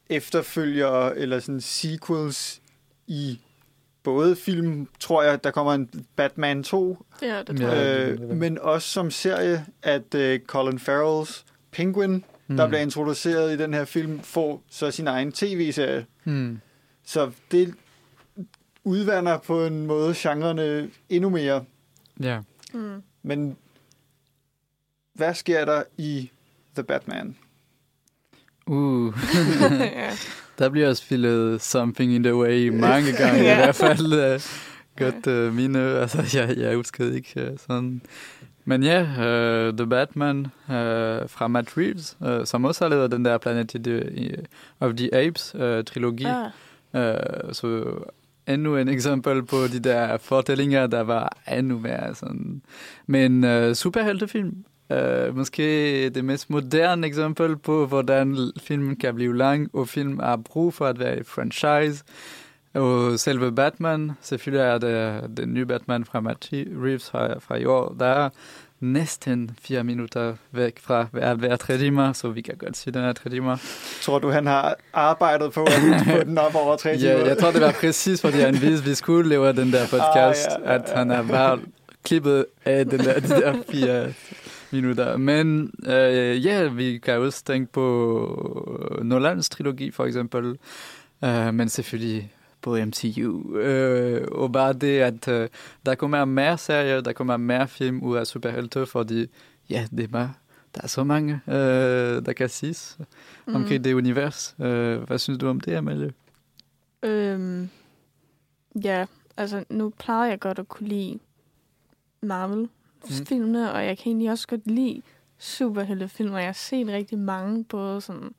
efterfølgere, 0.10 1.18
eller 1.18 1.39
sådan 1.39 1.62
sequels 1.62 2.62
i 3.08 3.39
både 4.06 4.36
film, 4.36 4.88
tror 4.99 5.24
jeg, 5.24 5.43
der 5.43 5.51
kommer 5.51 5.74
en 5.74 6.06
Batman 6.16 6.64
2, 6.64 7.06
Ja, 7.22 7.43
det 7.43 7.58
tror 7.60 7.68
jeg. 7.68 8.20
øh, 8.20 8.30
men 8.30 8.60
også 8.60 8.89
som 8.89 9.12
serie, 9.12 9.66
at 9.84 10.16
øh, 10.16 10.39
Colin 10.39 10.80
Farrells 10.80 11.45
Penguin, 11.72 12.24
mm. 12.47 12.58
der 12.58 12.68
bliver 12.68 12.82
introduceret 12.82 13.53
i 13.53 13.58
den 13.58 13.74
her 13.74 13.86
film, 13.86 14.20
får 14.20 14.64
så 14.70 14.91
sin 14.91 15.08
egen 15.08 15.32
tv-serie. 15.32 16.06
Mm. 16.24 16.60
Så 17.06 17.32
det 17.51 17.74
udvander 18.84 19.38
på 19.38 19.66
en 19.66 19.86
måde 19.86 20.14
genrerne 20.18 20.89
endnu 21.10 21.30
mere. 21.30 21.66
Ja. 22.20 22.39
Mm. 22.74 23.01
Men 23.24 23.58
hvad 25.14 25.34
sker 25.34 25.66
der 25.66 25.84
i 25.97 26.32
The 26.76 26.84
Batman? 26.84 27.36
Uh. 28.68 29.14
Der 30.60 30.70
bliver 30.70 30.93
spillet 30.93 31.62
Something 31.62 32.14
in 32.14 32.24
the 32.24 32.36
Way 32.36 32.68
mange 32.70 33.12
gange, 33.22 33.41
Ja. 33.43 33.53
i 33.53 33.56
hvert 33.64 33.76
fald 33.76 34.06
uh, 34.36 34.41
godt 35.06 35.28
uh, 35.49 35.53
mine, 35.56 35.80
altså 35.80 36.18
jeg, 36.39 36.58
jeg 36.58 36.76
husker 36.76 37.14
ikke 37.14 37.34
uh, 37.51 37.58
sådan. 37.68 38.01
Men 38.66 38.84
ja, 38.84 39.01
uh, 39.01 39.78
The 39.78 39.88
Batman 39.88 40.38
uh, 40.45 41.30
fra 41.30 41.47
Matt 41.47 41.78
Reeves, 41.78 42.18
uh, 42.20 42.45
som 42.45 42.66
også 42.66 42.84
har 42.84 42.89
lavet 42.89 43.12
den 43.12 43.26
der 43.26 43.38
Planet 43.38 43.76
of 43.76 43.82
the, 43.84 44.36
of 44.80 44.93
the 44.93 45.16
Apes 45.16 45.56
uh, 45.56 45.84
trilogi. 45.86 46.26
Ah, 46.26 46.49
Uh, 46.93 47.53
så 47.53 47.84
endnu 48.47 48.78
en 48.78 48.88
eksempel 48.89 49.43
på 49.43 49.68
de 49.68 49.80
der 49.80 50.18
fortællinger, 50.18 50.88
der 50.88 51.01
var 51.01 51.38
endnu 51.58 51.80
mere 51.80 52.16
sådan. 52.16 52.62
Men 53.08 53.43
uh, 53.43 53.74
superheltefilm, 53.74 54.53
øh, 54.90 55.38
måske 55.38 56.10
det 56.10 56.26
mest 56.26 56.50
moderne 56.50 57.08
eksempel 57.08 57.58
på, 57.58 57.86
hvordan 57.86 58.52
film 58.60 58.96
kan 58.96 59.16
blive 59.16 59.38
lang, 59.38 59.70
og 59.74 59.88
film 59.90 60.20
har 60.20 60.38
brug 60.38 60.74
for 60.74 60.86
at 60.86 61.00
være 61.00 61.24
franchise. 61.24 62.04
Og 62.74 63.20
selve 63.20 63.52
Batman, 63.52 64.12
selvfølgelig 64.22 64.66
er 64.66 64.78
det 64.78 65.38
den 65.38 65.54
nye 65.54 65.66
Batman 65.66 66.06
fra 66.06 66.20
Matt 66.20 66.50
Reeves 66.54 67.10
fra, 67.10 67.40
fra 67.40 67.56
i 67.56 67.66
år, 67.66 67.96
der 68.00 68.06
er 68.06 68.30
næsten 68.80 69.52
fire 69.62 69.84
minutter 69.84 70.36
væk 70.52 70.80
fra 70.80 71.08
hver, 71.12 71.34
hver 71.34 71.56
tre 71.56 71.78
timer, 71.78 72.14
så 72.14 72.30
vi 72.30 72.42
kan 72.42 72.56
godt 72.58 72.78
sige, 72.78 72.94
den 72.94 73.04
er 73.04 73.14
tre 73.14 73.30
timer. 73.30 73.58
Tror 74.02 74.20
du, 74.20 74.30
han 74.30 74.48
har 74.48 74.76
arbejdet 74.94 75.52
på 75.52 75.64
at 75.64 75.72
få 76.12 76.24
den 76.24 76.38
op 76.38 76.56
over 76.56 76.76
tre 76.76 76.98
timer? 76.98 77.12
Ja, 77.12 77.26
jeg 77.28 77.38
tror, 77.38 77.52
det 77.52 77.62
var 77.62 77.76
præcis, 77.80 78.22
fordi 78.22 78.38
han 78.40 78.62
vidste, 78.62 78.86
vi 78.86 78.96
skulle 78.96 79.30
lave 79.30 79.54
den 79.54 79.74
der 79.74 79.84
podcast, 79.84 80.48
Ah, 80.48 80.62
ja, 80.64 80.72
ja, 80.72 80.80
at 80.80 80.92
han 80.96 81.12
er 81.12 81.24
bare 81.24 81.60
klippet 82.04 82.46
af 82.66 82.86
den 82.86 83.00
der, 83.00 83.20
de 83.20 83.28
der 83.30 83.56
fire 83.72 84.14
minutter. 84.82 85.18
Men 85.18 85.72
øh, 85.86 86.46
ja, 86.46 86.68
vi 86.68 86.98
kan 86.98 87.20
også 87.20 87.44
tænke 87.44 87.72
på 87.72 89.00
Nolans 89.04 89.50
trilogi, 89.50 89.92
for 89.92 90.06
eksempel. 90.06 90.58
Øh, 91.24 91.54
men 91.54 91.70
selvfølgelig 91.70 92.32
på 92.62 92.76
MCU. 92.76 93.58
Øh, 93.58 94.28
og 94.32 94.52
bare 94.52 94.74
det, 94.74 95.00
at 95.00 95.28
øh, 95.28 95.50
der 95.86 95.96
kommer 95.96 96.26
mere 96.26 96.58
serier, 96.58 97.02
der 97.02 97.14
kommer 97.14 97.38
mere 97.38 97.68
film 97.68 98.04
ud 98.04 98.18
af 98.18 98.28
superhelte, 98.28 98.86
fordi 98.86 99.28
ja, 99.70 99.88
det 99.92 100.04
er 100.04 100.08
bare, 100.08 100.34
der 100.76 100.82
er 100.84 100.88
så 100.88 101.04
mange, 101.04 101.42
øh, 101.48 102.26
der 102.26 102.34
kan 102.34 102.50
siges 102.50 102.98
mm. 103.48 103.56
omkring 103.56 103.84
det 103.84 103.94
univers. 103.94 104.56
Øh, 104.62 105.02
hvad 105.02 105.18
synes 105.18 105.40
du 105.40 105.48
om 105.48 105.60
det, 105.60 105.76
Amalie? 105.76 106.14
Øhm, 107.04 107.70
ja, 108.84 109.06
altså 109.38 109.64
nu 109.70 109.94
plejer 110.00 110.30
jeg 110.30 110.40
godt 110.40 110.60
at 110.60 110.68
kunne 110.68 110.88
lide 110.88 111.20
Marvel-filmene, 112.22 112.70
mm. 113.10 113.56
og 113.56 113.86
jeg 113.86 113.97
kan 113.97 114.08
egentlig 114.08 114.32
også 114.32 114.47
godt 114.47 114.68
lide 114.68 115.01
superheltefilm, 115.38 116.34
og 116.34 116.39
jeg 116.39 116.47
har 116.47 116.53
set 116.53 116.88
rigtig 116.88 117.20
mange, 117.20 117.64
både 117.64 118.01
sådan 118.01 118.36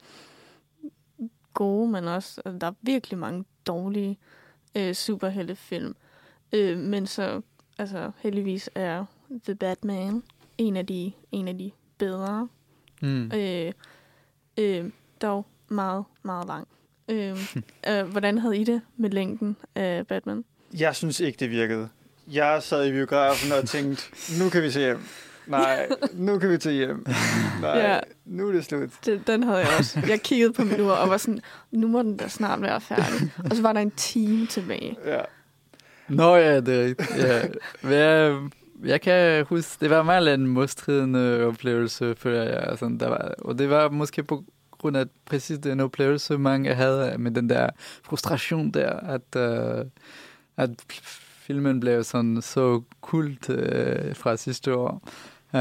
gode, 1.54 1.90
men 1.90 2.04
også, 2.04 2.42
altså, 2.44 2.58
der 2.58 2.66
er 2.66 2.72
virkelig 2.82 3.18
mange 3.18 3.44
dårlige 3.66 4.18
øh, 4.76 4.94
superheltefilm. 4.94 5.94
Øh, 6.52 6.78
men 6.78 7.06
så, 7.06 7.40
altså 7.78 8.10
heldigvis 8.18 8.70
er 8.74 9.04
The 9.44 9.54
Batman 9.54 10.22
en 10.58 10.76
af 10.76 10.86
de, 10.86 11.12
en 11.32 11.48
af 11.48 11.58
de 11.58 11.70
bedre. 11.98 12.48
Mm. 13.02 13.32
Øh, 13.32 13.72
øh, 14.58 14.90
dog 15.22 15.46
meget, 15.68 16.04
meget 16.22 16.46
lang. 16.46 16.68
Øh, 17.08 17.36
øh, 17.88 18.06
hvordan 18.10 18.38
havde 18.38 18.58
I 18.58 18.64
det 18.64 18.80
med 18.96 19.10
længden 19.10 19.56
af 19.74 20.06
Batman? 20.06 20.44
Jeg 20.78 20.96
synes 20.96 21.20
ikke, 21.20 21.36
det 21.40 21.50
virkede. 21.50 21.88
Jeg 22.32 22.62
sad 22.62 22.86
i 22.86 22.92
biografen 22.92 23.52
og 23.52 23.68
tænkte, 23.68 24.02
nu 24.42 24.48
kan 24.50 24.62
vi 24.62 24.70
se 24.70 24.80
hjem. 24.80 25.00
Nej, 25.46 25.88
nu 26.12 26.38
kan 26.38 26.50
vi 26.50 26.58
til 26.58 26.72
hjem. 26.72 27.06
Nej, 27.60 27.78
Ja. 27.78 28.00
nu 28.24 28.48
er 28.48 28.52
det 28.52 28.64
slut. 28.64 28.90
Det, 29.06 29.26
den 29.26 29.42
havde 29.42 29.58
jeg 29.58 29.68
også. 29.78 30.02
Jeg 30.08 30.20
kiggede 30.22 30.52
på 30.52 30.64
min 30.64 30.80
ur 30.80 30.92
og 30.92 31.10
var 31.10 31.16
sådan, 31.16 31.40
nu 31.70 31.88
må 31.88 32.02
den 32.02 32.16
da 32.16 32.28
snart 32.28 32.62
være 32.62 32.80
færdig. 32.80 33.32
Og 33.50 33.56
så 33.56 33.62
var 33.62 33.72
der 33.72 33.80
en 33.80 33.90
time 33.90 34.46
tilbage. 34.46 34.96
Ja. 35.06 35.20
Nå 36.08 36.36
ja, 36.36 36.60
det 36.60 36.80
er 36.80 36.84
rigtigt. 36.84 37.16
Ja. 37.16 37.42
Jeg, 37.90 38.38
jeg 38.84 39.00
kan 39.00 39.44
huske, 39.44 39.76
det 39.80 39.90
var 39.90 40.02
meget 40.02 40.34
en 40.34 40.46
modstridende 40.46 41.44
oplevelse, 41.46 42.14
føler 42.18 42.42
jeg. 42.42 42.62
Altså, 42.68 42.96
der 43.00 43.08
var, 43.08 43.34
og 43.38 43.58
det 43.58 43.70
var 43.70 43.88
måske 43.88 44.22
på 44.22 44.44
grund 44.78 44.96
af 44.96 45.04
præcis 45.26 45.58
den 45.58 45.80
oplevelse, 45.80 46.38
mange 46.38 46.74
havde 46.74 47.14
med 47.18 47.30
den 47.30 47.50
der 47.50 47.70
frustration 48.02 48.70
der, 48.70 48.90
at, 48.90 49.36
uh, 49.36 49.86
at 50.56 50.70
filmen 51.46 51.80
blev 51.80 52.04
sådan 52.04 52.42
så 52.42 52.82
kult 53.00 53.48
uh, 53.50 53.56
fra 54.14 54.36
sidste 54.36 54.74
år. 54.76 55.02
Uh, 55.54 55.60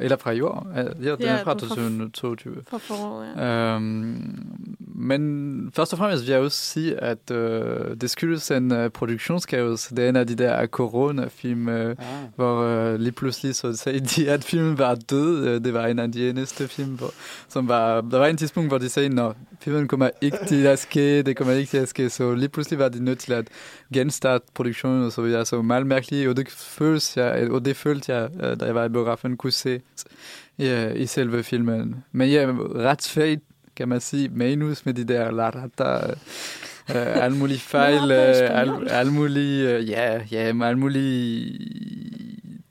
eller 0.00 0.16
fra 0.16 0.30
i 0.30 0.40
år. 0.40 0.66
Uh, 0.70 0.76
ja, 1.04 1.10
den 1.10 1.20
Ja, 1.20 1.28
er 1.28 1.44
fra 1.44 1.54
den 1.54 1.64
er 1.64 1.68
fra- 1.68 1.74
2022. 1.74 2.62
For 2.68 2.78
foråret, 2.78 3.28
ja. 3.36 3.74
Øhm, 3.74 4.73
men 4.96 5.70
først 5.76 5.92
og 5.92 5.98
fremmest 5.98 6.24
vil 6.26 6.30
jeg 6.32 6.40
også 6.40 6.58
sige, 6.58 6.96
at 7.02 7.30
øh, 7.30 7.96
det 8.00 8.10
skyldes 8.10 8.50
en 8.50 8.72
øh, 8.72 8.90
produktionskaos. 8.90 9.86
Det 9.86 9.98
er 9.98 10.08
en 10.08 10.16
af 10.16 10.26
de 10.26 10.34
der 10.34 10.66
corona-film, 10.66 11.68
øh, 11.68 11.90
Ah. 11.90 11.96
hvor 12.36 12.62
øh, 12.62 13.00
lige 13.00 13.12
pludselig 13.12 13.54
så 13.54 13.76
sagde 13.76 14.00
de, 14.16 14.30
at 14.30 14.44
filmen 14.44 14.78
var 14.78 14.94
død. 14.94 15.46
Øh, 15.46 15.64
Det 15.64 15.74
var 15.74 15.86
en 15.86 15.98
af 15.98 16.12
de 16.12 16.30
eneste 16.30 16.68
film, 16.68 16.90
hvor, 16.90 17.10
som 17.48 17.68
var... 17.68 18.00
Der 18.00 18.18
var 18.18 18.26
en 18.26 18.36
tidspunkt, 18.36 18.70
hvor 18.70 18.78
de 18.78 18.88
sagde, 18.88 19.22
at 19.22 19.32
filmen 19.60 19.88
kommer 19.88 20.10
ikke 20.20 20.38
til 20.46 20.66
at 20.66 20.78
ske, 20.78 21.22
det 21.22 21.36
kommer 21.36 21.54
ikke 21.54 21.70
til 21.70 21.78
at 21.78 21.88
ske. 21.88 22.10
Så 22.10 22.34
lige 22.34 22.48
pludselig 22.48 22.78
var 22.78 22.88
de 22.88 23.04
nødt 23.04 23.18
til 23.18 23.32
at 23.32 23.48
genstarte 23.92 24.44
produktionen, 24.54 25.04
og 25.04 25.12
så 25.12 25.22
videre. 25.22 25.44
Så 25.44 25.62
meget 25.62 25.86
mærkeligt, 25.86 26.28
og 26.28 26.36
det, 26.36 26.50
føles 26.50 27.16
jeg, 27.16 27.48
og 27.50 27.64
det 27.64 27.76
følte 27.76 28.14
jeg, 28.14 28.30
øh, 28.42 28.60
da 28.60 28.64
jeg 28.64 28.74
var 28.74 28.84
i 28.84 28.88
biografen, 28.88 29.36
kunne 29.36 29.52
se 29.52 29.80
ja, 30.58 30.88
i 30.92 31.06
selve 31.06 31.42
filmen. 31.42 32.04
Men 32.12 32.28
ja, 32.30 32.46
ret 32.74 33.02
fedt, 33.02 33.40
kan 33.76 33.88
man 33.88 34.00
sige, 34.00 34.28
manus 34.28 34.86
med 34.86 34.94
de 34.94 35.04
der 35.04 35.30
larata, 35.30 36.10
øh, 36.90 37.24
alle 37.24 37.36
mulige 37.36 37.60
fejl, 37.74 38.10
øh, 38.10 38.60
alle, 38.60 38.90
alle 38.90 39.12
mulige, 39.12 39.70
øh, 39.70 39.90
ja, 39.90 40.22
ja, 40.30 40.52
med 40.52 40.66
alle 40.66 40.78
mulige 40.78 41.58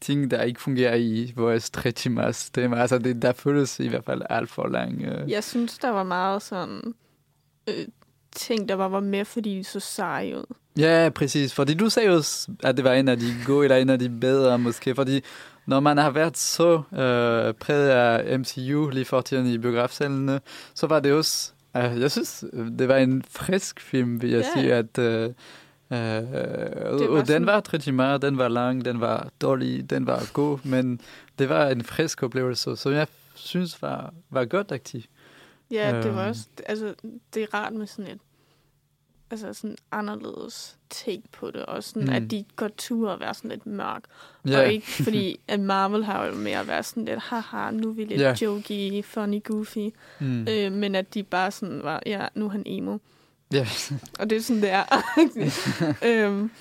ting, 0.02 0.32
der 0.32 0.42
ikke 0.42 0.62
fungerer 0.62 0.96
i 0.96 1.34
vores 1.36 1.70
tre 1.70 1.92
timers 1.92 2.50
tema. 2.50 2.78
Altså, 2.78 2.98
det, 2.98 3.22
der 3.22 3.32
føles 3.32 3.80
i 3.80 3.88
hvert 3.88 4.06
fald 4.06 4.22
alt 4.30 4.50
for 4.50 4.68
lang. 4.68 5.02
Øh. 5.02 5.30
Jeg 5.30 5.44
synes, 5.44 5.78
der 5.78 5.90
var 5.90 6.04
meget 6.04 6.42
sådan 6.42 6.94
øh, 7.70 7.88
ting, 8.36 8.70
der 8.70 8.78
bare 8.78 8.92
var 8.92 9.00
med, 9.00 9.26
fordi 9.26 9.58
de 9.58 9.64
så 9.64 9.80
seje 9.80 10.38
ud. 10.38 10.56
Ja, 10.78 11.10
præcis. 11.16 11.54
Fordi 11.54 11.74
du 11.74 11.90
sagde 11.90 12.10
også, 12.10 12.52
at 12.64 12.78
det 12.78 12.86
var 12.86 12.94
en 12.94 13.08
af 13.08 13.20
de 13.20 13.26
gode, 13.46 13.64
eller 13.66 13.78
en 13.78 13.90
af 13.90 14.00
de 14.00 14.10
bedre 14.10 14.60
måske. 14.60 14.96
Fordi 14.96 15.22
når 15.66 15.80
man 15.80 15.98
har 15.98 16.12
været 16.12 16.38
så 16.38 16.82
øh, 16.94 17.54
præget 17.54 17.90
af 17.90 18.40
MCU 18.40 18.90
lige 18.90 19.06
for 19.06 19.22
tiden 19.22 19.46
i 19.48 19.58
biografsalene, 19.58 20.42
så 20.74 20.88
var 20.88 21.00
det 21.00 21.14
også, 21.14 21.52
øh, 21.78 22.00
jeg 22.02 22.12
synes, 22.12 22.44
det 22.80 22.88
var 22.88 22.96
en 22.98 23.24
frisk 23.30 23.80
film, 23.80 24.22
vil 24.22 24.30
jeg 24.30 24.46
Ja. 24.56 24.62
sige, 24.62 24.74
at 24.74 24.98
øh, 24.98 25.30
øh, 25.94 26.24
og, 26.86 27.10
og 27.10 27.28
den 27.28 27.46
var 27.46 27.60
tre 27.60 27.78
timer, 27.78 28.18
den 28.18 28.38
var 28.38 28.48
lang, 28.48 28.86
den 28.86 29.00
var 29.02 29.30
dårlig, 29.42 29.90
den 29.90 30.08
var 30.08 30.24
god, 30.34 30.60
men 30.64 31.00
det 31.40 31.50
var 31.50 31.68
en 31.68 31.84
frisk 31.84 32.24
oplevelse, 32.24 32.76
som 32.76 32.92
jeg 32.94 33.08
synes 33.36 33.82
var, 33.82 34.14
var 34.30 34.46
godt 34.46 34.72
aktiv. 34.72 35.02
Ja, 35.72 36.02
det 36.04 36.16
var 36.16 36.22
Øhm. 36.22 36.30
også, 36.30 36.42
altså, 36.66 36.94
det 37.34 37.44
er 37.44 37.54
rart 37.54 37.74
med 37.74 37.88
sådan 37.88 38.12
et, 38.12 38.18
altså 39.34 39.54
sådan 39.62 39.78
anderledes 39.92 40.78
take 40.90 41.22
på 41.32 41.52
det, 41.52 41.66
og 41.66 41.84
sådan, 41.84 42.08
Mm. 42.08 42.14
at 42.14 42.32
de 42.32 42.46
godt 42.56 42.78
turde 42.78 43.14
at 43.14 43.20
være 43.20 43.34
sådan 43.34 43.50
lidt 43.50 43.66
mørk. 43.66 44.04
Ja. 44.48 44.60
Og 44.60 44.74
ikke 44.74 44.88
fordi, 45.04 45.40
at 45.48 45.60
Marvel 45.60 46.04
har 46.06 46.26
jo 46.26 46.36
mere 46.36 46.60
at 46.60 46.68
være 46.68 46.84
sådan 46.84 47.06
lidt, 47.06 47.20
haha, 47.20 47.72
nu 47.72 47.90
er 47.90 47.94
vi 47.94 48.06
lidt 48.06 48.22
yeah. 48.22 48.42
jokey, 48.42 49.04
funny, 49.04 49.44
goofy. 49.44 49.90
Mm. 50.20 50.48
Øh, 50.48 50.72
men 50.72 50.96
at 50.96 51.14
de 51.14 51.24
bare 51.24 51.52
sådan 51.52 51.84
var, 51.84 52.04
ja, 52.06 52.28
nu 52.36 52.46
er 52.46 52.50
han 52.50 52.64
emo. 52.66 52.98
Ja. 53.54 53.68
Og 54.20 54.30
det 54.30 54.36
er 54.36 54.42
sådan, 54.42 54.62
det 54.62 54.70
er. 54.72 54.84
øhm, 56.10 56.52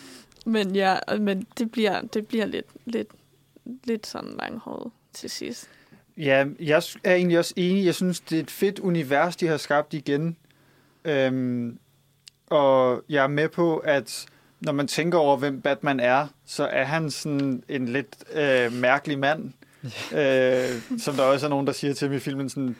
men 0.46 0.74
ja, 0.76 0.98
men 1.20 1.46
det 1.58 1.70
bliver, 1.72 2.00
det 2.00 2.26
bliver 2.26 2.46
lidt, 2.46 2.66
lidt, 2.84 3.08
lidt 3.84 4.06
sådan 4.06 4.34
langhåret 4.38 4.92
til 5.12 5.30
sidst. 5.30 5.68
Ja, 6.16 6.44
jeg 6.60 6.82
er 7.04 7.14
egentlig 7.14 7.38
også 7.38 7.54
enig. 7.56 7.84
Jeg 7.84 7.94
synes, 7.94 8.20
det 8.20 8.38
er 8.38 8.42
et 8.42 8.50
fedt 8.50 8.78
univers, 8.78 9.36
de 9.36 9.46
har 9.46 9.56
skabt 9.56 9.94
igen. 9.94 10.36
Øhm, 11.04 11.78
og 12.50 13.04
jeg 13.08 13.22
er 13.24 13.28
med 13.28 13.48
på, 13.48 13.76
at 13.76 14.26
når 14.60 14.72
man 14.72 14.88
tænker 14.88 15.18
over, 15.18 15.36
hvem 15.36 15.60
Batman 15.60 16.00
er, 16.00 16.26
så 16.46 16.66
er 16.66 16.84
han 16.84 17.10
sådan 17.10 17.62
en 17.68 17.88
lidt 17.88 18.16
øh, 18.34 18.72
mærkelig 18.72 19.18
mand. 19.18 19.52
øh, 20.18 20.98
som 20.98 21.14
der 21.14 21.22
også 21.22 21.46
er 21.46 21.50
nogen, 21.50 21.66
der 21.66 21.72
siger 21.72 21.94
til 21.94 22.08
ham 22.08 22.16
i 22.16 22.20
filmen 22.20 22.48
sådan, 22.48 22.76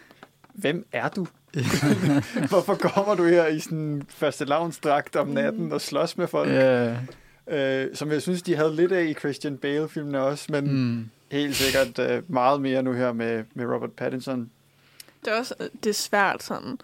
hvem 0.54 0.86
er 0.92 1.08
du? 1.08 1.26
Hvorfor 2.50 2.74
kommer 2.74 3.14
du 3.14 3.24
her 3.26 3.46
i 3.46 3.60
sådan 3.60 4.02
første 4.08 4.44
lavnsdragt 4.44 5.16
om 5.16 5.28
natten 5.28 5.72
og 5.72 5.80
slås 5.80 6.18
med 6.18 6.26
folk? 6.26 6.50
Ja. 6.50 6.96
Øh, 7.48 7.96
som 7.96 8.10
jeg 8.12 8.22
synes, 8.22 8.42
de 8.42 8.56
havde 8.56 8.76
lidt 8.76 8.92
af 8.92 9.04
i 9.04 9.14
Christian 9.14 9.58
Bale-filmene 9.58 10.20
også, 10.20 10.46
men 10.48 10.72
Mm. 10.74 11.08
helt 11.30 11.56
sikkert 11.56 11.98
øh, 12.10 12.22
meget 12.32 12.60
mere 12.60 12.82
nu 12.82 12.92
her 12.92 13.12
med, 13.12 13.44
med 13.54 13.64
Robert 13.66 13.92
Pattinson. 13.92 14.50
Det 15.24 15.32
er 15.32 15.38
også 15.38 15.54
det 15.84 15.90
er 15.90 15.94
svært 15.94 16.42
sådan 16.42 16.78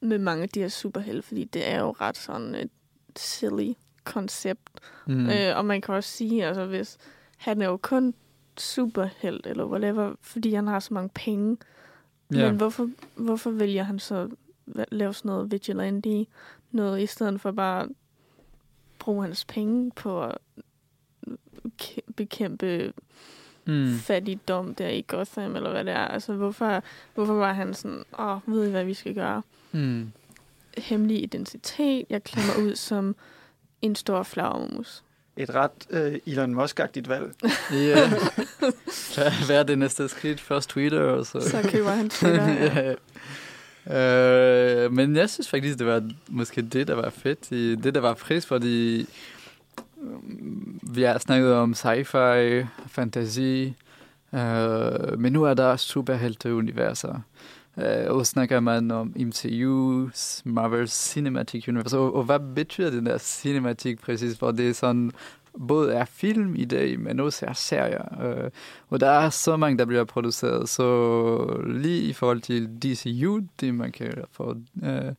med 0.00 0.18
mange 0.18 0.42
af 0.42 0.48
de 0.48 0.60
her 0.60 0.68
superhelte, 0.68 1.22
fordi 1.22 1.44
det 1.44 1.68
er 1.68 1.80
jo 1.80 1.90
ret 2.00 2.16
sådan 2.16 2.54
et 2.54 2.70
silly 3.16 3.72
koncept. 4.04 4.70
Mm. 5.06 5.30
Øh, 5.30 5.56
og 5.56 5.64
man 5.64 5.80
kan 5.80 5.94
også 5.94 6.10
sige, 6.10 6.46
altså 6.46 6.66
hvis 6.66 6.98
han 7.36 7.62
er 7.62 7.66
jo 7.66 7.76
kun 7.76 8.14
superhelt 8.58 9.46
eller 9.46 9.64
whatever, 9.64 10.14
fordi 10.20 10.54
han 10.54 10.66
har 10.66 10.80
så 10.80 10.94
mange 10.94 11.10
penge. 11.14 11.56
Ja. 12.32 12.46
Men 12.48 12.56
hvorfor, 12.56 12.90
hvorfor 13.16 13.50
vælger 13.50 13.82
han 13.82 13.98
så 13.98 14.28
at 14.78 14.86
lave 14.92 15.14
sådan 15.14 15.28
noget 15.28 15.50
vigilante 15.50 16.26
noget, 16.70 17.00
i 17.02 17.06
stedet 17.06 17.40
for 17.40 17.50
bare 17.52 17.82
at 17.82 17.88
bruge 18.98 19.22
hans 19.22 19.44
penge 19.44 19.90
på 19.96 20.24
at 20.24 20.38
bekæmpe 22.16 22.92
Mm. 23.68 23.92
fattigdom 23.94 24.74
der 24.74 24.88
i 24.88 25.04
Gotham, 25.06 25.56
eller 25.56 25.70
hvad 25.70 25.84
det 25.84 25.92
er. 25.92 25.98
Altså, 26.08 26.32
hvorfor, 26.32 26.82
hvorfor 27.14 27.34
var 27.34 27.52
han 27.52 27.74
sådan, 27.74 28.04
åh, 28.18 28.38
ved 28.46 28.68
I, 28.68 28.70
hvad 28.70 28.84
vi 28.84 28.94
skal 28.94 29.14
gøre? 29.14 29.42
Mm. 29.72 30.12
Hemmelig 30.78 31.22
identitet, 31.22 32.04
jeg 32.10 32.24
klemmer 32.24 32.52
ud 32.58 32.76
som 32.88 33.16
en 33.82 33.94
stor 33.96 34.22
flagermus. 34.22 35.02
et 35.36 35.54
ret 35.54 35.70
øh, 35.90 36.18
Elon 36.26 36.54
Musk-agtigt 36.54 37.08
valg. 37.08 37.32
Ja. 37.72 38.08
Hvad- 39.14 39.46
Hvad 39.46 39.56
er 39.58 39.62
det 39.62 39.78
næste 39.78 40.08
skridt? 40.08 40.40
Først 40.40 40.68
Twitter, 40.70 41.00
og 41.00 41.26
så... 41.26 41.40
Så 41.40 41.68
køber 41.70 41.90
han 41.90 42.10
Twitter. 42.10 42.48
ja. 42.64 42.94
ja. 43.86 44.84
Øh, 44.84 44.92
men 44.92 45.16
jeg 45.16 45.30
synes 45.30 45.48
faktisk, 45.48 45.78
det 45.78 45.86
var 45.86 46.10
måske 46.28 46.62
det, 46.62 46.88
der 46.88 46.94
var 46.94 47.10
fedt. 47.10 47.50
i- 47.52 47.74
Det, 47.74 47.94
der 47.94 48.00
var 48.00 48.14
frisk, 48.14 48.48
fordi 48.48 49.06
øhm, 50.02 50.80
vi 50.82 51.02
har 51.02 51.18
snakket 51.18 51.52
om 51.54 51.72
sci-fi, 51.74 52.64
fantasi, 52.88 53.74
øh, 54.34 55.18
men 55.20 55.32
nu 55.32 55.44
er 55.44 55.54
der 55.54 55.76
superhelte-universer. 55.76 57.14
Øh, 57.14 57.20
Øh, 57.78 58.10
og 58.10 58.26
snakker 58.26 58.60
man 58.60 58.90
om 58.90 59.12
MCU's 59.16 60.42
Marvel 60.44 60.88
Cinematic 60.88 61.68
Universe, 61.68 61.98
og, 61.98 62.14
og 62.14 62.24
hvad 62.24 62.38
betyder 62.54 62.90
den 62.90 63.06
der 63.06 63.18
cinematik 63.18 64.00
præcis, 64.00 64.38
For 64.38 64.50
det 64.50 64.68
er 64.68 64.72
sådan, 64.72 65.12
både 65.68 65.94
er 65.94 66.04
film 66.04 66.54
i 66.56 66.64
dag, 66.64 67.00
men 67.00 67.20
også 67.20 67.46
er 67.46 67.52
serier. 67.52 68.22
Øh, 68.22 68.50
og 68.90 69.00
der 69.00 69.10
er 69.10 69.30
så 69.30 69.56
mange, 69.56 69.78
der 69.78 69.84
bliver 69.84 70.04
produceret, 70.04 70.68
så 70.68 71.62
lige 71.66 72.02
i 72.02 72.12
forhold 72.12 72.40
til 72.40 72.68
DCU, 72.82 73.40
det 73.60 73.74
man 73.74 73.92
kalder 73.92 74.24
for 74.32 74.56
øh, 74.82 75.12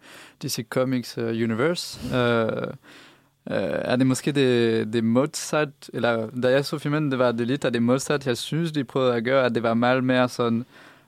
DC 0.43 0.65
Comics 0.69 1.17
uh, 1.17 1.23
Universe, 1.23 2.15
øh, 2.17 2.67
uh, 3.45 3.55
er 3.91 3.95
det 3.95 4.07
måske 4.07 4.31
det, 4.31 4.93
det 4.93 5.03
modsat, 5.03 5.89
eller 5.93 6.29
da 6.43 6.51
jeg 6.51 6.65
så 6.65 6.77
filmen, 6.77 7.11
det 7.11 7.19
var 7.19 7.31
det 7.31 7.47
lidt 7.47 7.65
af 7.65 7.73
det 7.73 7.84
modsat, 7.84 8.27
jeg 8.27 8.38
synes, 8.38 8.71
de 8.71 8.84
prøvede 8.84 9.15
at 9.15 9.23
gøre, 9.23 9.45
at 9.45 9.55
det 9.55 9.63
var 9.63 9.73
meget 9.73 10.03
mere 10.03 10.29
sådan, 10.29 10.65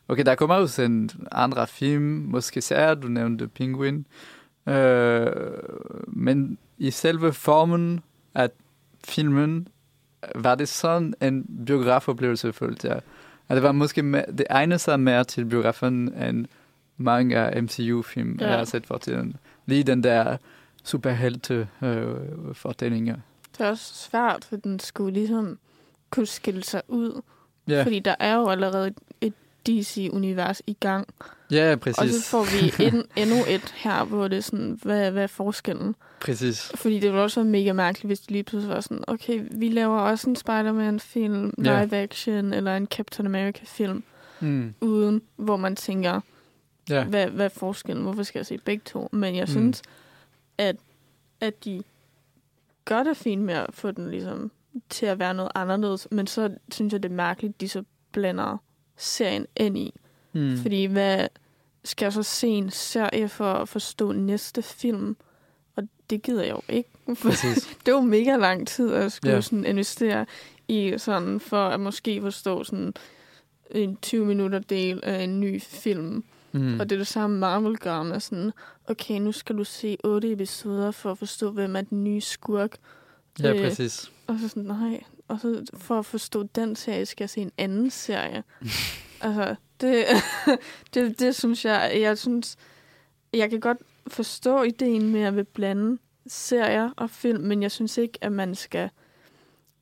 okay, 0.10 0.24
der 0.26 0.36
kommer 0.36 0.56
også 0.56 0.82
en 0.82 1.10
andre 1.32 1.68
film, 1.68 2.04
måske 2.04 2.62
serier, 2.62 2.94
du 2.94 3.08
nævnte 3.08 3.48
Penguin, 3.48 4.06
uh, 4.66 4.74
men 6.08 6.58
i 6.78 6.92
selve 6.92 7.34
formen 7.34 8.00
af 8.36 8.50
filmen, 9.08 9.68
var 10.36 10.56
det 10.56 10.68
sådan 10.70 11.14
en 11.22 11.64
biografoplevelse, 11.66 12.54
følte 12.54 12.88
jeg. 12.88 13.02
At 13.50 13.56
det 13.56 13.64
var 13.64 13.72
måske 13.72 14.02
me- 14.02 14.32
det 14.32 14.46
egnede 14.50 14.80
sig 14.80 15.00
mere 15.00 15.24
til 15.24 15.46
biografen 15.46 16.14
end 16.14 16.46
mange 16.98 17.38
af 17.38 17.64
MCU-film, 17.64 18.38
Ja. 18.42 18.48
jeg 18.50 18.58
har 18.58 18.66
set 18.66 18.88
for 18.88 18.98
tiden. 18.98 19.36
Lige 19.66 19.84
den 19.84 20.04
der 20.04 20.38
superhelte 20.84 21.68
øh, 21.84 22.06
fortællinger. 22.54 23.16
Det 23.58 23.66
er 23.66 23.70
også 23.70 23.94
svært, 23.94 24.46
for 24.46 24.56
den 24.56 24.80
skulle 24.80 25.14
ligesom 25.14 25.58
kunne 26.10 26.26
skille 26.26 26.64
sig 26.64 26.82
ud. 26.88 27.22
Ja, 27.68 27.84
Fordi 27.84 28.00
der 28.00 28.16
er 28.20 28.36
jo 28.36 28.48
allerede 28.50 28.94
DC-univers 29.70 30.62
i 30.68 30.74
gang. 30.74 31.08
ja 31.52 31.72
Og 31.72 31.80
præcis. 31.80 32.16
så 32.16 32.30
får 32.30 32.44
vi 32.44 32.74
en, 32.88 33.04
endnu 33.16 33.36
et 33.48 33.74
her, 33.76 34.04
hvor 34.06 34.28
det 34.28 34.38
er 34.38 34.42
sådan, 34.42 34.80
hvad, 34.82 35.12
hvad 35.12 35.24
er 35.24 35.28
forskellen? 35.28 35.96
Præcis. 36.22 36.72
Fordi 36.76 36.94
det 36.96 37.04
ville 37.04 37.22
også 37.22 37.40
være 37.42 37.50
mega 37.50 37.74
mærkeligt, 37.74 38.10
hvis 38.10 38.20
det 38.20 38.32
lige 38.32 38.44
pludselig 38.44 38.76
var 38.76 38.82
sådan, 38.82 39.04
okay, 39.08 39.44
vi 39.52 39.70
laver 39.70 40.00
også 40.00 40.30
en 40.30 40.36
Spider-Man-film, 40.36 41.54
Ja. 41.66 41.84
live 41.84 41.98
action, 41.98 42.54
eller 42.54 42.78
en 42.78 42.86
Captain 42.88 43.26
America-film, 43.26 44.04
Mm. 44.42 44.74
uden, 44.82 45.22
hvor 45.36 45.58
man 45.58 45.76
tænker, 45.76 46.22
Ja. 46.90 47.04
hvad, 47.04 47.28
hvad 47.28 47.46
er 47.46 47.50
forskellen? 47.50 48.04
Hvorfor 48.04 48.24
skal 48.24 48.40
jeg 48.40 48.46
se 48.46 48.58
begge 48.58 48.82
to? 48.86 49.10
Men 49.12 49.36
jeg 49.36 49.44
Mm. 49.44 49.52
synes, 49.52 49.82
at, 50.58 50.76
at 51.42 51.66
de 51.66 51.84
gør 52.86 53.04
det 53.04 53.18
fint 53.18 53.42
med 53.42 53.54
at 53.54 53.70
få 53.74 53.92
den 53.92 54.10
ligesom 54.12 54.52
til 54.90 55.06
at 55.06 55.20
være 55.20 55.34
noget 55.34 55.52
anderledes, 55.56 56.08
men 56.12 56.28
så 56.28 56.50
synes 56.72 56.94
jeg, 56.94 57.04
det 57.04 57.12
er 57.12 57.16
mærkeligt, 57.16 57.62
de 57.62 57.70
så 57.70 57.84
blander 58.12 58.58
serien 59.00 59.46
ind 59.58 59.78
i. 59.78 59.94
Mm. 60.34 60.58
Fordi 60.58 60.86
hvad 60.86 61.28
skal 61.84 62.06
jeg 62.06 62.14
så 62.14 62.24
se 62.24 62.48
en 62.48 62.70
serie 62.70 63.30
for 63.30 63.54
at 63.54 63.70
forstå 63.70 64.12
næste 64.12 64.62
film? 64.62 65.18
Og 65.76 65.84
det 66.10 66.22
gider 66.22 66.44
jeg 66.44 66.52
jo 66.52 66.62
ikke. 66.70 66.90
Det 67.86 67.92
jo 67.92 68.02
mega 68.02 68.36
lang 68.36 68.68
tid 68.68 68.94
at 68.94 69.12
skulle 69.12 69.34
yeah. 69.34 69.44
sådan 69.44 69.66
investere 69.66 70.26
i 70.68 70.94
sådan, 70.98 71.40
for 71.40 71.68
at 71.68 71.80
måske 71.80 72.22
forstå 72.22 72.64
sådan 72.64 72.94
en 73.72 73.98
20 74.02 74.26
minutter 74.26 74.60
del 74.60 75.00
af 75.04 75.24
en 75.24 75.40
ny 75.40 75.62
film. 75.62 76.24
Mm. 76.52 76.80
Og 76.80 76.90
det 76.90 76.96
er 76.96 77.00
det 77.00 77.08
samme 77.08 77.38
Marvel 77.38 77.78
gør 77.78 78.04
med 78.04 78.20
sådan, 78.20 78.52
okay, 78.88 79.20
nu 79.20 79.32
skal 79.32 79.58
du 79.58 79.64
se 79.64 79.98
otte 80.04 80.32
episoder 80.32 80.92
for 80.92 81.12
at 81.12 81.18
forstå, 81.18 81.52
hvem 81.52 81.76
er 81.76 81.82
den 81.82 82.04
nye 82.04 82.22
skurk. 82.22 82.78
Ja, 83.40 83.54
øh, 83.54 83.64
præcis. 83.64 84.12
Og 84.28 84.36
så 84.40 84.48
sådan, 84.48 84.64
nej. 84.64 85.04
Og 85.30 85.40
så 85.40 85.66
for 85.74 86.00
at 86.00 86.06
forstå 86.06 86.44
den 86.44 86.76
serie, 86.76 87.06
skal 87.06 87.24
jeg 87.24 87.30
se 87.30 87.42
en 87.42 87.52
anden 87.58 87.90
serie. 87.90 88.44
altså, 89.22 89.56
det, 89.82 90.06
det, 90.94 91.20
det 91.20 91.36
synes 91.36 91.66
jeg, 91.66 91.98
jeg 92.02 92.18
synes, 92.18 92.58
jeg 93.34 93.50
kan 93.50 93.60
godt 93.60 93.78
forstå 94.08 94.64
ideen 94.64 95.12
med 95.12 95.22
at 95.22 95.36
vil 95.36 95.44
blande 95.44 95.98
serier 96.28 96.90
og 96.98 97.10
film, 97.10 97.44
men 97.44 97.62
jeg 97.62 97.72
synes 97.72 97.98
ikke, 97.98 98.18
at 98.22 98.32
man 98.32 98.56
skal 98.56 98.90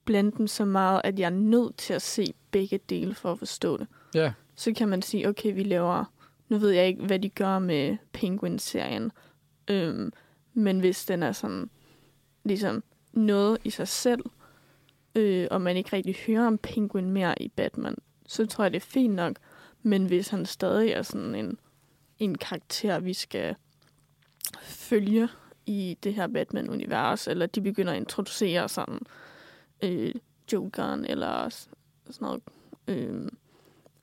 blande 0.06 0.32
dem 0.38 0.48
så 0.48 0.66
meget, 0.66 1.02
at 1.04 1.20
jeg 1.20 1.26
er 1.26 1.30
nødt 1.30 1.78
til 1.78 1.94
at 1.94 2.02
se 2.02 2.34
begge 2.52 2.80
dele 2.90 3.16
for 3.16 3.32
at 3.32 3.40
forstå 3.40 3.78
det. 3.78 3.88
Ja. 4.16 4.34
Så 4.56 4.74
kan 4.74 4.90
man 4.90 5.02
sige, 5.02 5.30
okay, 5.30 5.54
vi 5.54 5.64
laver, 5.64 6.06
nu 6.50 6.58
ved 6.58 6.70
jeg 6.70 6.88
ikke, 6.88 7.04
hvad 7.04 7.20
de 7.20 7.30
gør 7.30 7.60
med 7.60 7.98
Penguin-serien, 8.14 9.12
øhm, 9.68 10.12
men 10.54 10.80
hvis 10.80 11.06
den 11.06 11.24
er 11.24 11.32
sådan, 11.32 11.70
ligesom 12.44 12.84
noget 13.14 13.58
i 13.64 13.70
sig 13.70 13.88
selv, 13.88 14.22
øh, 15.18 15.48
og 15.52 15.62
man 15.62 15.78
ikke 15.78 15.96
rigtig 15.96 16.16
hører 16.28 16.48
om 16.48 16.58
Penguin 16.58 17.12
mere 17.12 17.42
i 17.42 17.48
Batman, 17.48 17.96
så 18.28 18.46
tror 18.46 18.64
jeg, 18.64 18.72
det 18.72 18.78
er 18.78 18.86
fint 18.86 19.14
nok. 19.16 19.36
Men 19.84 20.06
hvis 20.06 20.28
han 20.28 20.46
stadig 20.46 20.92
er 20.92 21.02
sådan 21.02 21.36
en, 21.36 21.58
en 22.20 22.38
karakter, 22.38 23.00
vi 23.00 23.14
skal 23.14 23.56
følge 24.62 25.30
i 25.66 25.98
det 26.04 26.14
her 26.14 26.28
Batman-univers, 26.28 27.28
eller 27.28 27.46
de 27.46 27.62
begynder 27.62 27.92
at 27.94 27.98
introducere 27.98 28.70
sådan 28.70 29.00
øh, 29.84 30.16
Jokeren, 30.54 31.06
eller 31.06 31.50
sådan 31.50 31.72
noget, 32.22 32.42
øh, 32.88 33.28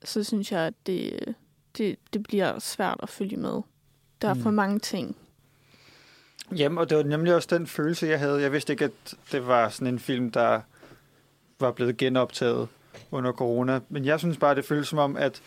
så 0.04 0.24
synes 0.24 0.52
jeg, 0.52 0.60
at 0.60 0.74
det, 0.86 1.34
det, 1.78 1.96
det 2.12 2.22
bliver 2.22 2.58
svært 2.58 3.00
at 3.02 3.08
følge 3.08 3.36
med. 3.36 3.60
Der 4.22 4.28
er 4.28 4.34
Mm. 4.34 4.42
for 4.42 4.50
mange 4.50 4.78
ting. 4.78 5.16
Jamen, 6.56 6.78
og 6.78 6.90
det 6.90 6.96
var 6.96 7.02
nemlig 7.02 7.34
også 7.34 7.48
den 7.58 7.66
følelse, 7.66 8.06
jeg 8.06 8.18
havde. 8.18 8.40
Jeg 8.42 8.52
vidste 8.52 8.72
ikke, 8.72 8.84
at 8.84 9.14
det 9.32 9.46
var 9.46 9.68
sådan 9.68 9.86
en 9.94 9.98
film, 9.98 10.30
der 10.30 10.60
var 11.60 11.70
blevet 11.72 11.96
genoptaget 11.96 12.68
under 13.10 13.32
corona. 13.32 13.80
Men 13.88 14.04
jeg 14.04 14.18
synes 14.18 14.36
bare, 14.36 14.54
det 14.54 14.64
føltes 14.64 14.88
som 14.88 14.98
om, 14.98 15.16
at 15.16 15.42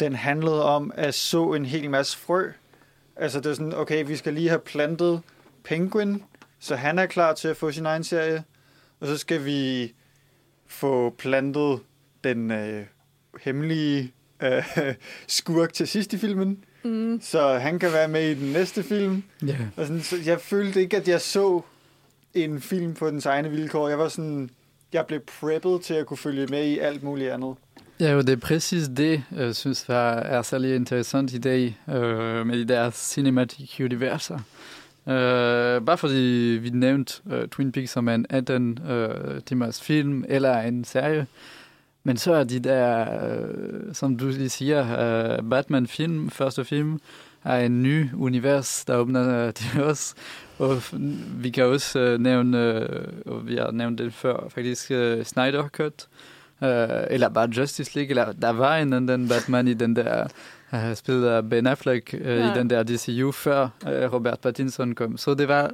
den 0.00 0.14
handlede 0.14 0.64
om 0.64 0.92
at 0.94 1.14
så 1.14 1.52
en 1.52 1.64
hel 1.64 1.90
masse 1.90 2.18
frø. 2.18 2.50
Altså 3.16 3.40
det 3.40 3.50
er 3.50 3.54
sådan, 3.54 3.74
okay, 3.74 4.04
vi 4.06 4.16
skal 4.16 4.34
lige 4.34 4.48
have 4.48 4.60
plantet 4.60 5.20
Penguin, 5.64 6.22
så 6.60 6.76
han 6.76 6.98
er 6.98 7.06
klar 7.06 7.34
til 7.34 7.48
at 7.48 7.56
få 7.56 7.72
sin 7.72 7.86
egen 7.86 8.04
serie. 8.04 8.44
Og 9.00 9.06
så 9.06 9.18
skal 9.18 9.44
vi 9.44 9.92
få 10.66 11.10
plantet 11.18 11.80
den 12.24 12.50
øh, 12.50 12.84
hemmelige 13.42 14.12
øh, 14.42 14.64
skurk 15.26 15.72
til 15.72 15.88
sidst 15.88 16.12
i 16.12 16.18
filmen, 16.18 16.64
Mm. 16.86 17.20
så 17.22 17.48
han 17.58 17.78
kan 17.78 17.92
være 17.92 18.08
med 18.08 18.30
i 18.30 18.34
den 18.34 18.52
næste 18.52 18.82
film. 18.82 19.22
Ja. 19.46 19.56
Og 19.76 19.86
sådan, 19.86 20.02
så 20.02 20.16
jeg 20.26 20.40
følte 20.40 20.80
ikke, 20.80 20.96
at 20.96 21.08
jeg 21.08 21.20
så 21.20 21.60
en 22.34 22.60
film 22.60 22.94
på 22.94 23.10
dens 23.10 23.26
egne 23.26 23.50
vilkår. 23.50 23.88
Jeg 23.88 23.98
var 23.98 24.08
sådan, 24.08 24.50
jeg 24.94 25.06
blev 25.06 25.20
preppet 25.40 25.80
til 25.80 25.94
at 25.94 26.06
kunne 26.06 26.16
følge 26.16 26.46
med 26.46 26.64
i 26.64 26.78
alt 26.78 27.02
muligt 27.02 27.30
andet. 27.30 27.54
Ja, 28.00 28.12
jo, 28.12 28.18
det 28.18 28.28
er 28.28 28.36
præcis 28.36 28.88
det, 28.96 29.22
jeg 29.36 29.56
synes 29.56 29.88
var, 29.88 30.12
er 30.12 30.42
særlig 30.42 30.74
interessant 30.74 31.32
i 31.32 31.38
dag 31.38 31.78
øh, 31.88 32.46
med 32.46 32.58
de 32.58 32.64
der 32.64 32.90
cinematic 32.90 33.80
universer. 33.80 34.38
Øh, 35.08 35.82
bare 35.84 35.98
fordi 35.98 36.58
vi 36.62 36.70
nævnte 36.70 37.22
øh, 37.30 37.48
Twin 37.48 37.72
Peaks 37.72 37.90
som 37.90 38.08
en 38.08 38.26
18 38.30 38.78
øh, 38.88 39.40
timers 39.46 39.82
film 39.82 40.24
eller 40.28 40.60
en 40.60 40.84
serie, 40.84 41.26
men 42.04 42.16
så 42.16 42.34
er 42.34 42.44
de 42.44 42.58
der, 42.58 43.06
øh, 43.24 43.94
som 43.94 44.16
du 44.16 44.26
lige 44.26 44.48
siger, 44.48 44.80
øh, 44.82 45.50
Batman-film, 45.50 46.30
første 46.30 46.64
film, 46.64 47.00
er 47.44 47.58
en 47.58 47.82
ny 47.82 48.06
univers, 48.14 48.84
der 48.84 48.96
åbner 48.96 49.46
øh, 49.46 49.54
til 49.54 49.82
os. 49.82 50.14
Og 50.58 50.82
vi 51.42 51.50
kan 51.50 51.64
også 51.64 51.98
øh, 51.98 52.18
nævne, 52.20 52.58
øh, 52.58 53.06
og 53.26 53.46
vi 53.48 53.56
har 53.56 53.70
nævnt 53.70 53.98
det 53.98 54.14
før, 54.14 54.48
faktisk 54.48 54.90
øh, 54.90 55.24
Snyder 55.24 55.68
Cut, 55.68 56.06
øh, 56.62 57.04
eller 57.10 57.28
bare 57.28 57.48
Justice 57.56 57.94
League, 57.94 58.10
eller 58.10 58.32
der 58.32 58.50
var 58.50 58.76
en 58.76 58.92
anden 58.92 59.28
Batman 59.28 59.68
i 59.68 59.74
den 59.74 59.96
der, 59.96 60.26
øh, 60.74 60.94
spillet 60.94 61.26
af 61.26 61.50
Ben 61.50 61.66
Affleck 61.66 62.14
øh, 62.14 62.20
Ja. 62.26 62.54
i 62.54 62.58
den 62.58 62.70
der 62.70 62.82
DCU, 62.82 63.30
før 63.32 63.68
øh, 63.88 64.12
Robert 64.12 64.38
Pattinson 64.40 64.94
kom. 64.94 65.16
Så 65.16 65.34
det 65.34 65.48
var, 65.48 65.70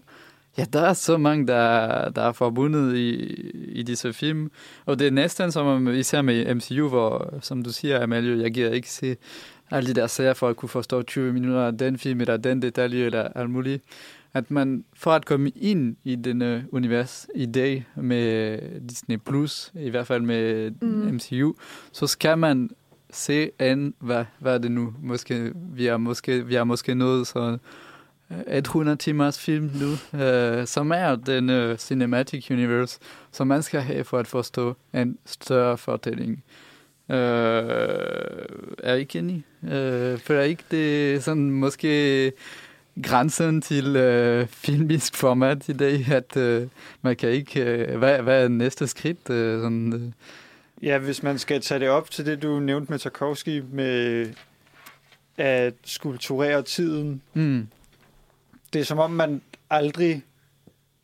ja, 0.58 0.64
der 0.72 0.80
er 0.80 0.92
så 0.92 1.16
mange, 1.16 1.46
der, 1.46 2.08
der 2.10 2.22
er 2.22 2.32
forbundet 2.32 2.96
i, 2.96 3.34
i 3.68 3.82
disse 3.82 4.12
film. 4.12 4.50
Og 4.86 4.98
det 4.98 5.06
er 5.06 5.10
næsten 5.10 5.52
som 5.52 5.66
om, 5.66 5.88
især 5.88 6.22
med 6.22 6.54
MCU, 6.54 6.88
hvor, 6.88 7.34
som 7.40 7.62
du 7.62 7.70
siger, 7.72 8.02
Amalie, 8.02 8.42
jeg 8.42 8.50
giver 8.50 8.70
ikke 8.70 8.90
se 8.90 9.16
alle 9.70 9.94
de 9.94 10.00
der 10.00 10.06
serier 10.06 10.34
for 10.34 10.48
at 10.48 10.56
kunne 10.56 10.68
forstå 10.68 11.02
20 11.02 11.32
minutter 11.32 11.62
af 11.66 11.78
den 11.78 11.98
film, 11.98 12.20
eller 12.20 12.36
den 12.36 12.62
detalje, 12.62 13.04
eller 13.04 13.28
alt 13.34 13.50
muligt. 13.50 13.82
At 14.34 14.50
man, 14.50 14.84
for 14.94 15.10
at 15.10 15.24
komme 15.24 15.50
ind 15.50 15.96
i 16.04 16.16
denne 16.16 16.64
univers 16.72 17.26
i 17.34 17.46
dag 17.46 17.86
med 17.96 18.58
Disney+, 18.88 19.16
Plus, 19.16 19.72
i 19.74 19.90
hvert 19.90 20.06
fald 20.06 20.22
med 20.22 20.70
Mm. 20.80 21.14
MCU, 21.14 21.54
så 21.92 22.06
skal 22.06 22.38
man 22.38 22.70
se 23.10 23.50
en, 23.60 23.94
hvad, 23.98 24.24
hvad 24.38 24.54
er 24.54 24.58
det 24.58 24.72
nu? 24.72 24.94
Måske, 25.02 25.52
vi 25.54 25.86
er 25.86 25.96
måske, 25.96 26.46
vi 26.46 26.54
er 26.54 26.64
måske 26.64 26.94
nået 26.94 27.26
så 27.26 27.58
100 28.46 28.96
timers 28.96 29.38
film 29.38 29.70
nu, 29.80 30.18
øh, 30.20 30.66
som 30.66 30.92
er 30.92 31.16
den 31.16 31.50
øh, 31.50 31.78
cinematic 31.78 32.50
universe, 32.50 32.98
som 33.32 33.46
man 33.46 33.62
skal 33.62 33.80
have 33.80 34.04
for 34.04 34.18
at 34.18 34.26
forstå 34.26 34.76
en 34.94 35.18
større 35.26 35.78
fortælling. 35.78 36.44
Øh, 37.10 37.16
er 38.78 38.94
I 38.94 39.00
ikke 39.00 39.18
enig? 39.18 39.44
Øh, 39.64 40.18
føler 40.18 40.40
ikke 40.42 40.62
det 40.70 41.14
er 41.14 41.20
sådan 41.20 41.50
måske 41.50 42.32
grænsen 43.02 43.60
til 43.62 43.96
øh, 43.96 44.46
filmisk 44.46 45.14
format 45.16 45.68
i 45.68 45.72
dag, 45.72 46.06
at 46.12 46.36
øh, 46.36 46.66
man 47.02 47.16
kan 47.16 47.28
ikke... 47.28 47.64
Øh, 47.64 47.98
hvad, 47.98 48.22
hvad 48.22 48.44
er 48.44 48.48
næste 48.48 48.86
skridt? 48.86 49.30
Øh, 49.30 49.60
sådan, 49.62 49.92
øh, 49.92 50.12
Ja, 50.82 50.98
hvis 50.98 51.22
man 51.22 51.38
skal 51.38 51.60
tage 51.60 51.80
det 51.80 51.88
op 51.88 52.10
til 52.10 52.26
det, 52.26 52.42
du 52.42 52.60
nævnte 52.60 52.92
med 52.92 52.98
Tarkovsky, 52.98 53.62
med 53.72 54.26
at 55.36 55.74
skulpturere 55.84 56.62
tiden. 56.62 57.22
mm, 57.34 57.68
Det 58.72 58.80
er 58.80 58.84
som 58.84 58.98
om, 58.98 59.10
man 59.10 59.42
aldrig 59.70 60.22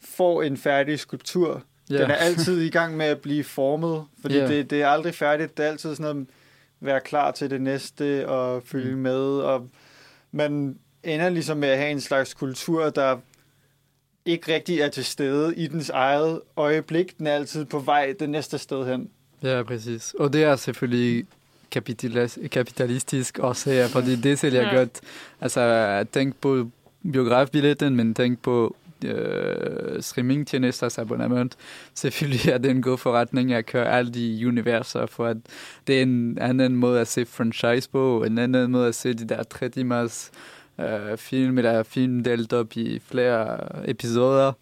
får 0.04 0.42
en 0.42 0.56
færdig 0.56 0.98
skulptur. 1.00 1.62
ja. 1.90 1.98
Den 2.02 2.10
er 2.10 2.14
altid 2.14 2.60
i 2.60 2.68
gang 2.70 2.96
med 2.96 3.06
at 3.06 3.20
blive 3.20 3.44
formet, 3.44 4.04
fordi 4.20 4.34
Ja. 4.36 4.48
det, 4.48 4.70
det 4.70 4.82
er 4.82 4.88
aldrig 4.88 5.14
færdigt. 5.14 5.56
Det 5.56 5.64
er 5.66 5.70
altid 5.70 5.94
sådan 5.96 6.14
noget, 6.14 6.28
være 6.80 7.00
klar 7.00 7.30
til 7.30 7.50
det 7.50 7.60
næste 7.60 8.28
og 8.28 8.62
følge 8.64 8.94
Mm. 8.94 9.00
med. 9.02 9.20
Og 9.20 9.68
man 10.32 10.78
ender 11.06 11.28
ligesom 11.28 11.56
med 11.56 11.68
at 11.68 11.78
have 11.78 11.90
en 11.90 12.00
slags 12.00 12.34
kultur, 12.34 12.90
der 12.90 13.16
ikke 14.24 14.54
rigtig 14.54 14.80
er 14.80 14.88
til 14.88 15.04
stede 15.04 15.56
i 15.56 15.66
dens 15.66 15.90
eget 15.90 16.40
øjeblik. 16.56 17.18
Den 17.18 17.26
er 17.26 17.32
altid 17.32 17.64
på 17.64 17.78
vej 17.78 18.14
det 18.20 18.30
næste 18.30 18.58
sted 18.58 18.86
hen. 18.86 19.10
Ja, 19.42 19.62
præcis. 19.62 20.14
Og 20.18 20.32
det 20.32 20.42
er 20.42 20.56
selvfølgelig 20.56 21.26
kapitalis- 21.76 22.46
kapitalistisk 22.48 23.38
årsager, 23.42 23.88
fordi 23.88 24.16
det 24.16 24.38
sælger 24.38 24.62
Ja. 24.62 24.68
ja. 24.68 24.76
godt. 24.78 25.00
Altså, 25.40 26.04
tænk 26.12 26.36
på 26.40 26.70
biografbilletten, 27.12 27.96
men 27.96 28.14
tænk 28.14 28.42
på 28.42 28.76
øh, 29.04 30.02
streamingtjenesters 30.02 30.98
abonnement. 30.98 31.56
Selvfølgelig 31.94 32.48
er 32.52 32.58
det 32.58 32.70
en 32.70 32.82
god 32.82 32.98
forretning 32.98 33.52
at 33.52 33.66
køre 33.66 33.92
alle 33.98 34.12
de 34.12 34.44
universer, 34.48 35.06
for 35.06 35.26
at 35.26 35.36
det 35.86 35.98
er 35.98 36.02
en 36.02 36.38
anden 36.38 36.76
måde 36.76 37.00
at 37.00 37.08
se 37.08 37.26
franchise 37.26 37.90
på, 37.90 38.24
en 38.24 38.38
anden 38.38 38.70
måde 38.70 38.88
at 38.88 38.94
se 38.94 39.12
de 39.14 39.24
der 39.28 39.42
3 39.42 39.68
timers 39.68 40.30
øh, 40.80 41.16
film, 41.16 41.58
eller 41.58 41.82
film 41.82 42.22
delt 42.24 42.52
op 42.52 42.76
i 42.76 42.98
flere 42.98 43.58
episoder, 43.90 44.52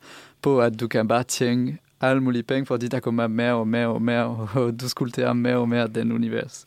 på 0.42 0.60
at 0.60 0.80
du 0.80 0.88
kan 0.88 1.08
bare 1.08 1.22
tjene 1.22 1.78
alle 2.00 2.22
mulige 2.22 2.42
penge, 2.42 2.66
fordi 2.66 2.88
der 2.88 3.00
kommer 3.00 3.26
mere 3.26 3.54
og 3.54 3.68
mere 3.68 3.86
og 3.86 4.02
mere, 4.02 4.24
og 4.54 4.80
du 4.80 4.88
skulpterer 4.88 5.32
mere 5.32 5.56
og 5.56 5.68
mere 5.68 5.86
den 5.88 6.12
univers. 6.12 6.66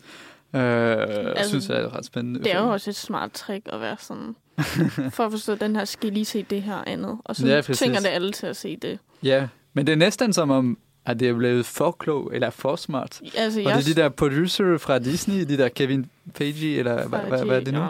Øh, 0.54 0.62
altså, 0.62 1.50
synes 1.50 1.70
jeg 1.70 1.78
er 1.82 1.98
ret 1.98 2.06
spændende. 2.06 2.40
Det 2.40 2.54
er 2.54 2.62
jo 2.64 2.70
også 2.70 2.90
et 2.90 2.96
smart 2.96 3.32
trick 3.32 3.68
at 3.74 3.82
være 3.82 3.96
sådan... 4.00 4.36
for 5.16 5.26
at 5.26 5.32
forstå 5.32 5.56
den 5.56 5.76
her, 5.76 5.86
skal 5.86 6.14
lige 6.14 6.26
se 6.26 6.46
det 6.50 6.62
her 6.62 6.84
andet. 6.88 7.18
Og 7.26 7.36
så 7.36 7.48
Ja, 7.48 7.56
ja, 7.56 7.62
præcis. 7.62 7.80
tvinger 7.80 8.00
det 8.00 8.08
alle 8.08 8.32
til 8.32 8.48
at 8.48 8.56
se 8.56 8.76
det. 8.82 9.00
Ja, 9.24 9.48
men 9.74 9.88
det 9.88 9.94
er 9.94 9.98
næsten 9.98 10.34
som 10.34 10.52
om, 10.52 10.78
at 11.06 11.20
det 11.20 11.30
er 11.30 11.34
blevet 11.34 11.66
for 11.66 11.92
klog, 11.92 12.32
eller 12.34 12.50
for 12.50 12.76
smart. 12.76 13.22
Altså, 13.36 13.60
Og 13.60 13.66
det 13.66 13.74
er 13.90 13.94
de 13.96 14.02
der 14.02 14.10
producer 14.10 14.78
fra 14.78 15.00
Disney, 15.00 15.48
de 15.48 15.58
der 15.58 15.70
Kevin 15.70 16.06
Feige, 16.36 16.78
eller 16.78 17.08
hvad, 17.08 17.20
hvad, 17.20 17.46
hvad 17.46 17.56
er 17.60 17.64
det 17.64 17.74
nu? 17.74 17.80
Ja, 17.80 17.88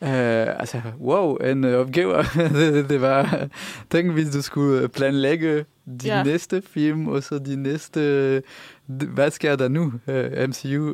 Uh, 0.00 0.08
altså, 0.60 0.80
wow, 1.00 1.36
en 1.36 1.64
uh, 1.64 1.70
opgave. 1.72 2.16
det, 2.58 2.88
det 2.88 3.00
var, 3.00 3.48
tænk, 3.90 4.12
hvis 4.12 4.30
du 4.30 4.42
skulle 4.42 4.88
planlægge 4.88 5.64
de 6.02 6.06
Ja. 6.06 6.22
næste 6.22 6.62
film, 6.66 7.08
og 7.08 7.22
så 7.22 7.38
de 7.38 7.56
næste... 7.56 8.42
Hvad 8.86 9.30
sker 9.30 9.56
der 9.56 9.68
nu, 9.68 9.92
uh, 10.06 10.48
MCU? 10.48 10.92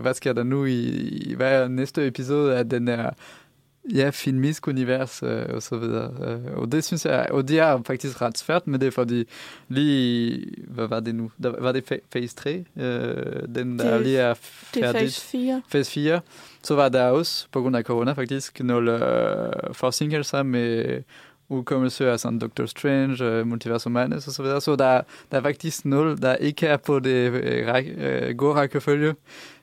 Hvad 0.00 0.14
sker 0.14 0.32
der 0.32 0.42
nu 0.42 0.64
i, 0.64 0.88
i 1.08 1.34
hver 1.34 1.68
næste 1.68 2.06
episode 2.06 2.56
af 2.56 2.68
den 2.68 2.88
her 2.88 3.10
ja, 3.94 4.10
filmisk 4.10 4.68
univers 4.68 5.22
uh, 5.22 5.28
og 5.54 5.62
så 5.62 5.76
videre. 5.76 6.10
Uh, 6.54 6.58
og 6.62 6.72
det 6.72 6.84
synes 6.84 7.04
jeg, 7.04 7.26
og 7.30 7.48
det 7.48 7.58
er 7.58 7.82
faktisk 7.86 8.22
ret 8.22 8.38
svært 8.38 8.66
med 8.66 8.78
det, 8.78 8.94
fordi 8.94 9.24
lige, 9.68 10.46
hvad 10.68 10.86
var 10.86 11.00
det 11.00 11.14
nu? 11.14 11.30
Der, 11.42 11.60
var 11.60 11.72
det 11.72 11.92
fa- 11.92 12.08
phase 12.12 12.36
3? 12.36 12.64
Uh, 12.76 12.82
den 13.54 13.78
der 13.78 13.92
Det- 13.94 14.02
lige 14.02 14.18
er 14.18 14.34
Det 14.74 14.82
er 14.82 14.86
færdig 14.86 15.00
phase 15.00 15.20
4. 15.20 15.62
fase 15.68 15.90
4, 15.92 16.20
så 16.62 16.74
var 16.74 16.88
der 16.88 17.04
også, 17.04 17.46
på 17.52 17.60
grund 17.60 17.76
af 17.76 17.82
corona 17.84 18.12
faktisk, 18.12 18.60
nogle 18.60 18.92
øh, 19.08 19.52
forsinkelser 19.74 20.42
med 20.42 21.02
udkommelse 21.50 22.10
af 22.10 22.20
sådan 22.20 22.38
Doctor 22.38 22.66
Strange, 22.66 23.24
øh, 23.24 23.46
Multiversum 23.46 23.92
Madness 23.92 24.26
og 24.26 24.32
så 24.32 24.42
videre. 24.42 24.60
Så 24.60 24.76
der, 24.76 25.00
der 25.32 25.38
er 25.38 25.42
faktisk 25.42 25.84
noget, 25.84 26.22
der 26.22 26.34
ikke 26.36 26.66
er 26.66 26.76
på 26.76 26.98
det 26.98 27.10
øh, 27.32 27.66
ræk, 27.68 27.86
øh, 27.98 28.36
gode 28.36 28.54
rækkefølge 28.54 29.14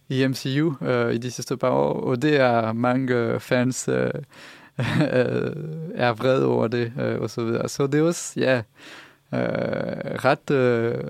i 0.10 0.28
MCU 0.28 0.86
øh, 0.86 1.14
i 1.14 1.18
de 1.18 1.32
sidste 1.32 1.58
par 1.58 1.70
år, 1.70 2.02
og 2.02 2.22
det 2.22 2.40
er 2.40 2.74
mange 2.74 3.16
øh, 3.16 3.40
fans 3.40 3.88
øh, 3.88 4.12
øh 4.80 5.52
er 5.96 6.14
vrede 6.14 6.46
over 6.46 6.68
det 6.68 6.94
øh, 7.00 7.22
og 7.22 7.30
så 7.30 7.44
videre. 7.44 7.70
Så 7.70 7.88
det 7.88 8.00
er 8.00 8.04
også, 8.04 8.40
ja, 8.40 8.62
øh, 9.34 10.16
ret 10.26 10.52
øh, 10.52 11.04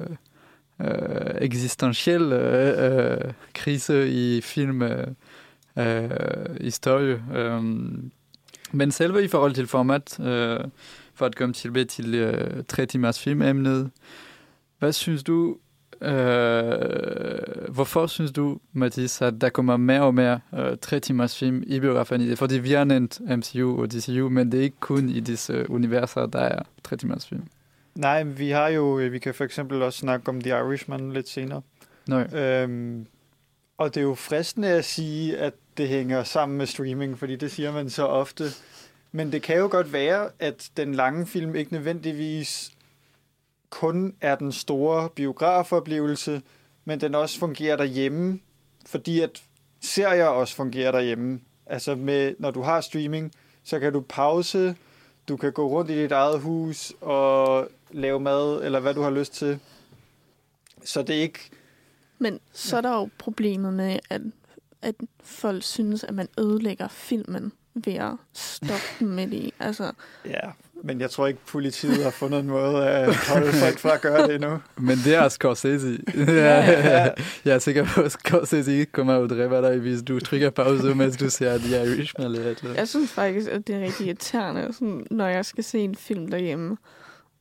øh, 0.82 1.36
eksistentiel 1.38 2.34
øh, 2.34 3.18
øh, 3.26 3.34
krise 3.54 4.10
i 4.10 4.42
film 4.42 4.82
øh, 4.82 5.08
øh, 5.78 6.10
historie. 6.62 7.24
Øh, 7.36 7.64
men 8.72 8.92
selve 8.92 9.24
i 9.24 9.28
forhold 9.28 9.54
til 9.54 9.68
format, 9.68 10.20
øh, 10.20 10.60
for 11.14 11.26
at 11.26 11.36
komme 11.36 11.54
tilbage 11.54 11.86
til 11.86 12.16
øh, 12.16 12.64
tre 12.68 12.86
timers 12.86 13.20
filmemnet, 13.20 13.92
hvad 14.80 14.94
synes 14.94 15.24
du, 15.24 15.58
øh, 16.02 17.74
hvorfor 17.74 18.08
synes 18.08 18.32
du, 18.32 18.60
Mathis, 18.74 19.22
at 19.22 19.34
der 19.42 19.50
kommer 19.50 19.78
mere 19.78 20.02
og 20.02 20.14
mere 20.14 20.40
øh, 20.54 20.78
tre 20.82 21.00
timers 21.00 21.40
film 21.40 21.64
i 21.68 21.80
biografen 21.80 22.22
i 22.22 22.30
det? 22.30 22.38
Fordi 22.38 22.58
vi 22.58 22.72
har 22.72 22.84
nævnt 22.84 23.22
MCU 23.38 23.82
og 23.82 23.92
DCU, 23.92 24.30
men 24.30 24.52
det 24.52 24.60
er 24.60 24.64
ikke 24.64 24.80
kun 24.80 25.10
i 25.10 25.20
disse 25.20 25.70
universer, 25.70 26.26
der 26.26 26.40
er 26.40 26.64
tre 26.84 26.98
timers 26.98 27.28
film. 27.28 27.44
Nej, 27.96 28.24
vi 28.24 28.50
har 28.50 28.68
jo, 28.68 28.86
vi 29.12 29.20
kan 29.20 29.34
for 29.34 29.44
eksempel 29.44 29.82
også 29.82 30.00
snakke 30.00 30.30
om 30.30 30.42
The 30.42 30.50
Irishman 30.50 31.12
lidt 31.12 31.30
senere. 31.30 31.62
Nej. 32.08 32.40
Øhm, 32.40 33.06
og 33.78 33.96
det 33.96 34.02
er 34.02 34.06
jo 34.06 34.16
fristende 34.16 34.68
at 34.68 34.86
sige, 34.86 35.38
at 35.38 35.54
det 35.78 35.88
hænger 35.88 36.24
sammen 36.24 36.58
med 36.58 36.66
streaming, 36.66 37.20
fordi 37.20 37.36
det 37.36 37.52
siger 37.52 37.72
man 37.72 37.90
så 37.90 38.06
ofte. 38.06 38.44
Men 39.12 39.32
det 39.32 39.42
kan 39.42 39.58
jo 39.58 39.68
godt 39.72 39.94
være, 39.94 40.30
at 40.40 40.70
den 40.78 40.96
lange 40.96 41.28
film 41.28 41.56
ikke 41.56 41.74
nødvendigvis 41.74 42.72
kun 43.76 44.16
er 44.22 44.36
den 44.36 44.52
store 44.52 45.10
biografoplevelse, 45.10 46.42
men 46.86 47.02
den 47.02 47.16
også 47.16 47.40
fungerer 47.40 47.78
derhjemme, 47.78 48.40
fordi 48.86 49.20
at 49.20 49.44
serier 49.82 50.26
også 50.26 50.56
fungerer 50.56 50.92
derhjemme. 50.92 51.40
Altså 51.66 51.96
med, 51.96 52.36
når 52.40 52.52
du 52.52 52.62
har 52.62 52.82
streaming, 52.82 53.32
så 53.64 53.80
kan 53.80 53.94
du 53.94 54.02
pause, 54.10 54.76
du 55.28 55.38
kan 55.38 55.54
gå 55.54 55.68
rundt 55.68 55.92
i 55.92 56.02
dit 56.02 56.12
eget 56.12 56.40
hus 56.40 56.94
og 57.02 57.68
lave 57.92 58.20
mad, 58.20 58.64
eller 58.64 58.80
hvad 58.80 58.94
du 58.94 59.02
har 59.02 59.10
lyst 59.10 59.34
til. 59.34 59.60
Så 60.84 61.02
det 61.02 61.16
er 61.16 61.22
ikke... 61.22 61.50
Men 62.20 62.40
så 62.54 62.78
er 62.78 62.82
der 62.82 62.94
jo 62.94 63.10
problemet 63.18 63.74
med, 63.74 64.00
at, 64.10 64.22
at 64.82 64.96
folk 65.24 65.64
synes, 65.64 66.04
at 66.04 66.14
man 66.14 66.28
ødelægger 66.38 66.88
filmen 66.88 67.52
ved 67.74 67.94
at 67.94 68.14
stoppe 68.34 68.86
dem 69.00 69.08
midt 69.08 69.34
i. 69.34 69.54
Altså, 69.60 69.92
Ja, 70.26 70.52
men 70.86 71.02
jeg 71.02 71.10
tror 71.10 71.28
ikke, 71.28 71.40
politiet 71.48 72.04
har 72.04 72.12
fundet 72.12 72.40
en 72.40 72.48
måde 72.48 72.88
at 72.90 73.16
holde 73.16 73.52
folk 73.52 73.80
fra 73.80 73.94
at 73.94 74.02
gøre 74.02 74.28
det 74.28 74.36
endnu. 74.36 74.60
Men 74.88 74.98
det 74.98 75.16
er 75.16 75.30
Scorsese. 75.30 76.00
ja, 76.18 76.66
ja. 76.66 77.10
Jeg 77.46 77.56
er 77.56 77.60
sikker 77.60 77.86
på, 77.86 78.02
at 78.02 78.12
Scorsese 78.12 78.72
ikke 78.72 78.92
kommer 78.92 79.14
og 79.14 79.30
dræber 79.30 79.62
dig, 79.62 79.80
hvis 79.80 80.04
du 80.04 80.20
trykker 80.20 80.50
pause, 80.50 80.96
mens 80.96 81.18
du 81.18 81.30
ser 81.30 81.58
The 81.58 81.84
Irishman 81.84 82.26
eller 82.26 82.52
et 82.52 82.76
jeg 82.76 82.88
synes 82.88 83.12
faktisk, 83.12 83.50
at 83.50 83.68
det 83.68 83.76
er 83.76 83.80
rigtig 83.80 84.08
irriterende, 84.08 84.74
sådan, 84.74 85.06
når 85.12 85.28
jeg 85.28 85.46
skal 85.46 85.64
se 85.64 85.80
en 85.80 85.96
film 85.96 86.28
derhjemme. 86.28 86.78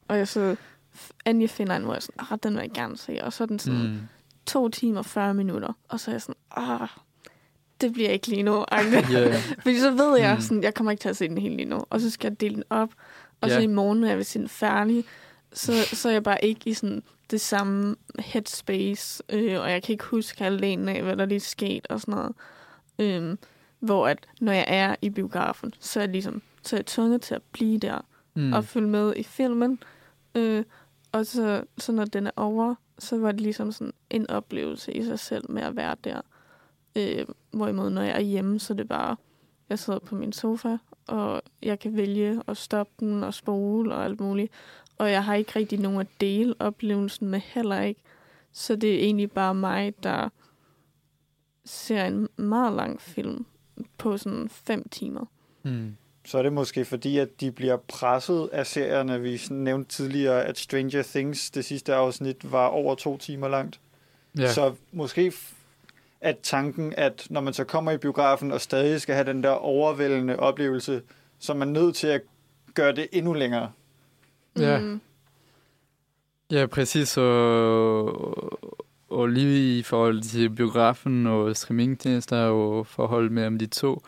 Og 0.09 0.19
jeg 0.19 0.29
så 0.29 0.57
endelig 1.27 1.51
finder 1.51 1.77
en, 1.77 1.83
hvor 1.83 1.93
jeg 1.93 1.97
er 1.97 2.01
sådan, 2.01 2.27
ah, 2.31 2.39
den 2.43 2.55
vil 2.55 2.61
jeg 2.61 2.71
gerne 2.75 2.97
se. 2.97 3.19
Og 3.23 3.33
så 3.33 3.45
er 3.45 3.47
den 3.47 3.59
sådan 3.59 3.83
mm. 3.83 3.87
Mm. 3.87 4.01
to 4.47 4.69
timer, 4.69 5.03
40 5.03 5.35
minutter. 5.35 5.73
Og 5.89 6.01
så 6.01 6.11
er 6.11 6.15
jeg 6.15 6.23
sådan, 6.23 6.35
ah, 6.57 6.89
det 7.81 7.93
bliver 7.93 8.11
ikke 8.11 8.27
lige 8.27 8.43
nu. 8.43 8.65
Yeah. 8.73 9.35
Fordi 9.63 9.79
så 9.79 9.91
ved 9.91 10.19
jeg, 10.19 10.35
Mm. 10.35 10.41
sådan, 10.41 10.63
jeg 10.63 10.75
kommer 10.75 10.91
ikke 10.91 11.01
til 11.01 11.09
at 11.09 11.17
se 11.17 11.29
den 11.29 11.39
helt 11.39 11.57
lige 11.57 11.69
nu. 11.69 11.81
Og 11.91 12.01
så 12.01 12.11
skal 12.11 12.29
jeg 12.31 12.41
dele 12.41 12.55
den 12.55 12.65
op. 12.71 12.91
Og 13.41 13.51
så 13.51 13.57
Ja. 13.57 13.63
i 13.63 13.67
morgen, 13.67 14.01
når 14.01 14.09
jeg 14.09 14.17
vil 14.17 14.25
se 14.25 14.39
den 14.39 14.49
færdig, 14.49 15.05
så, 15.53 15.73
så 15.93 16.09
er 16.09 16.13
jeg 16.13 16.23
bare 16.23 16.45
ikke 16.45 16.71
i 16.71 16.75
sådan 16.75 17.03
det 17.31 17.41
samme 17.41 17.97
headspace. 18.19 19.23
Øh, 19.29 19.61
og 19.61 19.71
jeg 19.71 19.83
kan 19.83 19.93
ikke 19.93 20.05
huske 20.05 20.43
halvdelen 20.43 20.89
af, 20.89 21.03
hvad 21.03 21.17
der 21.17 21.25
lige 21.27 21.37
er 21.37 21.41
sket 21.41 21.87
og 21.91 22.01
sådan 22.01 22.15
noget. 22.15 22.33
Øhm, 22.99 23.39
hvor 23.81 24.09
at, 24.09 24.27
når 24.41 24.53
jeg 24.53 24.65
er 24.69 24.95
i 25.03 25.11
biografen, 25.11 25.75
så 25.81 26.01
er 26.01 26.03
jeg 26.05 26.13
ligesom 26.13 26.43
så 26.63 26.77
er 26.77 26.79
jeg 26.79 26.87
tvunget 26.87 27.21
til 27.23 27.35
at 27.35 27.43
blive 27.53 27.79
der 27.79 27.99
mm. 28.35 28.53
og 28.53 28.65
følge 28.65 28.89
med 28.89 29.13
i 29.17 29.23
filmen. 29.23 29.79
Øh, 30.35 30.65
og 31.13 31.27
så, 31.27 31.63
så 31.79 31.93
når 31.93 32.05
den 32.05 32.27
er 32.27 32.31
over, 32.37 32.75
så 32.99 33.19
var 33.19 33.33
det 33.33 33.41
ligesom 33.41 33.73
sådan 33.73 33.93
en 34.11 34.31
oplevelse 34.31 34.93
i 34.93 35.05
sig 35.05 35.19
selv 35.19 35.51
med 35.51 35.63
at 35.63 35.77
være 35.77 35.97
der. 36.05 36.21
Øh, 36.97 37.27
hvorimod 37.51 37.91
når 37.91 38.03
jeg 38.03 38.17
er 38.17 38.21
hjemme, 38.21 38.61
så 38.61 38.73
er 38.73 38.77
det 38.77 38.89
bare, 38.89 39.17
jeg 39.69 39.79
sidder 39.79 39.99
på 39.99 40.15
min 40.15 40.33
sofa, 40.33 40.77
og 41.07 41.43
jeg 41.63 41.79
kan 41.79 41.97
vælge 41.97 42.43
at 42.47 42.57
stoppe 42.57 42.93
den 43.01 43.25
og 43.25 43.35
spole 43.35 43.95
og 43.95 44.05
alt 44.05 44.21
muligt. 44.21 44.53
Og 44.99 45.11
jeg 45.11 45.25
har 45.25 45.35
ikke 45.35 45.53
rigtig 45.57 45.81
nogen 45.81 46.01
at 46.01 46.07
dele 46.21 46.55
oplevelsen 46.59 47.29
med 47.29 47.41
heller 47.45 47.81
ikke. 47.81 48.01
Så 48.53 48.77
det 48.77 48.95
er 48.95 48.99
egentlig 48.99 49.33
bare 49.33 49.55
mig, 49.55 49.95
der 50.03 50.29
ser 51.65 52.05
en 52.05 52.29
meget 52.37 52.73
lang 52.73 53.01
film 53.01 53.47
på 53.99 54.17
sådan 54.17 54.49
fem 54.49 54.89
timer. 54.89 55.25
Mm. 55.63 55.97
så 56.25 56.39
er 56.39 56.43
det 56.43 56.53
måske 56.53 56.85
fordi, 56.85 57.19
at 57.19 57.41
de 57.41 57.53
bliver 57.53 57.77
presset 57.77 58.49
af 58.53 58.67
serierne. 58.67 59.21
Vi 59.21 59.41
nævnte 59.51 59.91
tidligere, 59.91 60.45
at 60.45 60.59
Stranger 60.59 61.03
Things, 61.03 61.51
det 61.51 61.65
sidste 61.65 61.95
afsnit, 61.95 62.53
var 62.53 62.67
over 62.67 62.95
to 62.95 63.17
timer 63.17 63.49
langt. 63.49 63.81
Ja. 64.39 64.53
Så 64.53 64.75
måske 64.93 65.33
at 66.25 66.39
tanken, 66.43 66.95
at 66.97 67.27
når 67.31 67.41
man 67.41 67.53
så 67.53 67.65
kommer 67.65 67.93
i 67.93 67.97
biografen 67.97 68.53
og 68.53 68.61
stadig 68.61 69.01
skal 69.01 69.15
have 69.15 69.27
den 69.27 69.43
der 69.43 69.51
overvældende 69.51 70.39
oplevelse, 70.39 71.03
så 71.39 71.53
er 71.53 71.57
man 71.57 71.69
nødt 71.69 71.97
til 71.97 72.07
at 72.07 72.21
gøre 72.75 72.93
det 72.93 73.09
endnu 73.13 73.33
længere. 73.33 73.71
Ja. 74.59 74.79
Mm. 74.79 75.01
Ja, 76.51 76.67
præcis. 76.67 77.17
Og, 77.17 78.07
og 79.11 79.29
lige 79.29 79.79
i 79.79 79.83
forhold 79.83 80.23
til 80.23 80.51
biografen 80.51 81.27
og 81.27 81.57
streamingtjenester 81.57 82.37
og 82.37 82.87
forhold 82.87 83.31
mellem 83.31 83.59
de 83.59 83.67
to, 83.67 84.03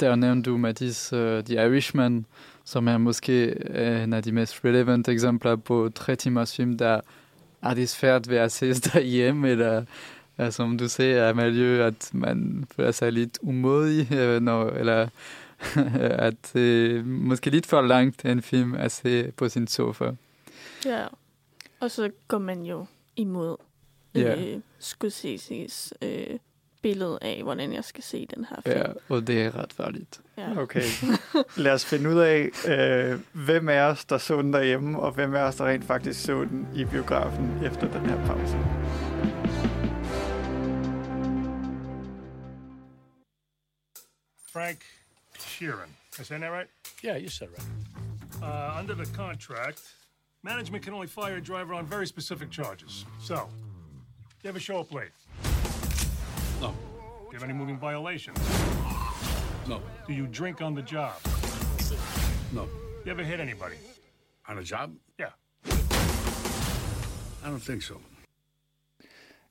der 0.00 0.16
nævnte 0.16 0.50
du, 0.50 0.56
Mathis, 0.56 1.12
uh, 1.12 1.18
The 1.18 1.54
Irishman, 1.54 2.26
som 2.64 2.88
er 2.88 2.98
måske 2.98 3.54
en 4.02 4.12
af 4.12 4.22
de 4.22 4.32
mest 4.32 4.64
relevant 4.64 5.08
eksempler 5.08 5.56
på 5.56 5.90
tre 5.94 6.16
timers 6.16 6.56
film, 6.56 6.78
der 6.78 7.00
er 7.62 7.74
det 7.74 7.88
svært 7.88 8.30
ved 8.30 8.36
at 8.36 8.52
ses 8.52 8.80
derhjemme, 8.90 9.48
eller 9.48 9.84
ja, 10.38 10.50
som 10.50 10.78
du 10.78 10.88
siger, 10.88 11.30
Amalie, 11.30 11.84
at 11.84 12.10
man 12.12 12.64
føler 12.76 12.90
sig 12.90 13.12
lidt 13.12 13.38
umodig, 13.42 14.12
øh, 14.18 14.40
når, 14.40 14.70
eller 14.70 15.08
at 16.28 16.54
er 16.56 17.02
måske 17.04 17.50
lidt 17.50 17.66
for 17.66 17.80
langt 17.80 18.24
en 18.24 18.42
film 18.42 18.74
at 18.74 18.92
se 18.92 19.32
på 19.36 19.48
sin 19.48 19.66
sofa. 19.66 20.10
Ja. 20.84 21.06
Og 21.80 21.90
så 21.90 22.10
går 22.28 22.38
man 22.38 22.62
jo 22.62 22.86
imod 23.16 23.56
Ja. 24.14 24.40
øh, 24.42 24.60
Scorsese's 24.80 25.90
øh, 26.02 26.38
billede 26.82 27.18
af, 27.22 27.40
hvordan 27.42 27.72
jeg 27.72 27.84
skal 27.84 28.02
se 28.04 28.26
den 28.34 28.44
her 28.50 28.56
film. 28.62 28.76
Ja, 28.76 28.84
og 29.08 29.26
det 29.26 29.42
er 29.42 29.56
ret 29.56 29.72
farligt. 29.72 30.20
Ja. 30.38 30.58
Okay. 30.60 30.82
Lad 31.56 31.72
os 31.72 31.84
finde 31.84 32.10
ud 32.10 32.18
af, 32.18 32.48
øh, 32.68 33.20
hvem 33.32 33.68
af 33.68 33.80
os, 33.80 34.04
der 34.04 34.18
så 34.18 34.42
den 34.42 34.52
derhjemme, 34.52 34.98
og 35.00 35.12
hvem 35.12 35.34
af 35.34 35.42
os, 35.42 35.56
der 35.56 35.64
rent 35.66 35.84
faktisk 35.84 36.24
så 36.24 36.40
den 36.44 36.68
i 36.74 36.84
biografen 36.84 37.64
efter 37.64 37.92
den 37.98 38.06
her 38.06 38.26
pause. 38.26 38.56
Frank 44.52 44.84
Sheeran. 45.38 45.84
Am 45.84 46.20
I 46.20 46.22
saying 46.24 46.42
that 46.42 46.48
right? 46.48 46.66
Yeah, 47.02 47.16
you 47.16 47.30
said 47.30 47.48
right. 47.56 48.42
Uh, 48.42 48.74
under 48.76 48.92
the 48.92 49.06
contract, 49.06 49.80
management 50.42 50.84
can 50.84 50.92
only 50.92 51.06
fire 51.06 51.36
a 51.36 51.40
driver 51.40 51.72
on 51.72 51.86
very 51.86 52.06
specific 52.06 52.50
charges. 52.50 53.06
So, 53.18 53.48
you 54.42 54.50
ever 54.50 54.60
show 54.60 54.78
up 54.78 54.92
late? 54.92 55.08
No. 56.60 56.68
Do 56.68 57.28
you 57.28 57.32
have 57.32 57.44
any 57.44 57.54
moving 57.54 57.78
violations? 57.78 58.38
No. 59.66 59.80
Do 60.06 60.12
you 60.12 60.26
drink 60.26 60.60
on 60.60 60.74
the 60.74 60.82
job? 60.82 61.14
No. 62.52 62.68
You 63.06 63.10
ever 63.10 63.22
hit 63.22 63.40
anybody? 63.40 63.76
On 64.50 64.58
a 64.58 64.62
job? 64.62 64.94
Yeah. 65.18 65.30
I 67.42 67.46
don't 67.46 67.58
think 67.58 67.80
so. 67.80 67.98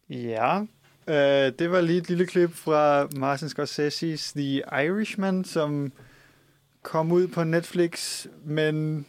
Ja, 0.08 0.68
øh, 1.08 1.52
det 1.60 1.72
var 1.72 1.82
lige 1.82 1.98
et 1.98 2.10
lille 2.10 2.26
klip 2.26 2.54
fra 2.54 3.08
Martin 3.16 3.48
Scorsese's 3.48 4.32
The 4.36 4.64
Irishman, 4.86 5.46
som 5.46 5.92
kom 6.82 7.12
ud 7.12 7.28
på 7.28 7.44
Netflix, 7.44 8.26
men 8.44 9.06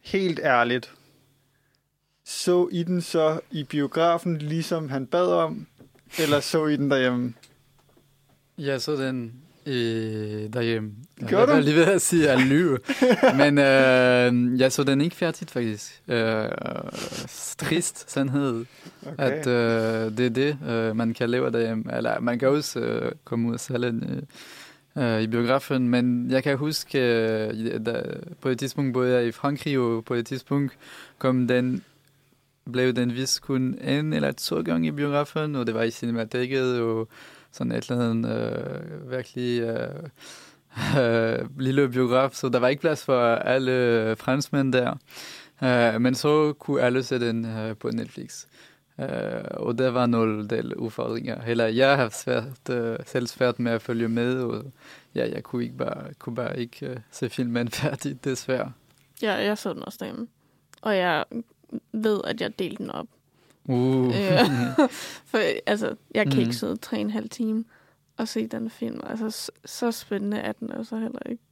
helt 0.00 0.40
ærligt, 0.42 0.94
så 2.24 2.68
I 2.72 2.82
den 2.82 3.02
så 3.02 3.40
i 3.50 3.64
biografen, 3.64 4.38
ligesom 4.38 4.88
han 4.88 5.06
bad 5.06 5.32
om, 5.32 5.66
eller 6.18 6.40
så 6.40 6.66
I 6.66 6.76
den 6.76 6.90
derhjemme? 6.90 7.34
Jeg 8.58 8.82
så 8.82 8.96
den 8.96 9.42
øh, 9.68 10.52
derhjemme. 10.52 10.90
Gjorde 11.18 11.38
jeg 11.38 11.48
var 11.48 11.56
du? 11.56 11.60
lige 11.62 11.76
ved 11.76 11.84
at 11.84 12.02
sige 12.02 12.30
at 12.30 12.40
lyve. 12.40 12.78
Men 13.40 13.58
øh, 13.58 14.60
jeg 14.60 14.72
så 14.72 14.84
den 14.84 15.00
ikke 15.00 15.16
færdigt, 15.16 15.50
faktisk. 15.50 16.02
Øh, 16.08 16.44
trist 17.58 18.10
sandhed, 18.10 18.64
Okay. 19.06 19.24
at 19.24 19.46
øh, 19.46 20.16
det 20.16 20.26
er 20.26 20.30
det, 20.30 20.58
øh, 20.68 20.96
man 20.96 21.14
kan 21.14 21.30
lave 21.30 21.50
derhjemme. 21.50 21.96
Eller 21.96 22.20
man 22.20 22.38
kan 22.38 22.48
også 22.48 22.80
øh, 22.80 23.12
komme 23.24 23.48
ud 23.48 23.58
sælge 23.58 23.86
den 23.86 24.26
øh, 24.96 25.14
øh, 25.14 25.22
i 25.22 25.26
biografen. 25.26 25.88
Men 25.88 26.30
jeg 26.30 26.42
kan 26.42 26.56
huske, 26.56 26.98
øh, 26.98 27.86
da, 27.86 28.02
på 28.40 28.48
et 28.48 28.58
tidspunkt 28.58 28.92
boede 28.92 29.14
jeg 29.14 29.26
i 29.26 29.32
Frankrig, 29.32 29.78
og 29.78 30.04
på 30.04 30.14
et 30.14 30.26
tidspunkt 30.26 30.72
kom 31.18 31.48
den 31.48 31.82
blev 32.72 32.92
den 32.92 33.14
vist 33.14 33.42
kun 33.42 33.78
en 33.84 34.12
eller 34.12 34.32
to 34.32 34.62
gange 34.62 34.88
i 34.88 34.90
biografen, 34.90 35.56
og 35.56 35.66
det 35.66 35.74
var 35.74 35.82
i 35.82 35.90
Cinemateket, 35.90 36.80
og 36.80 37.08
sådan 37.52 37.72
et 37.72 37.90
eller 37.90 38.10
andet 38.10 38.30
øh, 38.30 39.10
virkelig 39.10 39.60
øh, 39.62 40.08
øh, 41.02 41.60
lille 41.60 41.88
biograf, 41.88 42.32
så 42.32 42.48
der 42.48 42.58
var 42.58 42.68
ikke 42.68 42.80
plads 42.80 43.04
for 43.04 43.34
alle 43.34 44.16
franskmænd 44.16 44.72
der. 44.72 44.94
Øh, 45.62 46.00
men 46.00 46.14
så 46.14 46.52
kunne 46.52 46.82
alle 46.82 47.02
se 47.02 47.20
den 47.20 47.44
øh, 47.44 47.76
på 47.76 47.90
Netflix. 47.90 48.46
Øh, 49.00 49.44
og 49.50 49.78
der 49.78 49.90
var 49.90 50.06
nogle 50.06 50.48
del 50.48 50.74
udfordringer. 50.74 51.42
Eller 51.46 51.66
jeg 51.66 51.96
har 51.96 52.08
svært, 52.08 52.70
øh, 52.70 52.98
selv 53.06 53.26
svært 53.26 53.58
med 53.58 53.72
at 53.72 53.82
følge 53.82 54.08
med, 54.08 54.42
og 54.42 54.64
ja, 55.14 55.30
jeg 55.30 55.42
kunne, 55.42 55.64
ikke 55.64 55.76
bare, 55.76 56.14
kunne 56.18 56.34
bare 56.34 56.60
ikke 56.60 56.86
øh, 56.86 56.96
se 57.10 57.30
filmen 57.30 57.68
færdig, 57.80 58.24
desværre. 58.24 58.72
Ja, 59.22 59.32
jeg 59.32 59.58
så 59.58 59.72
den 59.72 59.82
også 59.82 59.98
derhjemme. 60.00 60.28
Og 60.82 60.96
jeg 60.96 61.24
ved, 61.92 62.20
at 62.24 62.40
jeg 62.40 62.58
delte 62.58 62.82
den 62.82 62.90
op. 62.90 63.06
Uh. 63.68 64.06
Øh, 64.06 64.40
For 65.30 65.38
altså, 65.66 65.94
jeg 66.14 66.24
kan 66.26 66.32
Mhm. 66.32 66.40
ikke 66.40 66.52
sidde 66.56 66.76
tre 66.76 66.96
og 66.96 67.00
en 67.00 67.10
halv 67.10 67.28
time 67.28 67.64
og 68.16 68.28
se 68.28 68.46
den 68.46 68.70
film. 68.70 69.00
Altså, 69.06 69.30
så, 69.30 69.50
så 69.64 69.92
spændende 69.92 70.36
er 70.38 70.52
den 70.52 70.72
altså 70.72 70.96
heller 70.96 71.18
ikke. 71.30 71.42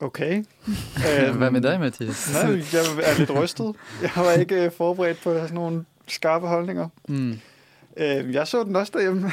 Okay. 0.00 0.44
Hvad 1.38 1.50
med 1.50 1.60
dig, 1.60 1.80
Mathias? 1.80 2.30
Nej, 2.32 2.42
jeg 2.50 2.80
er 3.12 3.18
lidt 3.18 3.30
rystet. 3.30 3.76
Jeg 4.02 4.10
var 4.16 4.32
ikke 4.32 4.64
øh, 4.64 4.72
forberedt 4.72 5.18
på 5.22 5.34
sådan 5.34 5.54
nogle 5.54 5.84
skarpe 6.08 6.46
holdninger. 6.46 6.88
Mm. 7.08 7.38
Øh, 7.96 8.32
jeg 8.34 8.46
så 8.48 8.64
den 8.64 8.76
også 8.76 8.92
derhjemme. 8.94 9.32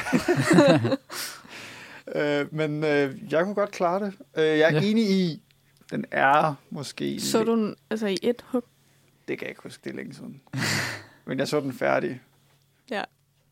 øh, 2.16 2.54
men 2.54 2.84
øh, 2.84 3.32
jeg 3.32 3.44
kunne 3.44 3.54
godt 3.54 3.70
klare 3.70 4.04
det. 4.04 4.12
Øh, 4.36 4.44
jeg 4.44 4.58
er 4.60 4.72
Ja. 4.74 4.82
enig 4.82 5.10
i, 5.10 5.42
den 5.90 6.04
er 6.10 6.54
måske... 6.70 7.20
Så 7.20 7.38
lidt- 7.38 7.46
du 7.46 7.56
den 7.56 7.76
altså 7.90 8.06
i 8.06 8.18
et 8.22 8.44
hug? 8.48 8.64
Det 9.28 9.38
kan 9.38 9.44
jeg 9.46 9.50
ikke 9.50 9.62
huske, 9.62 9.80
det 9.84 9.90
er 9.92 9.96
længe 9.96 10.14
siden. 10.14 10.40
Men 11.24 11.38
jeg 11.38 11.48
så 11.48 11.60
den 11.60 11.72
færdig. 11.72 12.20
Ja. 12.90 13.02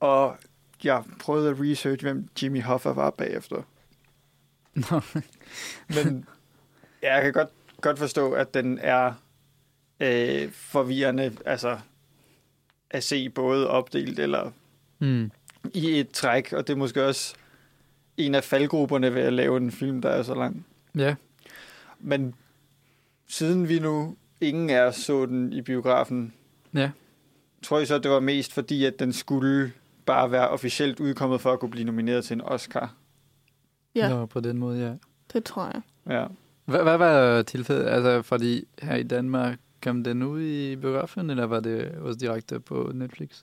Og 0.00 0.36
jeg 0.84 1.02
prøvede 1.20 1.50
at 1.50 1.56
research, 1.60 2.02
hvem 2.04 2.28
Jimmy 2.42 2.62
Hoffa 2.62 2.88
var 2.90 3.10
bagefter. 3.10 3.62
Nå. 4.74 5.00
Men 6.04 6.26
ja, 7.02 7.14
jeg 7.14 7.22
kan 7.22 7.32
godt, 7.32 7.48
godt 7.80 7.98
forstå, 7.98 8.32
at 8.32 8.54
den 8.54 8.78
er 8.78 9.12
øh, 10.00 10.52
forvirrende, 10.52 11.36
altså 11.46 11.78
at 12.90 13.04
se 13.04 13.28
både 13.30 13.68
opdelt 13.70 14.18
eller 14.18 14.50
Mm. 15.00 15.30
i 15.74 16.00
et 16.00 16.10
træk, 16.10 16.52
og 16.52 16.66
det 16.66 16.72
er 16.72 16.76
måske 16.76 17.04
også 17.06 17.34
en 18.16 18.34
af 18.34 18.44
faldgrupperne 18.44 19.14
ved 19.14 19.22
at 19.22 19.32
lave 19.32 19.56
en 19.56 19.70
film, 19.72 20.02
der 20.02 20.08
er 20.10 20.22
så 20.22 20.34
lang. 20.34 20.66
Ja. 20.96 21.14
Men 21.98 22.34
siden 23.28 23.68
vi 23.68 23.78
nu 23.78 24.16
ingen 24.40 24.70
af 24.70 24.80
os 24.80 24.96
så 24.96 25.26
den 25.26 25.52
i 25.52 25.62
biografen, 25.62 26.34
Ja. 26.74 26.90
Tror 27.62 27.78
jeg 27.78 27.86
så, 27.86 27.98
det 27.98 28.10
var 28.10 28.20
mest 28.20 28.52
fordi, 28.52 28.84
at 28.84 28.98
den 28.98 29.12
skulle 29.12 29.72
bare 30.06 30.30
være 30.30 30.48
officielt 30.48 31.00
udkommet 31.00 31.40
for 31.40 31.52
at 31.52 31.60
kunne 31.60 31.70
blive 31.70 31.84
nomineret 31.84 32.24
til 32.24 32.34
en 32.34 32.40
Oscar. 32.40 32.94
Ja, 33.94 34.08
Nå, 34.08 34.26
på 34.26 34.40
den 34.40 34.58
måde, 34.58 34.80
ja. 34.86 34.92
det 35.32 35.44
tror 35.44 35.64
jeg. 35.64 35.82
Ja. 36.14 36.26
Hvad, 36.64 36.82
hvad 36.82 36.98
var 36.98 37.42
tilfældet? 37.42 37.86
Altså, 37.86 38.22
fordi 38.22 38.64
her 38.82 38.96
i 38.96 39.02
Danmark 39.02 39.58
kom 39.82 40.04
den 40.04 40.22
ud 40.22 40.42
i 40.42 40.76
biografen, 40.76 41.30
eller 41.30 41.44
var 41.46 41.60
det 41.60 41.92
også 42.02 42.18
direkte 42.18 42.60
på 42.60 42.90
Netflix? 42.94 43.42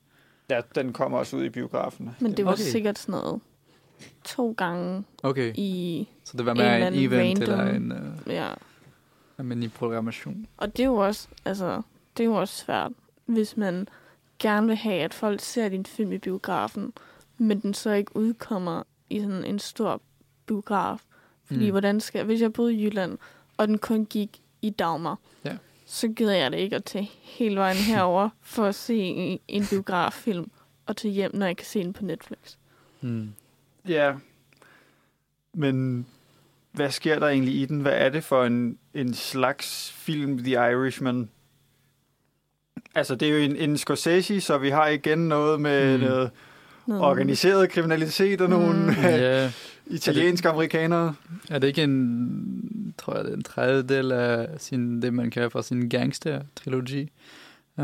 ja, 0.50 0.62
den 0.76 0.94
kommer 0.94 1.18
også 1.18 1.38
ud 1.38 1.44
i 1.44 1.50
biografen. 1.50 2.10
Men 2.20 2.38
det 2.38 2.46
var 2.46 2.52
Okay. 2.52 2.62
sikkert 2.64 3.00
sådan 3.00 3.12
noget 3.22 3.42
to 4.24 4.52
gange 4.58 5.04
Okay, 5.24 5.54
i... 5.56 6.08
så 6.24 6.38
det 6.38 6.46
var 6.46 6.52
en 6.52 6.58
mere 6.58 6.74
eller 6.74 6.88
en 6.88 6.94
anden 6.94 7.14
event 7.14 7.40
eller 7.40 7.66
random- 7.66 7.76
en 7.76 7.92
uh, 8.28 8.34
Ja. 8.34 8.48
almindelig 9.38 9.74
programmation. 9.74 10.48
Og 10.58 10.78
det 10.78 10.84
er 10.84 10.88
jo 10.88 10.96
også, 10.96 11.28
altså, 11.46 11.82
det 12.18 12.24
er 12.24 12.28
jo 12.28 12.34
også 12.36 12.56
svært, 12.66 12.92
hvis 13.26 13.58
man 13.58 13.88
gerne 14.40 14.68
vil 14.68 14.76
have, 14.76 15.02
at 15.02 15.14
folk 15.14 15.40
ser 15.42 15.70
din 15.70 15.86
film 15.86 16.12
i 16.12 16.18
biografen, 16.18 16.94
men 17.38 17.60
den 17.60 17.74
så 17.74 17.92
ikke 17.92 18.16
udkommer 18.16 18.84
i 19.10 19.20
sådan 19.20 19.44
en 19.46 19.60
stor 19.60 20.02
biograf. 20.46 21.00
Fordi 21.46 21.66
Mm. 21.66 21.72
hvordan 21.72 22.00
skal, 22.00 22.26
hvis 22.26 22.42
jeg 22.42 22.54
boede 22.54 22.74
i 22.74 22.84
Jylland, 22.86 23.18
og 23.58 23.68
den 23.68 23.78
kun 23.78 24.06
gik 24.06 24.42
i 24.62 24.70
Dagmar, 24.70 25.20
Ja. 25.46 25.58
så 25.86 26.08
gider 26.08 26.34
jeg 26.36 26.52
det 26.52 26.58
ikke 26.58 26.76
at 26.76 26.84
tage 26.86 27.12
hele 27.22 27.56
vejen 27.56 27.78
herover 27.78 28.30
for 28.42 28.66
at 28.66 28.76
se 28.76 28.96
en, 28.98 29.40
en 29.48 29.66
biograffilm 29.70 30.52
og 30.86 30.98
tage 30.98 31.12
hjem, 31.14 31.36
når 31.36 31.46
jeg 31.46 31.58
kan 31.58 31.66
se 31.66 31.84
den 31.84 31.94
på 31.94 32.06
Netflix. 32.06 32.56
Mm. 33.02 33.30
Ja. 33.88 34.14
Men 35.54 36.06
hvad 36.72 36.92
sker 36.92 37.20
der 37.20 37.28
egentlig 37.28 37.56
i 37.56 37.66
den? 37.66 37.80
Hvad 37.82 37.94
er 37.94 38.10
det 38.10 38.24
for 38.24 38.44
en, 38.46 38.78
en 38.94 39.14
slags 39.14 39.92
film, 39.92 40.38
The 40.38 40.52
Irishman? 40.52 41.30
Altså, 42.96 43.16
det 43.16 43.28
er 43.28 43.32
jo 43.32 43.38
en, 43.38 43.56
en 43.56 43.78
Scorsese, 43.78 44.42
så 44.42 44.58
vi 44.58 44.70
har 44.70 44.88
igen 44.88 45.18
noget 45.28 45.62
med 45.62 45.98
Mm. 45.98 46.04
mm. 46.04 46.10
noget 46.10 46.32
organiseret 46.88 47.70
kriminalitet 47.70 48.42
og 48.42 48.50
nogle 48.50 48.74
Mm. 48.80 48.86
mm. 48.86 48.92
Ja, 49.04 49.52
italienske 49.88 50.50
amerikanere. 50.50 51.16
er 51.50 51.60
det 51.60 51.68
ikke 51.68 51.84
en 51.84 52.94
tror 52.98 53.16
jeg, 53.16 53.24
det 53.26 53.32
er 53.32 53.36
en 53.36 53.44
tredjedel 53.44 54.12
af 54.12 54.48
sin, 54.58 55.02
det, 55.02 55.14
man 55.14 55.32
kalder 55.32 55.50
for 55.50 55.62
sin 55.62 55.90
gangster-trilogi. 55.90 57.12
Uh, 57.78 57.84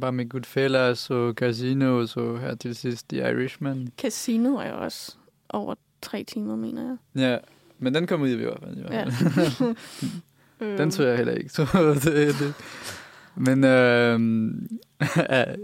bare 0.00 0.12
med 0.12 0.28
Goodfellas 0.28 1.10
og 1.10 1.34
Casino, 1.34 1.98
og 2.00 2.08
så 2.08 2.36
her 2.36 2.54
til 2.54 2.76
sidst 2.76 3.08
The 3.08 3.18
Irishman. 3.30 3.88
Casino 3.98 4.54
er 4.56 4.68
jo 4.68 4.76
også 4.84 5.14
over 5.48 5.74
tre 6.02 6.24
timer, 6.24 6.56
mener 6.56 6.82
jeg. 7.14 7.22
Ja, 7.30 7.38
men 7.78 7.94
den 7.94 8.06
kom 8.06 8.22
ud 8.22 8.28
i 8.28 8.34
hvert 8.34 8.58
fald. 8.64 8.76
i 8.76 8.80
hvert 8.80 8.92
Ja. 8.92 9.04
fald. 9.04 9.74
Øhm, 10.60 10.76
den 10.78 10.90
tror 10.90 11.04
jeg 11.04 11.16
heller 11.16 11.32
ikke. 11.34 11.48
Så 11.56 11.66
det, 12.04 12.34
det. 12.40 12.54
Men 13.36 13.64
øh, 13.64 14.20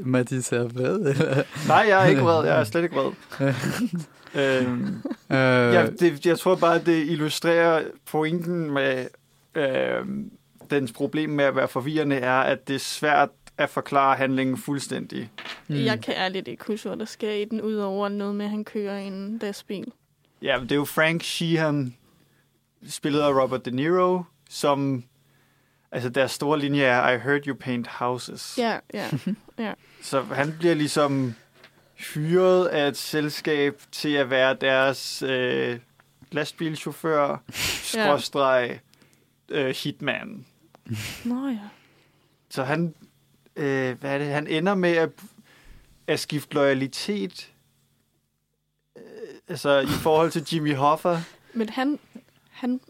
Mathis 0.06 0.52
er 0.52 0.62
vred? 0.62 1.14
Nej, 1.68 1.84
jeg 1.88 2.04
er 2.04 2.08
ikke 2.08 2.22
vred. 2.22 2.44
Jeg 2.46 2.60
er 2.60 2.64
slet 2.64 2.82
ikke 2.82 2.96
vred. 2.96 3.12
øhm, 4.66 5.02
Øh, 5.30 5.38
ja, 5.74 5.86
det, 6.00 6.26
jeg 6.26 6.38
tror 6.38 6.54
bare, 6.54 6.78
det 6.78 7.06
illustrerer 7.08 7.84
pointen 8.10 8.70
med 8.70 9.06
øh, 9.54 10.06
dens 10.70 10.92
problem 10.92 11.30
med 11.30 11.44
at 11.44 11.56
være 11.56 11.68
forvirrende, 11.68 12.16
er, 12.16 12.40
at 12.40 12.68
det 12.68 12.74
er 12.74 12.78
svært 12.80 13.28
at 13.58 13.70
forklare 13.70 14.16
handlingen 14.16 14.56
fuldstændig. 14.56 15.30
mm. 15.68 15.74
Jeg 15.76 16.00
kan 16.00 16.14
ærligt 16.16 16.48
ikke 16.48 16.64
huske, 16.66 16.88
hvad 16.88 16.98
der 16.98 17.04
sker 17.04 17.30
i 17.30 17.44
den, 17.44 17.60
udover 17.60 18.08
noget 18.08 18.34
med, 18.34 18.44
at 18.44 18.50
han 18.50 18.64
kører 18.64 18.98
i 18.98 19.06
en 19.06 19.38
lastbil. 19.42 19.92
Ja, 20.42 20.58
det 20.62 20.72
er 20.72 20.76
jo 20.76 20.84
Frank 20.84 21.22
Sheehan, 21.22 21.94
spillet 22.88 23.20
af 23.20 23.42
Robert 23.42 23.64
De 23.64 23.70
Niro, 23.70 24.22
som... 24.50 25.04
Altså, 25.92 26.08
deres 26.08 26.30
store 26.30 26.58
linje 26.58 26.82
er, 26.82 27.10
I 27.10 27.18
heard 27.18 27.46
you 27.46 27.54
paint 27.54 27.86
houses. 27.86 28.58
Ja, 28.58 28.78
ja. 28.94 29.08
Så 30.02 30.22
han 30.22 30.54
bliver 30.58 30.74
ligesom 30.74 31.34
hyret 32.14 32.66
af 32.66 32.88
et 32.88 32.96
selskab 32.96 33.82
til 33.92 34.12
at 34.12 34.30
være 34.30 34.54
deres 34.54 35.22
øh, 35.22 35.78
lastbilchauffør, 36.30 37.42
skråstreg, 37.92 38.80
øh, 39.48 39.74
hitman. 39.84 40.46
Nå 41.24 41.48
ja. 41.48 41.58
Så 42.50 42.64
han, 42.64 42.94
øh, 43.56 43.98
hvad 44.00 44.14
er 44.14 44.18
det, 44.18 44.26
han 44.26 44.46
ender 44.46 44.74
med 44.74 44.96
at, 44.96 45.10
at 46.06 46.20
skifte 46.20 46.54
loyalitet 46.54 47.52
øh, 48.96 49.02
altså 49.48 49.80
i 49.80 49.86
forhold 50.02 50.30
til 50.30 50.46
Jimmy 50.52 50.74
Hoffa. 50.74 51.18
Men 51.54 51.68
han, 51.68 51.98
han 52.50 52.80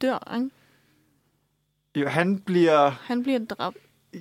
dør, 0.00 0.34
ikke? 0.34 0.50
Jo, 1.96 2.08
han 2.08 2.38
bliver, 2.38 2.90
Han 2.90 3.22
bliver 3.22 3.38
dræbt, 3.38 3.76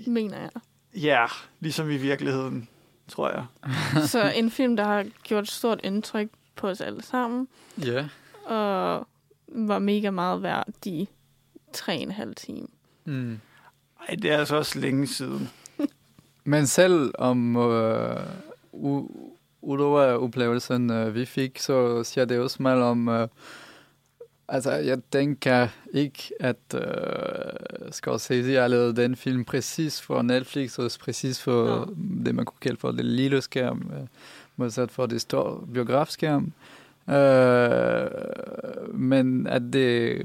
mener 0.07 0.38
jeg. 0.39 0.49
ja, 0.95 1.26
ligesom 1.60 1.89
i 1.91 1.98
virkeligheden, 1.98 2.69
tror 3.07 3.30
jeg. 3.31 3.45
Så 4.07 4.31
en 4.35 4.52
film, 4.52 4.76
der 4.76 4.84
har 4.84 5.06
gjort 5.23 5.44
et 5.44 5.52
stort 5.52 5.80
indtryk 5.84 6.30
på 6.56 6.68
os 6.68 6.81
alle 6.81 7.03
sammen, 7.03 7.48
Ja. 7.85 8.07
og 8.45 9.07
var 9.48 9.80
mega 9.80 10.10
meget 10.11 10.44
værd 10.44 10.68
de 10.85 11.07
tre 11.73 11.94
og 11.95 12.02
en 12.02 12.11
halv 12.11 12.35
time. 12.35 12.68
Mm. 13.06 13.39
Ej, 14.10 14.15
det 14.15 14.31
er 14.31 14.38
altså 14.38 14.56
også 14.56 14.80
længe 14.80 15.07
siden. 15.07 15.49
Men 16.44 16.68
selv 16.68 17.11
om 17.18 17.56
øh, 17.56 18.15
u- 18.73 19.11
udover 19.61 20.02
oplevelsen 20.14 20.89
øh, 20.91 21.15
vi 21.15 21.26
fik, 21.26 21.60
så 21.60 22.03
siger 22.03 22.26
det 22.26 22.39
også 22.39 22.61
meget 22.64 22.84
om... 22.84 23.07
Øh, 23.10 23.27
altså, 24.49 24.72
jeg 24.72 24.98
tænker 25.11 25.68
ikke, 25.94 26.32
at 26.40 26.76
øh, 26.76 27.91
Scorsese 27.91 28.53
har 28.53 28.68
lavet 28.68 28.98
den 28.98 29.15
film 29.15 29.45
præcis 29.45 30.02
for 30.02 30.22
Netflix, 30.22 30.80
og 30.80 30.91
præcis 30.99 31.41
for 31.41 31.65
Nå. 31.65 31.95
det, 32.26 32.36
man 32.36 32.45
kunne 32.45 32.60
kalde 32.61 32.78
for 32.78 32.91
det 32.91 33.06
lille 33.06 33.41
skærm, 33.41 33.91
øh, 33.94 34.07
modsat 34.56 34.91
for 34.91 35.06
det 35.06 35.22
store 35.22 35.68
biografskærm. 35.74 36.52
Øh, 37.10 38.10
men 38.94 39.48
at 39.48 39.61
det 39.74 40.22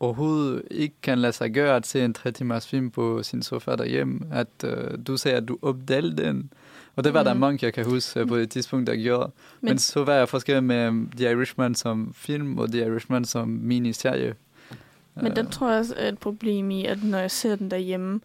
overhovedet 0.00 0.62
ikke 0.70 0.94
kan 1.02 1.18
lade 1.18 1.32
sig 1.32 1.54
gøre 1.54 1.76
at 1.76 1.86
se 1.86 2.04
en 2.04 2.14
tre 2.14 2.32
timers 2.32 2.68
film 2.68 2.90
på 2.90 3.22
sin 3.22 3.42
sofa 3.42 3.76
derhjemme. 3.76 4.20
At 4.32 4.64
øh, 4.64 4.98
du 5.06 5.16
sagde, 5.16 5.36
at 5.36 5.48
du 5.48 5.58
opdelte 5.62 6.24
den. 6.24 6.52
Og 6.96 7.04
det 7.04 7.14
var 7.14 7.20
mm. 7.20 7.24
der 7.24 7.32
Mhm. 7.34 7.40
mange, 7.40 7.58
jeg 7.66 7.74
kan 7.74 7.84
huske 7.84 8.20
øh, 8.20 8.28
på 8.28 8.38
det 8.38 8.50
tidspunkt, 8.50 8.86
der 8.86 8.96
gjorde. 8.96 9.30
Men, 9.60 9.68
Men- 9.70 9.78
så 9.78 10.04
var 10.04 10.14
jeg 10.14 10.28
forskellig 10.28 10.64
med 10.64 11.06
The 11.16 11.30
Irishman 11.30 11.74
som 11.74 12.12
film, 12.14 12.58
og 12.58 12.68
The 12.72 12.80
Irishman 12.86 13.24
som 13.24 13.48
miniserie. 13.48 14.34
Men 15.14 15.36
der 15.36 15.44
Øh, 15.44 15.50
tror 15.52 15.70
jeg 15.70 15.78
også 15.78 15.94
er 15.96 16.08
et 16.08 16.18
problem 16.18 16.70
i, 16.70 16.84
at 16.86 17.04
når 17.04 17.18
jeg 17.18 17.30
ser 17.30 17.56
den 17.56 17.70
derhjemme, 17.70 18.20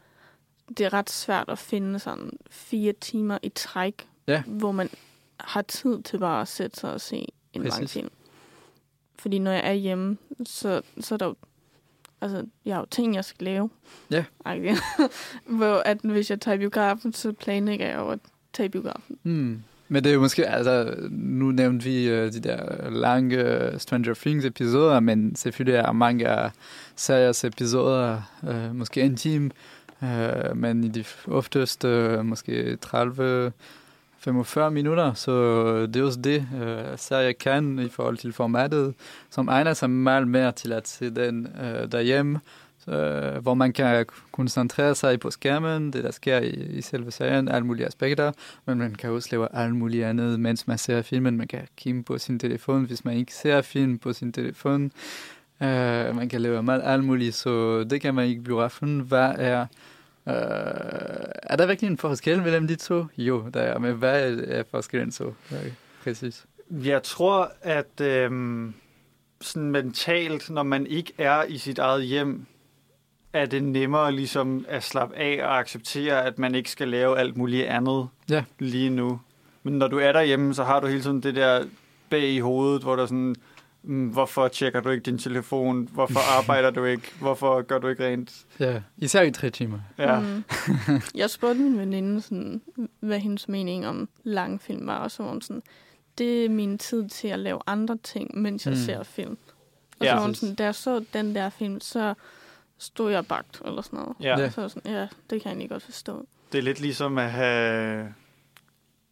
det 0.78 0.86
er 0.86 0.94
ret 0.94 1.10
svært 1.10 1.50
at 1.50 1.60
finde 1.60 2.00
sådan 2.00 2.30
fire 2.50 2.94
timer 3.02 3.38
i 3.44 3.50
træk, 3.50 4.08
Ja. 4.28 4.44
hvor 4.46 4.72
man 4.72 4.90
har 5.40 5.62
tid 5.62 6.02
til 6.04 6.18
bare 6.20 6.42
at 6.42 6.48
sætte 6.48 6.80
sig 6.80 6.94
og 6.94 7.02
se 7.02 7.16
en 7.54 7.62
lang 7.62 7.74
Præcis. 7.74 7.94
film. 7.94 8.10
Fordi 9.20 9.40
når 9.40 9.52
jeg 9.52 9.62
er 9.70 9.74
hjemme, 9.74 10.18
så, 10.46 10.82
så 11.00 11.16
er 11.16 11.18
der 11.18 11.26
jo, 11.26 11.36
altså, 12.22 12.46
jeg 12.66 12.76
har 12.76 12.80
jo 12.82 12.86
ting, 12.92 13.16
jeg 13.16 13.26
skal 13.26 13.46
lave. 13.46 13.70
Ja. 14.12 14.26
Agtigt. 14.46 14.80
hvor 15.58 15.76
at 15.86 15.98
hvis 16.04 16.30
jeg 16.30 16.42
tager 16.42 16.58
biografen, 16.58 17.14
så 17.14 17.32
planlægger 17.32 17.88
jeg 17.88 17.96
jo 17.98 18.08
at 18.10 18.20
tage 18.54 18.66
i 18.66 18.70
biografen. 18.70 19.18
Mm. 19.24 19.64
Men 19.90 20.04
det 20.04 20.10
er 20.10 20.14
jo 20.14 20.20
måske, 20.20 20.48
altså, 20.48 20.96
nu 21.10 21.52
nævnte 21.52 21.86
vi 21.86 22.12
uh, 22.12 22.18
de 22.18 22.40
der 22.40 22.90
lange 22.90 23.72
Stranger 23.80 24.14
Things 24.14 24.46
episoder, 24.46 25.00
men 25.00 25.36
selvfølgelig 25.36 25.78
er 25.78 25.92
mange 25.92 26.28
af 26.28 26.52
seriers 26.96 27.44
episoder 27.44 28.22
uh, 28.44 28.76
måske 28.76 29.02
en 29.02 29.16
time, 29.16 29.52
uh, 30.02 30.58
men 30.58 30.84
i 30.84 30.88
de 30.88 31.04
ofteste 31.28 32.18
uh, 32.20 32.26
måske 32.26 32.76
30 32.76 33.52
45 34.20 34.72
minutter, 34.72 35.14
så 35.14 35.32
det 35.86 35.96
er 35.96 36.04
også 36.04 36.20
det, 36.20 36.48
uh, 36.54 36.98
serier 36.98 37.32
kan 37.32 37.80
i 37.80 37.90
forhold 37.90 38.18
til 38.18 38.34
formatet, 38.34 38.94
som 39.30 39.48
egner 39.48 39.74
sig 39.74 39.90
meget 39.90 40.28
mere 40.28 40.52
til 40.52 40.74
at 40.74 40.88
se 40.88 41.10
den 41.10 41.48
uh, 41.60 41.92
derhjemme, 41.92 42.40
øh, 42.88 43.38
hvor 43.42 43.54
man 43.54 43.74
kan 43.74 44.06
koncentrere 44.32 44.96
sig 44.96 45.20
på 45.20 45.32
skærmen, 45.32 45.94
det 45.94 46.04
der 46.04 46.12
sker 46.12 46.40
i, 46.40 46.50
i 46.50 46.82
selve 46.82 47.12
serien, 47.12 47.48
alle 47.48 47.66
mulige 47.66 47.88
aspekter, 47.88 48.32
men 48.66 48.78
man 48.78 48.96
kan 48.96 49.10
også 49.10 49.30
lave 49.32 49.48
alt 49.54 49.76
muligt 49.76 50.06
andet, 50.06 50.40
mens 50.40 50.68
man 50.68 50.78
ser 50.78 51.02
filmen. 51.02 51.38
Man 51.38 51.48
kan 51.48 51.68
kigge 51.78 52.04
på 52.04 52.18
sin 52.18 52.40
telefon, 52.40 52.86
hvis 52.86 53.06
man 53.06 53.18
ikke 53.18 53.34
ser 53.34 53.62
film 53.62 53.98
på 53.98 54.14
sin 54.14 54.34
telefon. 54.34 54.92
Øh, 55.62 56.16
man 56.16 56.30
kan 56.30 56.42
lave 56.42 56.64
meget 56.64 56.82
alt 56.86 57.04
muligt, 57.04 57.36
så 57.36 57.84
det 57.84 58.02
kan 58.02 58.16
man 58.16 58.28
ikke 58.28 58.42
blive 58.42 58.56
biografen. 58.56 59.00
Hvad 59.00 59.34
er... 59.38 59.62
Øh, 60.28 60.34
er 61.44 61.56
der 61.56 61.66
virkelig 61.68 61.92
en 61.92 61.98
forskel 61.98 62.44
mellem 62.44 62.68
de 62.68 62.76
to? 62.76 63.06
Jo, 63.18 63.50
der 63.54 63.60
er, 63.60 63.80
men 63.80 63.96
hvad 63.96 64.32
er, 64.32 64.60
er 64.60 64.64
forskellen 64.72 65.12
så? 65.12 65.34
Okay, 65.52 65.72
præcis. 66.04 66.46
Jeg 66.72 67.04
tror, 67.04 67.52
at 67.62 68.02
Øh 68.02 68.32
sådan 69.42 69.72
mentalt, 69.72 70.50
når 70.50 70.64
man 70.64 70.88
ikke 70.88 71.14
er 71.18 71.44
i 71.44 71.58
sit 71.58 71.80
eget 71.80 72.04
hjem, 72.04 72.46
er 73.38 73.46
det 73.46 73.64
nemmere 73.64 74.12
ligesom 74.12 74.66
at 74.68 74.84
slappe 74.84 75.16
af 75.16 75.40
og 75.44 75.60
acceptere, 75.60 76.26
at 76.26 76.40
man 76.40 76.56
ikke 76.56 76.72
skal 76.72 76.88
lave 76.88 77.18
alt 77.20 77.38
muligt 77.38 77.66
andet 77.68 78.08
Ja. 78.30 78.44
lige 78.60 78.90
nu. 78.90 79.20
Men 79.64 79.74
når 79.74 79.88
du 79.88 80.00
er 80.00 80.12
derhjemme, 80.12 80.54
så 80.54 80.64
har 80.64 80.80
du 80.80 80.88
hele 80.88 81.02
tiden 81.02 81.24
det 81.24 81.36
der 81.36 81.66
bag 82.10 82.30
i 82.30 82.40
hovedet, 82.40 82.82
hvor 82.84 82.96
der 82.96 83.04
er 83.04 83.08
sådan, 83.08 83.36
"Mm, 83.84 84.08
hvorfor 84.08 84.48
tjekker 84.48 84.80
du 84.82 84.90
ikke 84.90 85.04
din 85.04 85.18
telefon? 85.18 85.90
Hvorfor 85.92 86.20
arbejder 86.38 86.70
du 86.70 86.84
ikke? 86.84 87.12
Hvorfor 87.22 87.62
gør 87.62 87.80
du 87.80 87.88
ikke 87.88 88.06
rent? 88.08 88.46
Ja, 88.60 88.82
især 88.98 89.22
i 89.22 89.32
tre 89.32 89.50
timer. 89.50 89.80
Ja. 89.98 90.20
Mm. 90.20 90.44
jeg 91.16 91.30
spurgte 91.30 91.62
min 91.62 91.78
veninde, 91.80 92.22
sådan, 92.22 92.62
hvad 93.00 93.20
hendes 93.20 93.48
mening 93.48 93.88
om 93.88 94.10
langfilm 94.24 94.88
var, 94.88 94.98
og 94.98 95.12
så 95.12 95.24
var 95.24 95.30
hun 95.30 95.42
sådan, 95.42 95.64
det 96.18 96.46
er 96.46 96.50
min 96.50 96.78
tid 96.78 97.10
til 97.10 97.28
at 97.28 97.40
lave 97.40 97.60
andre 97.68 97.98
ting, 98.04 98.38
mens 98.42 98.66
jeg 98.66 98.72
Mm. 98.74 98.80
mm. 98.80 98.86
ser 98.86 99.04
film. 99.04 99.38
Og 100.00 100.06
Ja. 100.06 100.12
så 100.12 100.16
var 100.16 100.22
hun 100.22 100.36
sådan, 100.36 100.56
da 100.56 100.64
jeg 100.64 100.76
så 100.76 101.04
den 101.14 101.36
der 101.36 101.50
film, 101.50 101.82
så 101.82 102.14
stod 102.78 103.12
jeg 103.12 103.26
bagt, 103.26 103.62
eller 103.66 103.82
sådan 103.82 104.00
noget. 104.00 104.16
Ja. 104.22 104.50
Så 104.50 104.62
jeg 104.62 104.72
sådan, 104.72 104.92
ja, 104.92 105.02
det 105.02 105.10
kan 105.30 105.42
jeg 105.44 105.50
egentlig 105.52 105.70
godt 105.70 105.84
forstå. 105.84 106.28
Det 106.52 106.58
er 106.58 106.62
lidt 106.62 106.80
ligesom 106.80 107.18
at 107.18 107.32
have 107.32 108.14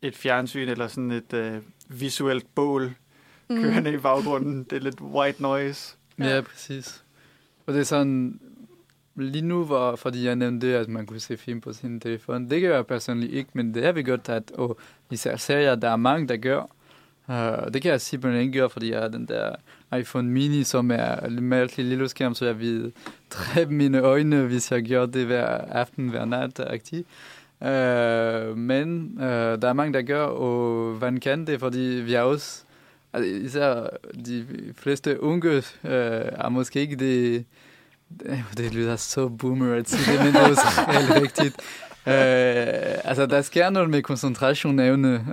et 0.02 0.16
fjernsyn 0.16 0.70
eller 0.70 0.88
sådan 0.88 1.12
et 1.12 1.34
øh, 1.34 1.58
visuelt 1.90 2.56
bål 2.56 2.96
Mm. 3.50 3.62
kørende 3.62 3.94
i 3.94 3.98
baggrunden. 3.98 4.64
Det 4.64 4.76
er 4.76 4.80
lidt 4.80 5.02
white 5.02 5.42
noise. 5.42 5.96
Ja, 6.20 6.36
ja 6.36 6.42
præcis. 6.42 7.04
Og 7.66 7.74
det 7.74 7.80
er 7.80 7.84
sådan, 7.84 8.40
lige 9.16 9.42
nu, 9.42 9.64
hvor, 9.66 9.96
fordi 9.96 10.26
jeg 10.26 10.36
nævnte 10.36 10.68
det, 10.68 10.74
at 10.74 10.88
man 10.90 11.06
kunne 11.06 11.20
se 11.20 11.38
film 11.38 11.62
på 11.62 11.74
sin 11.74 12.00
telefon, 12.00 12.50
det 12.50 12.62
gør 12.62 12.76
jeg 12.76 12.88
personligt 12.88 13.34
ikke, 13.34 13.50
men 13.54 13.74
det 13.74 13.86
er 13.86 13.92
vi 13.92 14.04
godt, 14.04 14.30
at 14.30 14.52
og 14.52 14.78
især 15.12 15.36
serier, 15.36 15.76
der 15.76 15.90
er 15.90 15.96
mange, 15.96 16.28
der 16.28 16.38
gør. 16.38 16.64
Uh, 17.28 17.74
det 17.74 17.82
kan 17.82 17.92
jeg 17.92 18.02
simpelthen 18.02 18.42
ikke 18.42 18.60
gøre, 18.60 18.70
fordi 18.70 18.92
jeg 18.92 19.02
har 19.02 19.08
den 19.08 19.26
der 19.28 19.56
iPhone 20.00 20.30
mini, 20.30 20.64
som 20.64 20.92
er 20.92 21.30
lidt 21.30 21.44
mærkelig 21.44 21.86
lille 21.86 22.10
skærm, 22.10 22.36
så 22.36 22.46
jeg 22.46 22.60
vil 22.60 22.94
dræbe 23.30 23.74
mine 23.74 24.00
øjne, 24.00 24.42
hvis 24.42 24.72
jeg 24.72 24.84
gør 24.84 25.06
det 25.06 25.26
hver 25.26 25.48
aften, 25.72 26.10
hver 26.10 26.26
nat. 26.26 26.60
Aktiv. 26.60 27.06
Uh, 27.62 28.58
men 28.58 29.12
uh, 29.18 29.24
der 29.24 29.68
er 29.70 29.74
mange, 29.74 29.94
der 29.94 30.02
gør, 30.02 30.24
og 30.24 30.98
man 31.02 31.20
kan 31.20 31.48
det, 31.48 31.60
fordi 31.60 31.80
vi 31.80 32.14
har 32.14 32.22
også 32.22 32.66
Altså, 33.16 33.32
især 33.32 33.88
de 34.26 34.46
fleste 34.78 35.24
unge 35.24 35.52
øh, 35.58 35.64
er 35.84 36.50
måske 36.50 36.80
ikke 36.80 36.96
det... 36.96 37.46
Det, 38.58 38.74
lyder 38.74 38.96
så 38.96 39.28
boomer 39.28 39.76
at 39.76 39.90
sige 39.90 40.14
det, 40.14 40.26
men 40.26 40.34
det 40.34 40.42
er 40.42 40.50
også 40.50 40.82
helt 41.00 41.22
rigtigt. 41.22 41.56
Øh, 42.08 43.10
altså, 43.10 43.26
der 43.26 43.42
sker 43.42 43.70
noget 43.70 43.90
med 43.90 44.02
koncentration 44.02 44.80
evne. 44.80 45.26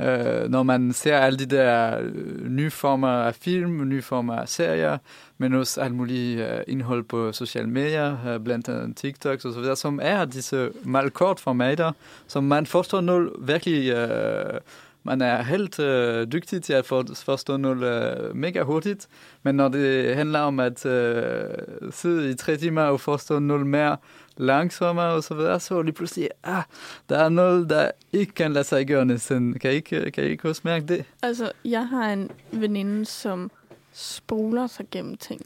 Øh, 0.00 0.50
når 0.50 0.62
man 0.62 0.92
ser 0.92 1.18
alle 1.18 1.38
de 1.38 1.46
der 1.46 1.98
øh, 2.00 2.48
nye 2.48 2.70
former 2.70 3.08
af 3.08 3.34
film, 3.34 3.88
nye 3.88 4.02
former 4.02 4.36
af 4.36 4.48
serier, 4.48 4.98
men 5.38 5.54
også 5.54 5.80
alt 5.80 5.94
muligt 5.94 6.40
øh, 6.40 6.60
indhold 6.66 7.04
på 7.04 7.32
sociale 7.32 7.68
medier, 7.68 8.16
øh, 8.26 8.40
blandt 8.40 8.68
andet 8.68 8.96
TikToks 8.96 9.44
og 9.44 9.52
så 9.52 9.60
videre, 9.60 9.76
som 9.76 10.00
er 10.02 10.24
disse 10.24 10.70
meget 10.84 11.12
kort 11.12 11.40
formater, 11.40 11.92
som 12.26 12.44
man 12.44 12.66
forstår 12.66 13.00
nul 13.00 13.30
virkelig... 13.38 13.90
Øh, 13.92 14.60
man 15.02 15.22
er 15.22 15.42
helt 15.42 15.78
øh, 15.78 16.26
dygtig 16.32 16.62
til 16.62 16.72
at 16.72 16.86
for, 16.86 17.04
forstå 17.14 17.56
noget 17.56 17.82
øh, 17.82 18.36
mega 18.36 18.62
hurtigt, 18.62 19.08
men 19.42 19.54
når 19.54 19.68
det 19.68 20.16
handler 20.16 20.40
om 20.40 20.60
at 20.60 20.86
øh, 20.86 21.44
sidde 21.90 22.30
i 22.30 22.34
tre 22.34 22.56
timer 22.56 22.82
og 22.82 23.00
forstå 23.00 23.38
noget 23.38 23.66
mere 23.66 23.96
langsommere 24.38 25.12
og 25.12 25.24
så 25.24 25.34
videre, 25.34 25.60
så 25.60 25.82
lige 25.82 25.94
pludselig, 25.94 26.28
ah, 26.44 26.62
der 27.08 27.18
er 27.18 27.28
noget, 27.28 27.70
der 27.70 27.90
ikke 28.12 28.32
kan 28.32 28.52
lade 28.52 28.64
sig 28.64 28.86
gøre 28.86 29.04
næsten. 29.04 29.58
Kan 29.58 29.72
I 29.72 29.74
ikke, 29.74 30.10
kan 30.10 30.24
I 30.24 30.26
ikke 30.26 30.48
også 30.48 30.62
mærke 30.64 30.86
det? 30.86 31.04
Altså, 31.22 31.52
jeg 31.64 31.88
har 31.88 32.12
en 32.12 32.30
veninde, 32.52 33.04
som 33.04 33.50
spoler 33.92 34.66
sig 34.66 34.86
gennem 34.90 35.16
ting. 35.16 35.40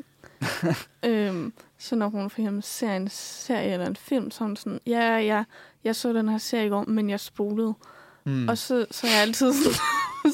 øhm, 1.06 1.52
så 1.78 1.97
når 1.97 2.09
hun 2.09 2.31
for 2.31 2.40
eksempel 2.40 2.62
ser 2.62 2.97
en 2.97 3.09
serie 3.10 3.73
eller 3.73 3.86
en 3.86 3.97
film, 3.97 4.31
så 4.31 4.44
hun 4.44 4.56
sådan, 4.56 4.81
ja, 4.86 5.19
ja, 5.19 5.44
jeg 5.85 5.97
så 5.97 6.12
den 6.12 6.28
her 6.28 6.39
serie 6.39 6.66
i 6.66 6.69
går, 6.69 6.85
men 6.85 7.10
jeg 7.10 7.20
spolede. 7.20 7.74
Mm. 8.24 8.48
Og 8.48 8.59
så, 8.59 8.86
så 8.90 9.06
er 9.06 9.10
jeg 9.10 9.20
altid 9.20 9.52
sådan, 9.52 9.78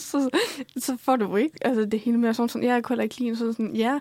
så, 0.11 0.31
så 0.77 0.97
får 0.97 1.17
du 1.17 1.37
ikke, 1.37 1.59
altså 1.61 1.85
det 1.85 2.01
hele 2.01 2.19
med 2.19 2.35
sådan, 2.35 2.49
sådan 2.49 2.69
jeg 2.69 2.83
kunne 2.83 3.03
ikke 3.03 3.19
lide, 3.19 3.37
så 3.37 3.53
sådan, 3.53 3.77
ja, 3.77 4.01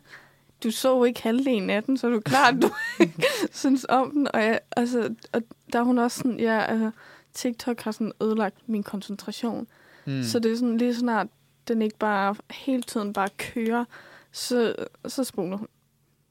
du 0.63 0.71
så 0.71 0.97
jo 0.97 1.03
ikke 1.03 1.23
halvdelen 1.23 1.69
af 1.69 1.83
den, 1.83 1.97
så 1.97 2.07
er 2.07 2.11
du 2.11 2.19
klart, 2.19 2.55
du 2.61 2.69
ikke 2.99 3.25
synes 3.51 3.85
om 3.89 4.11
den. 4.11 4.27
Og, 4.33 4.43
jeg, 4.43 4.59
altså, 4.71 5.13
og 5.33 5.41
der 5.73 5.79
er 5.79 5.83
hun 5.83 5.97
også 5.97 6.17
sådan, 6.17 6.39
ja, 6.39 6.65
altså, 6.65 6.91
TikTok 7.33 7.81
har 7.81 7.91
sådan 7.91 8.11
ødelagt 8.21 8.69
min 8.69 8.83
koncentration. 8.83 9.67
Mm. 10.05 10.23
Så 10.23 10.39
det 10.39 10.51
er 10.51 10.55
sådan 10.55 10.77
lige 10.77 10.95
snart, 10.95 11.27
den 11.67 11.81
ikke 11.81 11.97
bare 11.97 12.35
hele 12.51 12.83
tiden 12.83 13.13
bare 13.13 13.29
kører, 13.37 13.85
så, 14.31 14.75
så 15.07 15.23
spoler 15.23 15.57
hun. 15.57 15.67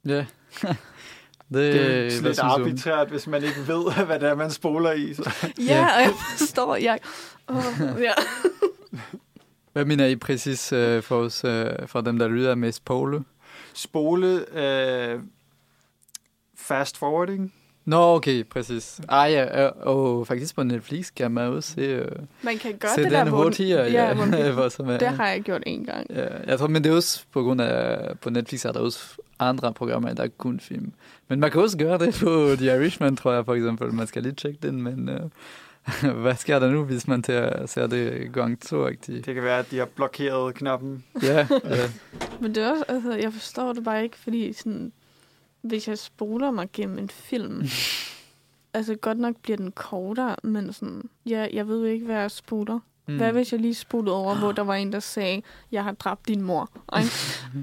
Ja. 0.04 0.26
Det, 1.54 1.72
det 1.74 2.16
er 2.16 2.22
lidt 2.22 2.38
arbitrært, 2.38 3.08
hvis 3.08 3.26
man 3.26 3.42
ikke 3.42 3.60
ved, 3.66 3.92
hvad 4.06 4.20
det 4.20 4.28
er, 4.28 4.34
man 4.34 4.50
spoler 4.50 4.92
i. 4.92 5.14
Så. 5.14 5.50
Ja, 5.58 5.86
og 5.96 6.02
jeg 6.02 6.12
forstår, 6.38 6.76
jeg... 6.76 6.98
Oh, 7.48 7.64
ja. 8.00 8.12
hvad 9.72 9.84
mener 9.84 10.06
I 10.06 10.16
præcis 10.16 10.72
uh, 10.72 11.02
for, 11.02 11.16
os, 11.16 11.44
uh, 11.44 11.86
for 11.86 12.00
dem, 12.00 12.18
der 12.18 12.28
lyder 12.28 12.54
med 12.54 12.72
spole? 12.72 13.24
Spole, 13.76 14.44
uh, 14.52 15.22
fast 16.54 16.98
forwarding. 16.98 17.52
Nå, 17.84 18.14
okay, 18.14 18.44
præcis. 18.44 19.00
Ah 19.08 19.32
ja, 19.32 19.66
og 19.68 20.26
faktisk 20.26 20.54
på 20.54 20.62
Netflix 20.62 21.12
kan 21.16 21.30
man 21.30 21.52
også 21.52 21.72
se, 21.72 22.00
uh, 22.00 22.06
man 22.42 22.58
kan 22.58 22.76
gøre 22.76 22.90
se 22.94 23.02
det 23.02 23.10
den 23.10 23.26
der, 23.26 23.30
hurtigere. 23.30 23.90
Ja, 23.90 24.08
ja, 24.36 24.52
hvor, 24.54 24.68
som 24.68 24.88
er, 24.88 24.98
det 24.98 25.08
har 25.08 25.28
jeg 25.28 25.42
gjort 25.42 25.62
en 25.66 25.84
gang. 25.84 26.06
Ja, 26.10 26.26
jeg 26.46 26.58
tror, 26.58 26.66
men 26.66 26.84
det 26.84 26.90
er 26.90 26.96
også 26.96 27.24
på 27.32 27.42
grund 27.42 27.60
af, 27.60 28.18
på 28.18 28.30
Netflix 28.30 28.64
er 28.64 28.72
der 28.72 28.80
også 28.80 28.98
andre 29.38 29.72
programmer, 29.72 30.14
der 30.14 30.22
er 30.22 30.28
kun 30.38 30.60
film. 30.60 30.92
Men 31.28 31.40
man 31.40 31.50
kan 31.50 31.60
også 31.60 31.78
gøre 31.78 31.98
det 31.98 32.14
på 32.14 32.56
The 32.56 32.76
Irishman, 32.76 33.16
tror 33.16 33.32
jeg 33.32 33.44
for 33.44 33.54
eksempel. 33.54 33.94
Man 33.94 34.06
skal 34.06 34.22
lige 34.22 34.34
tjekke 34.34 34.58
den, 34.62 34.82
men 34.82 35.08
uh, 35.08 35.30
hvad 36.22 36.34
sker 36.34 36.58
der 36.58 36.70
nu, 36.70 36.84
hvis 36.84 37.08
man 37.08 37.22
tager, 37.22 37.66
ser 37.66 37.86
det 37.86 38.32
gang 38.32 38.60
to 38.60 38.88
-agtigt? 38.88 39.12
Det 39.12 39.34
kan 39.34 39.42
være, 39.42 39.58
at 39.58 39.70
de 39.70 39.78
har 39.78 39.86
blokeret 39.86 40.54
knappen. 40.54 41.04
ja, 41.22 41.46
ja. 41.64 41.90
Men 42.40 42.54
det 42.54 42.62
er 42.62 42.70
også, 42.70 42.84
altså, 42.88 43.12
jeg 43.12 43.32
forstår 43.32 43.72
det 43.72 43.84
bare 43.84 44.02
ikke, 44.02 44.16
fordi 44.16 44.52
sådan, 44.52 44.92
hvis 45.62 45.88
jeg 45.88 45.98
spoler 45.98 46.50
mig 46.50 46.68
gennem 46.72 46.98
en 46.98 47.08
film, 47.08 47.64
altså 48.74 48.94
godt 48.94 49.18
nok 49.18 49.36
bliver 49.42 49.56
den 49.56 49.72
kortere, 49.72 50.36
men 50.42 50.72
sådan, 50.72 51.02
ja, 51.26 51.46
jeg 51.52 51.68
ved 51.68 51.78
jo 51.78 51.86
ikke, 51.86 52.06
hvad 52.06 52.16
jeg 52.16 52.30
spoler. 52.30 52.78
Mm. 53.08 53.16
Hvad 53.16 53.32
hvis 53.32 53.52
jeg 53.52 53.60
lige 53.60 53.74
spolede 53.74 54.14
over, 54.14 54.34
hvor 54.34 54.52
der 54.52 54.62
var 54.62 54.74
en, 54.74 54.92
der 54.92 55.00
sagde, 55.00 55.42
jeg 55.72 55.84
har 55.84 55.92
dræbt 55.92 56.28
din 56.28 56.42
mor? 56.42 56.70
Ikke? 56.98 57.10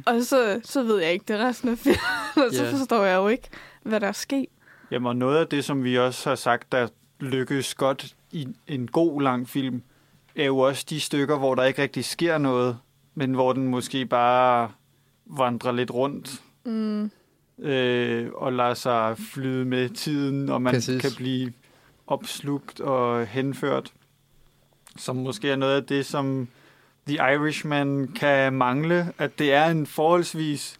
og 0.05 0.21
så, 0.21 0.61
så 0.63 0.83
ved 0.83 1.01
jeg 1.01 1.13
ikke 1.13 1.25
det 1.27 1.39
resten 1.39 1.69
af 1.69 1.77
filmen, 1.77 1.99
og 2.35 2.53
så 2.53 2.63
yeah. 2.63 2.77
forstår 2.77 3.03
jeg 3.03 3.15
jo 3.15 3.27
ikke, 3.27 3.49
hvad 3.81 3.99
der 3.99 4.07
er 4.07 4.11
sket. 4.11 4.45
Jamen, 4.91 5.07
og 5.07 5.15
noget 5.15 5.37
af 5.37 5.47
det, 5.47 5.65
som 5.65 5.83
vi 5.83 5.97
også 5.97 6.29
har 6.29 6.35
sagt, 6.35 6.71
der 6.71 6.87
lykkes 7.19 7.75
godt 7.75 8.15
i 8.31 8.47
en 8.67 8.87
god 8.87 9.21
lang 9.21 9.49
film, 9.49 9.81
er 10.35 10.45
jo 10.45 10.57
også 10.59 10.85
de 10.89 10.99
stykker, 10.99 11.37
hvor 11.37 11.55
der 11.55 11.63
ikke 11.63 11.81
rigtig 11.81 12.05
sker 12.05 12.37
noget, 12.37 12.77
men 13.15 13.33
hvor 13.33 13.53
den 13.53 13.67
måske 13.67 14.05
bare 14.05 14.71
vandrer 15.25 15.71
lidt 15.71 15.91
rundt. 15.91 16.41
Mm. 16.65 17.11
Øh, 17.59 18.29
og 18.33 18.53
lader 18.53 18.73
sig 18.73 19.17
flyde 19.17 19.65
med 19.65 19.89
tiden, 19.89 20.49
og 20.49 20.61
man 20.61 20.73
Præcis. 20.73 21.01
kan 21.01 21.11
blive 21.17 21.53
opslugt 22.07 22.79
og 22.79 23.27
henført 23.27 23.93
som 24.97 25.15
måske 25.15 25.49
er 25.49 25.55
noget 25.55 25.75
af 25.75 25.83
det, 25.83 26.05
som 26.05 26.47
The 27.07 27.15
Irishman 27.15 28.07
kan 28.07 28.53
mangle, 28.53 29.13
at 29.17 29.39
det 29.39 29.53
er 29.53 29.65
en 29.65 29.87
forholdsvis 29.87 30.79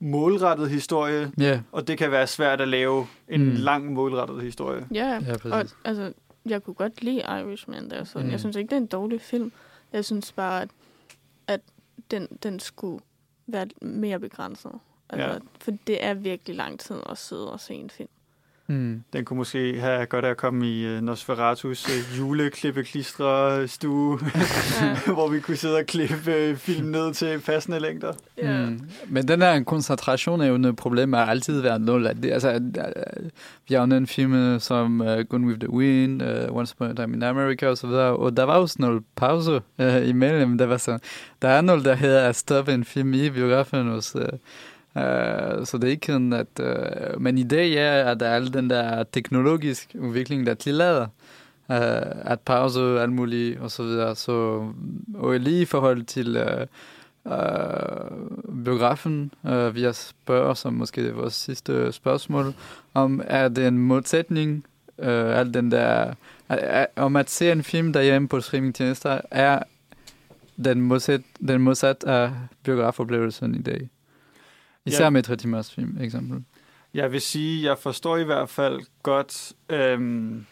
målrettet 0.00 0.70
historie, 0.70 1.32
yeah. 1.40 1.60
og 1.72 1.88
det 1.88 1.98
kan 1.98 2.10
være 2.10 2.26
svært 2.26 2.60
at 2.60 2.68
lave 2.68 3.06
en 3.28 3.44
mm. 3.44 3.50
lang 3.50 3.92
målrettet 3.92 4.42
historie. 4.42 4.86
Ja, 4.94 5.20
ja 5.26 5.52
og 5.52 5.66
altså, 5.84 6.12
jeg 6.46 6.62
kunne 6.62 6.74
godt 6.74 7.02
lide 7.02 7.20
Irishman 7.20 7.90
der, 7.90 8.04
så 8.04 8.18
mm. 8.18 8.30
jeg 8.30 8.40
synes 8.40 8.56
ikke, 8.56 8.70
det 8.70 8.76
er 8.76 8.80
en 8.80 8.86
dårlig 8.86 9.20
film. 9.20 9.52
Jeg 9.92 10.04
synes 10.04 10.32
bare, 10.32 10.62
at, 10.62 10.70
at 11.46 11.60
den, 12.10 12.28
den 12.42 12.60
skulle 12.60 13.00
være 13.46 13.66
mere 13.82 14.20
begrænset. 14.20 14.72
Altså, 15.10 15.28
ja. 15.28 15.38
For 15.60 15.70
det 15.86 16.04
er 16.04 16.14
virkelig 16.14 16.56
lang 16.56 16.80
tid 16.80 16.96
at 17.10 17.18
sidde 17.18 17.52
og 17.52 17.60
se 17.60 17.74
en 17.74 17.90
film. 17.90 18.08
Mm. 18.70 19.02
Den 19.12 19.24
kunne 19.24 19.36
måske 19.36 19.80
have 19.80 20.06
godt 20.06 20.24
at 20.24 20.36
komme 20.36 20.66
i 20.66 20.96
uh, 20.96 21.02
Nosferatus 21.02 21.86
uh, 21.86 22.18
juleklippe-klistre-stue, 22.18 24.18
ja. 24.80 24.96
hvor 25.14 25.28
vi 25.28 25.40
kunne 25.40 25.56
sidde 25.56 25.76
og 25.76 25.86
klippe 25.86 26.50
uh, 26.50 26.56
film 26.56 26.86
ned 26.86 27.14
til 27.14 27.40
passende 27.40 27.80
længder. 27.80 28.12
Ja. 28.38 28.66
Mm. 28.66 28.80
Men 29.08 29.28
den 29.28 29.42
her 29.42 29.64
koncentration 29.64 30.40
er 30.40 30.46
jo 30.46 30.54
et 30.54 30.76
problem, 30.76 31.12
har 31.12 31.26
altid 31.26 31.60
været 31.60 31.80
nul. 31.80 32.04
Det, 32.04 32.32
altså, 32.32 32.60
vi 33.68 33.74
har 33.74 33.86
jo 33.86 33.96
en 33.96 34.06
film 34.06 34.60
som 34.60 35.00
uh, 35.00 35.20
Gone 35.20 35.46
with 35.46 35.60
the 35.60 35.70
Wind, 35.70 36.22
uh, 36.22 36.56
Once 36.56 36.74
Upon 36.76 36.90
a 36.90 36.94
Time 36.94 37.16
in 37.16 37.22
America 37.22 37.68
og 37.68 37.78
så 37.78 37.86
videre, 37.86 38.16
og 38.16 38.36
der 38.36 38.42
var 38.42 38.54
også 38.54 38.76
noget 38.78 39.02
pause 39.16 39.60
uh, 39.78 40.08
imellem. 40.08 40.58
Der, 40.58 40.66
var 40.66 40.76
så, 40.76 40.98
der 41.42 41.48
er 41.48 41.60
noget, 41.60 41.84
der 41.84 41.94
hedder 41.94 42.28
at 42.28 42.36
stoppe 42.36 42.74
en 42.74 42.84
film 42.84 43.14
i 43.14 43.30
biografen 43.30 43.88
hos... 43.88 44.16
Uh, 44.16 44.22
Uh, 44.94 45.64
så 45.64 45.78
det 45.80 45.84
er 45.84 45.90
ikke 45.90 46.06
sådan, 46.06 46.32
at... 46.32 46.60
Uh, 46.60 47.22
men 47.22 47.38
i 47.38 47.42
dag 47.42 47.72
er, 47.72 48.04
at 48.04 48.20
der 48.20 48.30
al 48.30 48.52
den 48.52 48.70
der 48.70 49.04
teknologisk 49.12 49.94
udvikling, 49.98 50.46
der 50.46 50.54
tillader 50.54 51.06
uh, 51.68 51.76
øh, 51.76 52.32
at 52.32 52.40
pause 52.40 53.00
alt 53.00 53.12
muligt 53.12 53.60
og 53.60 53.70
så 53.70 53.82
videre. 53.82 54.16
Så, 54.16 54.66
og 55.14 55.40
lige 55.40 55.62
i 55.62 55.64
forhold 55.64 56.02
til 56.02 56.36
uh, 56.36 56.66
uh, 57.32 58.64
biografen, 58.64 59.32
uh, 59.42 59.74
vi 59.74 59.82
har 59.82 59.92
spørger, 59.92 60.54
som 60.54 60.74
måske 60.74 61.02
det 61.02 61.10
er 61.10 61.14
vores 61.14 61.34
sidste 61.34 61.92
spørgsmål, 61.92 62.54
om 62.94 63.22
er 63.24 63.48
det 63.48 63.66
en 63.66 63.78
modsætning, 63.78 64.64
uh, 64.98 65.06
al 65.38 65.54
den 65.54 65.70
der... 65.70 66.14
Uh, 66.50 66.56
om 66.96 67.16
at 67.16 67.30
se 67.30 67.52
en 67.52 67.62
film 67.62 67.92
derhjemme 67.92 68.28
på 68.28 68.40
streamingtjenester, 68.40 69.20
er 69.30 69.62
den 70.64 70.80
modsat, 70.80 71.20
den 71.48 71.60
modsat 71.60 72.04
af 72.04 72.32
biografoplevelsen 72.62 73.54
i 73.54 73.62
dag. 73.62 73.88
Især 74.92 75.04
ja. 75.04 75.10
med 75.10 75.22
30 75.22 75.36
timers 75.36 75.74
film, 75.74 75.98
eksempel. 76.00 76.44
Jeg 76.94 77.12
vil 77.12 77.20
sige, 77.20 77.68
jeg 77.68 77.78
forstår 77.78 78.16
i 78.16 78.24
hvert 78.24 78.48
fald 78.48 78.80
godt, 79.02 79.52
øhm, 79.68 80.46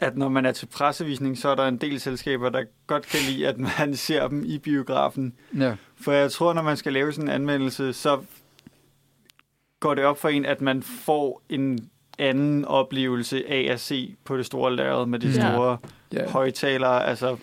at 0.00 0.16
når 0.16 0.28
man 0.28 0.46
er 0.46 0.52
til 0.52 0.66
pressevisning, 0.66 1.38
så 1.38 1.48
er 1.48 1.54
der 1.54 1.68
en 1.68 1.76
del 1.76 2.00
selskaber, 2.00 2.48
der 2.48 2.64
godt 2.86 3.06
kan 3.06 3.20
lide, 3.28 3.48
at 3.48 3.58
man 3.58 3.96
ser 4.06 4.28
dem 4.28 4.44
i 4.46 4.58
biografen. 4.58 5.34
Ja. 5.58 5.76
For 5.96 6.12
jeg 6.12 6.32
tror, 6.32 6.52
når 6.52 6.62
man 6.62 6.76
skal 6.76 6.92
lave 6.92 7.12
sådan 7.12 7.28
en 7.28 7.34
anmeldelse, 7.34 7.92
så 7.92 8.20
går 9.80 9.94
det 9.94 10.04
op 10.04 10.18
for 10.18 10.28
en, 10.28 10.44
at 10.44 10.60
man 10.60 10.82
får 10.82 11.42
en 11.48 11.90
anden 12.18 12.64
oplevelse 12.64 13.48
af 13.48 13.72
at 13.72 13.80
se 13.80 14.16
på 14.24 14.36
det 14.36 14.46
store 14.46 14.76
lærred 14.76 15.06
med 15.06 15.18
de 15.18 15.28
ja. 15.28 15.52
store 15.52 15.78
ja. 16.12 16.30
højtalere. 16.30 17.06
Altså, 17.06 17.36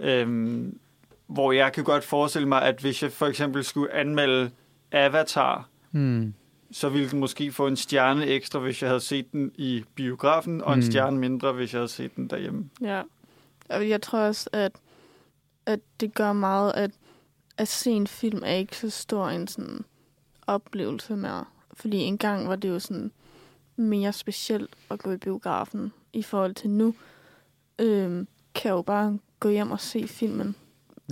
øhm, 0.00 0.78
hvor 1.26 1.52
jeg 1.52 1.72
kan 1.72 1.84
godt 1.84 2.04
forestille 2.04 2.48
mig, 2.48 2.62
at 2.62 2.80
hvis 2.80 3.02
jeg 3.02 3.12
for 3.12 3.26
eksempel 3.26 3.64
skulle 3.64 3.94
anmelde 3.94 4.50
Avatar, 4.92 5.68
mm. 5.92 6.34
så 6.72 6.88
ville 6.88 7.10
den 7.10 7.20
måske 7.20 7.52
få 7.52 7.66
en 7.66 7.76
stjerne 7.76 8.26
ekstra, 8.26 8.58
hvis 8.58 8.82
jeg 8.82 8.90
havde 8.90 9.00
set 9.00 9.32
den 9.32 9.52
i 9.54 9.84
biografen, 9.94 10.60
og 10.60 10.68
mm. 10.68 10.72
en 10.72 10.78
hmm. 10.78 10.90
stjerne 10.90 11.18
mindre, 11.18 11.52
hvis 11.52 11.72
jeg 11.72 11.78
havde 11.78 11.88
set 11.88 12.16
den 12.16 12.30
derhjemme. 12.30 12.70
Ja, 12.80 13.02
og 13.70 13.88
jeg 13.88 14.02
tror 14.02 14.18
også, 14.18 14.50
at, 14.52 14.72
at 15.66 15.80
det 16.00 16.14
gør 16.14 16.32
meget, 16.32 16.72
at 16.72 16.90
at 17.56 17.68
se 17.68 17.90
en 17.90 18.06
film 18.06 18.42
er 18.44 18.54
ikke 18.54 18.76
så 18.76 18.90
stor 18.90 19.28
en 19.28 19.48
sådan 19.48 19.84
oplevelse 20.46 21.16
mere. 21.16 21.44
Fordi 21.74 21.98
engang 21.98 22.48
var 22.48 22.56
det 22.56 22.68
jo 22.68 22.78
sådan 22.78 23.12
mere 23.76 24.12
specielt 24.12 24.74
at 24.90 24.98
gå 24.98 25.12
i 25.12 25.16
biografen 25.16 25.92
i 26.12 26.22
forhold 26.22 26.54
til 26.54 26.70
nu. 26.70 26.94
Øhm, 27.78 28.28
kan 28.54 28.68
jeg 28.68 28.76
jo 28.76 28.82
bare 28.82 29.18
gå 29.40 29.48
hjem 29.48 29.70
og 29.70 29.80
se 29.80 30.08
filmen 30.08 30.56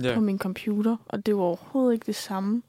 yeah. 0.05 0.15
på 0.15 0.21
min 0.21 0.39
computer, 0.39 0.97
og 1.05 1.25
det 1.25 1.35
var 1.35 1.41
overhovedet 1.41 1.93
ikke 1.93 2.05
det 2.05 2.15
samme 2.15 2.61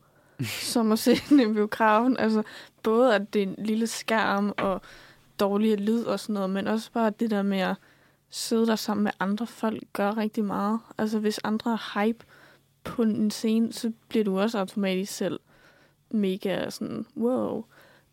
som 0.45 0.93
at 0.93 0.99
se 0.99 1.15
den 1.29 1.41
i 1.41 1.53
biografen. 1.55 2.17
Altså, 2.17 2.43
både 2.83 3.15
at 3.15 3.33
det 3.35 3.43
er 3.43 3.47
en 3.47 3.55
lille 3.59 3.87
skærm 3.87 4.53
og 4.59 4.81
dårlig 5.41 5.81
lyd 5.81 6.05
og 6.05 6.21
sådan 6.21 6.35
noget, 6.35 6.51
men 6.51 6.67
også 6.67 6.93
bare 6.93 7.11
det 7.21 7.31
der 7.31 7.43
med 7.43 7.59
at 7.59 7.77
sidde 8.31 8.67
der 8.67 8.77
sammen 8.77 9.05
med 9.05 9.13
andre 9.21 9.47
folk 9.47 9.83
gør 9.93 10.17
rigtig 10.17 10.45
meget. 10.45 10.81
Altså 10.99 11.19
hvis 11.19 11.41
andre 11.45 11.73
er 11.73 12.01
hype 12.05 12.25
på 12.85 13.03
en 13.03 13.31
scene, 13.31 13.73
så 13.73 13.93
bliver 14.09 14.25
du 14.25 14.39
også 14.41 14.59
automatisk 14.59 15.13
selv 15.13 15.41
mega 16.11 16.71
sådan, 16.71 17.07
wow. 17.17 17.65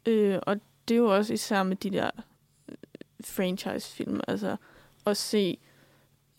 Øh, 0.05 0.39
og 0.41 0.55
det 0.87 0.93
er 0.93 0.97
jo 0.99 1.15
også 1.15 1.33
især 1.33 1.63
med 1.63 1.75
de 1.75 1.89
der 1.89 2.09
øh, 2.69 2.75
franchise-film, 3.23 4.19
altså 4.27 4.55
at 5.05 5.17
se 5.17 5.57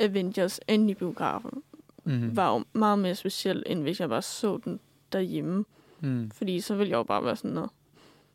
Avengers 0.00 0.60
ind 0.68 0.90
i 0.90 0.94
biografen, 0.94 1.62
Mhm. 2.04 2.36
var 2.36 2.52
jo 2.54 2.64
meget 2.72 2.98
mere 2.98 3.14
specielt, 3.14 3.62
end 3.66 3.82
hvis 3.82 4.00
jeg 4.00 4.08
bare 4.08 4.22
så 4.22 4.58
den 4.64 4.80
derhjemme. 5.12 5.64
Mm. 6.00 6.30
Fordi 6.30 6.60
så 6.60 6.74
ville 6.74 6.90
jeg 6.90 6.96
jo 6.96 7.02
bare 7.02 7.24
være 7.24 7.36
sådan 7.36 7.50
noget. 7.50 7.70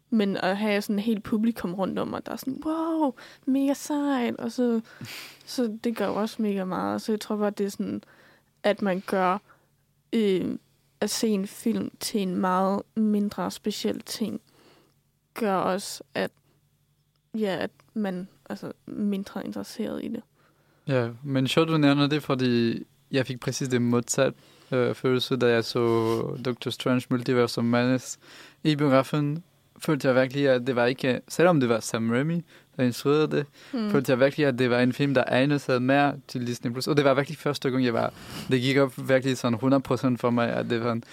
Men 0.10 0.38
at 0.38 0.58
have 0.58 0.82
sådan 0.82 1.00
et 1.00 1.06
helt 1.06 1.24
publikum 1.24 1.74
rundt 1.74 2.00
om 2.00 2.08
mig, 2.08 2.26
der 2.26 2.32
er 2.32 2.36
sådan, 2.36 2.62
wow, 2.66 3.14
mega 3.46 3.74
sejt. 3.74 4.36
Og 4.36 4.52
så, 4.52 4.82
så 5.46 5.78
det 5.84 5.98
gør 5.98 6.08
også 6.08 6.42
mega 6.42 6.64
meget. 6.64 7.02
Så 7.02 7.12
jeg 7.12 7.20
tror 7.20 7.36
bare, 7.36 7.50
det 7.50 7.66
er 7.66 7.70
sådan, 7.70 8.04
at 8.64 8.82
man 8.82 9.04
gør 9.08 9.38
øh, 10.14 10.58
at 11.02 11.10
se 11.10 11.28
en 11.28 11.48
film 11.48 11.92
til 12.00 12.22
en 12.22 12.36
meget 12.36 12.82
mindre 12.96 13.52
speciel 13.52 14.02
ting, 14.02 14.42
gør 15.34 15.56
også, 15.56 16.04
at, 16.14 16.32
ja, 17.38 17.58
at 17.60 17.72
man 17.94 18.28
altså, 18.50 18.72
mindre 18.86 19.46
interesseret 19.46 20.04
i 20.04 20.08
det. 20.08 20.22
Ja, 20.88 21.10
men 21.24 21.48
sjovt 21.48 21.70
du 21.70 21.78
nævner 21.78 22.08
det, 22.08 22.24
fordi 22.24 22.84
jeg 23.12 23.26
fik 23.26 23.40
præcis 23.40 23.68
det 23.68 23.82
modsat 23.82 24.34
øh, 24.72 24.96
følelse, 24.96 25.36
da 25.38 25.48
jeg 25.48 25.64
så 25.64 25.80
Doctor 26.46 26.72
Strange 26.72 27.06
Multiverse 27.10 27.58
of 27.58 27.64
Madness 27.64 28.18
i 28.64 28.76
biografen. 28.76 29.44
Følte 29.80 30.08
jeg 30.08 30.16
virkelig, 30.16 30.50
at 30.50 30.68
det 30.68 30.76
var 30.76 30.86
ikke, 30.86 31.22
selvom 31.28 31.60
det 31.60 31.70
var 31.70 31.80
Sam 31.80 32.12
Raimi, 32.12 32.44
der 32.78 32.84
instruerede 32.84 33.28
det, 33.28 33.46
mm. 33.74 33.92
følte 33.92 34.12
jeg 34.12 34.20
virkelig, 34.20 34.46
at 34.46 34.60
det 34.60 34.70
var 34.70 34.80
en 34.80 34.94
film, 34.94 35.14
der 35.14 35.24
egnede 35.28 35.60
sig 35.60 35.82
mere 35.82 36.14
til 36.28 36.48
Disney+. 36.48 36.72
Plus. 36.72 36.88
Og 36.88 36.98
det 36.98 37.06
var 37.06 37.14
virkelig 37.14 37.38
første 37.38 37.70
gang, 37.70 37.86
jeg 37.86 37.94
var, 37.94 38.14
det 38.50 38.62
gik 38.62 38.78
op 38.78 39.10
virkelig 39.10 39.38
sådan 39.38 39.60
100% 39.60 40.18
for 40.18 40.30
mig, 40.30 40.50
at 40.50 40.70
det 40.70 40.84
var 40.84 40.92
en, 40.92 41.04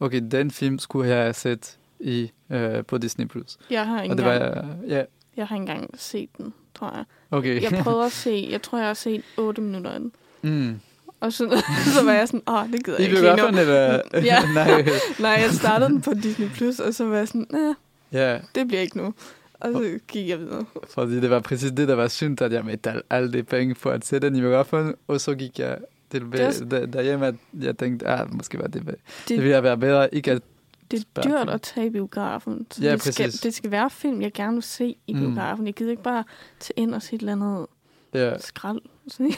okay, 0.00 0.20
den 0.30 0.50
film 0.50 0.78
skulle 0.78 1.10
jeg 1.10 1.22
have 1.22 1.34
set 1.34 1.78
i, 2.00 2.30
øh, 2.50 2.84
på 2.84 2.98
Disney+. 2.98 3.26
Plus. 3.26 3.56
Jeg 3.70 3.86
har 3.86 4.02
ikke 4.02 4.12
engang, 4.12 4.40
var, 4.40 4.66
ja, 4.88 5.02
jeg 5.36 5.46
har 5.46 5.56
engang 5.56 5.90
set 5.94 6.28
den, 6.38 6.54
tror 6.74 6.96
jeg. 6.96 7.04
okay. 7.30 7.62
Jeg 7.62 7.82
prøvede 7.84 8.04
at 8.06 8.12
se, 8.26 8.48
jeg 8.50 8.62
tror, 8.62 8.78
jeg 8.78 8.86
har 8.86 8.94
set 8.94 9.22
8 9.36 9.62
minutter 9.62 9.90
af 9.90 10.00
den. 10.00 10.12
mm. 10.42 10.80
Og 11.20 11.32
så, 11.32 11.62
så 11.98 12.04
var 12.04 12.12
jeg 12.12 12.28
sådan, 12.28 12.42
åh, 12.48 12.72
det 12.72 12.84
gider 12.84 12.98
jeg 12.98 13.08
I 13.08 13.10
ikke 13.10 13.20
lige 13.22 13.36
nu. 13.36 13.46
eller? 13.60 14.00
Ja. 14.30 14.38
Nej. 14.54 14.86
Nej, 15.20 15.30
jeg 15.30 15.50
startede 15.50 15.90
den 15.90 16.02
på 16.02 16.14
Disney+, 16.14 16.48
Plus, 16.48 16.78
og 16.80 16.94
så 16.94 17.04
var 17.04 17.16
jeg 17.16 17.28
sådan, 17.28 17.74
Ja, 18.12 18.38
det 18.54 18.68
bliver 18.68 18.80
ikke 18.80 18.96
nu. 18.98 19.14
Og 19.60 19.72
så 19.72 19.98
gik 20.08 20.28
jeg 20.28 20.38
videre. 20.40 20.64
fordi 20.94 21.20
det 21.20 21.30
var 21.30 21.40
præcis 21.40 21.70
det, 21.70 21.88
der 21.88 21.94
var 21.94 22.08
synd, 22.08 22.42
at 22.42 22.52
jeg 22.52 22.64
betalte 22.64 23.02
alle 23.10 23.32
de 23.32 23.42
penge 23.42 23.74
for 23.74 23.90
at 23.90 24.04
se 24.06 24.18
den 24.18 24.36
i 24.36 24.40
biografen, 24.40 24.94
og 25.08 25.20
så 25.20 25.34
gik 25.34 25.58
jeg 25.58 25.78
er 26.14 26.46
også- 26.46 26.64
der, 26.64 26.86
derhjemme, 26.86 27.26
at 27.26 27.34
jeg 27.60 27.78
tænkte, 27.78 28.06
ah, 28.08 28.34
måske 28.34 28.58
var 28.58 28.66
det, 28.66 28.86
det, 28.86 28.94
Det- 29.28 29.42
ville 29.42 29.62
være 29.62 29.78
bedre 29.78 30.14
ikke 30.14 30.30
at 30.32 30.42
Det 30.90 31.04
er 31.16 31.22
dyrt 31.22 31.48
at 31.50 31.62
tage 31.62 31.86
i 31.86 31.90
biografen. 31.90 32.66
Så 32.70 32.82
Ja, 32.82 32.92
det, 32.92 33.02
skal, 33.02 33.24
præcis. 33.26 33.40
det 33.40 33.54
skal 33.54 33.70
være 33.70 33.90
film, 33.90 34.22
jeg 34.22 34.32
gerne 34.32 34.52
vil 34.54 34.62
se 34.62 34.96
i 35.06 35.12
Mm. 35.14 35.20
biografen. 35.20 35.66
Jeg 35.66 35.74
gider 35.74 35.90
ikke 35.90 36.02
bare 36.02 36.24
tage 36.60 36.78
ind 36.80 36.94
og 36.94 37.02
se 37.02 37.14
et 37.14 37.20
eller 37.20 37.32
andet 37.32 37.66
Ja. 38.14 38.38
skrald. 38.38 38.80
Sådan, 39.08 39.32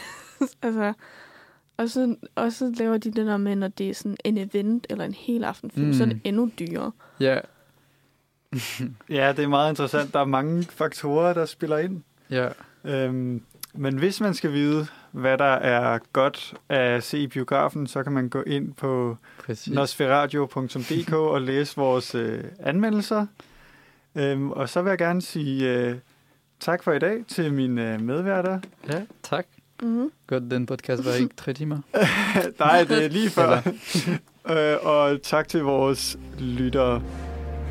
altså, 0.61 0.93
og, 1.79 1.89
så, 1.89 2.15
og 2.35 2.51
så 2.51 2.73
laver 2.77 2.97
de 2.97 3.11
det 3.11 3.25
der 3.25 3.37
med, 3.37 3.55
når 3.55 3.67
det 3.67 3.89
er 3.89 3.93
sådan 3.93 4.17
en 4.23 4.37
event 4.37 4.87
eller 4.89 5.05
en 5.05 5.13
hel 5.13 5.43
aftenfilm, 5.43 5.87
mm. 5.87 5.93
så 5.93 6.03
er 6.03 6.07
det 6.07 6.15
Mm. 6.15 6.21
endnu 6.23 6.51
dyrere. 6.59 6.91
Ja, 7.19 7.39
Ja, 9.09 9.33
det 9.37 9.43
er 9.43 9.47
meget 9.47 9.69
interessant. 9.71 10.13
Der 10.13 10.19
er 10.19 10.25
mange 10.25 10.63
faktorer, 10.63 11.33
der 11.33 11.45
spiller 11.45 11.77
ind. 11.77 12.01
ja. 12.29 12.47
Øhm, 12.83 13.41
men 13.73 13.97
hvis 13.97 14.21
man 14.21 14.33
skal 14.33 14.51
vide, 14.53 14.87
hvad 15.11 15.37
der 15.37 15.45
er 15.45 15.99
godt 16.13 16.53
at 16.69 17.03
se 17.03 17.19
i 17.19 17.27
biografen, 17.27 17.87
så 17.87 18.03
kan 18.03 18.11
man 18.13 18.29
gå 18.29 18.41
ind 18.41 18.73
på 18.73 19.17
Præcis. 19.45 19.73
nosferadio.dk 19.73 21.13
og 21.33 21.41
læse 21.41 21.75
vores 21.75 22.15
øh, 22.15 22.43
anmeldelser. 22.59 23.25
Øhm, 24.15 24.51
og 24.51 24.69
så 24.69 24.81
vil 24.81 24.89
jeg 24.89 24.97
gerne 24.97 25.21
sige 25.21 25.73
øh, 25.77 25.95
tak 26.59 26.83
for 26.83 26.91
i 26.93 26.99
dag 26.99 27.23
til 27.27 27.53
mine 27.53 27.93
øh, 27.93 28.01
medværter. 28.01 28.59
Ja, 28.89 29.01
tak. 29.23 29.45
Mm-hmm. 29.81 30.11
Godt, 30.27 30.51
den 30.51 30.65
podcast 30.65 31.05
var 31.05 31.13
ikke 31.13 31.35
tre 31.37 31.53
timer. 31.53 31.77
Nej, 32.59 32.83
det 32.83 33.05
er 33.05 33.09
lige 33.09 33.29
før. 33.29 33.61
øh, 34.51 34.77
og 34.85 35.21
tak 35.21 35.47
til 35.47 35.63
vores 35.63 36.19
lyttere. 36.39 37.01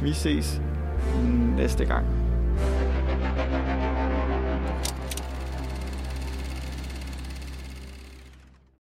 Vi 0.02 0.12
ses 0.12 0.60
næste 1.56 1.84
gang. 1.84 2.27